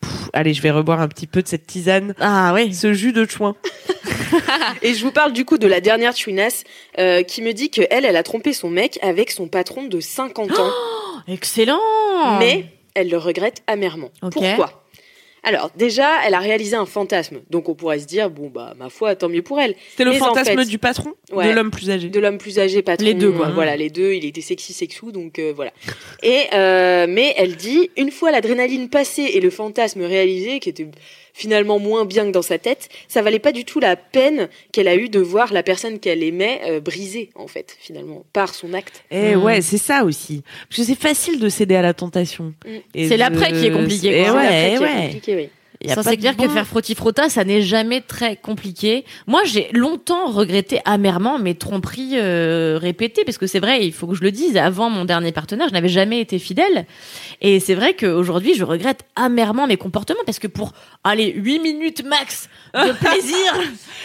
Pff, 0.00 0.10
Allez, 0.32 0.54
je 0.54 0.62
vais 0.62 0.70
reboire 0.70 1.00
un 1.00 1.08
petit 1.08 1.26
peu 1.26 1.42
de 1.42 1.48
cette 1.48 1.66
tisane. 1.66 2.14
Ah 2.20 2.52
oui. 2.54 2.72
Ce 2.74 2.92
jus 2.92 3.12
de 3.12 3.26
chouin. 3.28 3.56
Et 4.82 4.94
je 4.94 5.04
vous 5.04 5.12
parle 5.12 5.32
du 5.32 5.44
coup 5.44 5.58
de 5.58 5.66
la 5.66 5.80
dernière 5.80 6.16
chouinasse 6.16 6.64
euh, 6.98 7.22
qui 7.22 7.42
me 7.42 7.52
dit 7.52 7.70
que 7.70 7.82
elle, 7.90 8.04
elle 8.04 8.16
a 8.16 8.22
trompé 8.22 8.52
son 8.52 8.68
mec 8.70 8.98
avec 9.02 9.30
son 9.30 9.48
patron 9.48 9.84
de 9.84 10.00
50 10.00 10.50
ans, 10.58 10.70
Excellent. 11.28 11.80
mais 12.38 12.66
elle 12.94 13.08
le 13.10 13.18
regrette 13.18 13.62
amèrement. 13.66 14.10
Pourquoi? 14.20 14.84
Alors 15.42 15.70
déjà, 15.76 16.08
elle 16.26 16.34
a 16.34 16.40
réalisé 16.40 16.74
un 16.74 16.86
fantasme, 16.86 17.40
donc 17.50 17.68
on 17.68 17.74
pourrait 17.76 18.00
se 18.00 18.06
dire 18.06 18.30
bon 18.30 18.48
bah 18.48 18.74
ma 18.78 18.88
foi, 18.90 19.14
tant 19.14 19.28
mieux 19.28 19.42
pour 19.42 19.60
elle. 19.60 19.76
C'était 19.90 20.04
le 20.04 20.10
Mais 20.10 20.20
en 20.20 20.26
fantasme 20.26 20.56
fait- 20.58 20.64
du 20.64 20.78
patron 20.78 21.12
Ouais. 21.32 21.46
de 21.48 21.52
l'homme 21.52 21.70
plus 21.70 21.88
âgé. 21.90 22.08
de 22.08 22.20
l'homme 22.20 22.38
plus 22.38 22.58
âgé 22.58 22.82
patron 22.82 23.04
Les 23.06 23.14
deux, 23.14 23.30
quoi. 23.30 23.50
voilà 23.50 23.76
les 23.76 23.88
deux 23.90 24.12
il 24.14 24.24
était 24.24 24.40
sexy 24.40 24.72
sexou 24.72 25.12
donc 25.12 25.38
euh, 25.38 25.52
voilà 25.54 25.72
et 26.22 26.44
euh, 26.54 27.06
mais 27.08 27.32
elle 27.36 27.56
dit 27.56 27.90
une 27.96 28.10
fois 28.10 28.30
l'adrénaline 28.32 28.88
passée 28.88 29.22
et 29.34 29.40
le 29.40 29.50
fantasme 29.50 30.02
réalisé 30.02 30.58
qui 30.60 30.68
était 30.68 30.86
finalement 31.36 31.78
moins 31.78 32.06
bien 32.06 32.24
que 32.24 32.30
dans 32.30 32.40
sa 32.42 32.58
tête 32.58 32.88
ça 33.08 33.20
valait 33.20 33.38
pas 33.38 33.52
du 33.52 33.64
tout 33.66 33.78
la 33.78 33.94
peine 33.94 34.48
qu'elle 34.72 34.88
a 34.88 34.96
eu 34.96 35.08
de 35.10 35.20
voir 35.20 35.52
la 35.52 35.62
personne 35.62 35.98
qu'elle 36.00 36.22
aimait 36.22 36.60
euh, 36.64 36.80
brisée 36.80 37.28
en 37.34 37.46
fait 37.46 37.76
finalement 37.78 38.24
par 38.32 38.54
son 38.54 38.72
acte 38.72 39.04
Et 39.10 39.36
Mm. 39.36 39.42
ouais, 39.44 39.60
c'est 39.60 39.76
ça 39.78 40.04
aussi. 40.04 40.42
Parce 40.68 40.78
que 40.80 40.84
c'est 40.86 40.98
facile 40.98 41.38
de 41.38 41.48
céder 41.48 41.76
à 41.76 41.82
la 41.82 41.92
tentation. 41.94 42.54
Mm. 42.64 42.70
Et 42.94 43.08
C'est 43.08 43.14
de- 43.14 43.18
l'après 43.20 43.52
qui 43.52 43.66
est 43.66 43.70
compliqué, 43.70 44.18
Et 44.20 44.24
quoi. 44.24 44.32
C'est 44.42 44.48
ouais, 44.48 44.72
est 44.72 44.78
ouais. 44.78 45.02
compliqué, 45.08 45.36
oui. 45.36 45.48
Y 45.86 45.92
a 45.92 45.94
Ça 45.94 46.02
c'est 46.02 46.16
clair 46.16 46.36
que 46.36 46.42
bon. 46.42 46.48
faire 46.50 46.66
frotti 46.66 46.94
frotta, 46.94 47.28
ça 47.28 47.44
n'est 47.44 47.62
jamais 47.62 48.00
très 48.00 48.36
compliqué. 48.36 49.04
Moi, 49.26 49.42
j'ai 49.44 49.68
longtemps 49.72 50.26
regretté 50.26 50.80
amèrement 50.84 51.38
mes 51.38 51.54
tromperies 51.54 52.12
euh, 52.14 52.78
répétées, 52.80 53.24
parce 53.24 53.38
que 53.38 53.46
c'est 53.46 53.60
vrai, 53.60 53.84
il 53.86 53.92
faut 53.92 54.06
que 54.06 54.14
je 54.14 54.22
le 54.22 54.30
dise. 54.32 54.56
Avant 54.56 54.90
mon 54.90 55.04
dernier 55.04 55.32
partenaire, 55.32 55.68
je 55.68 55.72
n'avais 55.74 55.88
jamais 55.88 56.20
été 56.20 56.38
fidèle, 56.38 56.86
et 57.40 57.60
c'est 57.60 57.74
vrai 57.74 57.94
qu'aujourd'hui, 57.94 58.54
je 58.54 58.64
regrette 58.64 59.00
amèrement 59.16 59.66
mes 59.66 59.76
comportements, 59.76 60.20
parce 60.26 60.38
que 60.38 60.46
pour 60.48 60.72
aller 61.04 61.32
8 61.36 61.58
minutes 61.60 62.04
max 62.04 62.48
de 62.74 62.92
plaisir, 63.00 63.54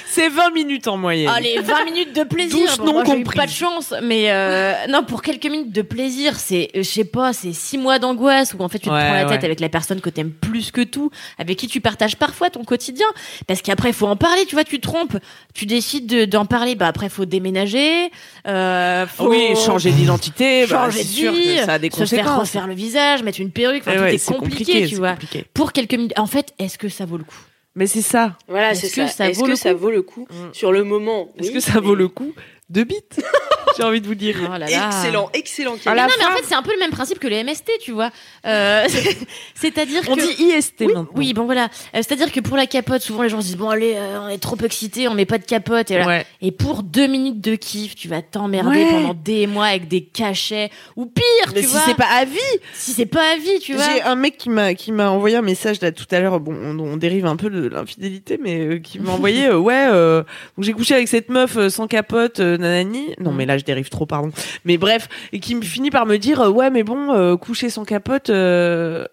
C'est 0.06 0.30
20 0.30 0.52
minutes 0.52 0.88
en 0.88 0.98
moyenne. 0.98 1.30
allez 1.30 1.58
20 1.60 1.86
minutes 1.86 2.16
de 2.16 2.24
plaisir, 2.24 2.58
Douze 2.60 2.78
bon, 2.78 2.86
non 2.86 3.04
moi, 3.04 3.16
eu 3.18 3.24
pas 3.24 3.46
de 3.46 3.52
chance, 3.52 3.94
mais 4.04 4.26
euh, 4.32 4.74
non, 4.90 5.04
pour 5.04 5.22
quelques 5.22 5.46
minutes 5.46 5.72
de 5.72 5.82
plaisir, 5.82 6.38
c'est, 6.40 6.70
euh, 6.76 6.80
je 6.80 6.90
sais 6.90 7.06
pas, 7.06 7.34
c'est 7.34 7.54
6 7.54 7.78
mois 7.78 8.00
d'angoisse 8.00 8.54
où 8.58 8.62
en 8.64 8.70
fait 8.70 8.80
tu 8.80 8.88
te 8.90 8.94
Ouais, 8.94 9.06
prends 9.06 9.14
la 9.14 9.24
tête 9.26 9.40
ouais. 9.40 9.46
avec 9.46 9.60
la 9.60 9.70
personne 9.70 10.02
que 10.02 10.10
t'aimes 10.10 10.32
plus 10.32 10.72
que 10.72 10.82
tout, 10.82 11.12
avec 11.38 11.58
qui 11.58 11.68
tu 11.72 11.82
partages 11.82 12.16
parfois 12.18 12.50
ton 12.50 12.64
quotidien. 12.64 13.08
Parce 13.48 13.62
qu'après, 13.62 13.90
il 13.90 13.94
faut 13.94 14.08
en 14.08 14.16
parler, 14.16 14.46
tu 14.46 14.56
vois, 14.56 14.64
tu 14.64 14.78
te 14.80 14.88
trompes, 14.88 15.18
tu 15.54 15.66
décides 15.66 16.06
de- 16.08 16.26
d'en 16.26 16.46
parler, 16.46 16.76
bah 16.76 16.88
après, 16.88 17.10
faut 17.10 17.26
déménager, 17.26 18.12
euh, 18.48 19.08
faut 19.08 19.30
Oui, 19.30 19.56
changer 19.56 19.92
d'identité, 19.92 20.66
bah, 20.68 20.86
changer 20.86 21.00
c'est 21.00 21.04
de 21.06 21.10
sûr 21.10 21.32
vie, 21.34 21.56
que 21.58 21.66
ça 21.66 21.74
a 21.74 21.80
des 21.80 21.90
se 21.90 22.06
faire 22.06 22.40
refaire 22.40 22.68
le 22.68 22.74
visage, 22.74 23.24
mettre 23.24 23.40
une 23.40 23.52
perruque, 23.52 23.82
enfin, 23.82 23.92
Eh 23.94 23.98
tout 23.98 24.04
ouais, 24.04 24.16
est 24.16 24.18
c'est 24.18 24.34
compliqué, 24.36 24.82
tu 24.84 24.90
c'est 24.90 24.96
vois. 24.96 25.12
compliqué. 25.12 25.46
Pour 25.54 25.72
quelques 25.72 25.94
minutes. 25.94 26.14
En 26.18 26.28
fait, 26.28 26.54
est-ce 26.60 26.78
que 26.78 26.90
ça 26.90 27.06
vaut 27.06 27.18
le 27.18 27.24
coup? 27.24 27.40
Mais 27.76 27.88
c'est 27.88 28.02
ça. 28.02 28.38
Voilà, 28.50 28.72
Est-ce 28.72 28.88
c'est 28.88 29.02
que 29.02 29.08
ça. 29.08 29.14
ça 29.14 29.30
Est-ce 29.30 29.40
vaut 29.40 29.46
que 29.46 29.52
le 29.52 29.56
ça 29.56 29.72
coup? 29.74 29.80
vaut 29.80 29.92
le 29.92 30.02
coup. 30.02 30.28
Sur 30.52 30.74
le 30.74 30.84
moment, 30.84 31.30
Est-ce 31.40 31.48
oui, 31.48 31.54
que 31.54 31.60
ça 31.62 31.80
vaut 31.80 31.96
le 31.96 32.10
coup? 32.10 32.34
De 32.72 32.84
bite 32.84 33.22
J'ai 33.78 33.84
envie 33.84 34.02
de 34.02 34.06
vous 34.08 34.16
dire. 34.16 34.36
Oh 34.44 34.52
là 34.52 34.60
là. 34.60 34.66
Excellent, 34.68 35.30
excellent. 35.34 35.76
Mais 35.86 35.96
la 35.96 36.06
non, 36.08 36.14
mais 36.20 36.26
en 36.26 36.32
fait, 36.36 36.44
c'est 36.46 36.56
un 36.56 36.62
peu 36.62 36.74
le 36.74 36.80
même 36.80 36.92
principe 36.92 37.20
que 37.20 37.28
les 37.28 37.42
MST, 37.42 37.72
tu 37.82 37.94
vois. 37.94 38.10
Euh, 38.46 38.86
C'est-à-dire 39.56 40.02
On 40.10 40.16
que. 40.16 40.22
dit 40.22 40.44
IST 40.44 40.74
oui, 40.82 40.88
maintenant. 40.88 41.08
oui, 41.16 41.34
bon 41.34 41.46
voilà. 41.46 41.66
Euh, 41.66 41.68
C'est-à-dire 41.94 42.32
que 42.34 42.42
pour 42.42 42.58
la 42.58 42.66
capote, 42.66 43.02
souvent 43.02 43.24
les 43.24 43.30
gens 43.30 43.40
se 43.40 43.46
disent 43.48 43.56
bon 43.58 43.70
allez, 43.70 43.94
euh, 43.96 44.20
on 44.24 44.28
est 44.28 44.40
trop 44.40 44.58
excité, 44.64 45.08
on 45.08 45.14
met 45.14 45.26
pas 45.26 45.38
de 45.38 45.46
capote. 45.46 45.90
Et, 45.90 45.96
voilà. 45.96 46.08
Ouais. 46.20 46.26
et 46.42 46.52
pour 46.52 46.84
deux 46.84 47.08
minutes 47.08 47.40
de 47.40 47.56
kiff, 47.56 47.96
tu 47.96 48.10
vas 48.10 48.22
t'emmerder 48.22 48.70
Ouais. 48.84 48.90
pendant 48.92 49.14
des 49.14 49.48
mois 49.48 49.68
avec 49.68 49.88
des 49.88 50.02
cachets 50.04 50.70
ou 50.98 51.06
pire, 51.06 51.24
Mais 51.56 51.62
tu 51.62 51.68
si 51.68 51.72
vois. 51.72 51.82
c'est 51.86 51.96
pas 51.96 52.08
à 52.12 52.26
vie, 52.26 52.38
Si 52.74 52.92
c'est 52.92 53.06
pas 53.06 53.34
à 53.34 53.38
vie, 53.38 53.60
tu 53.62 53.74
vois. 53.74 53.86
J'ai 53.86 54.02
un 54.02 54.16
mec 54.16 54.38
qui 54.38 54.50
m'a 54.50 54.74
qui 54.74 54.92
m'a 54.92 55.10
envoyé 55.10 55.38
un 55.38 55.42
message 55.42 55.80
là 55.82 55.94
tout 55.94 56.06
à 56.12 56.20
l'heure. 56.20 56.40
Bon, 56.42 56.54
on, 56.54 56.78
on 56.78 56.98
dérive 56.98 57.26
un 57.26 57.38
peu 57.38 57.50
de 57.50 57.68
l'infidélité, 57.70 58.38
mais 58.42 58.60
euh, 58.60 58.80
qui 58.80 59.00
m'a 59.00 59.12
envoyé 59.12 59.46
euh, 59.48 59.58
ouais. 59.58 59.88
Euh, 59.90 60.24
j'ai 60.58 60.74
couché 60.74 60.94
avec 60.96 61.08
cette 61.08 61.30
meuf 61.30 61.56
euh, 61.56 61.70
sans 61.70 61.88
capote, 61.88 62.40
nanani. 62.62 63.14
Non, 63.20 63.32
Mm. 63.32 63.36
mais 63.36 63.46
là 63.46 63.58
je 63.58 63.64
dérive 63.66 63.90
trop, 63.90 64.06
pardon. 64.06 64.32
Mais 64.66 64.78
bref, 64.78 65.10
et 65.34 65.40
qui 65.40 65.56
me 65.56 65.62
finit 65.62 65.92
par 65.92 66.06
me 66.06 66.18
dire 66.18 66.42
euh, 66.42 66.50
ouais, 66.50 66.70
mais 66.70 66.84
bon, 66.84 67.14
euh, 67.14 67.36
coucher 67.38 67.70
sans 67.70 67.84
capote. 67.86 68.30
euh, 68.30 69.06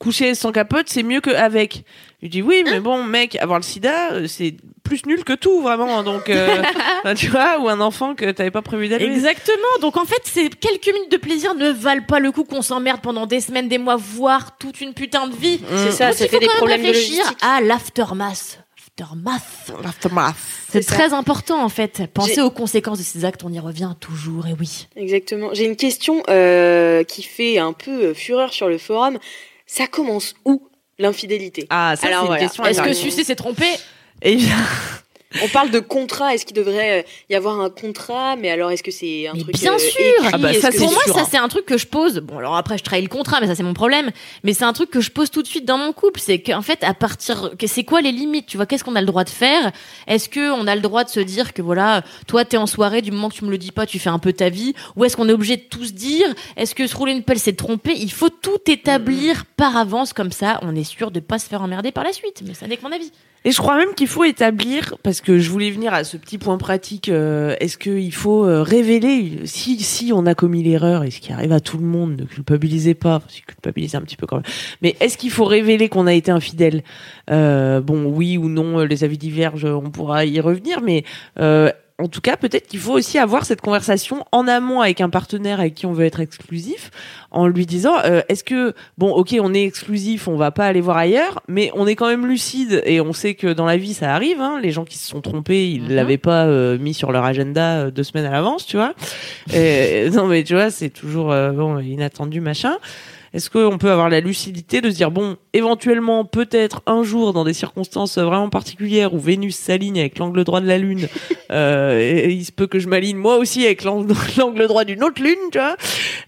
Coucher 0.00 0.34
sans 0.34 0.50
capote, 0.50 0.86
c'est 0.88 1.02
mieux 1.04 1.20
qu'avec. 1.20 1.84
Je 2.22 2.28
dis 2.28 2.42
oui, 2.42 2.64
mais 2.64 2.80
bon, 2.80 3.04
mec, 3.04 3.36
avoir 3.36 3.58
le 3.58 3.62
sida, 3.62 4.26
c'est 4.26 4.56
plus 4.82 5.04
nul 5.06 5.22
que 5.24 5.34
tout, 5.34 5.60
vraiment. 5.60 6.02
Donc, 6.02 6.30
euh, 6.30 6.62
enfin, 7.04 7.14
tu 7.14 7.28
vois, 7.28 7.60
ou 7.60 7.68
un 7.68 7.80
enfant 7.80 8.14
que 8.14 8.30
t'avais 8.32 8.50
pas 8.50 8.62
prévu 8.62 8.88
d'élever. 8.88 9.12
Exactement. 9.14 9.78
Donc 9.82 9.96
en 9.96 10.04
fait, 10.04 10.20
ces 10.24 10.48
quelques 10.48 10.86
minutes 10.92 11.12
de 11.12 11.16
plaisir 11.18 11.54
ne 11.54 11.68
valent 11.70 12.02
pas 12.08 12.18
le 12.18 12.32
coup 12.32 12.44
qu'on 12.44 12.62
s'emmerde 12.62 13.02
pendant 13.02 13.26
des 13.26 13.40
semaines, 13.40 13.68
des 13.68 13.78
mois, 13.78 13.96
voire 13.96 14.56
toute 14.58 14.80
une 14.80 14.94
putain 14.94 15.28
de 15.28 15.36
vie. 15.36 15.60
C'est 15.76 15.92
ça, 15.92 16.08
Donc, 16.08 16.16
faut 16.16 16.24
des 16.24 16.46
quand 16.46 16.52
même 16.52 16.56
problèmes 16.56 16.82
de 16.82 16.86
réfléchir 16.88 17.18
logistique. 17.24 17.38
à 17.42 17.60
l'aftermath. 18.98 19.42
Aftermath. 19.42 19.86
Aftermath. 19.86 20.36
C'est 20.70 20.82
ça. 20.82 20.94
très 20.94 21.12
important 21.12 21.62
en 21.62 21.68
fait. 21.68 22.02
Penser 22.12 22.40
aux 22.40 22.50
conséquences 22.50 22.98
de 22.98 23.02
ces 23.02 23.24
actes, 23.24 23.42
on 23.44 23.52
y 23.52 23.58
revient 23.58 23.94
toujours, 24.00 24.46
et 24.46 24.54
oui. 24.58 24.86
Exactement. 24.96 25.50
J'ai 25.52 25.64
une 25.64 25.76
question 25.76 26.22
euh, 26.28 27.02
qui 27.04 27.22
fait 27.22 27.58
un 27.58 27.72
peu 27.72 27.90
euh, 28.06 28.14
fureur 28.14 28.52
sur 28.52 28.68
le 28.68 28.78
forum. 28.78 29.18
Ça 29.66 29.86
commence 29.86 30.34
où 30.44 30.68
l'infidélité? 30.98 31.66
Ah, 31.70 31.94
ça 31.96 32.06
Alors, 32.06 32.20
c'est 32.20 32.22
une 32.22 32.26
voilà. 32.26 32.42
question. 32.42 32.64
Est-ce 32.64 32.82
que 32.82 32.92
sucer 32.92 33.24
s'est 33.24 33.34
trompé? 33.36 33.66
Et 34.22 34.38
On 35.42 35.48
parle 35.48 35.70
de 35.70 35.80
contrat. 35.80 36.34
Est-ce 36.34 36.46
qu'il 36.46 36.56
devrait 36.56 37.00
euh, 37.00 37.02
y 37.30 37.34
avoir 37.34 37.60
un 37.60 37.70
contrat? 37.70 38.36
Mais 38.36 38.50
alors, 38.50 38.70
est-ce 38.70 38.82
que 38.82 38.90
c'est 38.90 39.26
un 39.26 39.32
Mais 39.34 39.40
truc 39.40 39.54
bien 39.54 39.74
euh, 39.74 39.78
sûr 39.78 40.00
écrit? 40.00 40.30
Ah 40.32 40.38
bah, 40.38 40.54
ça, 40.54 40.68
que 40.70 40.74
c'est 40.74 40.84
Pour 40.84 40.92
moi, 40.92 41.02
sûr, 41.04 41.14
ça 41.14 41.20
hein. 41.22 41.26
c'est 41.30 41.36
un 41.36 41.48
truc 41.48 41.66
que 41.66 41.78
je 41.78 41.86
pose. 41.86 42.18
Bon, 42.18 42.38
alors 42.38 42.56
après, 42.56 42.78
je 42.78 42.84
trahis 42.84 43.02
le 43.02 43.08
contrat, 43.08 43.40
mais 43.40 43.46
ça 43.46 43.54
c'est 43.54 43.62
mon 43.62 43.74
problème. 43.74 44.10
Mais 44.42 44.52
c'est 44.54 44.64
un 44.64 44.72
truc 44.72 44.90
que 44.90 45.00
je 45.00 45.10
pose 45.10 45.30
tout 45.30 45.42
de 45.42 45.46
suite 45.46 45.64
dans 45.64 45.78
mon 45.78 45.92
couple, 45.92 46.20
c'est 46.20 46.40
qu'en 46.40 46.62
fait, 46.62 46.82
à 46.84 46.94
partir, 46.94 47.50
c'est 47.66 47.84
quoi 47.84 48.00
les 48.00 48.12
limites? 48.12 48.46
Tu 48.46 48.56
vois, 48.56 48.66
qu'est-ce 48.66 48.84
qu'on 48.84 48.96
a 48.96 49.00
le 49.00 49.06
droit 49.06 49.24
de 49.24 49.30
faire? 49.30 49.72
Est-ce 50.06 50.28
que 50.28 50.52
on 50.52 50.66
a 50.66 50.74
le 50.74 50.80
droit 50.80 51.04
de 51.04 51.10
se 51.10 51.20
dire 51.20 51.52
que 51.52 51.62
voilà, 51.62 52.02
toi 52.26 52.44
t'es 52.44 52.56
en 52.56 52.66
soirée, 52.66 53.02
du 53.02 53.10
moment 53.10 53.28
que 53.28 53.34
tu 53.34 53.44
me 53.44 53.50
le 53.50 53.58
dis 53.58 53.72
pas, 53.72 53.86
tu 53.86 53.98
fais 53.98 54.10
un 54.10 54.18
peu 54.18 54.32
ta 54.32 54.48
vie? 54.48 54.74
Ou 54.96 55.04
est-ce 55.04 55.16
qu'on 55.16 55.28
est 55.28 55.32
obligé 55.32 55.56
de 55.56 55.62
tout 55.62 55.84
se 55.84 55.92
dire? 55.92 56.26
Est-ce 56.56 56.74
que 56.74 56.86
se 56.86 56.96
rouler 56.96 57.12
une 57.12 57.22
pelle, 57.22 57.38
c'est 57.38 57.54
tromper? 57.54 57.94
Il 57.96 58.12
faut 58.12 58.30
tout 58.30 58.58
établir 58.66 59.44
par 59.56 59.76
avance, 59.76 60.12
comme 60.12 60.32
ça, 60.32 60.58
on 60.62 60.74
est 60.74 60.84
sûr 60.84 61.10
de 61.10 61.20
pas 61.20 61.38
se 61.38 61.48
faire 61.48 61.62
emmerder 61.62 61.92
par 61.92 62.04
la 62.04 62.12
suite. 62.12 62.42
Mais 62.46 62.54
ça 62.54 62.66
n'est 62.66 62.76
que 62.76 62.82
mon 62.82 62.92
avis. 62.92 63.10
Et 63.46 63.50
je 63.50 63.58
crois 63.58 63.76
même 63.76 63.94
qu'il 63.94 64.08
faut 64.08 64.24
établir, 64.24 64.96
parce 65.02 65.20
que 65.20 65.38
je 65.38 65.50
voulais 65.50 65.70
venir 65.70 65.92
à 65.92 66.02
ce 66.04 66.16
petit 66.16 66.38
point 66.38 66.56
pratique, 66.56 67.10
euh, 67.10 67.54
est-ce 67.60 67.76
qu'il 67.76 68.14
faut 68.14 68.46
euh, 68.46 68.62
révéler, 68.62 69.40
si, 69.44 69.78
si 69.80 70.12
on 70.14 70.24
a 70.24 70.34
commis 70.34 70.62
l'erreur, 70.62 71.04
et 71.04 71.10
ce 71.10 71.20
qui 71.20 71.30
arrive 71.30 71.52
à 71.52 71.60
tout 71.60 71.76
le 71.76 71.84
monde, 71.84 72.16
ne 72.18 72.24
culpabilisez 72.24 72.94
pas, 72.94 73.20
que 73.20 73.52
culpabilisez 73.52 73.98
un 73.98 74.00
petit 74.00 74.16
peu 74.16 74.26
quand 74.26 74.36
même, 74.36 74.46
mais 74.80 74.96
est-ce 75.00 75.18
qu'il 75.18 75.30
faut 75.30 75.44
révéler 75.44 75.90
qu'on 75.90 76.06
a 76.06 76.14
été 76.14 76.30
infidèle? 76.30 76.82
Euh, 77.30 77.80
Bon, 77.80 78.06
oui 78.06 78.38
ou 78.38 78.48
non, 78.48 78.80
euh, 78.80 78.86
les 78.86 79.04
avis 79.04 79.18
divergent, 79.18 79.66
on 79.66 79.90
pourra 79.90 80.24
y 80.24 80.40
revenir, 80.40 80.80
mais 80.80 81.04
euh, 81.38 81.70
en 82.02 82.08
tout 82.08 82.20
cas, 82.20 82.36
peut-être 82.36 82.66
qu'il 82.66 82.80
faut 82.80 82.92
aussi 82.92 83.18
avoir 83.18 83.44
cette 83.44 83.60
conversation 83.60 84.24
en 84.32 84.48
amont 84.48 84.80
avec 84.80 85.00
un 85.00 85.10
partenaire 85.10 85.60
avec 85.60 85.74
qui 85.74 85.86
on 85.86 85.92
veut 85.92 86.04
être 86.04 86.18
exclusif, 86.18 86.90
en 87.30 87.46
lui 87.46 87.66
disant 87.66 87.94
euh, 88.04 88.20
est-ce 88.28 88.42
que 88.42 88.74
bon, 88.98 89.10
ok, 89.12 89.36
on 89.40 89.54
est 89.54 89.62
exclusif, 89.62 90.26
on 90.26 90.36
va 90.36 90.50
pas 90.50 90.66
aller 90.66 90.80
voir 90.80 90.96
ailleurs, 90.96 91.40
mais 91.46 91.70
on 91.74 91.86
est 91.86 91.94
quand 91.94 92.08
même 92.08 92.26
lucide 92.26 92.82
et 92.84 93.00
on 93.00 93.12
sait 93.12 93.34
que 93.34 93.52
dans 93.52 93.64
la 93.66 93.76
vie 93.76 93.94
ça 93.94 94.12
arrive. 94.12 94.40
Hein, 94.40 94.58
les 94.60 94.72
gens 94.72 94.84
qui 94.84 94.98
se 94.98 95.06
sont 95.06 95.20
trompés, 95.20 95.70
ils 95.70 95.82
Mhm. 95.84 95.94
l'avaient 95.94 96.18
pas 96.18 96.46
euh, 96.46 96.78
mis 96.78 96.94
sur 96.94 97.12
leur 97.12 97.24
agenda 97.24 97.76
euh, 97.84 97.90
deux 97.92 98.02
semaines 98.02 98.26
à 98.26 98.30
l'avance, 98.32 98.66
tu 98.66 98.76
vois. 98.76 98.94
Et, 99.52 100.10
non, 100.10 100.26
mais 100.26 100.42
tu 100.42 100.54
vois, 100.54 100.70
c'est 100.72 100.90
toujours 100.90 101.30
euh, 101.30 101.52
bon 101.52 101.78
inattendu 101.78 102.40
machin. 102.40 102.74
Est-ce 103.34 103.50
qu'on 103.50 103.78
peut 103.78 103.90
avoir 103.90 104.08
la 104.08 104.20
lucidité 104.20 104.80
de 104.80 104.88
se 104.90 104.94
dire 104.94 105.10
bon, 105.10 105.36
éventuellement, 105.52 106.24
peut-être 106.24 106.82
un 106.86 107.02
jour, 107.02 107.32
dans 107.32 107.42
des 107.44 107.52
circonstances 107.52 108.16
vraiment 108.16 108.48
particulières 108.48 109.12
où 109.12 109.18
Vénus 109.18 109.56
s'aligne 109.56 109.98
avec 109.98 110.18
l'angle 110.18 110.44
droit 110.44 110.60
de 110.60 110.66
la 110.68 110.78
Lune, 110.78 111.08
euh, 111.50 111.98
et 112.00 112.30
il 112.32 112.44
se 112.44 112.52
peut 112.52 112.68
que 112.68 112.78
je 112.78 112.86
m'aligne 112.88 113.16
moi 113.16 113.36
aussi 113.38 113.64
avec 113.66 113.82
l'angle 113.84 114.66
droit 114.68 114.84
d'une 114.84 115.02
autre 115.02 115.20
Lune, 115.20 115.34
tu 115.50 115.58
vois. 115.58 115.76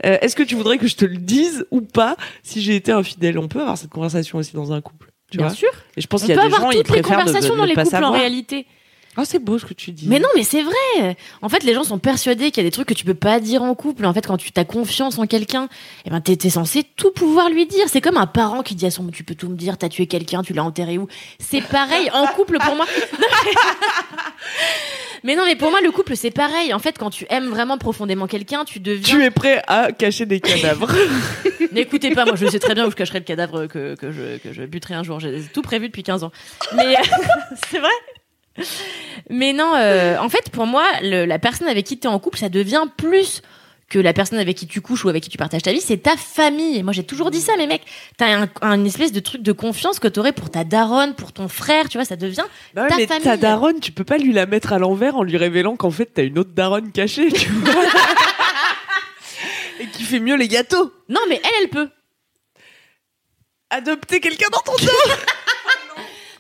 Euh, 0.05 0.19
Est-ce 0.21 0.35
que 0.37 0.43
tu 0.43 0.57
voudrais 0.57 0.79
que 0.79 0.89
je 0.89 0.97
te 0.97 1.05
le 1.05 1.17
dise 1.17 1.65
ou 1.71 1.81
pas 1.81 2.17
si 2.43 2.61
j'ai 2.61 2.75
été 2.77 2.91
infidèle? 2.93 3.39
On 3.39 3.49
peut 3.49 3.61
avoir 3.61 3.79
cette 3.79 3.91
conversation 3.91 4.39
aussi 4.39 4.55
dans 4.55 4.73
un 4.73 4.81
couple, 4.81 5.11
tu 5.31 5.39
Bien 5.39 5.47
vois. 5.47 5.57
sûr. 5.57 5.71
Et 5.97 6.01
je 6.01 6.07
pense 6.09 6.23
qu'il 6.25 6.35
y 6.35 6.39
a 6.39 6.45
des 6.45 6.51
gens, 6.51 6.71
ils 6.73 6.79
toutes 6.79 6.89
les 6.97 7.03
préfèrent 7.03 7.19
de- 7.19 7.23
de 7.23 7.27
conversations 7.29 7.57
dans 7.57 7.65
les 7.65 7.75
couples 7.75 8.05
en 8.05 8.11
réalité. 8.13 8.67
Ah, 9.17 9.25
c'est 9.25 9.39
beau 9.39 9.59
ce 9.59 9.65
que 9.65 9.75
tu 9.75 9.93
dis. 9.93 10.07
Mais 10.09 10.19
non, 10.19 10.29
mais 10.35 10.43
c'est 10.43 10.63
vrai. 10.63 11.17
En 11.43 11.49
fait, 11.49 11.63
les 11.65 11.73
gens 11.75 11.85
sont 11.85 11.99
persuadés 11.99 12.51
qu'il 12.51 12.63
y 12.63 12.67
a 12.67 12.69
des 12.69 12.73
trucs 12.73 12.89
que 12.89 12.95
tu 12.95 13.05
peux 13.05 13.15
pas 13.15 13.41
dire 13.41 13.63
en 13.63 13.75
couple. 13.75 14.05
En 14.05 14.13
fait, 14.13 14.27
quand 14.27 14.37
tu 14.37 14.51
as 14.57 14.65
confiance 14.65 15.19
en 15.19 15.27
quelqu'un, 15.27 15.69
eh 16.05 16.11
ben, 16.11 16.21
t'es 16.21 16.51
censé 16.51 16.85
tout 16.97 17.11
pouvoir 17.13 17.49
lui 17.49 17.67
dire. 17.67 17.87
C'est 17.89 18.01
comme 18.01 18.19
un 18.19 18.27
parent 18.27 18.63
qui 18.63 18.75
dit 18.75 18.87
à 18.87 18.91
son, 18.91 19.07
tu 19.09 19.25
peux 19.25 19.35
tout 19.35 19.49
me 19.49 19.57
dire, 19.57 19.79
t'as 19.79 19.89
tué 19.89 20.07
quelqu'un, 20.07 20.43
tu 20.43 20.53
l'as 20.53 20.65
enterré 20.65 20.99
où? 20.99 21.09
C'est 21.39 21.63
pareil 21.63 22.11
en 22.13 22.27
couple 22.27 22.59
pour 22.59 22.77
moi. 22.77 22.87
Mais 25.25 25.35
non, 25.35 25.45
mais 25.45 25.57
pour 25.57 25.71
moi, 25.71 25.81
le 25.81 25.91
couple, 25.91 26.15
c'est 26.15 26.31
pareil. 26.31 26.73
En 26.73 26.79
fait, 26.79 26.99
quand 26.99 27.11
tu 27.11 27.27
aimes 27.31 27.49
vraiment 27.49 27.79
profondément 27.79 28.29
quelqu'un, 28.29 28.65
tu 28.65 28.79
deviens. 28.79 29.17
Tu 29.19 29.25
es 29.25 29.31
prêt 29.33 29.61
à 29.67 29.91
cacher 29.91 30.25
des 30.25 30.39
cadavres. 30.39 30.89
N'écoutez 31.73 32.15
pas, 32.15 32.25
moi 32.25 32.37
je 32.37 32.47
sais 32.47 32.61
très 32.61 32.75
bien 32.75 32.87
où 32.87 32.91
je 32.91 32.97
cacherai 32.97 33.19
le 33.19 33.25
cadavre 33.25 33.67
que, 33.67 33.97
que, 33.97 34.13
je, 34.13 34.39
que 34.39 34.53
je 34.53 34.63
buterai 34.63 34.95
un 34.95 35.03
jour. 35.03 35.19
J'ai 35.19 35.43
tout 35.53 35.63
prévu 35.63 35.89
depuis 35.89 36.05
15 36.05 36.23
ans. 36.23 36.31
Mais 36.77 36.95
c'est 37.71 37.81
vrai? 37.81 37.91
Mais 39.31 39.53
non, 39.53 39.73
euh, 39.75 40.19
en 40.19 40.29
fait, 40.29 40.51
pour 40.51 40.67
moi, 40.67 40.85
le- 41.03 41.25
la 41.25 41.39
personne 41.39 41.69
avec 41.69 41.85
qui 41.87 41.99
tu 41.99 42.07
es 42.07 42.11
en 42.11 42.19
couple, 42.19 42.39
ça 42.39 42.49
devient 42.49 42.85
plus 42.97 43.43
que 43.89 43.99
la 44.01 44.13
personne 44.13 44.39
avec 44.41 44.57
qui 44.57 44.67
tu 44.67 44.81
couches 44.81 45.05
ou 45.05 45.09
avec 45.09 45.23
qui 45.23 45.31
tu 45.31 45.39
partages 45.39 45.63
ta 45.63 45.71
vie, 45.73 45.81
c'est 45.81 45.99
ta 45.99 46.17
famille. 46.17 46.77
Et 46.77 46.83
moi, 46.83 46.93
j'ai 46.93 47.05
toujours 47.05 47.31
dit 47.31 47.41
ça, 47.41 47.53
mais 47.57 47.69
mec, 47.69 47.83
t'as 48.17 48.43
un, 48.43 48.49
un 48.63 48.85
espèce 48.85 49.13
de 49.13 49.21
truc 49.21 49.43
de 49.43 49.53
confiance 49.53 50.01
que 50.01 50.09
t'aurais 50.09 50.33
pour 50.33 50.51
ta 50.51 50.65
daronne, 50.65 51.15
pour 51.15 51.33
ton 51.33 51.47
frère, 51.47 51.89
tu 51.89 51.97
vois, 51.99 52.05
ça 52.05 52.17
devient 52.17 52.45
Bah 52.75 52.83
ouais, 52.83 52.89
Ta 52.89 52.97
mais 52.97 53.07
famille. 53.07 53.23
ta 53.25 53.37
daronne, 53.37 53.79
tu 53.79 53.93
peux 53.93 54.03
pas 54.03 54.19
lui 54.19 54.33
la 54.33 54.47
mettre 54.47 54.73
à 54.73 54.79
l'envers 54.81 55.17
en 55.17 55.23
lui 55.23 55.37
révélant 55.37 55.77
qu'en 55.77 55.93
fait 55.93 56.07
t'as 56.07 56.25
une 56.25 56.37
autre 56.39 56.51
daronne 56.53 56.91
cachée, 56.91 57.31
tu 57.31 57.49
vois. 57.51 57.75
Et 59.81 59.87
qui 59.89 60.03
fait 60.03 60.21
mieux 60.21 60.37
les 60.37 60.49
gâteaux. 60.49 60.91
Non, 61.09 61.21
mais 61.29 61.41
elle, 61.45 61.51
elle 61.63 61.69
peut. 61.69 61.89
Adopter 63.71 64.21
quelqu'un 64.21 64.49
dans 64.51 64.61
ton 64.61 64.73
dos. 64.85 64.91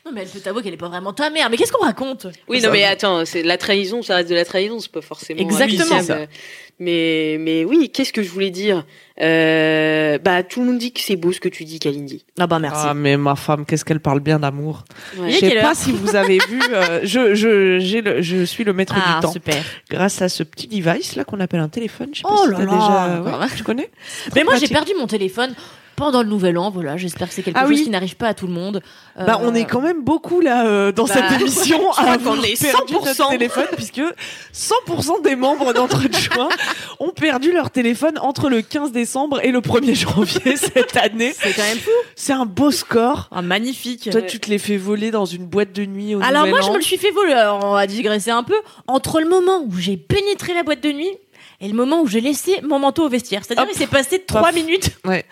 Non, 0.06 0.12
mais 0.14 0.22
elle 0.22 0.28
peut 0.28 0.38
t'avouer 0.38 0.62
qu'elle 0.62 0.74
est 0.74 0.76
pas 0.76 0.88
vraiment 0.88 1.12
ta 1.12 1.30
mère. 1.30 1.50
Mais 1.50 1.56
qu'est-ce 1.56 1.72
qu'on 1.72 1.84
raconte? 1.84 2.28
Oui, 2.48 2.62
non, 2.62 2.70
mais 2.70 2.84
attends, 2.84 3.24
c'est 3.24 3.42
la 3.42 3.58
trahison, 3.58 4.02
ça 4.02 4.14
reste 4.16 4.30
de 4.30 4.36
la 4.36 4.44
trahison, 4.44 4.78
c'est 4.78 4.92
pas 4.92 5.00
forcément. 5.00 5.40
Exactement. 5.40 5.96
applicable. 5.96 6.28
Oui, 6.30 6.36
Mais, 6.78 7.36
mais 7.40 7.64
oui, 7.64 7.90
qu'est-ce 7.92 8.12
que 8.12 8.22
je 8.22 8.28
voulais 8.28 8.50
dire? 8.50 8.84
Euh, 9.20 10.18
Bah, 10.18 10.42
tout 10.44 10.60
le 10.60 10.66
monde 10.66 10.78
dit 10.78 10.92
que 10.92 11.00
c'est 11.00 11.16
beau 11.16 11.32
ce 11.32 11.40
que 11.40 11.48
tu 11.48 11.64
dis, 11.64 11.78
Kalindi. 11.80 12.24
Ah 12.38 12.46
bah 12.46 12.58
merci. 12.60 12.84
Ah 12.86 12.94
mais 12.94 13.16
ma 13.16 13.34
femme, 13.34 13.64
qu'est-ce 13.66 13.84
qu'elle 13.84 13.98
parle 14.00 14.20
bien 14.20 14.38
d'amour? 14.38 14.84
Ouais. 15.18 15.30
Je 15.32 15.38
sais 15.38 15.60
pas 15.60 15.74
si 15.74 15.90
vous 15.90 16.14
avez 16.14 16.38
vu, 16.48 16.60
euh, 16.72 17.00
je, 17.02 17.34
je, 17.34 17.78
j'ai 17.80 18.00
le- 18.02 18.22
je 18.22 18.44
suis 18.44 18.62
le 18.62 18.72
maître 18.74 18.94
ah, 18.96 19.16
du 19.16 19.20
temps 19.26 19.32
super. 19.32 19.62
grâce 19.90 20.22
à 20.22 20.28
ce 20.28 20.42
petit 20.42 20.68
device 20.68 21.16
là 21.16 21.24
qu'on 21.24 21.40
appelle 21.40 21.60
un 21.60 21.68
téléphone. 21.68 22.10
Je 22.12 22.18
sais 22.18 22.22
pas 22.22 22.28
Oh 22.32 22.44
si 22.44 22.50
là 22.52 22.58
déjà, 22.58 23.38
ouais, 23.40 23.46
tu 23.56 23.64
connais? 23.64 23.90
Mais 24.34 24.44
moi, 24.44 24.56
j'ai 24.56 24.68
perdu 24.68 24.92
mon 24.98 25.06
téléphone 25.06 25.54
pendant 25.96 26.22
le 26.22 26.28
nouvel 26.28 26.58
an. 26.58 26.70
Voilà, 26.70 26.96
j'espère 26.96 27.28
que 27.28 27.34
c'est 27.34 27.42
quelque 27.42 27.56
Ah 27.58 27.66
chose 27.66 27.82
qui 27.82 27.90
n'arrive 27.90 28.16
pas 28.16 28.28
à 28.28 28.34
tout 28.34 28.46
le 28.46 28.52
monde. 28.52 28.82
Bah, 29.16 29.40
on 29.42 29.50
Euh, 29.52 29.54
est 29.54 29.64
quand 29.64 29.80
même 29.80 30.04
beaucoup 30.04 30.40
là 30.40 30.66
euh, 30.66 30.92
dans 30.92 31.04
Bah, 31.06 31.14
cette 31.30 31.40
émission 31.40 31.80
je 31.96 32.02
à 32.04 32.12
avoir 32.12 32.36
est 32.44 32.60
perdu 32.60 32.92
100%. 32.94 33.00
notre 33.04 33.28
téléphone 33.30 33.66
puisque 33.74 34.02
100% 34.54 35.22
des 35.22 35.36
membres 35.36 35.72
d'entre 35.72 36.02
choix 36.12 36.48
ont 37.00 37.10
perdu 37.10 37.52
leur 37.52 37.70
téléphone 37.70 38.18
entre 38.20 38.48
le 38.48 38.62
15 38.62 38.92
décembre 38.92 39.40
et 39.44 39.50
le 39.50 39.60
1er 39.60 39.94
janvier 39.94 40.56
cette 40.56 40.96
année. 40.96 41.34
C'est 41.38 41.52
quand 41.54 41.62
même 41.62 41.78
fou. 41.78 41.90
C'est 42.14 42.32
un 42.32 42.46
beau 42.46 42.70
score. 42.70 43.28
Ah, 43.32 43.42
magnifique. 43.42 44.08
Toi, 44.10 44.22
tu 44.22 44.38
te 44.40 44.50
l'es 44.50 44.58
fait 44.58 44.76
voler 44.76 45.10
dans 45.10 45.24
une 45.24 45.46
boîte 45.46 45.72
de 45.72 45.84
nuit 45.84 46.14
au 46.14 46.22
Alors 46.22 46.46
moi, 46.46 46.60
je 46.60 46.70
me 46.70 46.76
le 46.76 46.82
suis 46.82 46.96
fait 46.98 47.10
voler. 47.10 47.32
Alors, 47.32 47.64
on 47.64 47.72
va 47.72 47.86
digresser 47.86 48.30
un 48.30 48.42
peu. 48.42 48.56
Entre 48.86 49.20
le 49.20 49.28
moment 49.28 49.62
où 49.66 49.72
j'ai 49.78 49.96
pénétré 49.96 50.54
la 50.54 50.62
boîte 50.62 50.82
de 50.82 50.92
nuit 50.92 51.10
et 51.60 51.68
le 51.68 51.74
moment 51.74 52.00
où 52.02 52.06
j'ai 52.06 52.20
laissé 52.20 52.60
mon 52.62 52.78
manteau 52.78 53.04
au 53.06 53.08
vestiaire. 53.08 53.42
C'est-à-dire, 53.44 53.66
il 53.72 53.76
s'est 53.76 53.86
passé 53.86 54.22
trois 54.24 54.52
minutes. 54.52 54.90
Ouais. 55.06 55.24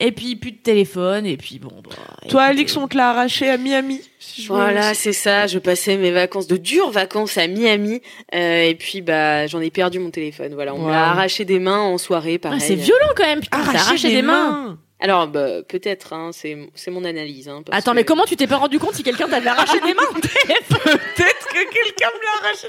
Et 0.00 0.12
puis, 0.12 0.34
plus 0.36 0.52
de 0.52 0.56
téléphone. 0.58 1.26
Et 1.26 1.36
puis, 1.36 1.58
bon. 1.58 1.70
Bah, 1.84 1.90
Toi, 2.28 2.42
Alix, 2.44 2.74
on 2.76 2.88
te 2.88 2.96
l'a 2.96 3.10
arraché 3.10 3.48
à 3.50 3.56
Miami. 3.58 4.00
si 4.18 4.42
je 4.42 4.48
Voilà, 4.48 4.94
c'est 4.94 5.12
ça. 5.12 5.46
Je 5.46 5.58
passais 5.58 5.96
mes 5.96 6.10
vacances, 6.10 6.46
de 6.46 6.56
dures 6.56 6.90
vacances 6.90 7.36
à 7.38 7.46
Miami, 7.46 8.00
euh, 8.34 8.62
et 8.62 8.74
puis 8.74 9.02
bah 9.02 9.46
j'en 9.46 9.60
ai 9.60 9.70
perdu 9.70 9.98
mon 9.98 10.10
téléphone. 10.10 10.54
Voilà, 10.54 10.74
on 10.74 10.78
me 10.78 10.84
Wow. 10.84 10.90
l'a 10.90 11.10
arraché 11.10 11.44
des 11.44 11.58
mains 11.58 11.80
en 11.80 11.98
soirée, 11.98 12.36
ah, 12.36 12.48
pareil. 12.48 12.60
c'est 12.60 12.74
violent 12.76 13.12
quand 13.16 13.26
même. 13.26 13.40
Putain, 13.40 13.58
Arraché 13.58 13.78
arraché 13.78 14.08
des 14.10 14.22
mains. 14.22 14.78
Alors 15.00 15.26
bah, 15.28 15.62
peut-être, 15.68 16.12
hein, 16.14 16.30
c'est 16.32 16.56
c'est 16.74 16.90
mon 16.90 17.04
analyse. 17.04 17.48
Hein, 17.48 17.62
parce 17.66 17.78
Attends, 17.78 17.92
que- 17.92 17.96
mais 17.96 18.04
comment 18.04 18.24
tu 18.24 18.36
t'es 18.36 18.46
pas 18.46 18.56
rendu 18.56 18.78
compte 18.78 18.94
si 18.94 19.02
quelqu'un 19.02 19.28
t'avait 19.28 19.48
arraché 19.50 19.78
des 19.80 19.94
mains 19.94 20.02
Peut-être 20.14 21.46
que 21.48 21.72
quelqu'un 21.72 22.08
me 22.08 22.22
l'a 22.24 22.46
arraché. 22.46 22.68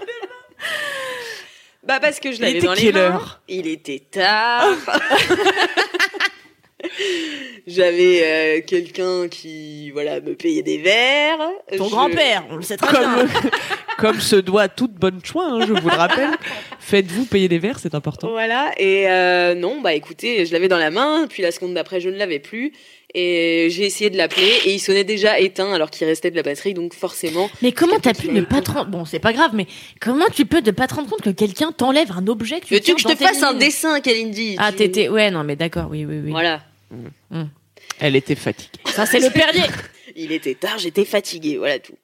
Bah 1.88 2.00
parce 2.00 2.20
que 2.20 2.32
je 2.32 2.38
Il 2.38 2.42
l'avais 2.42 2.58
était 2.58 2.68
dans 2.68 2.74
les 2.74 2.82
quelle 2.82 2.94
mains. 2.94 3.00
heure? 3.02 3.42
Il 3.48 3.68
était 3.68 4.00
tard. 4.12 4.66
J'avais 7.68 8.22
euh, 8.24 8.62
quelqu'un 8.66 9.28
qui 9.28 9.92
voilà 9.92 10.20
me 10.20 10.34
payait 10.34 10.64
des 10.64 10.80
verres. 10.80 11.38
Ton 11.78 11.86
Je- 11.86 11.90
grand-père, 11.92 12.44
on 12.50 12.56
le 12.56 12.64
sait 12.64 12.76
très 12.78 12.92
Comme, 12.98 13.16
bien. 13.16 13.28
comme 14.00 14.20
se 14.20 14.36
doit 14.36 14.64
à 14.64 14.68
toute 14.68 14.94
bonne 14.94 15.20
choix, 15.24 15.46
hein, 15.46 15.60
je 15.68 15.74
vous 15.74 15.90
le 15.90 15.96
rappelle. 15.96 16.32
Faites-vous 16.80 17.26
payer 17.26 17.48
les 17.48 17.60
verres, 17.60 17.78
c'est 17.78 17.94
important. 17.94 18.32
Voilà, 18.32 18.72
et 18.78 19.08
euh, 19.10 19.54
non, 19.54 19.80
bah 19.82 19.94
écoutez, 19.94 20.46
je 20.48 20.54
l'avais 20.54 20.68
dans 20.68 20.80
la 20.80 20.90
main, 20.90 21.28
puis 21.30 21.44
la 21.44 21.52
seconde 21.52 21.76
d'après, 21.76 22.02
je 22.02 22.10
ne 22.10 22.18
l'avais 22.18 22.40
plus. 22.40 22.74
Et 23.14 23.68
j'ai 23.70 23.86
essayé 23.86 24.10
de 24.10 24.18
l'appeler, 24.18 24.52
et 24.66 24.74
il 24.74 24.80
sonnait 24.80 25.04
déjà 25.04 25.40
éteint 25.40 25.74
alors 25.74 25.90
qu'il 25.90 26.08
restait 26.08 26.32
de 26.32 26.36
la 26.36 26.44
batterie, 26.44 26.74
donc 26.74 26.94
forcément. 26.94 27.50
Mais 27.62 27.74
comment 27.74 28.00
t'as 28.00 28.14
pu 28.14 28.30
ne 28.30 28.42
pas 28.42 28.62
te 28.62 28.72
rendre... 28.72 28.90
Bon, 28.90 29.04
c'est 29.04 29.20
pas 29.20 29.34
grave, 29.34 29.52
mais 29.54 29.68
comment 30.00 30.28
tu 30.34 30.46
peux 30.46 30.62
ne 30.62 30.72
pas 30.72 30.88
te 30.88 30.94
rendre 30.94 31.10
compte 31.10 31.22
que 31.22 31.30
quelqu'un 31.30 31.74
t'enlève 31.74 32.12
un 32.12 32.26
objet 32.28 32.62
que 32.62 32.68
tu 32.68 32.74
Veux-tu 32.76 32.96
que 32.96 33.02
je 33.02 33.08
te 33.08 33.14
tes 33.14 33.26
fasse 33.26 33.44
un 33.44 33.54
dessin, 33.54 34.00
Kalindi 34.00 34.56
Ah, 34.58 34.72
t'étais... 34.72 35.10
Ouais, 35.10 35.30
non, 35.30 35.44
mais 35.44 35.58
d'accord, 35.58 35.88
oui, 35.90 36.06
oui, 36.06 36.20
oui. 36.24 36.32
Voilà. 36.32 36.62
Elle 38.00 38.16
était 38.16 38.36
fatiguée. 38.36 38.70
Ça, 38.86 39.06
c'est 39.06 39.20
le 39.20 39.30
perrier. 39.30 39.64
Il 40.16 40.32
était 40.32 40.56
tard, 40.56 40.78
j'étais 40.78 41.06
fatiguée, 41.06 41.58
voilà 41.58 41.80
tout. 41.80 41.96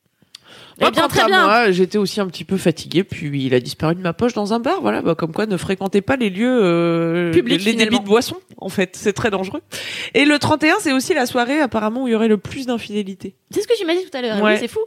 Eh 0.80 0.92
bien, 0.92 1.02
quant 1.04 1.08
très 1.08 1.22
à 1.22 1.26
bien. 1.26 1.46
Moi, 1.46 1.72
j'étais 1.72 1.98
aussi 1.98 2.20
un 2.20 2.28
petit 2.28 2.44
peu 2.44 2.58
fatiguée, 2.58 3.04
puis 3.04 3.46
il 3.46 3.54
a 3.54 3.60
disparu 3.60 3.96
de 3.96 4.02
ma 4.02 4.14
poche 4.14 4.34
dans 4.34 4.54
un 4.54 4.60
bar. 4.60 4.82
Voilà, 4.82 5.02
bah, 5.02 5.16
comme 5.16 5.34
quoi, 5.34 5.46
ne 5.46 5.58
fréquentez 5.58 6.02
pas 6.02 6.16
les 6.16 6.30
lieux 6.30 6.60
euh, 6.64 7.32
Publics, 7.32 7.60
les 7.60 7.72
débits 7.74 7.80
finalement. 7.80 8.00
de 8.04 8.06
boissons. 8.08 8.38
En 8.58 8.70
fait, 8.70 8.96
c'est 8.96 9.14
très 9.14 9.30
dangereux. 9.32 9.62
Et 10.14 10.26
le 10.26 10.38
31, 10.38 10.76
c'est 10.80 10.94
aussi 10.94 11.14
la 11.14 11.26
soirée 11.26 11.60
apparemment 11.60 12.04
où 12.04 12.08
il 12.08 12.12
y 12.12 12.16
aurait 12.16 12.28
le 12.28 12.38
plus 12.38 12.66
d'infidélité. 12.68 13.36
C'est 13.52 13.62
ce 13.62 13.68
que 13.68 13.78
tu 13.78 13.86
m'as 13.86 13.96
dit 13.96 14.04
tout 14.10 14.18
à 14.18 14.22
l'heure. 14.22 14.42
Ouais. 14.42 14.54
Oui, 14.54 14.58
c'est 14.60 14.68
fou. 14.68 14.80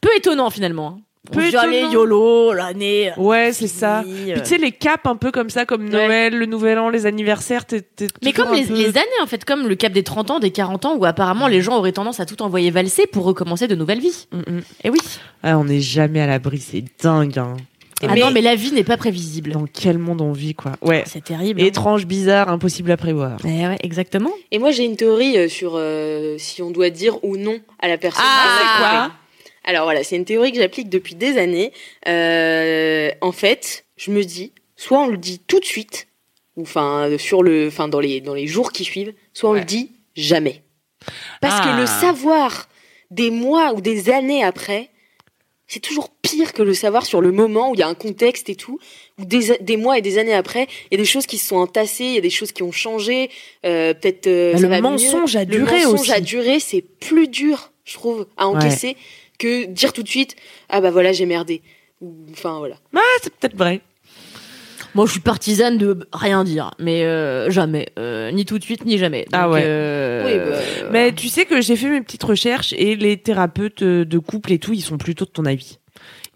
Peu 0.00 0.10
étonnant, 0.16 0.50
finalement. 0.50 0.98
Hein. 1.32 1.38
On 1.38 1.40
Peu 1.40 1.50
se 1.50 1.56
étonnant. 1.56 1.90
YOLO, 1.92 2.52
l'année. 2.52 3.12
Ouais, 3.16 3.52
c'est 3.52 3.66
ça. 3.66 4.00
euh. 4.00 4.02
Puis 4.32 4.42
tu 4.42 4.48
sais 4.48 4.58
les 4.58 4.72
caps 4.72 5.06
un 5.06 5.16
peu 5.16 5.30
comme 5.30 5.50
ça, 5.50 5.64
comme 5.66 5.88
Noël, 5.88 6.36
le 6.36 6.46
Nouvel 6.46 6.78
An, 6.78 6.88
les 6.88 7.06
anniversaires. 7.06 7.64
t'es- 7.66 7.80
t'es 7.82 8.06
Mais 8.24 8.32
comme 8.32 8.52
les, 8.54 8.64
peu- 8.64 8.74
les 8.74 8.88
années, 8.88 9.20
en 9.22 9.26
fait, 9.26 9.44
comme 9.44 9.66
le 9.68 9.74
cap 9.74 9.92
des 9.92 10.02
30 10.02 10.30
ans, 10.30 10.38
des 10.40 10.50
40 10.50 10.84
ans, 10.84 10.96
où 10.96 11.04
apparemment 11.04 11.48
les 11.48 11.60
gens 11.62 11.76
auraient 11.78 11.92
tendance 11.92 12.20
à 12.20 12.26
tout 12.26 12.42
envoyer 12.42 12.70
valser 12.70 13.06
pour 13.06 13.24
recommencer 13.24 13.68
de 13.68 13.74
nouvelles 13.74 14.00
vies. 14.00 14.26
Mm, 14.32 14.38
mm. 14.38 14.60
Et 14.84 14.90
oui. 14.90 14.98
Ah, 15.42 15.58
on 15.58 15.64
n'est 15.64 15.80
jamais 15.80 16.20
à 16.20 16.26
l'abri, 16.26 16.58
c'est 16.58 16.84
dingue. 17.02 17.38
Hein. 17.38 17.56
Ah 18.04 18.14
Mais- 18.14 18.20
non, 18.20 18.32
mais 18.32 18.40
la 18.40 18.56
vie 18.56 18.72
n'est 18.72 18.82
pas 18.82 18.96
prévisible. 18.96 19.52
Dans 19.52 19.66
quel 19.72 19.96
monde 19.96 20.20
on 20.22 20.32
vit, 20.32 20.54
quoi. 20.56 20.72
Ouais. 20.82 21.04
C'est 21.06 21.22
terrible. 21.22 21.60
hein. 21.60 21.64
Étrange, 21.66 22.04
bizarre, 22.04 22.48
impossible 22.48 22.90
à 22.90 22.96
prévoir. 22.96 23.36
Eh 23.44 23.48
ouais, 23.68 23.78
exactement. 23.84 24.32
Et 24.50 24.58
moi, 24.58 24.72
j'ai 24.72 24.82
une 24.84 24.96
théorie 24.96 25.38
euh, 25.38 25.48
sur 25.48 25.74
euh, 25.76 26.34
si 26.36 26.62
on 26.62 26.72
doit 26.72 26.90
dire 26.90 27.22
ou 27.24 27.36
non 27.36 27.60
à 27.78 27.86
la 27.86 27.98
personne. 27.98 28.24
Ah, 28.26 28.42
qu'on 28.44 28.50
a 28.50 28.58
c'est 28.58 28.82
quoi. 29.06 29.12
Alors 29.64 29.84
voilà, 29.84 30.02
c'est 30.04 30.16
une 30.16 30.24
théorie 30.24 30.52
que 30.52 30.58
j'applique 30.58 30.88
depuis 30.88 31.14
des 31.14 31.38
années. 31.38 31.72
Euh, 32.08 33.10
en 33.20 33.32
fait, 33.32 33.84
je 33.96 34.10
me 34.10 34.22
dis, 34.24 34.52
soit 34.76 35.00
on 35.00 35.06
le 35.08 35.16
dit 35.18 35.38
tout 35.46 35.60
de 35.60 35.64
suite, 35.64 36.08
ou 36.56 36.62
enfin 36.62 37.10
sur 37.18 37.42
le, 37.42 37.68
enfin 37.68 37.88
dans 37.88 38.00
les 38.00 38.20
dans 38.20 38.34
les 38.34 38.46
jours 38.46 38.72
qui 38.72 38.84
suivent, 38.84 39.14
soit 39.32 39.50
on 39.50 39.52
Ouais. 39.54 39.60
le 39.60 39.64
dit 39.64 39.90
jamais. 40.16 40.62
Parce 41.40 41.60
Ah. 41.60 41.64
que 41.74 41.80
le 41.80 41.86
savoir 41.86 42.68
des 43.10 43.30
mois 43.30 43.72
ou 43.74 43.80
des 43.80 44.10
années 44.10 44.42
après, 44.44 44.88
c'est 45.66 45.80
toujours 45.80 46.10
pire 46.22 46.52
que 46.52 46.62
le 46.62 46.74
savoir 46.74 47.06
sur 47.06 47.20
le 47.20 47.32
moment 47.32 47.70
où 47.70 47.74
il 47.74 47.78
y 47.80 47.82
a 47.82 47.88
un 47.88 47.94
contexte 47.94 48.48
et 48.50 48.56
tout, 48.56 48.78
ou 49.18 49.24
des, 49.24 49.56
des 49.60 49.76
mois 49.76 49.96
et 49.98 50.02
des 50.02 50.18
années 50.18 50.34
après, 50.34 50.66
il 50.90 50.94
y 50.94 50.94
a 50.96 50.98
des 51.02 51.04
choses 51.08 51.26
qui 51.26 51.38
se 51.38 51.46
sont 51.48 51.56
entassées, 51.56 52.04
il 52.04 52.14
y 52.14 52.18
a 52.18 52.22
des 52.22 52.30
choses 52.30 52.52
qui 52.52 52.62
ont 52.62 52.72
changé, 52.72 53.30
euh, 53.64 53.94
peut-être 53.94 54.26
euh, 54.26 54.52
Bah, 54.54 54.60
le 54.76 54.80
mensonge 54.82 55.34
a 55.36 55.44
Le 55.44 55.46
duré 55.56 55.76
mensonge 55.84 56.00
aussi. 56.00 56.12
à 56.12 56.20
durer, 56.20 56.60
c'est 56.60 56.82
plus 56.82 57.26
dur, 57.28 57.72
je 57.84 57.94
trouve, 57.94 58.26
à 58.36 58.46
encaisser 58.48 58.96
que 59.42 59.66
dire 59.66 59.92
tout 59.92 60.02
de 60.02 60.08
suite 60.08 60.36
ah 60.68 60.80
bah 60.80 60.90
voilà 60.90 61.12
j'ai 61.12 61.26
merdé. 61.26 61.62
Ou- 62.00 62.14
Enfin 62.32 62.58
voilà. 62.58 62.76
Ah, 62.96 63.00
c'est 63.22 63.32
peut-être 63.34 63.56
vrai. 63.56 63.80
Moi, 64.94 65.06
je 65.06 65.12
suis 65.12 65.20
partisane 65.20 65.78
de 65.78 66.06
rien 66.12 66.44
dire, 66.44 66.70
mais 66.78 67.04
euh, 67.04 67.48
jamais, 67.50 67.86
Euh, 67.98 68.30
ni 68.30 68.44
tout 68.44 68.58
de 68.58 68.64
suite, 68.64 68.84
ni 68.84 68.98
jamais. 68.98 69.24
Ah 69.32 69.48
ouais. 69.48 69.62
euh, 69.64 70.22
Oui, 70.26 70.50
bah, 70.84 70.88
Mais 70.92 71.12
tu 71.14 71.28
sais 71.28 71.46
que 71.46 71.62
j'ai 71.62 71.76
fait 71.76 71.88
mes 71.88 72.02
petites 72.02 72.22
recherches 72.24 72.74
et 72.76 72.94
les 72.96 73.16
thérapeutes 73.16 73.82
de 73.82 74.18
couple 74.18 74.52
et 74.52 74.58
tout, 74.58 74.74
ils 74.74 74.82
sont 74.82 74.98
plutôt 74.98 75.24
de 75.24 75.30
ton 75.30 75.46
avis. 75.46 75.78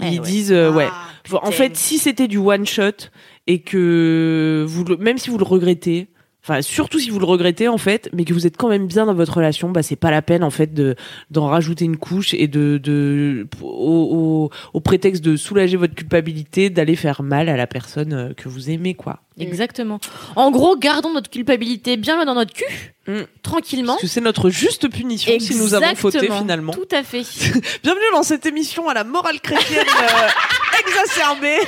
Ils 0.00 0.06
Eh 0.14 0.18
ouais. 0.20 0.26
disent, 0.26 0.52
euh, 0.52 0.72
ouais. 0.72 0.88
Ah, 0.90 1.40
En 1.46 1.50
fait, 1.50 1.76
si 1.76 1.98
c'était 1.98 2.28
du 2.28 2.38
one 2.38 2.64
shot 2.66 3.10
et 3.46 3.60
que 3.60 4.64
vous, 4.66 4.84
le- 4.84 4.96
même 4.96 5.18
si 5.18 5.28
vous 5.28 5.36
le 5.38 5.44
regrettez, 5.44 6.06
enfin 6.46 6.62
surtout 6.62 7.00
si 7.00 7.10
vous 7.10 7.18
le 7.18 7.24
regrettez 7.26 7.66
en 7.66 7.76
fait, 7.78 8.08
mais 8.12 8.24
que 8.24 8.32
vous 8.32 8.46
êtes 8.46 8.56
quand 8.56 8.68
même 8.68 8.86
bien 8.86 9.06
dans 9.06 9.14
votre 9.14 9.34
relation, 9.36 9.68
bah 9.70 9.82
c'est 9.82 9.96
pas 9.96 10.12
la 10.12 10.22
peine 10.22 10.44
en 10.44 10.50
fait 10.50 10.72
de 10.72 10.94
d'en 11.32 11.46
rajouter 11.46 11.84
une 11.84 11.96
couche 11.96 12.34
et 12.34 12.46
de, 12.46 12.78
de 12.78 13.48
au, 13.62 13.66
au, 13.66 14.50
au 14.72 14.80
prétexte 14.80 15.24
de 15.24 15.36
soulager 15.36 15.76
votre 15.76 15.94
culpabilité 15.94 16.70
d'aller 16.70 16.94
faire 16.94 17.22
mal 17.24 17.48
à 17.48 17.56
la 17.56 17.66
personne 17.66 18.12
euh, 18.12 18.32
que 18.34 18.48
vous 18.48 18.70
aimez 18.70 18.94
quoi. 18.94 19.20
Exactement. 19.38 19.98
En 20.34 20.50
gros, 20.50 20.76
gardons 20.78 21.12
notre 21.12 21.28
culpabilité 21.28 21.96
bien 21.96 22.24
dans 22.24 22.34
notre 22.34 22.54
cul, 22.54 22.64
Mm. 23.06 23.20
tranquillement. 23.42 23.92
Parce 23.92 24.02
que 24.02 24.08
c'est 24.08 24.20
notre 24.20 24.50
juste 24.50 24.88
punition 24.90 25.38
si 25.38 25.54
nous 25.54 25.74
avons 25.74 25.94
fauté 25.94 26.28
finalement. 26.28 26.72
Tout 26.72 26.88
à 26.90 27.04
fait. 27.04 27.22
Bienvenue 27.82 28.04
dans 28.12 28.24
cette 28.24 28.46
émission 28.46 28.88
à 28.88 28.94
la 28.94 29.04
morale 29.04 29.40
chrétienne 29.40 29.84
euh, 29.86 30.80
exacerbée. 30.88 31.58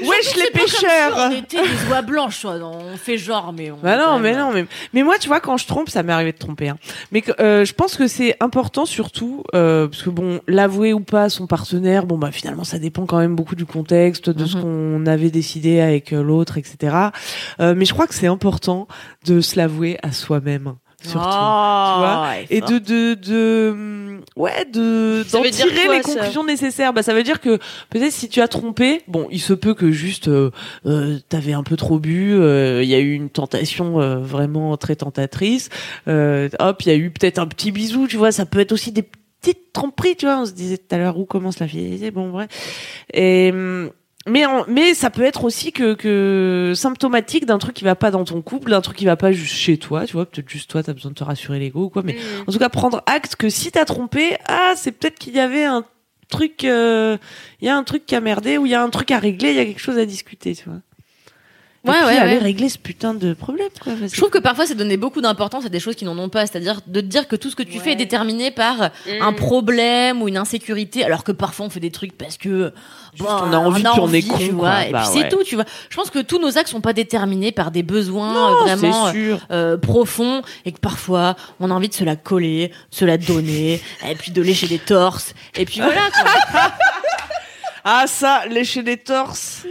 Wesh 0.04 0.36
les 0.36 0.52
pêcheurs 0.52 1.14
On 1.16 1.32
était 1.32 1.58
des 1.62 1.90
oies 1.92 2.02
blanches, 2.02 2.42
quoi. 2.42 2.56
on 2.62 2.98
fait 2.98 3.18
genre, 3.18 3.54
mais 3.54 3.72
on. 3.72 3.78
Bah 3.78 3.98
non, 3.98 4.20
mais 4.20 4.36
non, 4.36 4.52
mais, 4.54 4.66
mais 4.94 5.04
moi, 5.04 5.18
tu 5.20 5.28
vois, 5.28 5.40
quand 5.40 5.58
je 5.58 5.66
trompe, 5.68 5.90
ça 5.90 6.04
m'est 6.04 6.14
arrivé 6.14 6.32
de 6.32 6.38
tromper. 6.38 6.70
Hein. 6.70 6.78
Mais 7.12 7.24
euh, 7.40 7.66
je 7.66 7.74
pense 7.74 7.96
que 7.96 8.08
c'est 8.08 8.36
important 8.40 8.86
surtout, 8.86 9.44
euh, 9.54 9.88
parce 9.88 10.04
que 10.04 10.10
bon, 10.10 10.40
l'avouer 10.48 10.94
ou 10.94 11.00
pas 11.00 11.24
à 11.24 11.30
son 11.30 11.48
partenaire, 11.48 12.06
bon, 12.06 12.18
bah 12.18 12.32
finalement, 12.32 12.64
ça 12.64 12.80
dépend 12.80 13.06
quand 13.06 13.20
même 13.20 13.36
beaucoup 13.36 13.56
du 13.56 13.66
contexte, 13.66 14.30
de 14.30 14.46
ce 14.46 14.58
Mhm. 14.58 14.62
qu'on 14.64 15.06
avait 15.06 15.30
décidé 15.32 15.80
avec 15.82 16.14
euh, 16.14 16.22
l'autre, 16.24 16.58
etc. 16.58 16.96
Euh, 17.60 17.74
mais 17.76 17.86
je 17.86 17.94
crois 17.94 18.08
que 18.08 18.14
c'est 18.16 18.28
important 18.28 18.88
de 19.26 19.42
se 19.42 19.58
l'avouer 19.58 19.98
à 20.04 20.12
soi-même, 20.12 20.76
surtout. 21.10 21.28
Oh, 21.28 21.96
vois, 21.98 22.34
et 22.50 22.62
de 22.62 22.78
de 22.80 23.14
de 23.14 23.70
hum, 23.72 24.22
ouais 24.36 24.66
de 24.66 25.24
d'en 25.32 25.42
tirer 25.44 25.86
quoi, 25.86 25.96
les 25.96 26.02
conclusions 26.02 26.44
nécessaires. 26.44 26.94
Bah 26.94 27.04
ça 27.04 27.14
veut 27.14 27.24
dire 27.24 27.40
que 27.40 27.60
peut-être 27.90 28.12
si 28.12 28.30
tu 28.30 28.42
as 28.42 28.48
trompé 28.48 29.02
bon 29.08 29.28
il 29.32 29.40
se 29.40 29.54
peut 29.54 29.74
que 29.74 29.92
juste 29.92 30.28
euh, 30.28 30.52
euh, 30.86 31.20
t'avais 31.30 31.54
un 31.54 31.64
peu 31.64 31.78
trop 31.78 32.00
bu 32.00 32.34
euh, 32.34 32.84
il 32.84 32.90
y 32.90 32.96
a 32.96 33.00
eu 33.00 33.14
une 33.14 33.30
tentation 33.30 34.02
euh, 34.02 34.18
vraiment 34.18 34.76
très 34.78 34.96
tentatrice. 34.96 35.70
Euh, 36.08 36.50
hop 36.60 36.82
il 36.84 36.90
y 36.90 36.92
a 36.92 36.96
eu 36.96 37.12
peut-être 37.12 37.40
un 37.40 37.48
petit 37.48 37.72
bisou 37.72 38.08
tu 38.08 38.18
vois. 38.18 38.32
Ça 38.32 38.46
peut 38.46 38.60
être 38.60 38.72
aussi 38.72 38.92
des 38.92 39.04
petites 39.42 39.74
tromperies 39.74 40.16
tu 40.16 40.26
vois. 40.26 40.40
On 40.40 40.46
se 40.46 40.54
disait 40.54 40.78
tout 40.78 40.94
à 40.94 40.98
l'heure 40.98 41.18
où 41.18 41.26
commence 41.26 41.60
la 41.60 41.68
fidélité 41.68 42.12
bon 42.12 42.30
bref. 42.30 42.50
Et 43.14 43.52
hum, 43.54 43.90
mais, 44.28 44.46
en- 44.46 44.66
mais 44.68 44.94
ça 44.94 45.10
peut 45.10 45.22
être 45.24 45.44
aussi 45.44 45.72
que, 45.72 45.94
que 45.94 46.74
symptomatique 46.76 47.46
d'un 47.46 47.58
truc 47.58 47.74
qui 47.76 47.84
va 47.84 47.96
pas 47.96 48.12
dans 48.12 48.24
ton 48.26 48.42
couple, 48.42 48.72
d'un 48.72 48.82
truc 48.82 48.98
qui 48.98 49.06
va 49.06 49.16
pas 49.16 49.32
juste 49.32 49.54
chez 49.56 49.78
toi, 49.78 50.06
tu 50.06 50.14
vois, 50.14 50.26
peut-être 50.26 50.50
juste 50.50 50.70
toi, 50.70 50.82
t'as 50.84 50.94
besoin 50.94 51.12
de 51.12 51.16
te 51.16 51.24
rassurer 51.24 51.60
l'ego 51.60 51.84
ou 51.86 51.90
quoi, 51.90 52.02
mais 52.04 52.16
en 52.48 52.52
tout 52.52 52.60
cas, 52.60 52.70
prendre 52.70 53.04
acte 53.06 53.36
que 53.36 53.50
si 53.50 53.72
t'as 53.72 53.86
trompé, 53.86 54.38
ah, 54.48 54.74
c'est 54.76 54.92
peut-être 54.92 55.20
qu'il 55.20 55.34
y 55.36 55.40
avait 55.40 55.66
un 55.66 55.86
truc, 56.30 56.64
euh, 56.64 57.18
il 57.62 57.66
y 57.66 57.70
a 57.70 57.78
un 57.78 57.84
truc 57.84 58.06
qui 58.06 58.16
a 58.16 58.20
merdé 58.20 58.58
ou 58.58 58.66
il 58.66 58.72
y 58.72 58.76
a 58.76 58.82
un 58.82 58.90
truc 58.90 59.12
à 59.12 59.20
régler, 59.20 59.50
il 59.52 59.56
y 59.56 59.60
a 59.60 59.66
quelque 59.66 59.80
chose 59.82 59.98
à 60.00 60.06
discuter, 60.06 60.56
tu 60.56 60.66
vois. 60.68 60.80
Et 61.86 61.90
Ouais, 61.90 61.96
puis, 61.98 62.06
ouais, 62.08 62.18
aller 62.18 62.32
ouais. 62.38 62.44
régler 62.44 62.70
ce 62.70 62.78
putain 62.78 63.14
de 63.14 63.34
problème, 63.34 63.68
quoi. 63.84 63.94
parce 64.00 64.12
Je 64.14 64.18
trouve 64.18 64.32
que 64.32 64.40
parfois 64.40 64.66
c'est 64.66 64.74
donner 64.76 64.98
beaucoup 64.98 65.22
d'importance 65.22 65.66
à 65.66 65.70
des 65.70 65.80
choses 65.80 65.96
qui 65.96 66.04
n'en 66.06 66.18
ont 66.18 66.30
pas, 66.30 66.48
c'est-à-dire 66.48 66.82
de 66.88 67.00
te 67.02 67.06
dire 67.06 67.28
que 67.28 67.36
tout 67.36 67.50
ce 67.50 67.56
que 67.56 67.64
tu 67.64 67.80
fais 67.80 67.92
est 67.92 67.96
déterminé 67.96 68.50
par 68.52 68.76
Mm. 69.06 69.22
un 69.22 69.34
problème 69.34 70.22
ou 70.22 70.28
une 70.28 70.38
insécurité, 70.38 71.04
alors 71.06 71.24
que 71.24 71.32
parfois 71.32 71.66
on 71.68 71.70
fait 71.70 71.80
des 71.80 71.92
trucs 71.92 72.18
parce 72.18 72.38
que 72.38 72.74
Juste 73.14 73.30
on 73.30 73.54
a 73.54 73.58
envie, 73.58 73.84
on 74.00 74.12
est 74.14 74.24
con, 74.28 74.38
tu 74.38 74.50
quoi. 74.52 74.58
vois, 74.70 74.86
et 74.88 74.92
Bah 74.92 75.00
puis 75.04 75.10
c'est 75.14 75.24
ouais. 75.24 75.30
tout, 75.30 75.44
tu 75.44 75.56
vois. 75.56 75.66
Je 75.90 75.96
pense 75.96 76.10
que 76.10 76.20
tous 76.20 76.40
nos 76.40 76.58
actes 76.58 76.70
sont 76.70 76.82
pas 76.82 76.92
déterminés 76.94 77.52
par 77.52 77.72
des 77.72 77.84
besoins 77.84 78.34
Non, 78.34 78.48
euh, 78.50 78.64
vraiment 78.64 79.06
c'est 79.08 79.12
sûr. 79.14 79.40
euh, 79.52 79.78
profonds 79.78 80.42
et 80.66 80.72
que 80.72 80.80
parfois 80.80 81.36
on 81.60 81.70
a 81.72 81.74
envie 81.74 81.88
de 81.90 81.94
se 81.94 82.04
la 82.04 82.16
coller, 82.16 82.70
de 82.92 82.96
se 82.96 83.06
la 83.06 83.18
donner, 83.18 83.80
et 84.10 84.16
puis 84.16 84.32
de 84.32 84.42
lécher 84.42 84.68
des 84.68 84.80
torses, 84.80 85.34
et 85.56 85.66
puis 85.66 85.80
voilà. 85.82 86.02
Quoi. 86.12 86.62
Ah, 87.88 88.06
ça, 88.08 88.48
lécher 88.50 88.82
des 88.82 88.98
torses. 88.98 89.64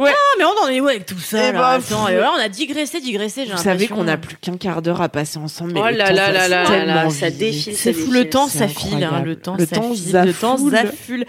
Ouais. 0.00 0.10
Ah, 0.12 0.34
mais 0.38 0.44
on 0.44 0.64
en 0.64 0.68
est 0.68 0.80
où 0.80 0.88
avec 0.88 1.06
tout 1.06 1.18
ça 1.18 1.48
Eh 1.48 1.52
là 1.52 1.54
ben, 1.58 1.60
Attends, 1.84 2.06
pff. 2.06 2.14
et 2.14 2.20
là, 2.20 2.32
on 2.36 2.40
a 2.40 2.48
digressé, 2.48 3.00
digressé. 3.00 3.44
j'ai 3.46 3.52
Vous 3.52 3.62
savez 3.62 3.86
qu'on 3.88 4.08
a 4.08 4.16
plus 4.16 4.36
qu'un 4.36 4.56
quart 4.56 4.82
d'heure 4.82 5.00
à 5.02 5.08
passer 5.08 5.38
ensemble. 5.38 5.72
Mais 5.72 5.80
Oh 5.82 5.88
le 5.90 5.96
là 5.96 6.08
temps 6.08 6.14
là 6.14 6.32
là 6.32 6.48
là 6.48 6.84
là 6.86 7.10
ça 7.10 7.30
défile. 7.30 7.74
C'est 7.76 7.92
ça 7.92 8.00
fou, 8.04 8.10
le 8.10 8.28
temps 8.30 8.48
c'est 8.48 8.58
ça 8.58 8.68
file, 8.68 9.04
hein, 9.04 9.22
le 9.24 9.36
temps 9.36 9.56
Le 9.56 9.66
ça 9.66 9.76
temps 9.76 9.94
file, 9.94 10.22
le 10.24 10.32
temps 10.32 10.56
zaffule. 10.56 11.26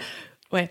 Ouais. 0.52 0.70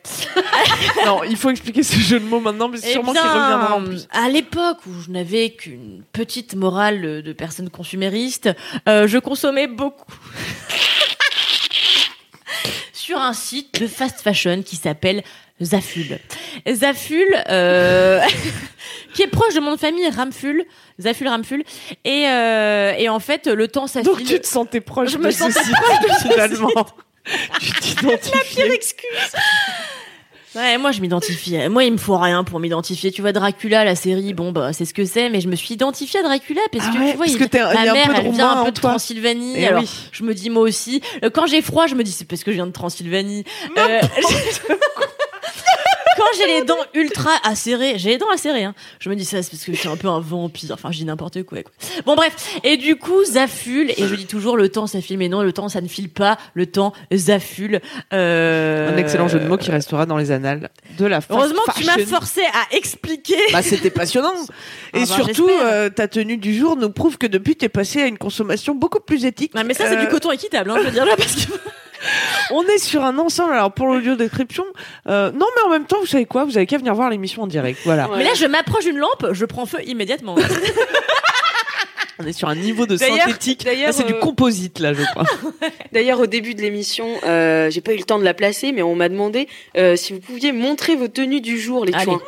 non, 1.08 1.24
il 1.24 1.36
faut 1.36 1.50
expliquer 1.50 1.82
ce 1.82 1.96
jeu 1.98 2.20
de 2.20 2.26
mots 2.26 2.40
maintenant, 2.40 2.68
mais 2.70 2.78
Eh 2.84 2.92
sûrement 2.92 3.14
qu'il 3.14 3.22
reviendra 3.22 3.76
en 3.78 3.84
plus. 3.84 4.08
À 4.12 4.30
l'époque 4.30 4.78
où 4.88 4.92
je 5.06 5.10
n'avais 5.10 5.50
qu'une 5.52 6.04
petite 6.14 6.54
morale 6.56 7.24
de 7.24 7.34
personne 7.34 7.70
consumériste, 7.70 8.50
euh, 8.88 9.08
je 9.08 9.18
consommais 9.18 9.66
beaucoup 9.68 10.06
sur 12.94 13.18
un 13.18 13.34
site 13.34 13.82
de 13.82 13.88
fast 13.88 14.22
fashion 14.22 14.62
qui 14.62 14.76
s'appelle 14.76 15.24
Zaful. 15.62 16.18
Zaful, 16.68 17.26
euh, 17.50 18.20
qui 19.14 19.22
est 19.24 19.28
proche 19.28 19.54
de 19.54 19.60
mon 19.60 19.78
famille, 19.78 20.10
Ramful. 20.10 20.64
Zaful 21.00 21.28
Ramful. 21.28 21.64
Et, 22.06 22.26
euh, 22.28 22.94
et 22.98 23.10
en 23.10 23.20
fait, 23.20 23.48
le 23.48 23.68
temps 23.68 23.88
s'affile. 23.88 24.10
Donc 24.12 24.24
tu 24.24 24.40
te 24.40 24.48
sentais 24.48 24.82
proche 24.82 25.10
Je 25.12 25.18
de 25.18 25.24
me 25.24 25.32
sentais 25.32 25.54
proche 25.60 26.24
de 26.24 26.28
finalement. 26.30 26.86
tu 27.60 27.72
t'identifiais. 27.74 28.74
excuse. 28.74 29.06
Ouais, 30.54 30.78
moi 30.78 30.92
je 30.92 31.00
m'identifie. 31.00 31.58
Moi, 31.70 31.86
il 31.86 31.94
me 31.94 31.98
faut 31.98 32.18
rien 32.18 32.44
pour 32.44 32.60
m'identifier. 32.60 33.10
Tu 33.14 33.22
vois, 33.22 33.32
Dracula, 33.32 33.86
la 33.86 33.96
série, 33.96 34.34
bon, 34.34 34.52
bah, 34.52 34.74
c'est 34.74 34.84
ce 34.84 34.94
que 34.94 35.06
c'est, 35.06 35.30
mais 35.30 35.40
je 35.40 35.48
me 35.48 35.56
suis 35.56 35.76
identifiée 35.76 36.20
à 36.20 36.24
Dracula 36.24 36.60
parce 36.74 36.84
Ah 36.90 36.94
que 36.94 37.00
ouais, 37.00 37.12
tu 37.12 37.18
vois, 37.18 37.28
il- 37.28 37.38
que 37.38 37.58
ma 37.58 37.70
a 37.70 37.90
un 37.90 37.94
mère, 37.94 38.08
peu 38.08 38.14
de 38.16 38.20
elle 38.28 38.32
vient 38.34 38.52
un 38.60 38.66
peu 38.66 38.72
de. 38.72 38.76
Transylvanie. 38.76 39.54
Eh 39.56 39.68
alors, 39.68 39.82
oui. 39.84 39.90
je 40.12 40.24
me 40.24 40.34
dis 40.34 40.50
moi 40.50 40.64
aussi. 40.64 41.02
Quand 41.34 41.48
j'ai 41.48 41.62
froid, 41.62 41.88
je 41.88 41.96
me 41.96 42.04
dis 42.04 42.12
c'est 42.12 42.26
parce 42.26 42.44
que 42.44 42.52
je 42.52 42.56
viens 42.58 42.68
de 42.68 42.74
Transylvanie. 42.74 43.46
Euh, 43.78 44.02
Quand 46.22 46.38
j'ai 46.38 46.46
les 46.46 46.64
dents 46.66 46.78
ultra 46.94 47.32
acérées, 47.44 47.94
j'ai 47.98 48.10
les 48.12 48.18
dents 48.20 48.30
acérées, 48.32 48.64
hein. 48.64 48.76
Je 49.00 49.10
me 49.10 49.16
dis 49.16 49.26
ça, 49.26 49.42
c'est 49.42 49.50
parce 49.50 49.64
que 49.64 49.74
je 49.74 49.78
suis 49.80 49.90
un 49.90 49.96
peu 49.98 50.08
un 50.08 50.20
vampire. 50.20 50.70
Enfin, 50.74 50.92
je 50.92 50.98
dis 51.00 51.06
n'importe 51.06 51.42
quoi, 51.44 51.64
quoi. 51.64 51.72
Bon, 52.06 52.16
bref. 52.16 52.60
Et 52.64 52.78
du 52.78 52.96
coup, 52.96 53.24
Zafule, 53.26 53.90
et 53.98 54.08
je 54.08 54.14
dis 54.16 54.28
toujours 54.28 54.56
le 54.56 54.70
temps, 54.70 54.86
ça 54.86 55.02
file, 55.02 55.18
mais 55.18 55.30
non, 55.30 55.42
le 55.42 55.52
temps, 55.52 55.68
ça 55.68 55.82
ne 55.82 55.88
file 55.88 56.10
pas. 56.10 56.38
Le 56.54 56.68
temps, 56.68 56.94
Zafule. 57.12 57.82
Euh... 58.14 58.94
Un 58.94 58.98
excellent 58.98 59.28
jeu 59.28 59.40
de 59.40 59.48
mots 59.48 59.58
qui 59.58 59.72
restera 59.72 60.06
dans 60.06 60.18
les 60.18 60.32
annales 60.32 60.70
de 61.00 61.06
la 61.06 61.22
fast 61.22 61.32
Heureusement 61.40 61.62
que 61.68 61.80
tu 61.80 61.86
m'as 61.86 61.98
forcé 62.06 62.42
à 62.42 62.76
expliquer. 62.76 63.38
Bah, 63.52 63.64
c'était 63.64 63.90
passionnant. 63.90 64.34
Et 64.94 64.98
Ah 64.98 65.00
bah, 65.00 65.06
surtout, 65.06 65.50
euh, 65.50 65.90
ta 65.90 66.08
tenue 66.08 66.38
du 66.38 66.56
jour 66.56 66.76
nous 66.78 66.92
prouve 66.92 67.18
que 67.18 67.28
depuis, 67.28 67.56
t'es 67.56 67.70
passé 67.70 68.02
à 68.02 68.06
une 68.06 68.18
consommation 68.18 68.76
beaucoup 68.76 69.00
plus 69.00 69.26
éthique. 69.26 69.56
Non, 69.56 69.64
mais 69.66 69.74
ça, 69.74 69.86
c'est 69.88 69.98
Euh, 69.98 70.02
du 70.02 70.08
coton 70.08 70.32
équitable, 70.32 70.70
hein, 70.72 70.76
je 70.80 70.86
veux 70.86 70.92
dire 70.92 71.06
là, 71.06 71.16
parce 71.18 71.46
que. 71.46 71.52
On 72.52 72.64
est 72.68 72.78
sur 72.78 73.04
un 73.04 73.18
ensemble. 73.18 73.54
Alors, 73.54 73.72
pour 73.72 73.88
l'audio 73.88 74.16
description, 74.16 74.66
euh, 75.08 75.32
non, 75.32 75.46
mais 75.56 75.62
en 75.64 75.70
même 75.70 75.86
temps, 75.86 76.00
vous 76.00 76.06
savez 76.08 76.26
quoi? 76.26 76.46
Vous 76.46 76.58
avez 76.58 76.66
qu'à 76.66 76.78
venir 76.78 76.94
voir 76.96 77.10
l'émission 77.10 77.44
en 77.44 77.48
direct. 77.48 77.80
Voilà. 77.86 78.10
Ouais. 78.10 78.18
Mais 78.20 78.24
là, 78.24 78.32
je 78.36 78.46
m'approche 78.46 78.86
d'une 78.86 78.98
lampe, 78.98 79.28
je 79.34 79.46
prends 79.46 79.66
feu 79.66 79.80
immédiatement. 79.86 80.36
On 82.20 82.28
est 82.28 82.34
sur 82.34 82.50
un 82.50 82.56
niveau 82.56 82.86
de 82.86 82.98
synthétique. 82.98 83.64
d'ailleurs, 83.66 83.88
Là, 83.88 83.94
c'est 83.94 84.04
du 84.04 84.14
euh, 84.14 84.20
composite, 84.20 84.78
là, 84.80 84.94
je 84.94 85.02
crois. 85.06 85.24
D'ailleurs, 85.92 86.20
au 86.20 86.28
début 86.28 86.54
de 86.54 86.62
l'émission, 86.62 87.08
euh, 87.26 87.72
j'ai 87.72 87.82
pas 87.82 87.94
eu 87.94 87.98
le 87.98 88.04
temps 88.04 88.20
de 88.20 88.24
la 88.24 88.36
placer, 88.36 88.72
mais 88.74 88.84
on 88.84 88.94
m'a 88.94 89.10
demandé 89.10 89.48
euh, 89.76 89.96
si 89.96 90.14
vous 90.14 90.20
pouviez 90.20 90.52
montrer 90.52 90.96
vos 90.96 91.08
tenues 91.08 91.42
du 91.42 91.60
jour, 91.60 91.84
les 91.84 91.94
chouins. 91.94 92.22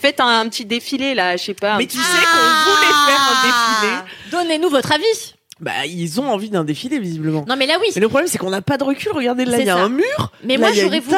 Faites 0.00 0.18
un, 0.18 0.40
un 0.40 0.48
petit 0.48 0.64
défilé 0.64 1.14
là, 1.14 1.36
je 1.36 1.44
sais 1.44 1.54
pas. 1.54 1.76
Mais 1.76 1.86
petit- 1.86 1.98
tu 1.98 2.02
sais 2.02 2.24
qu'on 2.24 2.70
voulait 2.70 2.94
faire 3.06 3.20
un 3.20 3.46
défilé. 3.46 3.92
Donnez-nous 4.30 4.70
votre 4.70 4.92
avis. 4.92 5.34
Bah, 5.62 5.86
ils 5.86 6.20
ont 6.20 6.28
envie 6.28 6.50
d'un 6.50 6.64
défilé, 6.64 6.98
visiblement. 6.98 7.44
Non, 7.48 7.54
mais 7.56 7.66
là, 7.66 7.74
oui. 7.80 7.86
Mais 7.94 8.00
le 8.00 8.08
problème, 8.08 8.28
c'est 8.28 8.36
qu'on 8.38 8.50
n'a 8.50 8.62
pas 8.62 8.76
de 8.78 8.84
recul. 8.84 9.12
Regardez, 9.12 9.44
là, 9.44 9.58
il 9.60 9.66
y 9.66 9.70
a 9.70 9.76
ça. 9.76 9.82
un 9.84 9.88
mur. 9.88 10.32
Mais 10.44 10.56
Là, 10.56 10.66
moi, 10.66 10.72
j'aurais 10.74 10.98
voulu 11.00 11.16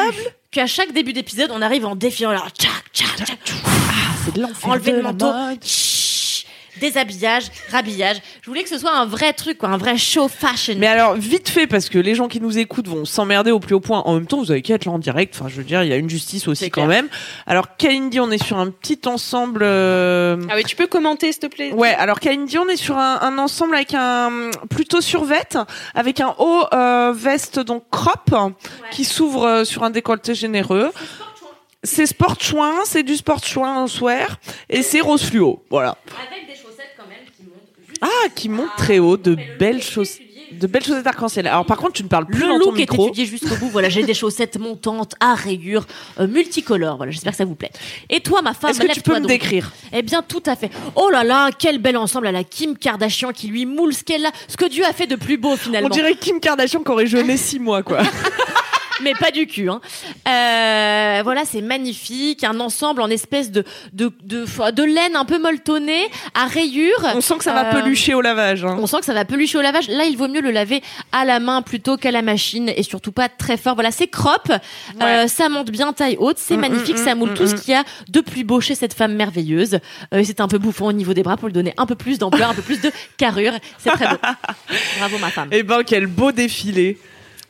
qu'à 0.51 0.67
chaque 0.67 0.93
début 0.93 1.13
d'épisode, 1.15 1.51
on 1.53 1.63
arrive 1.63 1.87
en 1.87 1.97
défiant. 1.97 2.29
Alors, 2.31 2.49
tchac, 2.51 2.71
tchac, 2.93 3.09
tchac, 3.27 3.39
C'est 4.27 4.35
de 4.35 4.43
l'enfer. 4.43 4.69
enlever 4.71 4.93
de 4.93 4.97
le 4.99 5.03
manteau, 5.03 5.33
mode. 5.33 5.59
Déshabillage, 6.81 7.45
rhabillage. 7.70 8.16
Je 8.43 8.47
voulais 8.51 8.62
que 8.62 8.68
ce 8.68 8.79
soit 8.79 8.93
un 8.93 9.07
vrai 9.07 9.33
truc, 9.33 9.59
quoi, 9.59 9.68
un 9.70 9.77
vrai 9.77 9.97
show 9.97 10.29
fashion. 10.29 10.75
Mais 10.79 10.87
alors, 10.87 11.14
vite 11.14 11.49
fait, 11.49 11.66
parce 11.66 11.89
que 11.89 11.99
les 11.99 12.14
gens 12.14 12.29
qui 12.29 12.41
nous 12.41 12.59
écoutent 12.59 12.89
vont 12.89 13.05
s'emmerder 13.05 13.51
au 13.51 13.61
plus 13.61 13.75
haut 13.75 13.81
point. 13.81 14.01
En 14.07 14.14
même 14.14 14.27
temps, 14.27 14.39
vous 14.39 14.51
avez 14.51 14.62
qu'à 14.62 14.75
être 14.75 14.85
là 14.85 14.93
en 14.93 14.99
direct. 14.99 15.35
Enfin, 15.39 15.49
je 15.49 15.57
veux 15.57 15.64
dire, 15.64 15.83
il 15.83 15.89
y 15.89 15.93
a 15.93 15.97
une 15.97 16.11
justice 16.11 16.49
aussi 16.49 16.70
quand 16.70 16.87
clair. 16.87 17.03
même. 17.03 17.09
Alors, 17.47 17.77
Kalindi, 17.77 18.20
on 18.20 18.31
est 18.31 18.43
sur 18.43 18.59
un 18.59 18.70
petit 18.70 19.01
ensemble. 19.07 19.61
euh, 19.62 20.37
Ah 20.51 20.55
oui, 20.57 20.64
tu 20.64 20.77
peux 20.77 20.87
commenter, 20.87 21.31
s'il 21.33 21.41
te 21.41 21.47
plaît? 21.47 21.72
Ouais, 21.72 21.95
alors 21.95 22.20
Kalindi, 22.20 22.59
on 22.59 22.68
est 22.68 22.77
sur 22.77 22.99
un, 22.99 23.20
un 23.22 23.39
ensemble 23.39 23.75
avec 23.75 23.95
un 23.95 24.51
plutôt 24.70 25.01
survêt, 25.01 25.47
avec 25.95 26.20
un 26.20 26.35
haut 26.39 26.64
euh, 26.72 27.12
veste 27.14 27.61
donc 27.61 27.85
crop 27.91 28.35
qui 28.91 29.05
s'ouvre 29.05 29.45
euh, 29.45 29.64
sur 29.64 29.83
un 29.85 29.91
décolleté 29.91 30.35
généreux. 30.35 30.91
C'est 31.83 32.07
sport 32.07 32.37
chouin, 32.41 32.72
c'est 32.85 33.03
du 33.03 33.14
sport 33.14 33.45
chouin 33.45 33.77
en 33.77 33.87
swear 33.87 34.39
et 34.70 34.83
c'est 34.83 35.01
rose 35.01 35.22
fluo. 35.22 35.62
Voilà. 35.68 35.99
Avec 36.33 36.47
des 36.47 36.55
chaussettes 36.55 36.95
quand 36.97 37.07
même 37.07 37.18
qui 37.37 37.43
montent 37.43 37.68
juste. 37.87 37.94
Ah, 38.05 38.29
qui 38.35 38.49
monte 38.49 38.69
très 38.77 38.99
haut, 38.99 39.17
de 39.17 39.37
belles 39.59 39.83
chaussettes. 39.83 40.21
De 40.53 40.67
belles 40.69 40.85
chaussettes 40.85 41.07
arc-en-ciel. 41.07 41.49
Alors 41.49 41.65
par 41.67 41.79
contre, 41.79 41.95
tu 41.95 42.05
ne 42.05 42.09
parles 42.09 42.27
plus 42.27 42.39
Le 42.41 42.47
dans 42.47 42.59
ton 42.61 42.67
look 42.67 42.77
est 42.77 42.81
micro. 42.83 43.07
étudié 43.07 43.25
jusqu'au 43.27 43.57
bout. 43.57 43.69
Voilà, 43.71 43.89
j'ai 43.89 44.05
des 44.05 44.15
chaussettes 44.23 44.57
montantes 44.59 45.15
à 45.19 45.35
rayures, 45.35 45.85
euh, 46.21 46.29
multicolores. 46.29 46.97
Voilà, 46.97 47.11
j'espère 47.11 47.33
que 47.33 47.39
ça 47.39 47.45
vous 47.45 47.57
plaît. 47.57 47.71
Et 48.09 48.21
toi, 48.21 48.41
ma 48.43 48.55
femme, 48.55 48.71
Est-ce 48.71 48.81
que 48.81 48.93
tu 48.93 49.01
peux 49.01 49.15
me 49.15 49.21
donc. 49.21 49.29
décrire? 49.29 49.73
Eh 49.93 50.03
bien, 50.03 50.23
tout 50.23 50.43
à 50.47 50.55
fait. 50.55 50.71
Oh 50.95 51.09
là 51.11 51.25
là, 51.25 51.51
quel 51.59 51.79
bel 51.79 51.97
ensemble 51.97 52.29
à 52.29 52.33
la 52.33 52.45
Kim 52.45 52.77
Kardashian 52.77 53.33
qui 53.33 53.49
lui 53.49 53.67
moule 53.67 53.95
ce 53.95 54.05
qu'elle 54.05 54.25
a, 54.27 54.31
ce 54.47 54.57
que 54.57 54.67
Dieu 54.67 54.85
a 54.85 54.93
fait 54.93 55.07
de 55.09 55.17
plus 55.17 55.39
beau 55.39 55.57
finalement. 55.57 55.89
On 55.91 55.95
dirait 55.95 56.15
Kim 56.15 56.39
Kardashian 56.39 56.83
qui 56.85 56.91
aurait 56.91 57.07
jeûné 57.07 57.37
six 57.37 57.59
mois, 57.59 57.83
quoi. 57.83 57.99
mais 59.03 59.15
pas 59.15 59.31
du 59.31 59.47
cul. 59.47 59.69
Hein. 59.69 59.81
Euh, 60.29 61.21
voilà, 61.23 61.43
c'est 61.45 61.61
magnifique, 61.61 62.45
un 62.45 62.61
ensemble 62.61 63.03
en 63.03 63.11
espèce 63.11 63.51
de 63.51 63.65
de, 63.93 64.13
de 64.25 64.45
de 64.71 64.83
laine 64.83 65.17
un 65.17 65.25
peu 65.25 65.39
molletonnée 65.41 66.05
à 66.35 66.47
rayures. 66.47 67.05
On 67.15 67.21
sent 67.21 67.35
que 67.39 67.45
ça 67.45 67.53
va 67.53 67.67
Euh, 67.71 67.81
pelucher 67.83 68.15
au 68.15 68.21
lavage. 68.21 68.65
hein. 68.65 68.77
On 68.81 68.87
sent 68.87 68.99
que 69.01 69.05
ça 69.07 69.15
va 69.15 69.25
pelucher 69.25 69.59
au 69.59 69.63
lavage. 69.63 69.89
Là, 69.89 70.05
il 70.05 70.17
vaut 70.17 70.29
mieux 70.29 70.41
le 70.41 70.51
laver 70.51 70.83
à 71.13 71.25
la 71.25 71.41
main 71.41 71.63
plutôt 71.63 71.97
qu'à 71.97 72.11
la 72.11 72.23
machine 72.23 72.69
et 72.75 72.83
surtout 72.83 73.13
pas 73.13 73.29
très 73.29 73.57
fort. 73.57 73.75
Voilà, 73.75 73.91
c'est 73.91 74.07
crop. 74.09 74.51
Euh, 75.03 75.27
ça 75.29 75.49
monte 75.49 75.71
bien 75.71 75.93
taille 75.93 76.17
haute. 76.19 76.39
C'est 76.39 76.57
Mm, 76.57 76.61
magnifique. 76.61 76.97
mm, 76.99 77.05
ça 77.05 77.15
mm, 77.15 77.19
moule 77.19 77.35
tout 77.35 77.47
ce 77.47 77.55
qu'il 77.55 77.73
y 77.73 77.77
a 77.77 77.85
de 78.09 78.21
plus 78.21 78.45
beau 78.45 78.61
chez 78.61 78.75
cette 78.75 78.95
femme 78.95 79.15
merveilleuse. 79.15 79.79
Euh, 80.13 80.23
c'est 80.25 80.41
un 80.41 80.49
peu 80.49 80.59
bouffon 80.59 80.87
au 80.87 80.93
niveau 80.93 81.15
des 81.15 81.23
bras 81.23 81.37
pour 81.37 81.49
lui 81.49 81.53
donner 81.55 81.75
un 81.77 81.87
peu 81.87 81.95
plus 81.95 82.19
d'ampleur, 82.19 82.51
un 82.51 82.55
peu 82.55 82.63
plus 82.63 82.81
de 82.81 82.91
carrure. 83.17 83.53
C'est 83.79 83.91
très 83.91 84.09
beau. 84.09 84.17
Bravo, 84.99 85.19
ma 85.19 85.31
femme. 85.31 85.49
Eh 85.53 85.63
ben, 85.63 85.83
quel 85.85 86.07
beau 86.07 86.33
défilé. 86.33 86.99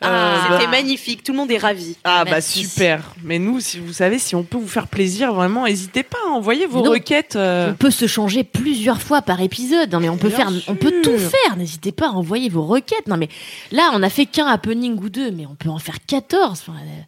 Ah, 0.00 0.06
Euh, 0.10 0.52
C'était 0.52 0.64
bah- 0.66 0.70
magnifique, 0.72 1.22
tout 1.22 1.32
le 1.32 1.38
monde 1.38 1.50
est 1.50 1.58
ravi. 1.58 1.96
Ah 2.04 2.24
bah 2.24 2.40
super. 2.40 3.14
Mais 3.22 3.38
nous, 3.38 3.60
si 3.60 3.78
vous 3.78 3.92
savez, 3.92 4.18
si 4.18 4.34
on 4.34 4.42
peut 4.42 4.58
vous 4.58 4.68
faire 4.68 4.86
plaisir, 4.88 5.32
vraiment, 5.32 5.64
n'hésitez 5.64 6.02
pas 6.02 6.18
à 6.28 6.30
envoyer 6.32 6.66
vos 6.66 6.82
requêtes. 6.82 7.36
euh, 7.36 7.70
On 7.70 7.74
peut 7.74 7.90
se 7.90 8.06
changer 8.06 8.44
plusieurs 8.44 9.00
fois 9.00 9.22
par 9.22 9.40
épisode. 9.40 9.92
Non 9.92 10.00
mais 10.00 10.08
on 10.08 10.16
peut 10.18 10.28
Bien 10.28 10.36
faire, 10.50 10.50
on 10.68 10.74
peut 10.74 10.92
tout 11.02 11.16
faire. 11.18 11.56
N'hésitez 11.56 11.92
pas 11.92 12.08
à 12.08 12.10
envoyer 12.12 12.48
vos 12.48 12.64
requêtes. 12.66 13.06
Non 13.08 13.16
mais 13.16 13.28
là, 13.72 13.90
on 13.94 14.02
a 14.02 14.10
fait 14.10 14.26
qu'un 14.26 14.46
happening 14.46 14.98
ou 15.02 15.08
deux, 15.08 15.30
mais 15.30 15.46
on 15.46 15.54
peut 15.54 15.70
en 15.70 15.78
faire 15.78 15.96
14. 16.06 16.62
Enfin, 16.68 16.78
euh, 16.78 17.02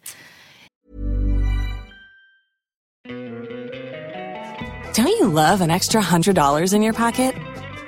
Don't 4.95 5.07
you 5.21 5.29
love 5.29 5.61
an 5.61 5.69
extra 5.69 6.01
$100 6.01 6.73
in 6.73 6.81
your 6.81 6.95
pocket? 6.95 7.35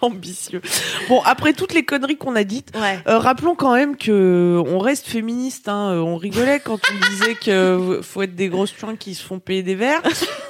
ambitieux. 0.06 0.60
Bon, 1.08 1.20
après 1.24 1.52
toutes 1.52 1.74
les 1.74 1.84
conneries 1.84 2.16
qu'on 2.16 2.36
a 2.36 2.44
dites, 2.44 2.72
ouais. 2.74 2.98
euh, 3.06 3.18
rappelons 3.18 3.54
quand 3.54 3.74
même 3.74 3.96
que 3.96 4.62
on 4.66 4.78
reste 4.78 5.06
féministe. 5.06 5.68
Hein. 5.68 5.92
Euh, 5.92 6.00
On 6.00 6.16
rigolait 6.16 6.60
quand 6.60 6.78
on 6.90 7.10
disait 7.10 7.34
que 7.34 8.00
faut 8.02 8.22
être 8.22 8.34
des 8.34 8.48
grosses 8.48 8.74
chouins 8.78 8.96
qui 8.96 9.14
se 9.14 9.22
font 9.22 9.38
payer 9.38 9.62
des 9.62 9.74
verres. 9.74 10.02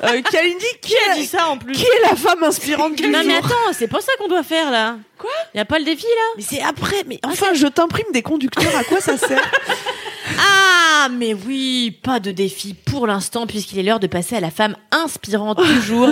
Euh, 0.04 0.22
Kalindi, 0.22 0.64
qui, 0.80 0.92
Qui 0.92 0.96
a 1.10 1.14
est, 1.16 1.20
dit 1.20 1.26
ça 1.26 1.48
en 1.48 1.56
plus 1.58 1.72
qui 1.72 1.84
est 1.84 2.08
la 2.10 2.16
femme 2.16 2.42
inspirante 2.42 2.94
du 2.94 3.08
Non 3.08 3.18
mais 3.24 3.34
jour 3.36 3.44
attends, 3.46 3.72
c'est 3.72 3.88
pas 3.88 4.00
ça 4.00 4.12
qu'on 4.18 4.28
doit 4.28 4.42
faire 4.42 4.70
là. 4.70 4.96
Quoi? 5.18 5.30
Y 5.54 5.58
a 5.58 5.64
pas 5.66 5.78
le 5.78 5.84
défi 5.84 6.04
là? 6.04 6.32
Mais 6.38 6.42
c'est 6.42 6.62
après. 6.62 7.04
Mais 7.06 7.20
enfin, 7.24 7.52
je 7.52 7.66
t'imprime 7.66 8.06
des 8.12 8.22
conducteurs. 8.22 8.74
À 8.74 8.84
quoi 8.84 9.00
ça 9.00 9.18
sert? 9.18 9.38
Ah 10.38 11.08
mais 11.10 11.32
oui, 11.34 11.98
pas 12.02 12.20
de 12.20 12.30
défi 12.30 12.74
pour 12.74 13.06
l'instant 13.06 13.46
puisqu'il 13.46 13.78
est 13.78 13.82
l'heure 13.82 14.00
de 14.00 14.06
passer 14.06 14.36
à 14.36 14.40
la 14.40 14.50
femme 14.50 14.76
inspirante 14.90 15.62
du 15.62 15.80
jour. 15.80 16.08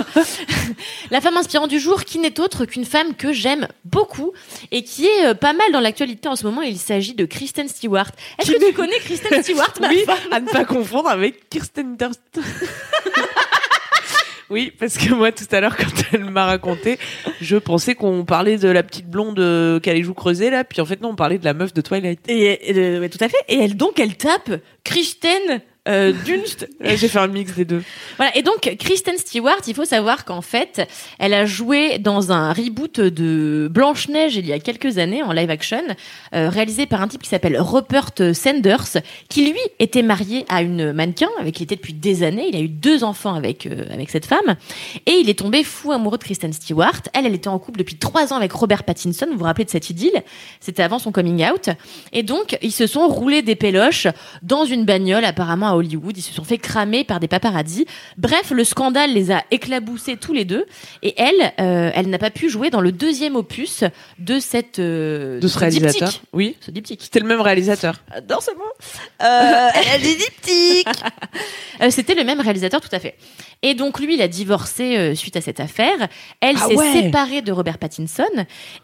la 1.11 1.21
femme 1.21 1.37
inspirante 1.37 1.69
du 1.69 1.79
jour 1.79 2.03
qui 2.03 2.17
n'est 2.17 2.39
autre 2.39 2.65
qu'une 2.65 2.85
femme 2.85 3.13
que 3.15 3.31
j'aime 3.31 3.67
beaucoup 3.85 4.33
et 4.71 4.83
qui 4.83 5.05
est 5.05 5.27
euh, 5.27 5.33
pas 5.33 5.53
mal 5.53 5.71
dans 5.71 5.79
l'actualité 5.79 6.27
en 6.27 6.35
ce 6.35 6.45
moment. 6.45 6.61
Il 6.61 6.77
s'agit 6.77 7.13
de 7.13 7.25
Kristen 7.25 7.67
Stewart. 7.67 8.11
Est-ce 8.39 8.51
que 8.51 8.67
tu 8.67 8.73
connais 8.73 8.99
Kristen 8.99 9.43
Stewart 9.43 9.73
ma 9.79 9.89
Oui, 9.89 10.03
femme 10.05 10.17
à 10.31 10.39
ne 10.39 10.47
pas 10.47 10.65
confondre 10.65 11.09
avec 11.09 11.49
Kirsten 11.49 11.95
Dunst. 11.95 12.21
Oui, 14.49 14.71
parce 14.79 14.97
que 14.97 15.13
moi, 15.13 15.31
tout 15.31 15.45
à 15.51 15.61
l'heure, 15.61 15.77
quand 15.77 16.03
elle 16.13 16.25
m'a 16.25 16.45
raconté, 16.45 16.97
je 17.41 17.57
pensais 17.57 17.95
qu'on 17.95 18.25
parlait 18.25 18.57
de 18.57 18.67
la 18.67 18.83
petite 18.83 19.07
blonde 19.07 19.39
euh, 19.39 19.79
qui 19.79 19.89
a 19.89 19.93
les 19.93 20.03
joues 20.03 20.13
creusées, 20.13 20.49
là, 20.49 20.63
puis 20.63 20.81
en 20.81 20.85
fait, 20.85 21.01
non, 21.01 21.09
on 21.09 21.15
parlait 21.15 21.37
de 21.37 21.45
la 21.45 21.53
meuf 21.53 21.73
de 21.73 21.81
Twilight. 21.81 22.19
Et, 22.27 22.69
et, 22.69 22.77
euh, 22.77 22.99
ouais, 22.99 23.09
tout 23.09 23.23
à 23.23 23.29
fait. 23.29 23.37
Et 23.47 23.59
elle 23.59 23.77
donc 23.77 23.99
elle 23.99 24.15
tape 24.15 24.51
Kristen 24.83 25.61
euh, 25.89 26.13
Dunst. 26.25 26.67
Euh, 26.81 26.95
J'ai 26.95 27.09
fait 27.09 27.19
un 27.19 27.27
mix 27.27 27.53
des 27.55 27.65
deux. 27.65 27.83
Voilà. 28.15 28.35
Et 28.37 28.41
donc, 28.41 28.73
Kristen 28.79 29.17
Stewart, 29.17 29.59
il 29.67 29.75
faut 29.75 29.83
savoir 29.83 30.23
qu'en 30.23 30.41
fait, 30.41 30.87
elle 31.17 31.33
a 31.33 31.45
joué 31.45 31.97
dans 31.97 32.31
un 32.31 32.53
reboot 32.53 33.01
de 33.01 33.67
Blanche-Neige 33.69 34.37
il 34.37 34.45
y 34.45 34.53
a 34.53 34.59
quelques 34.59 34.97
années 34.97 35.23
en 35.23 35.33
live 35.33 35.49
action, 35.49 35.83
euh, 36.33 36.49
réalisé 36.49 36.85
par 36.85 37.01
un 37.01 37.09
type 37.09 37.21
qui 37.21 37.29
s'appelle 37.29 37.59
Rupert 37.59 38.11
Sanders, 38.33 39.01
qui 39.27 39.51
lui 39.51 39.59
était 39.79 40.03
marié 40.03 40.45
à 40.47 40.61
une 40.61 40.93
mannequin 40.93 41.27
avec 41.37 41.55
qui 41.55 41.63
il 41.63 41.65
était 41.65 41.75
depuis 41.75 41.93
des 41.93 42.23
années. 42.23 42.47
Il 42.47 42.55
a 42.55 42.59
eu 42.59 42.69
deux 42.69 43.03
enfants 43.03 43.33
avec, 43.33 43.65
euh, 43.65 43.85
avec 43.91 44.09
cette 44.09 44.25
femme. 44.25 44.55
Et 45.05 45.11
il 45.21 45.29
est 45.29 45.39
tombé 45.39 45.63
fou 45.63 45.91
amoureux 45.91 46.17
de 46.17 46.23
Kristen 46.23 46.53
Stewart. 46.53 47.01
Elle, 47.13 47.25
elle 47.25 47.35
était 47.35 47.49
en 47.49 47.59
couple 47.59 47.79
depuis 47.79 47.97
trois 47.97 48.31
ans 48.31 48.37
avec 48.37 48.53
Robert 48.53 48.83
Pattinson. 48.83 49.27
Vous 49.31 49.37
vous 49.37 49.43
rappelez 49.43 49.65
de 49.65 49.69
cette 49.69 49.89
idylle? 49.89 50.23
C'était 50.61 50.83
avant 50.83 50.99
son 50.99 51.11
coming 51.11 51.45
out. 51.49 51.69
Et 52.13 52.23
donc, 52.23 52.57
ils 52.61 52.71
se 52.71 52.87
sont 52.87 53.07
roulés 53.07 53.41
des 53.41 53.55
péloches 53.55 54.07
dans 54.43 54.63
une 54.65 54.85
bagnole, 54.85 55.25
apparemment 55.25 55.67
à 55.67 55.78
Hollywood. 55.79 56.17
Ils 56.17 56.21
se 56.21 56.33
sont 56.33 56.43
fait 56.43 56.57
cramer 56.57 57.03
par 57.03 57.19
des 57.19 57.27
paparazzis. 57.27 57.85
Bref, 58.17 58.51
le 58.51 58.63
scandale 58.63 59.13
les 59.13 59.31
a 59.31 59.43
éclaboussés 59.51 60.17
tous 60.17 60.33
les 60.33 60.45
deux. 60.45 60.65
Et 61.01 61.13
elle, 61.17 61.53
euh, 61.59 61.91
elle 61.93 62.09
n'a 62.09 62.19
pas 62.19 62.29
pu 62.29 62.49
jouer 62.49 62.69
dans 62.69 62.81
le 62.81 62.91
deuxième 62.91 63.35
opus 63.35 63.83
de 64.19 64.39
cette 64.39 64.79
euh, 64.79 65.39
De 65.39 65.47
ce 65.47 65.57
réalisateur. 65.57 66.11
Oui. 66.33 66.55
Ce 66.61 66.71
diptyque. 66.71 67.01
C'était 67.03 67.19
le 67.19 67.27
même 67.27 67.41
réalisateur. 67.41 67.95
J'adore 68.13 68.43
ce 68.43 68.51
mot. 68.51 68.63
Euh, 69.23 69.69
elle 69.75 69.95
a 69.95 69.97
des 69.97 70.15
diptyques. 70.15 70.87
Euh, 71.81 71.91
C'était 71.91 72.13
le 72.13 72.25
même 72.25 72.41
réalisateur, 72.41 72.81
tout 72.81 72.89
à 72.91 72.99
fait. 72.99 73.15
Et 73.61 73.73
donc 73.73 73.99
lui, 73.99 74.13
il 74.15 74.21
a 74.21 74.27
divorcé 74.29 74.97
euh, 74.97 75.15
suite 75.15 75.35
à 75.35 75.41
cette 75.41 75.59
affaire. 75.59 76.07
Elle 76.39 76.55
Ah 76.61 76.67
s'est 76.67 76.75
ouais. 76.77 76.93
séparée 76.93 77.41
de 77.41 77.51
Robert 77.51 77.77
Pattinson. 77.77 78.23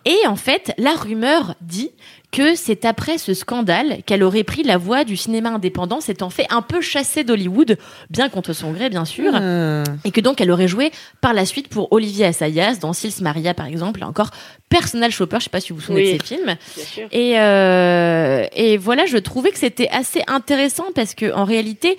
Et 0.04 0.18
en 0.28 0.36
fait, 0.36 0.74
la 0.78 0.92
rumeur 0.96 1.56
dit 1.62 1.92
que 2.32 2.56
c'est 2.56 2.84
après 2.84 3.18
ce 3.18 3.34
scandale 3.34 4.00
qu'elle 4.06 4.22
aurait 4.22 4.44
pris 4.44 4.64
la 4.64 4.78
voie 4.78 5.06
du 5.06 5.16
cinéma 5.16 5.52
indépendant, 5.52 6.02
s'étant 6.02 6.30
fait 6.30 6.46
un 6.50 6.62
peu 6.62 6.82
chasser 6.82 7.24
d'Hollywood, 7.24 7.78
bien 8.10 8.28
contre 8.28 8.52
son 8.52 8.74
gré, 8.74 8.90
bien 8.90 9.06
sûr. 9.06 9.32
Ah. 9.34 9.84
Et 10.04 10.12
que 10.12 10.20
donc 10.20 10.42
elle 10.42 10.52
aurait 10.52 10.68
joué 10.68 10.92
par 11.22 11.34
la 11.34 11.46
suite 11.46 11.70
pour 11.70 11.94
Olivier 11.94 12.26
Assayas 12.26 12.76
dans 12.76 12.92
Sils 12.92 13.22
Maria 13.22 13.54
par 13.54 13.68
exemple, 13.68 14.02
et 14.02 14.04
encore 14.04 14.32
Personal 14.68 15.12
Shopper, 15.12 15.38
je 15.40 15.46
sais 15.46 15.50
pas 15.50 15.62
si 15.62 15.72
vous 15.72 15.76
vous 15.80 15.86
souvenez 15.86 16.12
Oui. 16.12 16.18
de 16.18 16.22
ces 16.26 16.36
films. 16.36 16.56
Bien 16.76 16.84
sûr. 16.86 17.08
Et, 17.14 17.40
euh, 17.40 18.46
et 18.54 18.76
voilà, 18.78 19.06
je 19.06 19.18
trouvais 19.18 19.52
que 19.52 19.60
c'était 19.60 19.88
assez 19.90 20.22
intéressant 20.28 20.86
parce 20.94 21.14
que 21.16 21.32
en 21.34 21.46
réalité, 21.46 21.96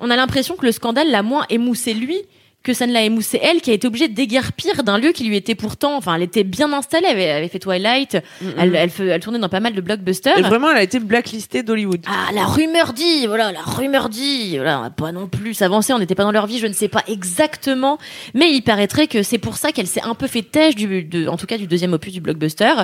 on 0.00 0.10
a 0.10 0.16
l'impression 0.16 0.56
que 0.56 0.66
le 0.66 0.72
scandale 0.72 1.10
l'a 1.10 1.22
moins 1.22 1.44
émoussé 1.50 1.94
lui 1.94 2.18
que 2.62 2.74
ça 2.74 2.86
ne 2.86 2.92
l'a 2.92 3.02
émoussé 3.02 3.40
elle, 3.42 3.60
qui 3.62 3.70
a 3.70 3.74
été 3.74 3.86
obligée 3.86 4.08
de 4.08 4.14
déguerpir 4.14 4.82
d'un 4.82 4.98
lieu 4.98 5.12
qui 5.12 5.24
lui 5.24 5.36
était 5.36 5.54
pourtant, 5.54 5.96
enfin, 5.96 6.14
elle 6.16 6.22
était 6.22 6.44
bien 6.44 6.72
installée, 6.72 7.06
elle 7.08 7.16
avait, 7.16 7.24
elle 7.24 7.36
avait 7.38 7.48
fait 7.48 7.58
Twilight, 7.58 8.18
elle, 8.58 8.74
elle, 8.74 8.90
fe- 8.90 9.08
elle 9.08 9.20
tournait 9.20 9.38
dans 9.38 9.48
pas 9.48 9.60
mal 9.60 9.72
de 9.74 9.80
blockbusters. 9.80 10.36
Et 10.38 10.42
vraiment, 10.42 10.70
elle 10.70 10.76
a 10.76 10.82
été 10.82 10.98
blacklistée 10.98 11.62
d'Hollywood. 11.62 12.02
Ah, 12.06 12.30
la 12.34 12.44
rumeur 12.44 12.92
dit, 12.92 13.26
voilà, 13.26 13.50
la 13.52 13.62
rumeur 13.62 14.08
dit, 14.10 14.56
voilà, 14.56 14.78
on 14.80 14.82
va 14.82 14.90
pas 14.90 15.12
non 15.12 15.26
plus 15.26 15.54
s'avancer, 15.54 15.92
on 15.92 15.98
n'était 15.98 16.14
pas 16.14 16.24
dans 16.24 16.32
leur 16.32 16.46
vie, 16.46 16.58
je 16.58 16.66
ne 16.66 16.74
sais 16.74 16.88
pas 16.88 17.02
exactement, 17.08 17.98
mais 18.34 18.52
il 18.52 18.62
paraîtrait 18.62 19.06
que 19.06 19.22
c'est 19.22 19.38
pour 19.38 19.56
ça 19.56 19.72
qu'elle 19.72 19.86
s'est 19.86 20.02
un 20.02 20.14
peu 20.14 20.26
fait 20.26 20.42
têche 20.42 20.74
du, 20.74 21.02
de, 21.04 21.28
en 21.28 21.36
tout 21.36 21.46
cas 21.46 21.56
du 21.56 21.66
deuxième 21.66 21.92
opus 21.94 22.12
du 22.12 22.20
blockbuster, 22.20 22.74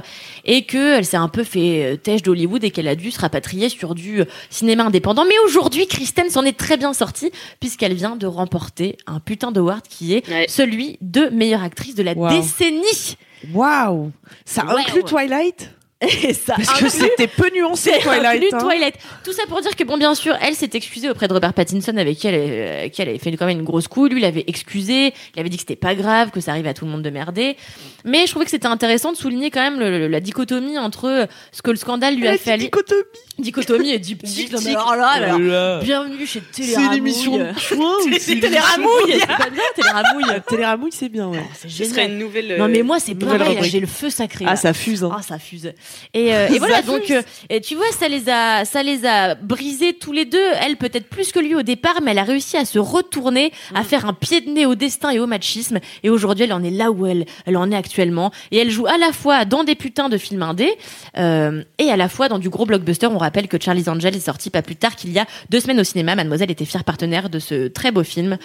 et 0.44 0.62
que 0.62 0.96
elle 0.96 1.04
s'est 1.04 1.16
un 1.18 1.28
peu 1.28 1.44
fait 1.44 1.84
euh, 1.84 1.96
têche 1.96 2.22
d'Hollywood 2.22 2.64
et 2.64 2.70
qu'elle 2.70 2.88
a 2.88 2.94
dû 2.94 3.10
se 3.10 3.20
rapatrier 3.20 3.68
sur 3.68 3.94
du 3.94 4.20
euh, 4.20 4.24
cinéma 4.48 4.84
indépendant. 4.84 5.24
Mais 5.26 5.38
aujourd'hui, 5.44 5.86
Kristen 5.86 6.30
s'en 6.30 6.44
est 6.44 6.56
très 6.56 6.76
bien 6.76 6.92
sortie 6.94 7.30
puisqu'elle 7.60 7.94
vient 7.94 8.16
de 8.16 8.26
remporter 8.26 8.96
un 9.06 9.20
putain 9.20 9.52
qui 9.88 10.14
est 10.14 10.28
Ouais. 10.28 10.46
celui 10.48 10.98
de 11.00 11.28
meilleure 11.28 11.62
actrice 11.62 11.94
de 11.94 12.02
la 12.02 12.12
Wow. 12.14 12.28
décennie. 12.30 13.16
Waouh 13.52 14.12
Ça 14.44 14.64
Ouais, 14.66 14.80
inclut 14.80 15.02
ouais. 15.02 15.02
Twilight? 15.04 15.70
Et 16.02 16.34
ça 16.34 16.54
Parce 16.56 16.78
que 16.78 16.90
c'était 16.90 17.26
peu 17.26 17.48
nuancé 17.54 17.90
C'est 17.94 18.00
Twilight. 18.00 18.52
hein. 18.52 18.58
Twilight. 18.58 18.94
Tout 19.24 19.32
ça 19.32 19.44
pour 19.48 19.62
dire 19.62 19.74
que 19.74 19.82
bon, 19.82 19.96
bien 19.96 20.14
sûr, 20.14 20.36
elle 20.42 20.54
s'est 20.54 20.68
excusée 20.74 21.08
auprès 21.08 21.26
de 21.26 21.32
Robert 21.32 21.54
Pattinson 21.54 21.96
avec 21.96 22.18
qui 22.18 22.26
elle, 22.26 22.34
euh, 22.36 22.88
qui 22.90 23.00
elle 23.00 23.08
avait 23.08 23.18
fait 23.18 23.34
quand 23.34 23.46
même 23.46 23.60
une 23.60 23.64
grosse 23.64 23.88
couille. 23.88 24.10
Lui, 24.10 24.20
il 24.20 24.24
avait 24.26 24.44
excusé, 24.46 25.14
il 25.34 25.40
avait 25.40 25.48
dit 25.48 25.56
que 25.56 25.62
c'était 25.62 25.74
pas 25.74 25.94
grave, 25.94 26.32
que 26.32 26.40
ça 26.40 26.50
arrive 26.50 26.66
à 26.66 26.74
tout 26.74 26.84
le 26.84 26.90
monde 26.90 27.00
de 27.00 27.08
merder. 27.08 27.56
Mais 28.04 28.26
je 28.26 28.30
trouvais 28.30 28.44
que 28.44 28.50
c'était 28.50 28.66
intéressant 28.66 29.10
de 29.10 29.16
souligner 29.16 29.50
quand 29.50 29.62
même 29.62 29.80
le- 29.80 29.98
le- 30.00 30.08
la 30.08 30.20
dichotomie 30.20 30.78
entre 30.78 31.26
ce 31.50 31.62
que 31.62 31.70
le 31.70 31.76
scandale 31.78 32.14
lui 32.16 32.26
Elle 32.26 32.34
a 32.34 32.38
fait 32.38 32.58
lui. 32.58 32.64
dichotomie. 32.66 33.00
Dichotomie 33.38 33.90
et 33.92 33.98
diptyque. 33.98 34.52
Non, 34.52 34.58
mais 34.64 34.70
alors 34.70 34.96
là, 34.96 35.08
alors, 35.08 35.38
Là. 35.38 35.80
bienvenue 35.80 36.26
chez 36.26 36.42
C'est 36.52 36.62
Téléramouille. 36.62 36.94
l'émission 36.94 37.36
de 37.38 37.52
chouin 37.58 37.94
ou 38.04 38.12
C'est 38.12 38.18
c'est 38.18 38.38
Téléramouille. 38.40 39.12
C'est 39.20 39.26
pas 39.26 39.50
bien, 39.50 39.62
Téléramouille. 39.74 40.40
Téléramouille, 40.48 40.92
c'est 40.92 41.08
bien, 41.08 41.28
ouais. 41.28 41.42
C'est 41.58 41.70
Ce 41.70 41.84
serait 41.84 42.06
une 42.06 42.18
nouvelle. 42.18 42.52
euh, 42.52 42.58
Non 42.58 42.68
mais 42.68 42.82
moi 42.82 42.98
c'est 43.00 43.14
pareil, 43.14 43.58
j'ai 43.64 43.80
le 43.80 43.86
feu 43.86 44.10
sacré. 44.10 44.44
Ah, 44.46 44.50
là. 44.50 44.56
ça 44.56 44.72
fuse. 44.74 45.02
Hein. 45.04 45.10
Ah, 45.18 45.22
ça 45.22 45.38
fuse. 45.38 45.72
Et, 46.14 46.34
euh, 46.34 46.48
et 46.48 46.58
voilà, 46.58 46.82
donc, 46.82 47.10
euh, 47.10 47.22
et 47.50 47.60
tu 47.60 47.74
vois, 47.74 47.90
ça 47.92 48.08
les 48.08 48.28
a, 48.28 48.64
ça 48.64 48.82
les 48.82 49.04
a 49.04 49.34
brisés 49.34 49.92
tous 49.94 50.12
les 50.12 50.24
deux. 50.24 50.38
Elle 50.62 50.76
peut-être 50.76 51.08
plus 51.08 51.32
que 51.32 51.38
lui 51.38 51.54
au 51.54 51.62
départ, 51.62 52.00
mais 52.02 52.12
elle 52.12 52.18
a 52.18 52.24
réussi 52.24 52.56
à 52.56 52.64
se 52.64 52.78
retourner, 52.78 53.52
à 53.74 53.82
faire 53.84 54.06
un 54.06 54.12
pied 54.14 54.40
de 54.40 54.50
nez 54.50 54.66
au 54.66 54.74
destin 54.74 55.10
et 55.10 55.18
au 55.18 55.26
machisme. 55.26 55.78
Et 56.02 56.10
aujourd'hui, 56.10 56.44
elle 56.44 56.52
en 56.52 56.62
est 56.64 56.70
là 56.70 56.90
où 56.90 57.06
elle, 57.06 57.26
elle 57.44 57.56
en 57.56 57.70
est 57.70 57.76
actuellement. 57.76 58.30
Et 58.50 58.58
elle 58.58 58.70
joue 58.70 58.86
à 58.86 58.96
la 58.98 59.12
fois 59.12 59.44
dans 59.44 59.64
des 59.64 59.74
putains 59.74 60.08
de 60.08 60.16
films 60.18 60.42
indés 60.42 60.72
euh, 61.18 61.62
et 61.78 61.90
à 61.90 61.96
la 61.96 62.08
fois 62.08 62.28
dans 62.28 62.38
du 62.38 62.48
gros 62.48 62.66
blockbuster. 62.66 63.06
On 63.08 63.18
rappelle 63.18 63.48
que 63.48 63.56
Charlie's 63.62 63.88
Angel 63.88 64.14
est 64.16 64.20
sorti 64.20 64.50
pas 64.50 64.62
plus 64.62 64.76
tard 64.76 64.96
qu'il 64.96 65.12
y 65.12 65.18
a 65.18 65.26
deux 65.50 65.60
semaines 65.60 65.80
au 65.80 65.84
cinéma. 65.84 66.14
Mademoiselle 66.14 66.50
était 66.50 66.64
fière 66.64 66.84
partenaire 66.84 67.28
de 67.28 67.38
ce 67.38 67.68
très 67.68 67.90
beau 67.90 68.02
film. 68.04 68.38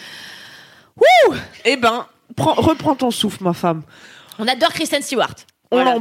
Eh 1.65 1.77
ben, 1.77 2.05
prends- 2.35 2.53
reprends 2.53 2.95
ton 2.95 3.11
souffle, 3.11 3.43
ma 3.43 3.53
femme. 3.53 3.83
On 4.39 4.47
adore 4.47 4.69
Kristen 4.73 5.01
Stewart. 5.01 5.35
On 5.71 5.77
Voilà. 5.77 5.91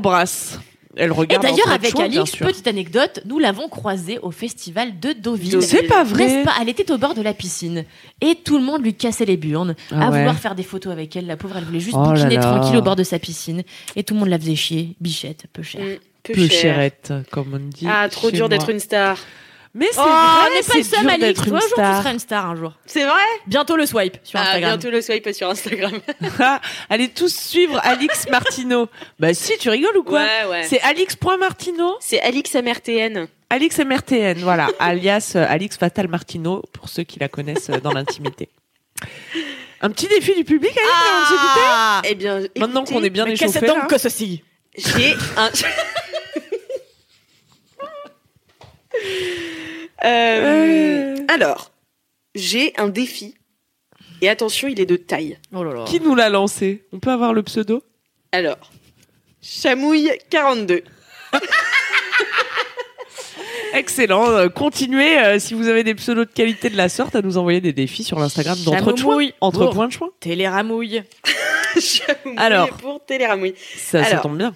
Elle 0.97 1.09
Et 1.09 1.13
regarde. 1.13 1.43
d'ailleurs, 1.43 1.59
Entre 1.69 1.71
avec 1.75 1.99
Alix, 2.01 2.35
petite 2.37 2.67
anecdote, 2.67 3.21
nous 3.25 3.39
l'avons 3.39 3.69
croisée 3.69 4.19
au 4.23 4.31
festival 4.33 4.99
de 4.99 5.13
Deauville. 5.13 5.63
C'est 5.63 5.85
pas 5.85 6.03
vrai. 6.03 6.43
Pas? 6.43 6.53
Elle 6.61 6.69
était 6.69 6.91
au 6.91 6.99
bord 6.99 7.15
de 7.15 7.23
la 7.23 7.33
piscine 7.33 7.85
et 8.21 8.35
tout 8.35 8.59
le 8.59 8.65
monde 8.65 8.83
lui 8.83 8.95
cassait 8.95 9.25
les 9.25 9.37
burnes 9.37 9.77
Ah 9.93 10.07
à 10.07 10.11
ouais. 10.11 10.19
vouloir 10.19 10.37
faire 10.39 10.55
des 10.57 10.65
photos 10.65 10.93
avec 10.93 11.15
elle. 11.15 11.27
La 11.27 11.37
pauvre, 11.37 11.57
elle 11.59 11.65
voulait 11.65 11.79
juste 11.81 11.97
Oh 11.99 12.05
bouquiner 12.11 12.39
tranquille 12.41 12.77
au 12.77 12.83
bord 12.83 12.97
de 12.97 13.05
sa 13.05 13.19
piscine 13.21 13.63
et 13.95 14.03
tout 14.03 14.15
le 14.15 14.21
monde 14.21 14.29
la 14.31 14.39
faisait 14.39 14.57
chier. 14.57 14.97
Bichette, 15.01 15.45
peu 15.53 15.63
cher. 15.63 15.81
mm, 15.81 15.95
peu 16.25 16.33
Peu 16.33 16.49
cher. 16.49 16.61
chérette, 16.61 17.13
comme 17.31 17.55
on 17.55 17.59
dit. 17.69 17.87
Ah, 17.89 18.09
trop 18.11 18.31
dur 18.33 18.49
d'être 18.49 18.69
une 18.71 18.81
star. 18.81 19.17
Mais 19.73 19.87
c'est 19.93 20.01
Oh, 20.01 20.03
vrai, 20.03 20.11
on 20.51 20.55
n'est 20.55 20.63
pas 20.63 20.75
le 20.79 20.83
seul, 20.83 21.09
Alix. 21.09 21.21
d'être 21.21 21.45
Toi, 21.45 21.51
une 21.51 21.57
un 21.57 21.61
jour, 21.61 21.69
tu 21.69 21.75
star. 21.75 21.99
seras 22.01 22.13
une 22.13 22.19
star 22.19 22.47
un 22.51 22.57
jour. 22.57 22.73
C'est 22.87 23.05
vrai? 23.05 23.23
Bientôt 23.47 23.77
le 23.77 23.87
swipe 23.87 24.17
sur 24.25 24.41
Ah, 24.41 24.43
Instagram. 24.43 24.71
bientôt 24.71 24.91
le 24.91 25.01
swipe 25.01 25.33
sur 25.33 25.49
Instagram. 25.49 25.93
Ah, 26.41 26.61
Allez 26.89 27.09
tous 27.09 27.33
suivre 27.33 27.79
Alix 27.85 28.29
Martino. 28.31 28.89
bah 29.21 29.33
si, 29.33 29.57
tu 29.59 29.71
rigoles 29.71 29.97
ou 29.97 30.03
quoi? 30.03 30.21
Ouais, 30.23 30.45
ouais. 30.51 30.63
C'est 30.65 30.81
Alix.martino 30.81 31.97
C'est 32.01 32.21
Alix 32.21 32.53
MRTN. 32.55 33.29
Alix 33.49 33.79
MRTN, 33.79 34.39
voilà, 34.39 34.69
alias 34.79 35.33
euh, 35.37 35.45
Alix 35.49 35.77
Fatal 35.77 36.07
Martino, 36.09 36.63
pour 36.73 36.89
ceux 36.89 37.03
qui 37.05 37.19
la 37.19 37.29
connaissent 37.29 37.71
euh, 37.71 37.81
dans 37.81 37.93
l'intimité. 37.93 38.49
Un 39.81 39.91
petit 39.91 40.07
défi 40.09 40.35
du 40.35 40.45
public, 40.45 40.71
Alix, 40.77 40.91
avant 40.93 41.21
de 41.21 41.27
se 41.27 41.31
quitter? 41.33 41.67
Ah 41.67 42.03
Eh 42.05 42.15
bien, 42.15 42.41
Maintenant 42.59 42.85
qu'on 42.85 43.03
est 43.03 43.11
bien 43.11 43.27
échauffé, 43.27 43.61
qu'est-ce 43.61 43.67
donc 43.73 43.89
que 43.89 43.99
ceci? 43.99 44.43
J'ai 44.77 45.15
un. 45.37 45.51
Euh, 50.05 51.17
Alors, 51.29 51.71
j'ai 52.35 52.73
un 52.79 52.89
défi. 52.89 53.35
Et 54.23 54.29
attention, 54.29 54.69
il 54.69 54.81
est 54.81 54.87
de 54.87 54.97
taille. 54.97 55.39
Oh 55.55 55.65
là 55.65 55.73
là. 55.75 55.85
qui 55.85 56.01
nous 56.01 56.15
l'a 56.15 56.29
lancé? 56.29 56.85
On 56.93 56.99
peut 56.99 57.11
avoir 57.11 57.33
le 57.33 57.43
pseudo? 57.43 57.83
Alors, 58.33 58.71
Chamouille 59.43 60.13
42. 60.29 60.83
Excellent. 63.73 64.29
euh, 64.31 64.49
Continuez, 64.49 65.19
euh, 65.19 65.39
si 65.39 65.55
vous 65.55 65.69
avez 65.69 65.85
des 65.85 65.95
pseudos 65.95 66.25
de 66.27 66.31
qualité 66.33 66.71
de 66.71 66.77
la 66.77 66.89
sorte, 66.89 67.15
à 67.15 67.23
nous 67.23 67.39
envoyer 67.39 67.61
des 67.61 67.73
défis 67.73 68.03
sur 68.05 68.19
l'Instagram 68.19 68.59
d'entre. 68.65 68.95
Entre 69.41 69.71
points 69.73 69.87
de 69.87 69.93
choix. 69.93 70.11
Téléramouille. 70.21 71.03
Chamouille 71.79 72.37
Alors. 72.37 72.69
pour 72.79 73.05
Téléramouille. 73.05 73.55
Ça, 73.77 74.03
ça 74.03 74.11
Alors. 74.11 74.23
tombe 74.23 74.39
bien. 74.39 74.55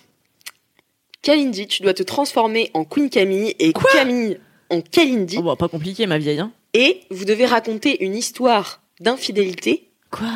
Kalindi, 1.22 1.66
tu 1.68 1.82
dois 1.82 1.95
te 1.95 2.03
transformer 2.03 2.70
en 2.74 2.84
Queen 2.84 3.09
Camille 3.09 3.55
et 3.59 3.72
Camille 3.92 4.38
en 4.74 4.80
Kalindi. 4.80 5.36
Oh 5.38 5.42
bah 5.42 5.56
pas 5.56 5.68
compliqué 5.68 6.06
ma 6.06 6.18
vieille. 6.18 6.40
Hein. 6.40 6.52
Et 6.74 7.00
vous 7.10 7.24
devez 7.24 7.46
raconter 7.46 8.04
une 8.04 8.14
histoire 8.16 8.80
d'infidélité 9.00 9.88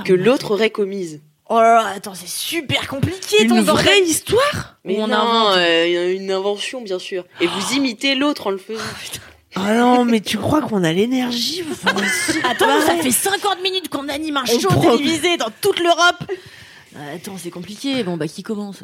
que 0.04 0.12
l'autre 0.12 0.52
aurait 0.52 0.70
commise. 0.70 1.20
Oh 1.50 1.54
là 1.60 1.76
là, 1.82 1.86
attends, 1.96 2.14
c'est 2.14 2.28
super 2.28 2.88
compliqué 2.88 3.46
ton 3.46 3.56
Une 3.56 3.64
bordel. 3.64 3.84
vraie 3.86 4.00
histoire 4.02 4.76
Mais 4.84 5.00
on 5.00 5.06
non, 5.06 5.14
invente. 5.14 5.56
euh, 5.56 6.14
une 6.14 6.30
invention 6.30 6.82
bien 6.82 6.98
sûr. 6.98 7.24
Et 7.40 7.46
vous 7.46 7.72
imitez 7.74 8.14
l'autre 8.14 8.48
en 8.48 8.50
le 8.50 8.58
faisant. 8.58 8.82
Ah 9.54 9.74
non, 9.74 10.04
mais 10.04 10.20
tu 10.20 10.36
crois 10.36 10.60
qu'on 10.60 10.84
a 10.84 10.92
l'énergie 10.92 11.62
Attends, 12.44 12.80
ça 12.84 12.96
fait 12.96 13.10
50 13.10 13.62
minutes 13.62 13.88
qu'on 13.88 14.08
anime 14.08 14.36
un 14.36 14.44
show 14.44 14.68
prend- 14.68 14.80
télévisé 14.96 15.36
dans 15.38 15.48
toute 15.62 15.80
l'Europe. 15.80 16.22
Euh, 16.96 17.14
Attends, 17.16 17.36
c'est 17.38 17.50
compliqué. 17.50 18.02
Bon, 18.02 18.16
bah, 18.18 18.28
qui 18.28 18.42
commence? 18.42 18.82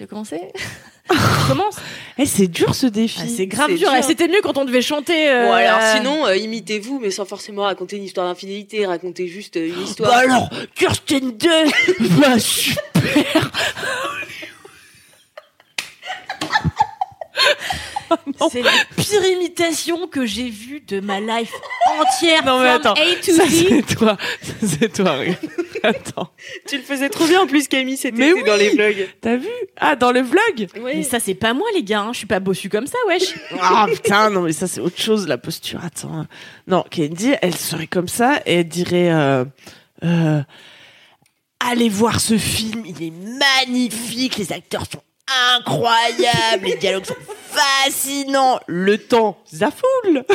Tu 0.00 0.04
veux 0.04 0.08
commencer? 0.08 0.40
Tu 1.10 1.16
commences? 1.48 1.76
Eh, 2.16 2.24
c'est 2.24 2.46
dur 2.46 2.74
ce 2.74 2.86
défi. 2.86 3.20
Ah, 3.22 3.26
C'est 3.36 3.46
grave 3.46 3.68
dur. 3.74 3.90
dur. 3.92 4.02
C'était 4.02 4.28
mieux 4.28 4.40
quand 4.42 4.56
on 4.56 4.64
devait 4.64 4.80
chanter. 4.80 5.28
euh, 5.28 5.44
Bon 5.48 5.52
alors 5.52 5.82
sinon, 5.94 6.24
euh, 6.24 6.36
imitez-vous, 6.36 7.00
mais 7.00 7.10
sans 7.10 7.26
forcément 7.26 7.64
raconter 7.64 7.96
une 7.98 8.04
histoire 8.04 8.26
d'infidélité, 8.26 8.86
racontez 8.86 9.28
juste 9.28 9.58
euh, 9.58 9.68
une 9.68 9.82
histoire. 9.82 10.08
Bah 10.10 10.18
alors, 10.18 10.48
Kirsten 10.74 11.32
Dunst 11.36 11.74
Bah 12.18 12.38
super 12.38 13.50
C'est 18.50 18.62
la 18.62 18.70
pire 18.96 19.24
imitation 19.26 20.06
que 20.08 20.24
j'ai 20.24 20.48
vue 20.48 20.80
de 20.80 21.00
ma 21.00 21.20
life 21.20 21.52
entière, 22.00 22.44
Non, 22.46 22.60
mais 22.60 22.68
attends. 22.70 22.94
A 22.94 23.16
to 23.22 23.32
Ça, 23.32 23.44
c'est 23.48 23.82
toi. 23.94 24.16
Ça, 24.42 24.52
c'est 24.66 24.92
toi. 24.92 25.12
regarde. 25.16 25.36
Attends. 25.88 26.30
Tu 26.68 26.76
le 26.76 26.82
faisais 26.82 27.08
trop 27.08 27.26
bien 27.26 27.40
en 27.42 27.46
plus, 27.46 27.68
Camille, 27.68 27.96
c'était 27.96 28.28
c'était 28.30 28.42
dans 28.42 28.52
oui. 28.56 28.58
les 28.58 28.70
vlogs. 28.70 29.08
T'as 29.20 29.36
vu 29.36 29.48
Ah, 29.76 29.96
dans 29.96 30.12
le 30.12 30.20
vlog 30.20 30.66
Mais 30.82 31.02
ça, 31.02 31.20
c'est 31.20 31.34
pas 31.34 31.52
moi, 31.54 31.66
les 31.74 31.82
gars. 31.82 32.00
hein. 32.00 32.12
Je 32.12 32.18
suis 32.18 32.26
pas 32.26 32.40
bossu 32.40 32.68
comme 32.68 32.86
ça, 32.86 32.98
wesh. 33.08 33.34
Ah 33.60 33.86
putain, 33.92 34.30
non 34.30 34.42
mais 34.42 34.52
ça 34.52 34.66
c'est 34.66 34.80
autre 34.80 35.00
chose 35.00 35.26
la 35.28 35.38
posture. 35.38 35.80
Attends. 35.84 36.26
Non, 36.66 36.84
Candy, 36.94 37.34
elle 37.42 37.54
serait 37.56 37.86
comme 37.86 38.08
ça 38.08 38.40
et 38.46 38.56
elle 38.60 38.68
dirait 38.68 39.10
euh, 39.12 39.44
euh, 40.04 40.40
allez 41.60 41.88
voir 41.88 42.20
ce 42.20 42.36
film, 42.38 42.84
il 42.86 43.02
est 43.02 43.12
magnifique, 43.12 44.36
les 44.36 44.52
acteurs 44.52 44.84
sont 44.90 45.02
incroyables, 45.56 46.64
les 46.64 46.76
dialogues 46.76 47.04
sont 47.06 47.14
fascinants, 47.50 48.60
le 48.66 48.98
temps 48.98 49.38
zafoule. 49.54 50.24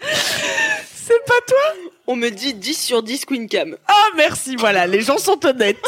C'est 0.94 1.24
pas 1.26 1.40
toi? 1.46 1.74
On 2.06 2.16
me 2.16 2.28
dit 2.30 2.54
10 2.54 2.74
sur 2.74 3.02
10 3.02 3.24
Queen 3.24 3.48
Cam. 3.48 3.76
Ah 3.86 4.06
merci, 4.16 4.56
voilà, 4.56 4.86
les 4.86 5.00
gens 5.00 5.18
sont 5.18 5.44
honnêtes. 5.46 5.82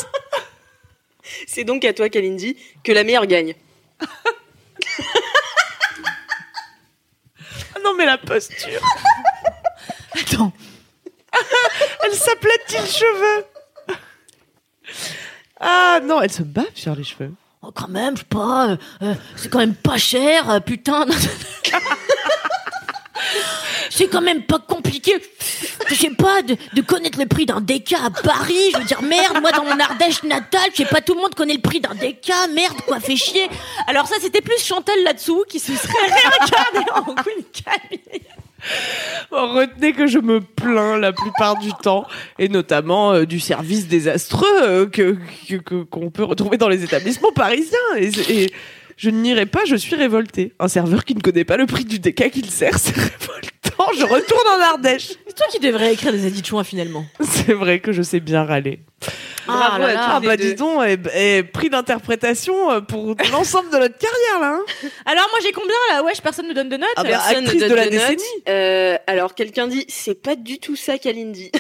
C'est 1.46 1.64
donc 1.64 1.84
à 1.84 1.92
toi, 1.92 2.08
Kalindi, 2.08 2.56
que 2.82 2.92
la 2.92 3.04
meilleure 3.04 3.26
gagne. 3.26 3.54
Ah 4.00 4.06
non 7.84 7.94
mais 7.94 8.06
la 8.06 8.18
posture, 8.18 8.80
Attends. 10.12 10.52
elle 12.04 12.14
s'aplatit 12.14 12.78
le 12.78 12.86
cheveu. 12.86 13.44
Ah 15.60 16.00
non, 16.02 16.20
elle 16.22 16.32
se 16.32 16.42
bave 16.42 16.64
sur 16.74 16.94
les 16.94 17.04
cheveux. 17.04 17.32
Oh, 17.62 17.70
quand 17.72 17.88
même, 17.88 18.16
je 18.16 18.22
sais 18.22 18.26
pas. 18.28 18.68
euh, 18.70 18.76
euh, 19.02 19.14
c'est 19.36 19.50
quand 19.50 19.58
même 19.58 19.74
pas 19.74 19.98
cher, 19.98 20.48
euh, 20.50 20.60
putain. 20.60 21.06
C'est 24.00 24.08
quand 24.08 24.22
même 24.22 24.44
pas 24.44 24.58
compliqué. 24.58 25.12
Je 25.90 25.94
sais 25.94 26.10
pas, 26.10 26.40
de, 26.40 26.56
de 26.72 26.80
connaître 26.80 27.18
le 27.18 27.26
prix 27.26 27.44
d'un 27.44 27.60
DK 27.60 27.92
à 28.02 28.08
Paris. 28.08 28.70
Je 28.72 28.78
veux 28.78 28.84
dire, 28.84 29.02
merde, 29.02 29.38
moi 29.42 29.52
dans 29.52 29.64
mon 29.64 29.78
Ardèche 29.78 30.22
natale, 30.22 30.70
je 30.72 30.78
sais 30.78 30.84
pas, 30.86 31.02
tout 31.02 31.12
le 31.12 31.20
monde 31.20 31.34
connaît 31.34 31.54
le 31.54 31.60
prix 31.60 31.80
d'un 31.80 31.94
DK. 31.94 32.32
Merde, 32.54 32.80
quoi, 32.86 32.98
fait 32.98 33.16
chier. 33.16 33.46
Alors 33.86 34.06
ça, 34.06 34.14
c'était 34.18 34.40
plus 34.40 34.58
Chantal 34.64 34.94
là-dessous 35.04 35.44
qui 35.46 35.58
se 35.58 35.74
serait 35.74 35.92
réincarnée 36.08 36.90
en 36.94 37.14
Queen 37.14 37.44
Camille. 37.52 38.22
Bon, 39.30 39.52
retenez 39.52 39.92
que 39.92 40.06
je 40.06 40.18
me 40.18 40.40
plains 40.40 40.96
la 40.96 41.12
plupart 41.12 41.58
du 41.58 41.70
temps, 41.82 42.06
et 42.38 42.48
notamment 42.48 43.12
euh, 43.12 43.26
du 43.26 43.38
service 43.38 43.86
désastreux 43.86 44.46
euh, 44.62 44.86
que 44.86 45.18
qu'on 45.90 46.10
peut 46.10 46.24
retrouver 46.24 46.56
dans 46.56 46.68
les 46.68 46.84
établissements 46.84 47.32
parisiens. 47.32 47.78
Et, 47.98 48.10
et 48.30 48.52
je 49.00 49.08
n'irai 49.10 49.46
pas, 49.46 49.64
je 49.64 49.76
suis 49.76 49.94
révoltée. 49.96 50.52
Un 50.60 50.68
serveur 50.68 51.04
qui 51.06 51.14
ne 51.14 51.20
connaît 51.20 51.44
pas 51.44 51.56
le 51.56 51.64
prix 51.66 51.84
du 51.86 51.98
déca 51.98 52.28
qu'il 52.28 52.50
sert, 52.50 52.78
c'est 52.78 52.94
révoltant. 52.94 53.92
Je 53.98 54.04
retourne 54.04 54.46
en 54.58 54.60
Ardèche. 54.62 55.08
C'est 55.26 55.34
toi 55.34 55.46
qui 55.50 55.58
devrais 55.58 55.94
écrire 55.94 56.12
des 56.12 56.44
chouins 56.44 56.64
finalement. 56.64 57.06
C'est 57.22 57.54
vrai 57.54 57.80
que 57.80 57.92
je 57.92 58.02
sais 58.02 58.20
bien 58.20 58.44
râler. 58.44 58.80
Bravo 59.46 59.78
là 59.78 59.88
à 59.88 59.92
là. 59.94 60.06
Ah 60.16 60.20
bah 60.20 60.36
dis 60.36 60.54
donc, 60.54 60.82
et, 61.14 61.38
et 61.38 61.42
prix 61.42 61.70
d'interprétation 61.70 62.70
euh, 62.70 62.80
pour 62.82 63.16
l'ensemble 63.32 63.70
de 63.70 63.78
notre 63.78 63.96
carrière 63.96 64.38
là. 64.40 64.58
hein. 64.58 64.88
Alors 65.06 65.26
moi 65.30 65.38
j'ai 65.42 65.52
combien 65.52 65.74
là? 65.92 66.02
Wesh, 66.04 66.20
personne 66.20 66.46
me 66.46 66.52
donne 66.54 66.68
de 66.68 66.76
notes. 66.76 66.88
Ah 66.96 67.02
bah, 67.02 67.08
Personne 67.10 67.44
actrice 67.44 67.62
ne 67.62 67.68
de 67.68 67.74
la 67.74 67.84
donne 67.86 67.94
notes. 67.94 68.02
décennie. 68.02 68.42
Euh, 68.50 68.96
alors, 69.06 69.34
quelqu'un 69.34 69.66
dit, 69.66 69.86
c'est 69.88 70.20
pas 70.22 70.36
du 70.36 70.58
tout 70.58 70.76
ça, 70.76 70.98
Kalindi. 70.98 71.50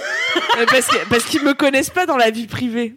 Euh, 0.58 0.66
parce 0.70 0.86
que- 0.88 1.08
parce 1.08 1.24
qu'ils 1.24 1.42
me 1.42 1.54
connaissent 1.54 1.90
pas 1.90 2.04
dans 2.06 2.16
la 2.18 2.30
vie 2.30 2.46
privée. 2.46 2.94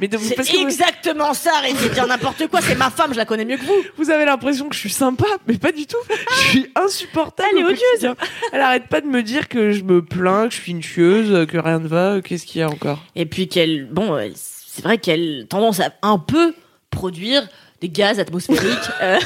Mais 0.00 0.08
de, 0.08 0.16
parce 0.16 0.28
C'est 0.28 0.34
que 0.52 0.56
vous- 0.58 0.62
exactement 0.64 1.34
ça, 1.34 1.50
arrêtez 1.58 1.88
de 1.88 1.94
dire 1.94 2.06
n'importe 2.06 2.46
quoi, 2.48 2.60
c'est 2.60 2.74
ma 2.74 2.90
femme, 2.90 3.12
je 3.12 3.18
la 3.18 3.24
connais 3.24 3.44
mieux 3.44 3.56
que 3.56 3.64
vous. 3.64 3.82
Vous 3.96 4.10
avez 4.10 4.24
l'impression 4.24 4.68
que 4.68 4.74
je 4.74 4.80
suis 4.80 4.90
sympa, 4.90 5.26
mais 5.46 5.56
pas 5.58 5.72
du 5.72 5.86
tout. 5.86 5.96
Je 6.30 6.48
suis 6.48 6.72
insupportable. 6.74 7.48
Elle 7.52 7.58
est 7.60 7.64
au 7.64 7.66
odieuse. 7.68 7.80
quotidien. 7.92 8.16
Elle 8.52 8.60
arrête 8.60 8.88
pas 8.88 9.00
de 9.00 9.06
me 9.06 9.22
dire 9.22 9.48
que 9.48 9.72
je 9.72 9.82
me 9.84 10.04
plains, 10.04 10.48
que 10.48 10.54
je 10.54 10.60
suis 10.60 10.72
une 10.72 10.80
tueuse, 10.80 11.46
que 11.46 11.58
rien 11.58 11.78
ne 11.78 11.88
va. 11.88 12.20
Qu'est-ce 12.22 12.44
qu'il 12.46 12.60
y 12.60 12.62
a 12.62 12.68
encore? 12.68 13.02
Et 13.14 13.26
puis 13.26 13.48
qu'elle, 13.48 13.86
bon, 13.86 14.16
elle- 14.18 14.32
c'est 14.36 14.82
vrai 14.82 14.98
qu'elle 14.98 15.42
a 15.44 15.46
tendance 15.46 15.80
à 15.80 15.92
un 16.02 16.18
peu 16.18 16.54
produire 16.90 17.46
des 17.80 17.88
gaz 17.88 18.18
atmosphériques. 18.18 18.62
Euh, 19.02 19.18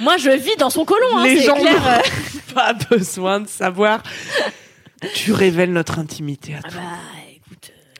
moi, 0.00 0.16
je 0.16 0.30
vis 0.30 0.56
dans 0.58 0.70
son 0.70 0.84
colon, 0.84 1.18
hein, 1.18 1.24
Les 1.24 1.38
c'est 1.40 1.46
gens 1.46 1.56
clair. 1.56 1.74
n'ont 1.74 1.88
euh. 1.88 2.54
pas 2.54 2.72
besoin 2.90 3.40
de 3.40 3.48
savoir. 3.48 4.02
Tu 5.14 5.32
révèles 5.32 5.72
notre 5.72 5.98
intimité 5.98 6.54
à 6.54 6.58
Ah 6.64 6.68
toi. 6.70 6.80
bah, 6.80 7.19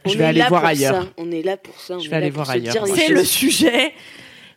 Je 0.07 0.11
On 0.11 0.15
vais 0.15 0.25
est 0.25 0.27
aller 0.29 0.39
là 0.41 0.49
voir 0.49 0.61
pour 0.63 0.69
ailleurs. 0.71 1.03
ça. 1.03 1.09
On 1.19 1.31
est 1.31 1.43
là 1.43 1.57
pour 1.57 1.79
ça. 1.81 1.97
on 1.97 1.99
Je 2.01 2.09
vais 2.11 2.17
aller 2.17 2.31
voir 2.31 2.49
ailleurs. 2.51 2.75
c'est 2.95 3.09
le 3.09 3.25
sujet. 3.25 3.93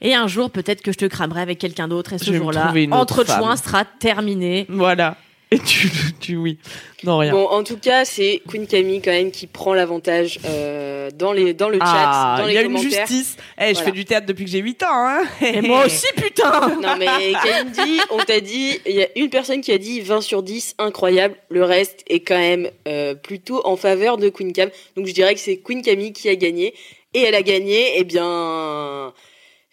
Et 0.02 0.14
un 0.14 0.28
jour, 0.28 0.52
peut-être 0.52 0.82
que 0.82 0.92
je 0.92 0.98
te 0.98 1.06
cramerai 1.06 1.42
avec 1.42 1.60
quelqu'un 1.60 1.88
d'autre, 1.88 2.14
et 2.14 2.18
ce 2.18 2.34
jour-là, 2.34 2.74
entre 2.92 3.26
joints 3.26 3.56
sera 3.56 3.86
terminé. 3.86 4.66
Voilà. 4.70 5.16
Et 5.54 5.60
tu, 5.60 5.90
tu 6.20 6.36
oui. 6.36 6.58
Non, 7.04 7.18
rien. 7.18 7.32
Bon, 7.34 7.46
en 7.48 7.64
tout 7.64 7.78
cas, 7.78 8.06
c'est 8.06 8.42
Queen 8.48 8.66
Camille 8.66 9.02
quand 9.02 9.12
même 9.12 9.30
qui 9.32 9.46
prend 9.48 9.74
l'avantage 9.74 10.40
euh, 10.46 11.12
dans 11.12 11.34
les 11.34 11.54
dans 11.54 11.70
le 11.70 11.78
chat, 11.80 11.86
ah, 11.86 12.36
dans 12.40 12.46
il 12.46 12.50
les 12.50 12.54
y 12.56 12.58
a 12.58 12.62
une 12.62 12.78
justice. 12.78 13.36
Eh, 13.60 13.68
je 13.70 13.74
Voilà. 13.74 13.86
fais 13.86 13.92
du 13.92 14.06
théâtre 14.06 14.26
depuis 14.26 14.46
que 14.46 14.52
j'ai 14.52 14.60
8 14.60 14.84
ans, 14.84 14.88
hein. 14.92 15.22
Et 15.42 15.62
moi 15.62 15.86
aussi, 15.86 16.08
putain 16.16 16.70
Non 16.82 16.96
mais 16.98 17.34
Kalindi, 17.44 18.00
on 18.10 18.20
t'a 18.20 18.40
dit, 18.40 18.80
il 18.86 18.96
y 18.96 19.04
a 19.04 19.08
une 19.18 19.30
personne 19.30 19.62
qui 19.62 19.72
a 19.72 19.78
dit 19.78 20.00
20 20.02 20.22
sur 20.22 20.44
10, 20.44 20.76
incroyable. 20.80 21.36
Le 21.50 21.64
reste 21.64 22.04
est 22.08 22.22
quand 22.22 22.38
même 22.38 22.70
euh, 22.88 23.16
plutôt 23.16 23.62
en 23.68 23.76
faveur 23.76 24.18
de 24.18 24.30
Queen 24.30 24.54
Cam. 24.54 24.70
Donc 24.96 25.06
je 25.08 25.14
dirais 25.14 25.34
que 25.36 25.42
c'est 25.42 25.58
Queen 25.58 25.82
Camille 25.82 26.14
qui 26.14 26.30
a 26.30 26.36
gagné. 26.36 26.74
Et 27.14 27.22
elle 27.22 27.36
a 27.36 27.44
gagné, 27.44 28.00
eh 28.00 28.04
bien, 28.06 29.14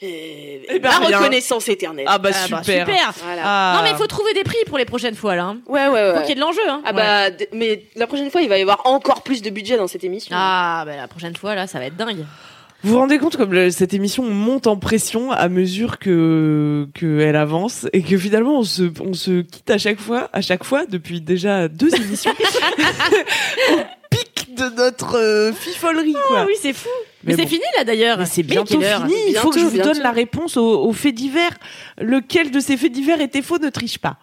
Eh 0.03 0.79
ben, 0.81 0.89
la 0.91 0.99
rien. 0.99 1.19
reconnaissance 1.19 1.69
éternelle. 1.69 2.07
Ah 2.09 2.19
bah 2.19 2.31
Ah 2.33 2.47
bah, 2.51 2.63
super. 2.63 2.87
super 2.87 3.13
Voilà. 3.23 3.43
Ah. 3.45 3.75
Non 3.77 3.83
mais 3.83 3.91
il 3.91 3.97
faut 3.97 4.07
trouver 4.07 4.33
des 4.33 4.45
prix 4.45 4.57
pour 4.67 4.79
les 4.79 4.85
prochaines 4.87 5.15
fois 5.15 5.37
là. 5.37 5.45
hein. 5.45 5.59
Ouais, 5.67 5.89
ouais, 5.89 5.93
ouais. 5.93 6.15
Faut 6.15 6.21
qu'il 6.21 6.29
y 6.31 6.33
ait 6.33 6.35
de 6.37 6.41
l'enjeu. 6.41 6.61
Hein. 6.69 6.81
Ah 6.87 6.93
bah, 6.93 7.29
mais 7.53 7.85
la 7.97 8.07
prochaine 8.07 8.31
fois, 8.31 8.41
il 8.41 8.49
va 8.49 8.57
y 8.59 8.63
avoir 8.63 8.81
encore 8.87 9.23
plus 9.23 9.43
de 9.43 9.51
budget 9.51 9.77
dans 9.77 9.89
cette 9.89 10.05
émission. 10.05 10.35
Ah 10.39 10.85
bah 10.87 10.97
la 10.97 11.07
prochaine 11.09 11.37
fois 11.37 11.55
là, 11.55 11.67
ça 11.67 11.79
va 11.79 11.87
être 11.87 11.97
dingue. 11.97 12.25
Vous 12.83 12.93
vous 12.95 12.99
rendez 12.99 13.19
compte 13.19 13.37
comme 13.37 13.53
le- 13.53 13.71
cette 13.71 13.93
émission 13.93 14.23
monte 14.25 14.67
en 14.67 14.79
pression 14.79 15.33
à 15.33 15.51
mesure 15.51 15.99
que 15.99 16.89
qu'elle 16.95 17.37
avance 17.37 17.87
et 17.93 18.01
que 18.03 18.17
finalement 18.17 18.61
on 18.61 18.63
se 18.63 18.85
on 19.05 19.13
se 19.13 19.43
quitte 19.43 19.69
à 19.71 19.77
chaque 19.77 20.01
fois 20.01 20.31
à 20.33 20.41
chaque 20.41 20.65
fois 20.65 20.87
depuis 20.87 21.21
déjà 21.21 21.69
deux 21.69 21.95
émissions 21.95 22.33
au 23.75 23.77
pic 24.11 24.55
de 24.57 24.71
notre 24.77 25.19
euh, 25.19 25.53
fifolerie 25.53 26.15
quoi. 26.29 26.39
Ah 26.41 26.45
oui, 26.47 26.55
c'est 26.59 26.73
fou. 26.73 26.89
Mais, 27.25 27.33
Mais 27.33 27.37
c'est 27.37 27.43
bon. 27.43 27.49
fini 27.49 27.65
là 27.77 27.85
d'ailleurs. 27.85 28.19
Mais 28.19 28.27
c'est 28.27 28.43
bientôt 28.43 28.81
fini. 28.81 29.15
Il 29.29 29.37
faut 29.37 29.51
que 29.51 29.59
je 29.59 29.67
Bientôt, 29.67 29.89
vous 29.89 29.95
donne 29.95 30.03
la 30.03 30.11
réponse 30.13 30.57
aux, 30.57 30.85
aux 30.85 30.93
faits 30.93 31.15
divers. 31.15 31.53
Lequel 31.99 32.51
de 32.51 32.61
ces 32.61 32.77
faits 32.77 32.93
divers 32.93 33.21
était 33.21 33.43
faux 33.43 33.59
Ne 33.59 33.69
triche 33.71 33.99
pas. 33.99 34.17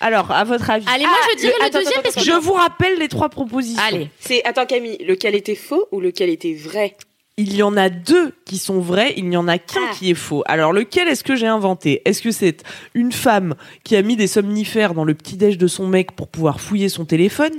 Alors, 0.00 0.30
à 0.30 0.44
votre 0.44 0.68
avis 0.68 0.84
Allez, 0.92 1.04
moi 1.06 1.16
je 1.32 1.38
dirais 1.38 1.52
le- 1.54 1.58
le, 1.60 1.66
attends, 1.66 1.78
deuxième 1.78 1.92
attends, 2.00 2.02
parce 2.02 2.14
que 2.16 2.22
Je 2.22 2.32
vous 2.38 2.52
rappelle 2.52 2.98
les 2.98 3.08
trois 3.08 3.30
propositions. 3.30 3.82
Allez. 3.82 4.10
C'est, 4.20 4.44
attends 4.44 4.66
Camille, 4.66 4.98
lequel 4.98 5.34
était 5.34 5.54
faux 5.54 5.88
ou 5.90 6.00
lequel 6.00 6.28
était 6.28 6.52
vrai? 6.54 6.94
Il 7.38 7.54
y 7.54 7.62
en 7.62 7.76
a 7.76 7.90
deux 7.90 8.32
qui 8.46 8.56
sont 8.56 8.80
vrais, 8.80 9.12
il 9.18 9.28
n'y 9.28 9.36
en 9.36 9.46
a 9.46 9.58
qu'un 9.58 9.80
Ah. 9.90 9.94
qui 9.94 10.10
est 10.10 10.14
faux. 10.14 10.42
Alors 10.46 10.72
lequel 10.72 11.06
est-ce 11.06 11.22
que 11.22 11.36
j'ai 11.36 11.46
inventé? 11.46 12.00
Est-ce 12.06 12.22
que 12.22 12.30
c'est 12.30 12.62
une 12.94 13.12
femme 13.12 13.56
qui 13.84 13.94
a 13.94 14.00
mis 14.00 14.16
des 14.16 14.26
somnifères 14.26 14.94
dans 14.94 15.04
le 15.04 15.12
petit-déj 15.12 15.58
de 15.58 15.66
son 15.66 15.86
mec 15.86 16.12
pour 16.12 16.28
pouvoir 16.28 16.62
fouiller 16.62 16.88
son 16.88 17.04
téléphone? 17.04 17.52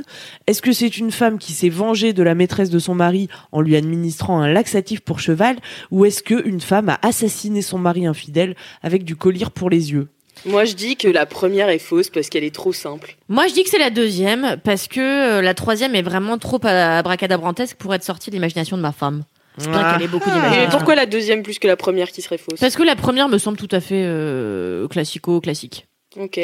Est-ce 0.47 0.63
que 0.63 0.71
c'est 0.71 0.97
une 0.97 1.11
femme 1.11 1.38
qui 1.38 1.53
s'est 1.53 1.69
vengée 1.69 2.13
de 2.13 2.23
la 2.23 2.34
maîtresse 2.34 2.71
de 2.71 2.80
son 2.80 2.95
mari 2.95 3.30
en 3.51 3.61
lui 3.61 3.75
administrant 3.75 4.39
un 4.41 4.51
laxatif 4.51 5.01
pour 5.01 5.19
cheval? 5.19 5.57
Ou 5.91 6.05
est-ce 6.05 6.23
que 6.23 6.47
une 6.47 6.59
femme 6.61 6.89
a 6.89 6.97
assassiné 7.03 7.61
son 7.61 7.78
mari 7.78 8.07
infidèle 8.07 8.55
avec 8.82 9.03
du 9.03 9.15
collier 9.15 9.45
pour 9.53 9.69
les 9.69 9.91
yeux? 9.91 10.07
Moi, 10.47 10.65
je 10.65 10.73
dis 10.73 10.95
que 10.95 11.07
la 11.07 11.28
première 11.28 11.69
est 11.69 11.78
fausse 11.78 12.09
parce 12.09 12.30
qu'elle 12.30 12.43
est 12.43 12.53
trop 12.55 12.73
simple. 12.73 13.15
Moi 13.30 13.45
je 13.47 13.53
dis 13.53 13.63
que 13.63 13.69
c'est 13.69 13.78
la 13.78 13.91
deuxième 13.91 14.57
parce 14.63 14.88
que 14.88 14.99
euh, 15.38 15.41
la 15.43 15.53
troisième 15.53 15.93
est 15.93 16.01
vraiment 16.01 16.39
trop 16.39 16.59
abracadabrantesque 16.65 17.78
pour 17.78 17.93
être 17.93 18.03
sortie 18.03 18.32
de 18.32 18.36
l'imagination 18.36 18.75
de 18.75 18.82
ma 18.82 18.91
femme. 18.91 19.23
C'est 19.57 19.69
vrai 19.69 19.93
qu'elle 19.93 20.03
est 20.03 20.07
beaucoup 20.07 20.29
Et 20.29 20.33
d'imagination. 20.33 20.69
pourquoi 20.71 20.95
la 20.95 21.05
deuxième 21.05 21.41
plus 21.43 21.57
que 21.59 21.67
la 21.67 21.75
première 21.75 22.09
qui 22.11 22.21
serait 22.21 22.37
fausse? 22.37 22.59
Parce 22.59 22.75
que 22.75 22.83
la 22.83 22.95
première 22.95 23.27
me 23.29 23.37
semble 23.37 23.57
tout 23.57 23.67
à 23.71 23.79
fait 23.79 24.03
euh, 24.05 24.87
classico 24.87 25.41
classique. 25.41 25.87
Ok. 26.15 26.39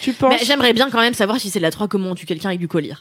Tu 0.00 0.12
penses? 0.12 0.34
Mais 0.40 0.44
j'aimerais 0.44 0.72
bien 0.72 0.90
quand 0.90 1.00
même 1.00 1.14
savoir 1.14 1.38
si 1.38 1.50
c'est 1.50 1.60
la 1.60 1.70
3 1.70 1.86
comment 1.88 2.10
on 2.10 2.14
tue 2.14 2.26
quelqu'un 2.26 2.48
avec 2.48 2.60
du 2.60 2.68
collier. 2.68 2.94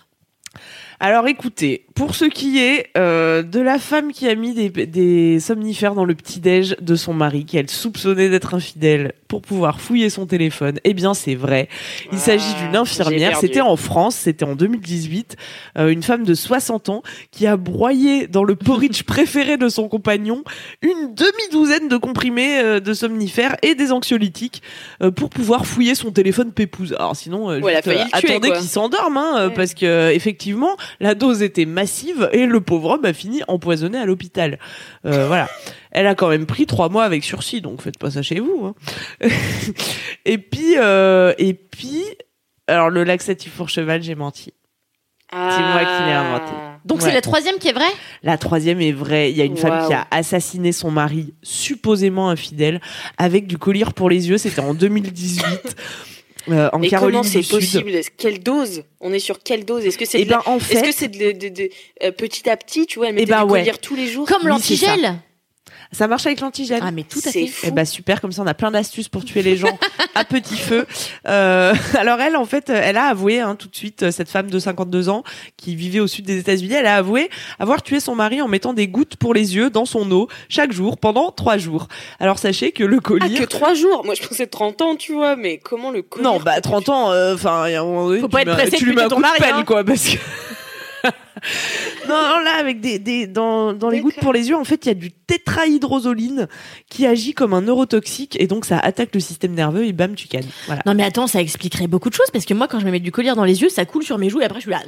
Alors 0.99 1.27
écoutez, 1.27 1.85
pour 1.95 2.13
ce 2.15 2.25
qui 2.25 2.59
est 2.59 2.89
euh, 2.97 3.41
de 3.41 3.59
la 3.59 3.79
femme 3.79 4.11
qui 4.11 4.27
a 4.29 4.35
mis 4.35 4.53
des, 4.53 4.69
des 4.69 5.39
somnifères 5.39 5.95
dans 5.95 6.05
le 6.05 6.13
petit-déj 6.15 6.75
de 6.79 6.95
son 6.95 7.13
mari, 7.13 7.45
qu'elle 7.45 7.69
soupçonnait 7.69 8.29
d'être 8.29 8.53
infidèle 8.53 9.13
pour 9.33 9.41
pouvoir 9.41 9.81
fouiller 9.81 10.11
son 10.11 10.27
téléphone, 10.27 10.77
eh 10.83 10.93
bien 10.93 11.15
c'est 11.15 11.33
vrai. 11.33 11.67
Il 12.11 12.17
Ah, 12.17 12.17
s'agit 12.17 12.53
d'une 12.61 12.75
infirmière, 12.75 13.35
c'était 13.39 13.61
en 13.61 13.75
France, 13.77 14.13
c'était 14.15 14.45
en 14.45 14.53
2018, 14.53 15.37
euh, 15.79 15.87
une 15.89 16.03
femme 16.03 16.23
de 16.23 16.35
60 16.35 16.89
ans 16.89 17.01
qui 17.31 17.47
a 17.47 17.57
broyé 17.57 18.27
dans 18.27 18.43
le 18.43 18.55
porridge 18.55 19.01
préféré 19.07 19.57
de 19.57 19.69
son 19.69 19.87
compagnon 19.89 20.43
une 20.83 21.15
demi-douzaine 21.15 21.87
de 21.87 21.97
comprimés 21.97 22.59
euh, 22.59 22.79
de 22.79 22.93
somnifères 22.93 23.55
et 23.63 23.73
des 23.73 23.91
anxiolytiques 23.91 24.61
euh, 25.01 25.09
pour 25.09 25.31
pouvoir 25.31 25.65
fouiller 25.65 25.95
son 25.95 26.11
téléphone 26.11 26.51
pépouze. 26.51 26.93
Alors 26.99 27.15
sinon, 27.15 27.47
Ouais, 27.59 27.73
juste, 27.73 27.83
tuer, 27.89 28.01
attendez 28.29 28.51
qu'il 28.51 28.67
s'endorme, 28.67 29.17
hein, 29.17 29.47
Ouais. 29.47 29.53
parce 29.55 29.73
que 29.73 30.11
effectivement, 30.11 30.77
la 30.99 31.15
dose 31.15 31.41
était 31.41 31.65
massive 31.65 32.29
et 32.33 32.45
le 32.45 32.61
pauvre 32.61 32.91
homme 32.91 33.05
a 33.05 33.13
fini 33.13 33.41
empoisonné 33.47 33.97
à 33.97 34.05
l'hôpital. 34.05 34.59
Voilà. 35.03 35.49
Elle 35.93 36.07
a 36.07 36.15
quand 36.15 36.27
même 36.29 36.45
pris 36.45 36.65
trois 36.65 36.89
mois 36.89 37.03
avec 37.05 37.23
sursis, 37.23 37.61
donc 37.61 37.81
faites 37.81 37.97
pas 37.99 38.11
ça 38.11 38.21
chez 38.21 38.39
vous. 38.39 38.65
Hein. 39.21 39.27
et 40.25 40.37
puis, 40.37 40.75
euh, 40.77 41.33
et 41.37 41.53
puis, 41.53 42.03
alors 42.67 42.89
le 42.89 43.03
laxatif 43.03 43.53
pour 43.53 43.69
cheval, 43.69 44.01
j'ai 44.03 44.15
menti. 44.15 44.53
C'est 45.31 45.37
moi 45.39 45.79
qui 45.79 46.03
l'ai 46.05 46.11
inventé. 46.11 46.51
Donc 46.85 46.99
Ouais. 46.99 47.05
c'est 47.07 47.13
la 47.13 47.21
troisième 47.21 47.57
qui 47.57 47.67
est 47.67 47.73
vraie? 47.73 47.85
La 48.21 48.37
troisième 48.37 48.79
est 48.81 48.91
vraie. 48.91 49.31
Il 49.31 49.37
y 49.37 49.41
a 49.41 49.45
une 49.45 49.57
femme 49.57 49.87
qui 49.87 49.93
a 49.93 50.05
assassiné 50.11 50.71
son 50.71 50.91
mari, 50.91 51.33
supposément 51.41 52.29
infidèle, 52.29 52.81
avec 53.17 53.47
du 53.47 53.57
collier 53.57 53.85
pour 53.95 54.09
les 54.11 54.29
yeux. 54.29 54.37
C'était 54.37 54.59
en 54.59 54.75
2018. 54.75 55.43
euh, 56.49 56.69
en 56.71 56.77
Mais 56.77 56.87
Caroline 56.89 57.21
comment 57.21 57.23
c'est 57.23 57.49
possible? 57.49 57.91
Quelle 58.17 58.43
dose? 58.43 58.83
On 58.99 59.11
est 59.11 59.17
sur 59.19 59.41
quelle 59.41 59.65
dose? 59.65 59.85
Est-ce 59.85 59.97
que 59.97 60.05
c'est 60.05 60.19
Eh 60.21 60.25
de 60.25 60.29
la- 60.31 60.37
ben, 60.37 60.43
en 60.45 60.57
Est-ce 60.57 60.65
fait, 60.65 60.81
que 60.83 60.91
c'est 60.91 61.07
de, 61.07 61.31
de- 61.31 61.49
de- 61.53 61.69
euh, 62.03 62.11
petit 62.11 62.47
à 62.47 62.55
petit, 62.55 62.85
tu 62.85 62.99
vois, 62.99 63.07
elle 63.09 63.15
mettait 63.15 63.31
ben, 63.31 63.45
du 63.45 63.51
ouais. 63.53 63.71
tous 63.81 63.95
les 63.95 64.07
jours? 64.07 64.27
Comme 64.27 64.43
Oui, 64.43 64.49
l'antigel 64.49 65.15
ça 65.93 66.07
marche 66.07 66.25
avec 66.25 66.41
l'antigel. 66.41 66.79
Ah 66.83 66.91
mais 66.91 67.03
tout 67.03 67.19
à 67.19 67.31
C'est 67.31 67.31
fait. 67.31 67.47
fou. 67.47 67.65
Eh 67.69 67.71
ben 67.71 67.85
super, 67.85 68.19
comme 68.19 68.31
ça 68.31 68.41
on 68.41 68.47
a 68.47 68.53
plein 68.53 68.71
d'astuces 68.71 69.07
pour 69.07 69.23
tuer 69.23 69.41
les 69.43 69.55
gens 69.55 69.77
à 70.15 70.25
petit 70.25 70.57
feu. 70.57 70.85
Euh, 71.27 71.73
alors 71.97 72.19
elle, 72.19 72.35
en 72.35 72.45
fait, 72.45 72.69
elle 72.69 72.97
a 72.97 73.05
avoué 73.05 73.39
hein, 73.39 73.55
tout 73.55 73.67
de 73.69 73.75
suite, 73.75 74.03
euh, 74.03 74.11
cette 74.11 74.29
femme 74.29 74.49
de 74.49 74.59
52 74.59 75.07
ans 75.09 75.23
qui 75.57 75.75
vivait 75.75 75.99
au 76.01 76.07
sud 76.07 76.25
des 76.25 76.37
États-Unis, 76.39 76.73
elle 76.73 76.87
a 76.87 76.97
avoué 76.97 77.29
avoir 77.59 77.81
tué 77.81 77.99
son 77.99 78.15
mari 78.15 78.41
en 78.41 78.47
mettant 78.47 78.73
des 78.73 78.87
gouttes 78.87 79.15
pour 79.15 79.33
les 79.33 79.55
yeux 79.55 79.69
dans 79.69 79.85
son 79.85 80.09
eau 80.11 80.27
chaque 80.49 80.71
jour 80.73 80.97
pendant 80.97 81.31
trois 81.31 81.57
jours. 81.57 81.87
Alors 82.19 82.39
sachez 82.39 82.71
que 82.71 82.83
le 82.83 82.97
Ah, 82.97 83.01
collier... 83.01 83.35
que 83.39 83.43
3 83.45 83.73
jours 83.75 84.03
Moi, 84.03 84.15
je 84.15 84.27
pensais 84.27 84.47
30 84.47 84.81
ans, 84.81 84.95
tu 84.95 85.13
vois, 85.13 85.35
mais 85.35 85.57
comment 85.59 85.91
le 85.91 86.01
collier 86.01 86.23
non, 86.25 86.39
bah 86.39 86.59
30 86.61 86.89
ans, 86.89 87.11
euh, 87.11 87.35
enfin, 87.35 87.67
il 87.67 87.73
y 87.73 87.75
a 87.75 87.81
un 87.81 87.85
moment 87.85 88.07
donné, 88.07 88.19
Faut 88.19 88.27
tu 88.27 88.31
pas 88.31 88.41
être 88.41 88.47
mets- 88.47 88.53
pressé 88.55 88.77
tu 88.77 88.83
de 88.85 88.89
lui 88.89 88.95
mets 88.95 89.03
un 89.03 89.07
ton 89.09 89.15
coup 89.17 89.21
de 89.21 89.27
mari, 89.27 89.39
pelle, 89.39 89.53
hein. 89.55 89.63
quoi, 89.65 89.83
parce 89.83 90.03
que... 90.09 90.17
non, 91.03 91.11
non, 92.07 92.39
là, 92.39 92.55
avec 92.59 92.79
des, 92.79 92.97
des 92.99 93.27
dans, 93.27 93.73
dans 93.73 93.89
les 93.89 93.99
gouttes 93.99 94.15
pour 94.21 94.31
les 94.33 94.49
yeux, 94.49 94.55
en 94.55 94.63
fait, 94.63 94.85
il 94.85 94.89
y 94.89 94.91
a 94.91 94.95
du 94.95 95.11
tétrahydrozoline 95.11 96.47
qui 96.89 97.05
agit 97.05 97.33
comme 97.33 97.53
un 97.53 97.61
neurotoxique 97.61 98.37
et 98.39 98.47
donc 98.47 98.65
ça 98.65 98.79
attaque 98.79 99.09
le 99.13 99.19
système 99.19 99.53
nerveux 99.53 99.85
et 99.85 99.91
bam, 99.93 100.15
tu 100.15 100.27
cannes. 100.27 100.45
Voilà. 100.67 100.81
Non 100.85 100.93
mais 100.93 101.03
attends, 101.03 101.27
ça 101.27 101.41
expliquerait 101.41 101.87
beaucoup 101.87 102.09
de 102.09 102.15
choses 102.15 102.29
parce 102.31 102.45
que 102.45 102.53
moi 102.53 102.67
quand 102.67 102.79
je 102.79 102.85
me 102.85 102.91
mets 102.91 102.99
du 103.01 103.11
collier 103.11 103.33
dans 103.35 103.43
les 103.43 103.61
yeux, 103.61 103.69
ça 103.69 103.85
coule 103.85 104.03
sur 104.03 104.17
mes 104.17 104.29
joues 104.29 104.41
et 104.41 104.45
après 104.45 104.59
je 104.59 104.69
suis 104.69 104.71
là. 104.71 104.79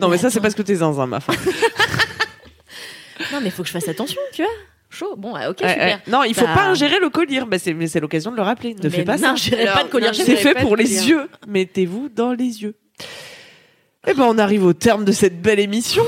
Non, 0.00 0.08
mais 0.08 0.18
ça, 0.18 0.30
c'est 0.30 0.40
parce 0.40 0.54
que 0.54 0.62
t'es 0.62 0.76
zinzin, 0.76 1.06
ma 1.06 1.20
femme. 1.20 1.36
non 3.32 3.40
mais 3.42 3.50
faut 3.50 3.62
que 3.62 3.68
je 3.68 3.72
fasse 3.72 3.88
attention, 3.88 4.20
tu 4.32 4.42
vois. 4.42 4.50
Chaud. 4.88 5.14
Bon, 5.16 5.32
ok, 5.34 5.58
super. 5.58 6.00
Non, 6.06 6.22
il 6.22 6.34
faut 6.34 6.44
Bah. 6.46 6.54
pas 6.54 6.64
ingérer 6.68 6.98
le 7.00 7.10
collier. 7.10 7.42
Bah, 7.46 7.58
c'est, 7.58 7.74
mais 7.74 7.86
c'est 7.88 8.00
l'occasion 8.00 8.30
de 8.30 8.36
le 8.36 8.42
rappeler. 8.42 8.74
Ne 8.74 8.82
Mais 8.84 8.90
fais 8.90 9.04
pas 9.04 9.18
ça. 9.18 9.28
n'ingérez 9.30 9.62
Alors, 9.62 9.74
pas 9.74 9.84
de 9.84 9.88
collier. 9.88 10.06
non. 10.06 10.12
C'est 10.14 10.36
fait 10.36 10.54
pour 10.54 10.76
le 10.76 10.82
les 10.84 11.08
yeux. 11.08 11.28
Mettez-vous 11.48 12.08
dans 12.08 12.32
les 12.32 12.62
yeux. 12.62 12.76
Eh 14.06 14.14
ben, 14.14 14.24
on 14.24 14.38
arrive 14.38 14.64
au 14.64 14.72
terme 14.72 15.04
de 15.04 15.12
cette 15.12 15.42
belle 15.42 15.58
émission. 15.58 16.04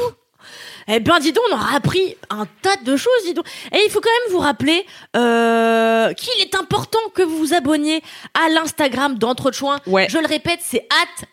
Eh 0.87 1.01
ben, 1.01 1.19
dis 1.21 1.33
donc, 1.33 1.45
on 1.51 1.55
aura 1.55 1.75
appris 1.75 2.17
un 2.31 2.47
tas 2.63 2.77
de 2.85 2.97
choses, 2.97 3.25
dis 3.25 3.35
donc. 3.35 3.47
Et 3.73 3.79
il 3.85 3.91
faut 3.91 4.01
quand 4.01 4.09
même 4.25 4.33
vous 4.33 4.41
rappeler 4.41 4.87
euh, 5.17 6.13
qu'il 6.15 6.41
est 6.41 6.55
important 6.55 7.01
que 7.15 7.23
vous 7.23 7.37
vous 7.37 7.55
abonniez 7.55 8.03
à 8.33 8.49
l'Instagram 8.49 9.19
d'Entre 9.19 9.53
Chouin. 9.53 9.81
Ouais. 9.87 10.07
Je 10.09 10.19
le 10.19 10.27
répète, 10.27 10.61
c'est 10.63 10.87
at 10.91 11.27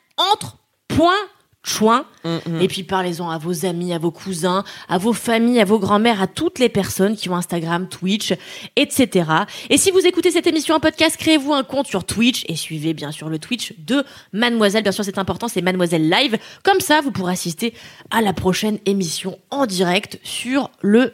entre.chouin. 1.66 2.06
Mm, 2.24 2.62
Et 2.62 2.68
puis 2.68 2.84
parlez-en 2.84 3.30
à 3.30 3.38
vos 3.38 3.66
amis, 3.66 3.94
à 3.94 3.98
vos 3.98 4.12
cousins, 4.12 4.64
à 4.90 4.98
vos 4.98 5.14
familles, 5.14 5.60
à 5.60 5.66
vos 5.66 5.80
grands-mères, 5.80 6.22
à 6.22 6.28
toutes 6.28 6.60
les 6.60 6.70
personnes 6.70 7.16
qui 7.16 7.30
ont 7.30 7.36
Instagram, 7.36 7.88
Twitch, 7.88 8.34
etc. 8.76 9.30
Et 9.70 9.78
si 9.78 9.92
vous 9.92 10.06
écoutez 10.06 10.32
cette 10.32 10.48
émission 10.48 10.76
en 10.76 10.80
podcast, 10.80 11.18
créez-vous 11.18 11.54
un 11.54 11.64
compte 11.64 11.88
sur 11.88 12.04
Twitch 12.04 12.44
et 12.48 12.56
suivez 12.56 12.94
bien 12.94 13.12
sûr 13.12 13.30
le 13.30 13.40
Twitch 13.40 13.74
de 13.80 14.04
Mademoiselle. 14.34 14.84
Bien 14.84 14.92
sûr, 14.92 15.04
c'est 15.04 15.18
important, 15.18 15.48
c'est 15.48 15.62
Mademoiselle 15.62 16.10
Live. 16.10 16.38
Comme 16.64 16.80
ça, 16.80 17.02
vous 17.02 17.12
pourrez 17.12 17.34
assister 17.34 17.74
à 18.12 18.22
la 18.22 18.34
prochaine 18.34 18.80
émission 18.86 19.38
en 19.52 19.66
direct 19.66 20.20
sur 20.24 20.72
le 20.82 21.14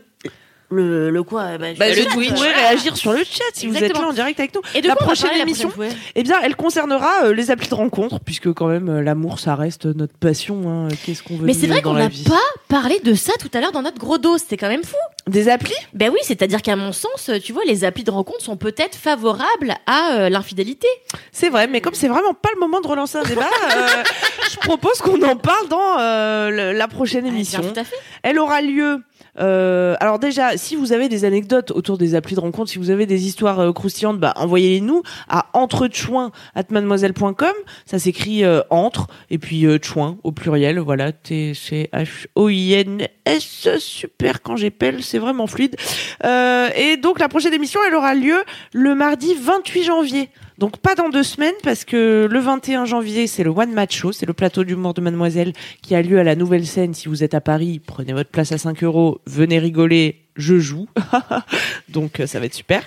le, 0.72 1.10
le 1.10 1.24
quoi 1.24 1.58
bah, 1.58 1.68
Bah, 1.78 1.90
le. 1.90 2.06
Twitch. 2.06 2.30
Vous 2.30 2.36
pourrez 2.36 2.54
réagir 2.54 2.98
sur 2.98 3.12
le 3.14 3.24
chat 3.24 3.44
si 3.54 3.68
vous 3.68 3.76
êtes 3.78 3.94
là 3.98 4.08
en 4.08 4.14
direct 4.14 4.40
avec 4.40 4.56
nous. 4.56 4.62
Et 4.76 4.82
de 4.82 4.88
la 4.88 4.96
quoi 4.96 5.06
prochaine 5.08 5.28
parler 5.28 5.38
la 5.40 5.44
émission, 5.44 5.70
prochaine 5.70 5.92
fois 5.92 6.00
eh 6.16 6.24
bien, 6.24 6.36
elle 6.44 6.56
concernera 6.56 7.26
euh, 7.26 7.34
les 7.34 7.52
applis 7.52 7.70
de 7.70 7.76
rencontre, 7.76 8.20
puisque 8.20 8.52
quand 8.54 8.68
même 8.68 8.90
euh, 8.90 9.02
l'amour, 9.02 9.40
ça 9.40 9.56
reste 9.56 9.86
notre 9.86 10.18
passion. 10.18 10.64
hein. 10.70 10.88
Qu'est-ce 11.06 11.24
qu'on 11.24 11.36
veut 11.38 11.46
Mais 11.46 11.54
c'est 11.54 11.68
vrai 11.68 11.82
qu'on 11.82 11.94
n'a 11.94 12.10
pas 12.10 12.40
parlé 12.68 13.00
de 13.00 13.14
ça 13.14 13.34
tout 13.40 13.50
à 13.54 13.60
l'heure 13.62 13.72
dans 13.72 13.82
notre 13.82 13.98
gros 14.00 14.18
dos. 14.18 14.38
C'était 14.38 14.58
quand 14.58 14.70
même 14.70 14.84
fou. 14.84 14.96
Des 15.28 15.50
applis? 15.50 15.76
Ben 15.94 16.10
oui, 16.12 16.20
c'est-à-dire 16.24 16.62
qu'à 16.62 16.76
mon 16.76 16.92
sens, 16.92 17.30
tu 17.44 17.54
vois, 17.54 17.64
les 17.66 17.84
applis 17.86 18.04
de 18.04 18.12
rencontre 18.12 18.42
sont 18.42 18.58
peut-être 18.58 18.96
favorables 18.96 19.76
à 19.86 20.14
euh, 20.14 20.30
l'infidélité. 20.30 20.88
C'est 21.32 21.50
vrai, 21.50 21.68
mais 21.68 21.80
comme 21.82 21.94
c'est 21.94 22.08
vraiment 22.08 22.34
pas 22.34 22.50
le 22.54 22.60
moment 22.60 22.82
de 22.82 22.88
relancer 22.88 23.18
un 23.18 23.24
débat, 23.24 23.50
euh, 23.76 23.88
je 24.52 24.58
propose 24.58 24.98
qu'on 25.00 25.22
en 25.22 25.36
parle 25.36 25.68
dans 25.70 26.00
euh, 26.00 26.74
la 26.74 26.88
prochaine 26.88 27.26
émission. 27.26 27.60
Ah, 27.60 27.64
bien, 27.64 27.72
tout 27.74 27.80
à 27.80 27.84
fait. 27.84 27.96
Elle 28.24 28.40
aura 28.40 28.62
lieu. 28.62 29.02
Euh, 29.40 29.96
alors 30.00 30.20
déjà, 30.20 30.58
si 30.58 30.76
vous 30.76 30.94
avez 30.94 31.10
des 31.10 31.26
anecdotes 31.26 31.72
autour 31.72 31.98
des 31.98 32.14
applis 32.16 32.36
de 32.36 32.40
rencontre, 32.40 32.72
si 32.72 32.78
vous 32.78 32.90
avez 32.90 33.06
des 33.06 33.26
histoires 33.26 33.60
euh, 33.60 33.74
croustillantes, 33.74 34.20
bah, 34.20 34.34
envoyez-les 34.36 34.82
nous 34.82 35.04
à 35.30 35.48
entrechouin@mademoiselle.com. 35.54 37.54
Ça 37.86 38.00
s'écrit 38.00 38.44
euh, 38.44 38.62
entre 38.70 39.08
et 39.30 39.38
puis 39.38 39.66
euh, 39.66 39.78
chouin 39.82 40.18
au 40.24 40.32
pluriel. 40.32 40.80
Voilà, 40.80 41.12
T 41.12 41.54
C 41.54 41.90
H 41.94 42.28
O 42.36 42.50
I 42.50 42.74
N 42.74 43.08
S. 43.26 43.68
Super 43.80 44.42
quand 44.42 44.56
j'épelle, 44.56 45.04
c'est 45.04 45.20
vraiment 45.20 45.48
fluide. 45.48 45.76
Et 46.24 46.98
donc 46.98 47.20
la 47.20 47.30
prochaine 47.30 47.54
émission, 47.54 47.80
elle 47.88 47.96
aura 47.96 48.14
lieu 48.14 48.44
le 48.74 48.96
mardi 48.96 49.34
28 49.40 49.84
janvier. 49.84 50.30
Donc 50.58 50.78
pas 50.78 50.96
dans 50.96 51.10
deux 51.10 51.24
semaines 51.24 51.54
parce 51.64 51.86
que 51.86 52.28
le 52.30 52.40
21 52.40 52.86
janvier 52.86 53.28
c'est 53.28 53.44
le 53.44 53.50
One 53.50 53.72
Match 53.72 53.98
Show, 53.98 54.12
c'est 54.12 54.26
le 54.26 54.34
plateau 54.34 54.64
d'humour 54.64 54.94
de 54.94 55.02
Mademoiselle 55.02 55.54
qui 55.82 55.96
a 55.96 56.02
lieu 56.02 56.20
à 56.20 56.24
la 56.24 56.36
Nouvelle 56.36 56.66
Scène. 56.68 56.94
Si 56.94 57.08
vous 57.08 57.24
êtes 57.24 57.34
à 57.34 57.42
Paris, 57.42 57.80
prenez 57.86 58.14
votre 58.14 58.30
place 58.30 58.52
à 58.52 58.58
5 58.58 58.84
euros, 58.84 59.20
venez 59.26 59.60
rigoler, 59.60 60.22
je 60.36 60.60
joue. 60.60 60.88
Donc 61.90 62.20
euh, 62.20 62.28
ça 62.28 62.40
va 62.40 62.46
être 62.46 62.54
super. 62.54 62.84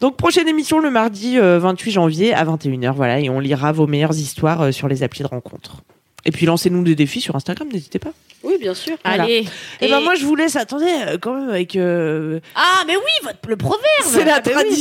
Donc 0.00 0.16
prochaine 0.16 0.48
émission 0.48 0.80
le 0.80 0.90
mardi 0.90 1.38
euh, 1.38 1.58
28 1.58 1.90
janvier 1.92 2.34
à 2.34 2.44
21h, 2.44 2.92
voilà, 2.94 3.20
et 3.20 3.30
on 3.30 3.40
lira 3.40 3.72
vos 3.72 3.86
meilleures 3.86 4.16
histoires 4.16 4.62
euh, 4.62 4.72
sur 4.72 4.88
les 4.88 5.02
applis 5.02 5.22
de 5.22 5.28
rencontre. 5.28 5.82
Et 6.26 6.30
puis 6.30 6.46
lancez-nous 6.46 6.82
des 6.84 6.94
défis 6.94 7.20
sur 7.20 7.36
Instagram, 7.36 7.68
n'hésitez 7.72 7.98
pas. 7.98 8.12
Oui, 8.42 8.54
bien 8.60 8.74
sûr. 8.74 8.96
Voilà. 9.04 9.24
Allez. 9.24 9.46
Et, 9.80 9.88
ben 9.88 10.00
moi 10.00 10.14
je 10.14 10.24
vous 10.24 10.34
laisse, 10.34 10.56
attendez, 10.56 10.86
euh, 11.06 11.18
quand 11.20 11.34
même 11.34 11.50
avec... 11.50 11.76
euh, 11.76 12.40
Ah, 12.54 12.82
mais 12.86 12.96
oui, 12.96 13.02
votre, 13.22 13.38
le 13.48 13.56
proverbe. 13.56 13.82
C'est 14.04 14.24
la 14.24 14.36
Ah, 14.36 14.40
ben 14.40 14.52
oui. 14.68 14.74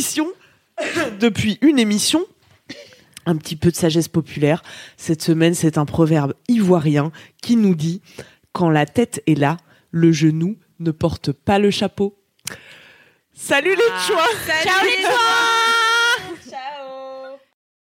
depuis 1.19 1.57
une 1.61 1.79
émission. 1.79 2.25
Un 3.25 3.37
petit 3.37 3.55
peu 3.55 3.71
de 3.71 3.75
sagesse 3.75 4.07
populaire. 4.07 4.63
Cette 4.97 5.21
semaine, 5.21 5.53
c'est 5.53 5.77
un 5.77 5.85
proverbe 5.85 6.33
ivoirien 6.49 7.11
qui 7.41 7.55
nous 7.55 7.75
dit 7.75 8.01
Quand 8.51 8.69
la 8.69 8.85
tête 8.85 9.23
est 9.27 9.37
là, 9.37 9.57
le 9.91 10.11
genou 10.11 10.57
ne 10.79 10.91
porte 10.91 11.31
pas 11.31 11.59
le 11.59 11.71
chapeau. 11.71 12.17
Salut 13.33 13.75
les 13.75 14.05
choix 14.05 14.27
Ciao 14.63 14.83
les 14.83 15.01
choix 15.03 15.52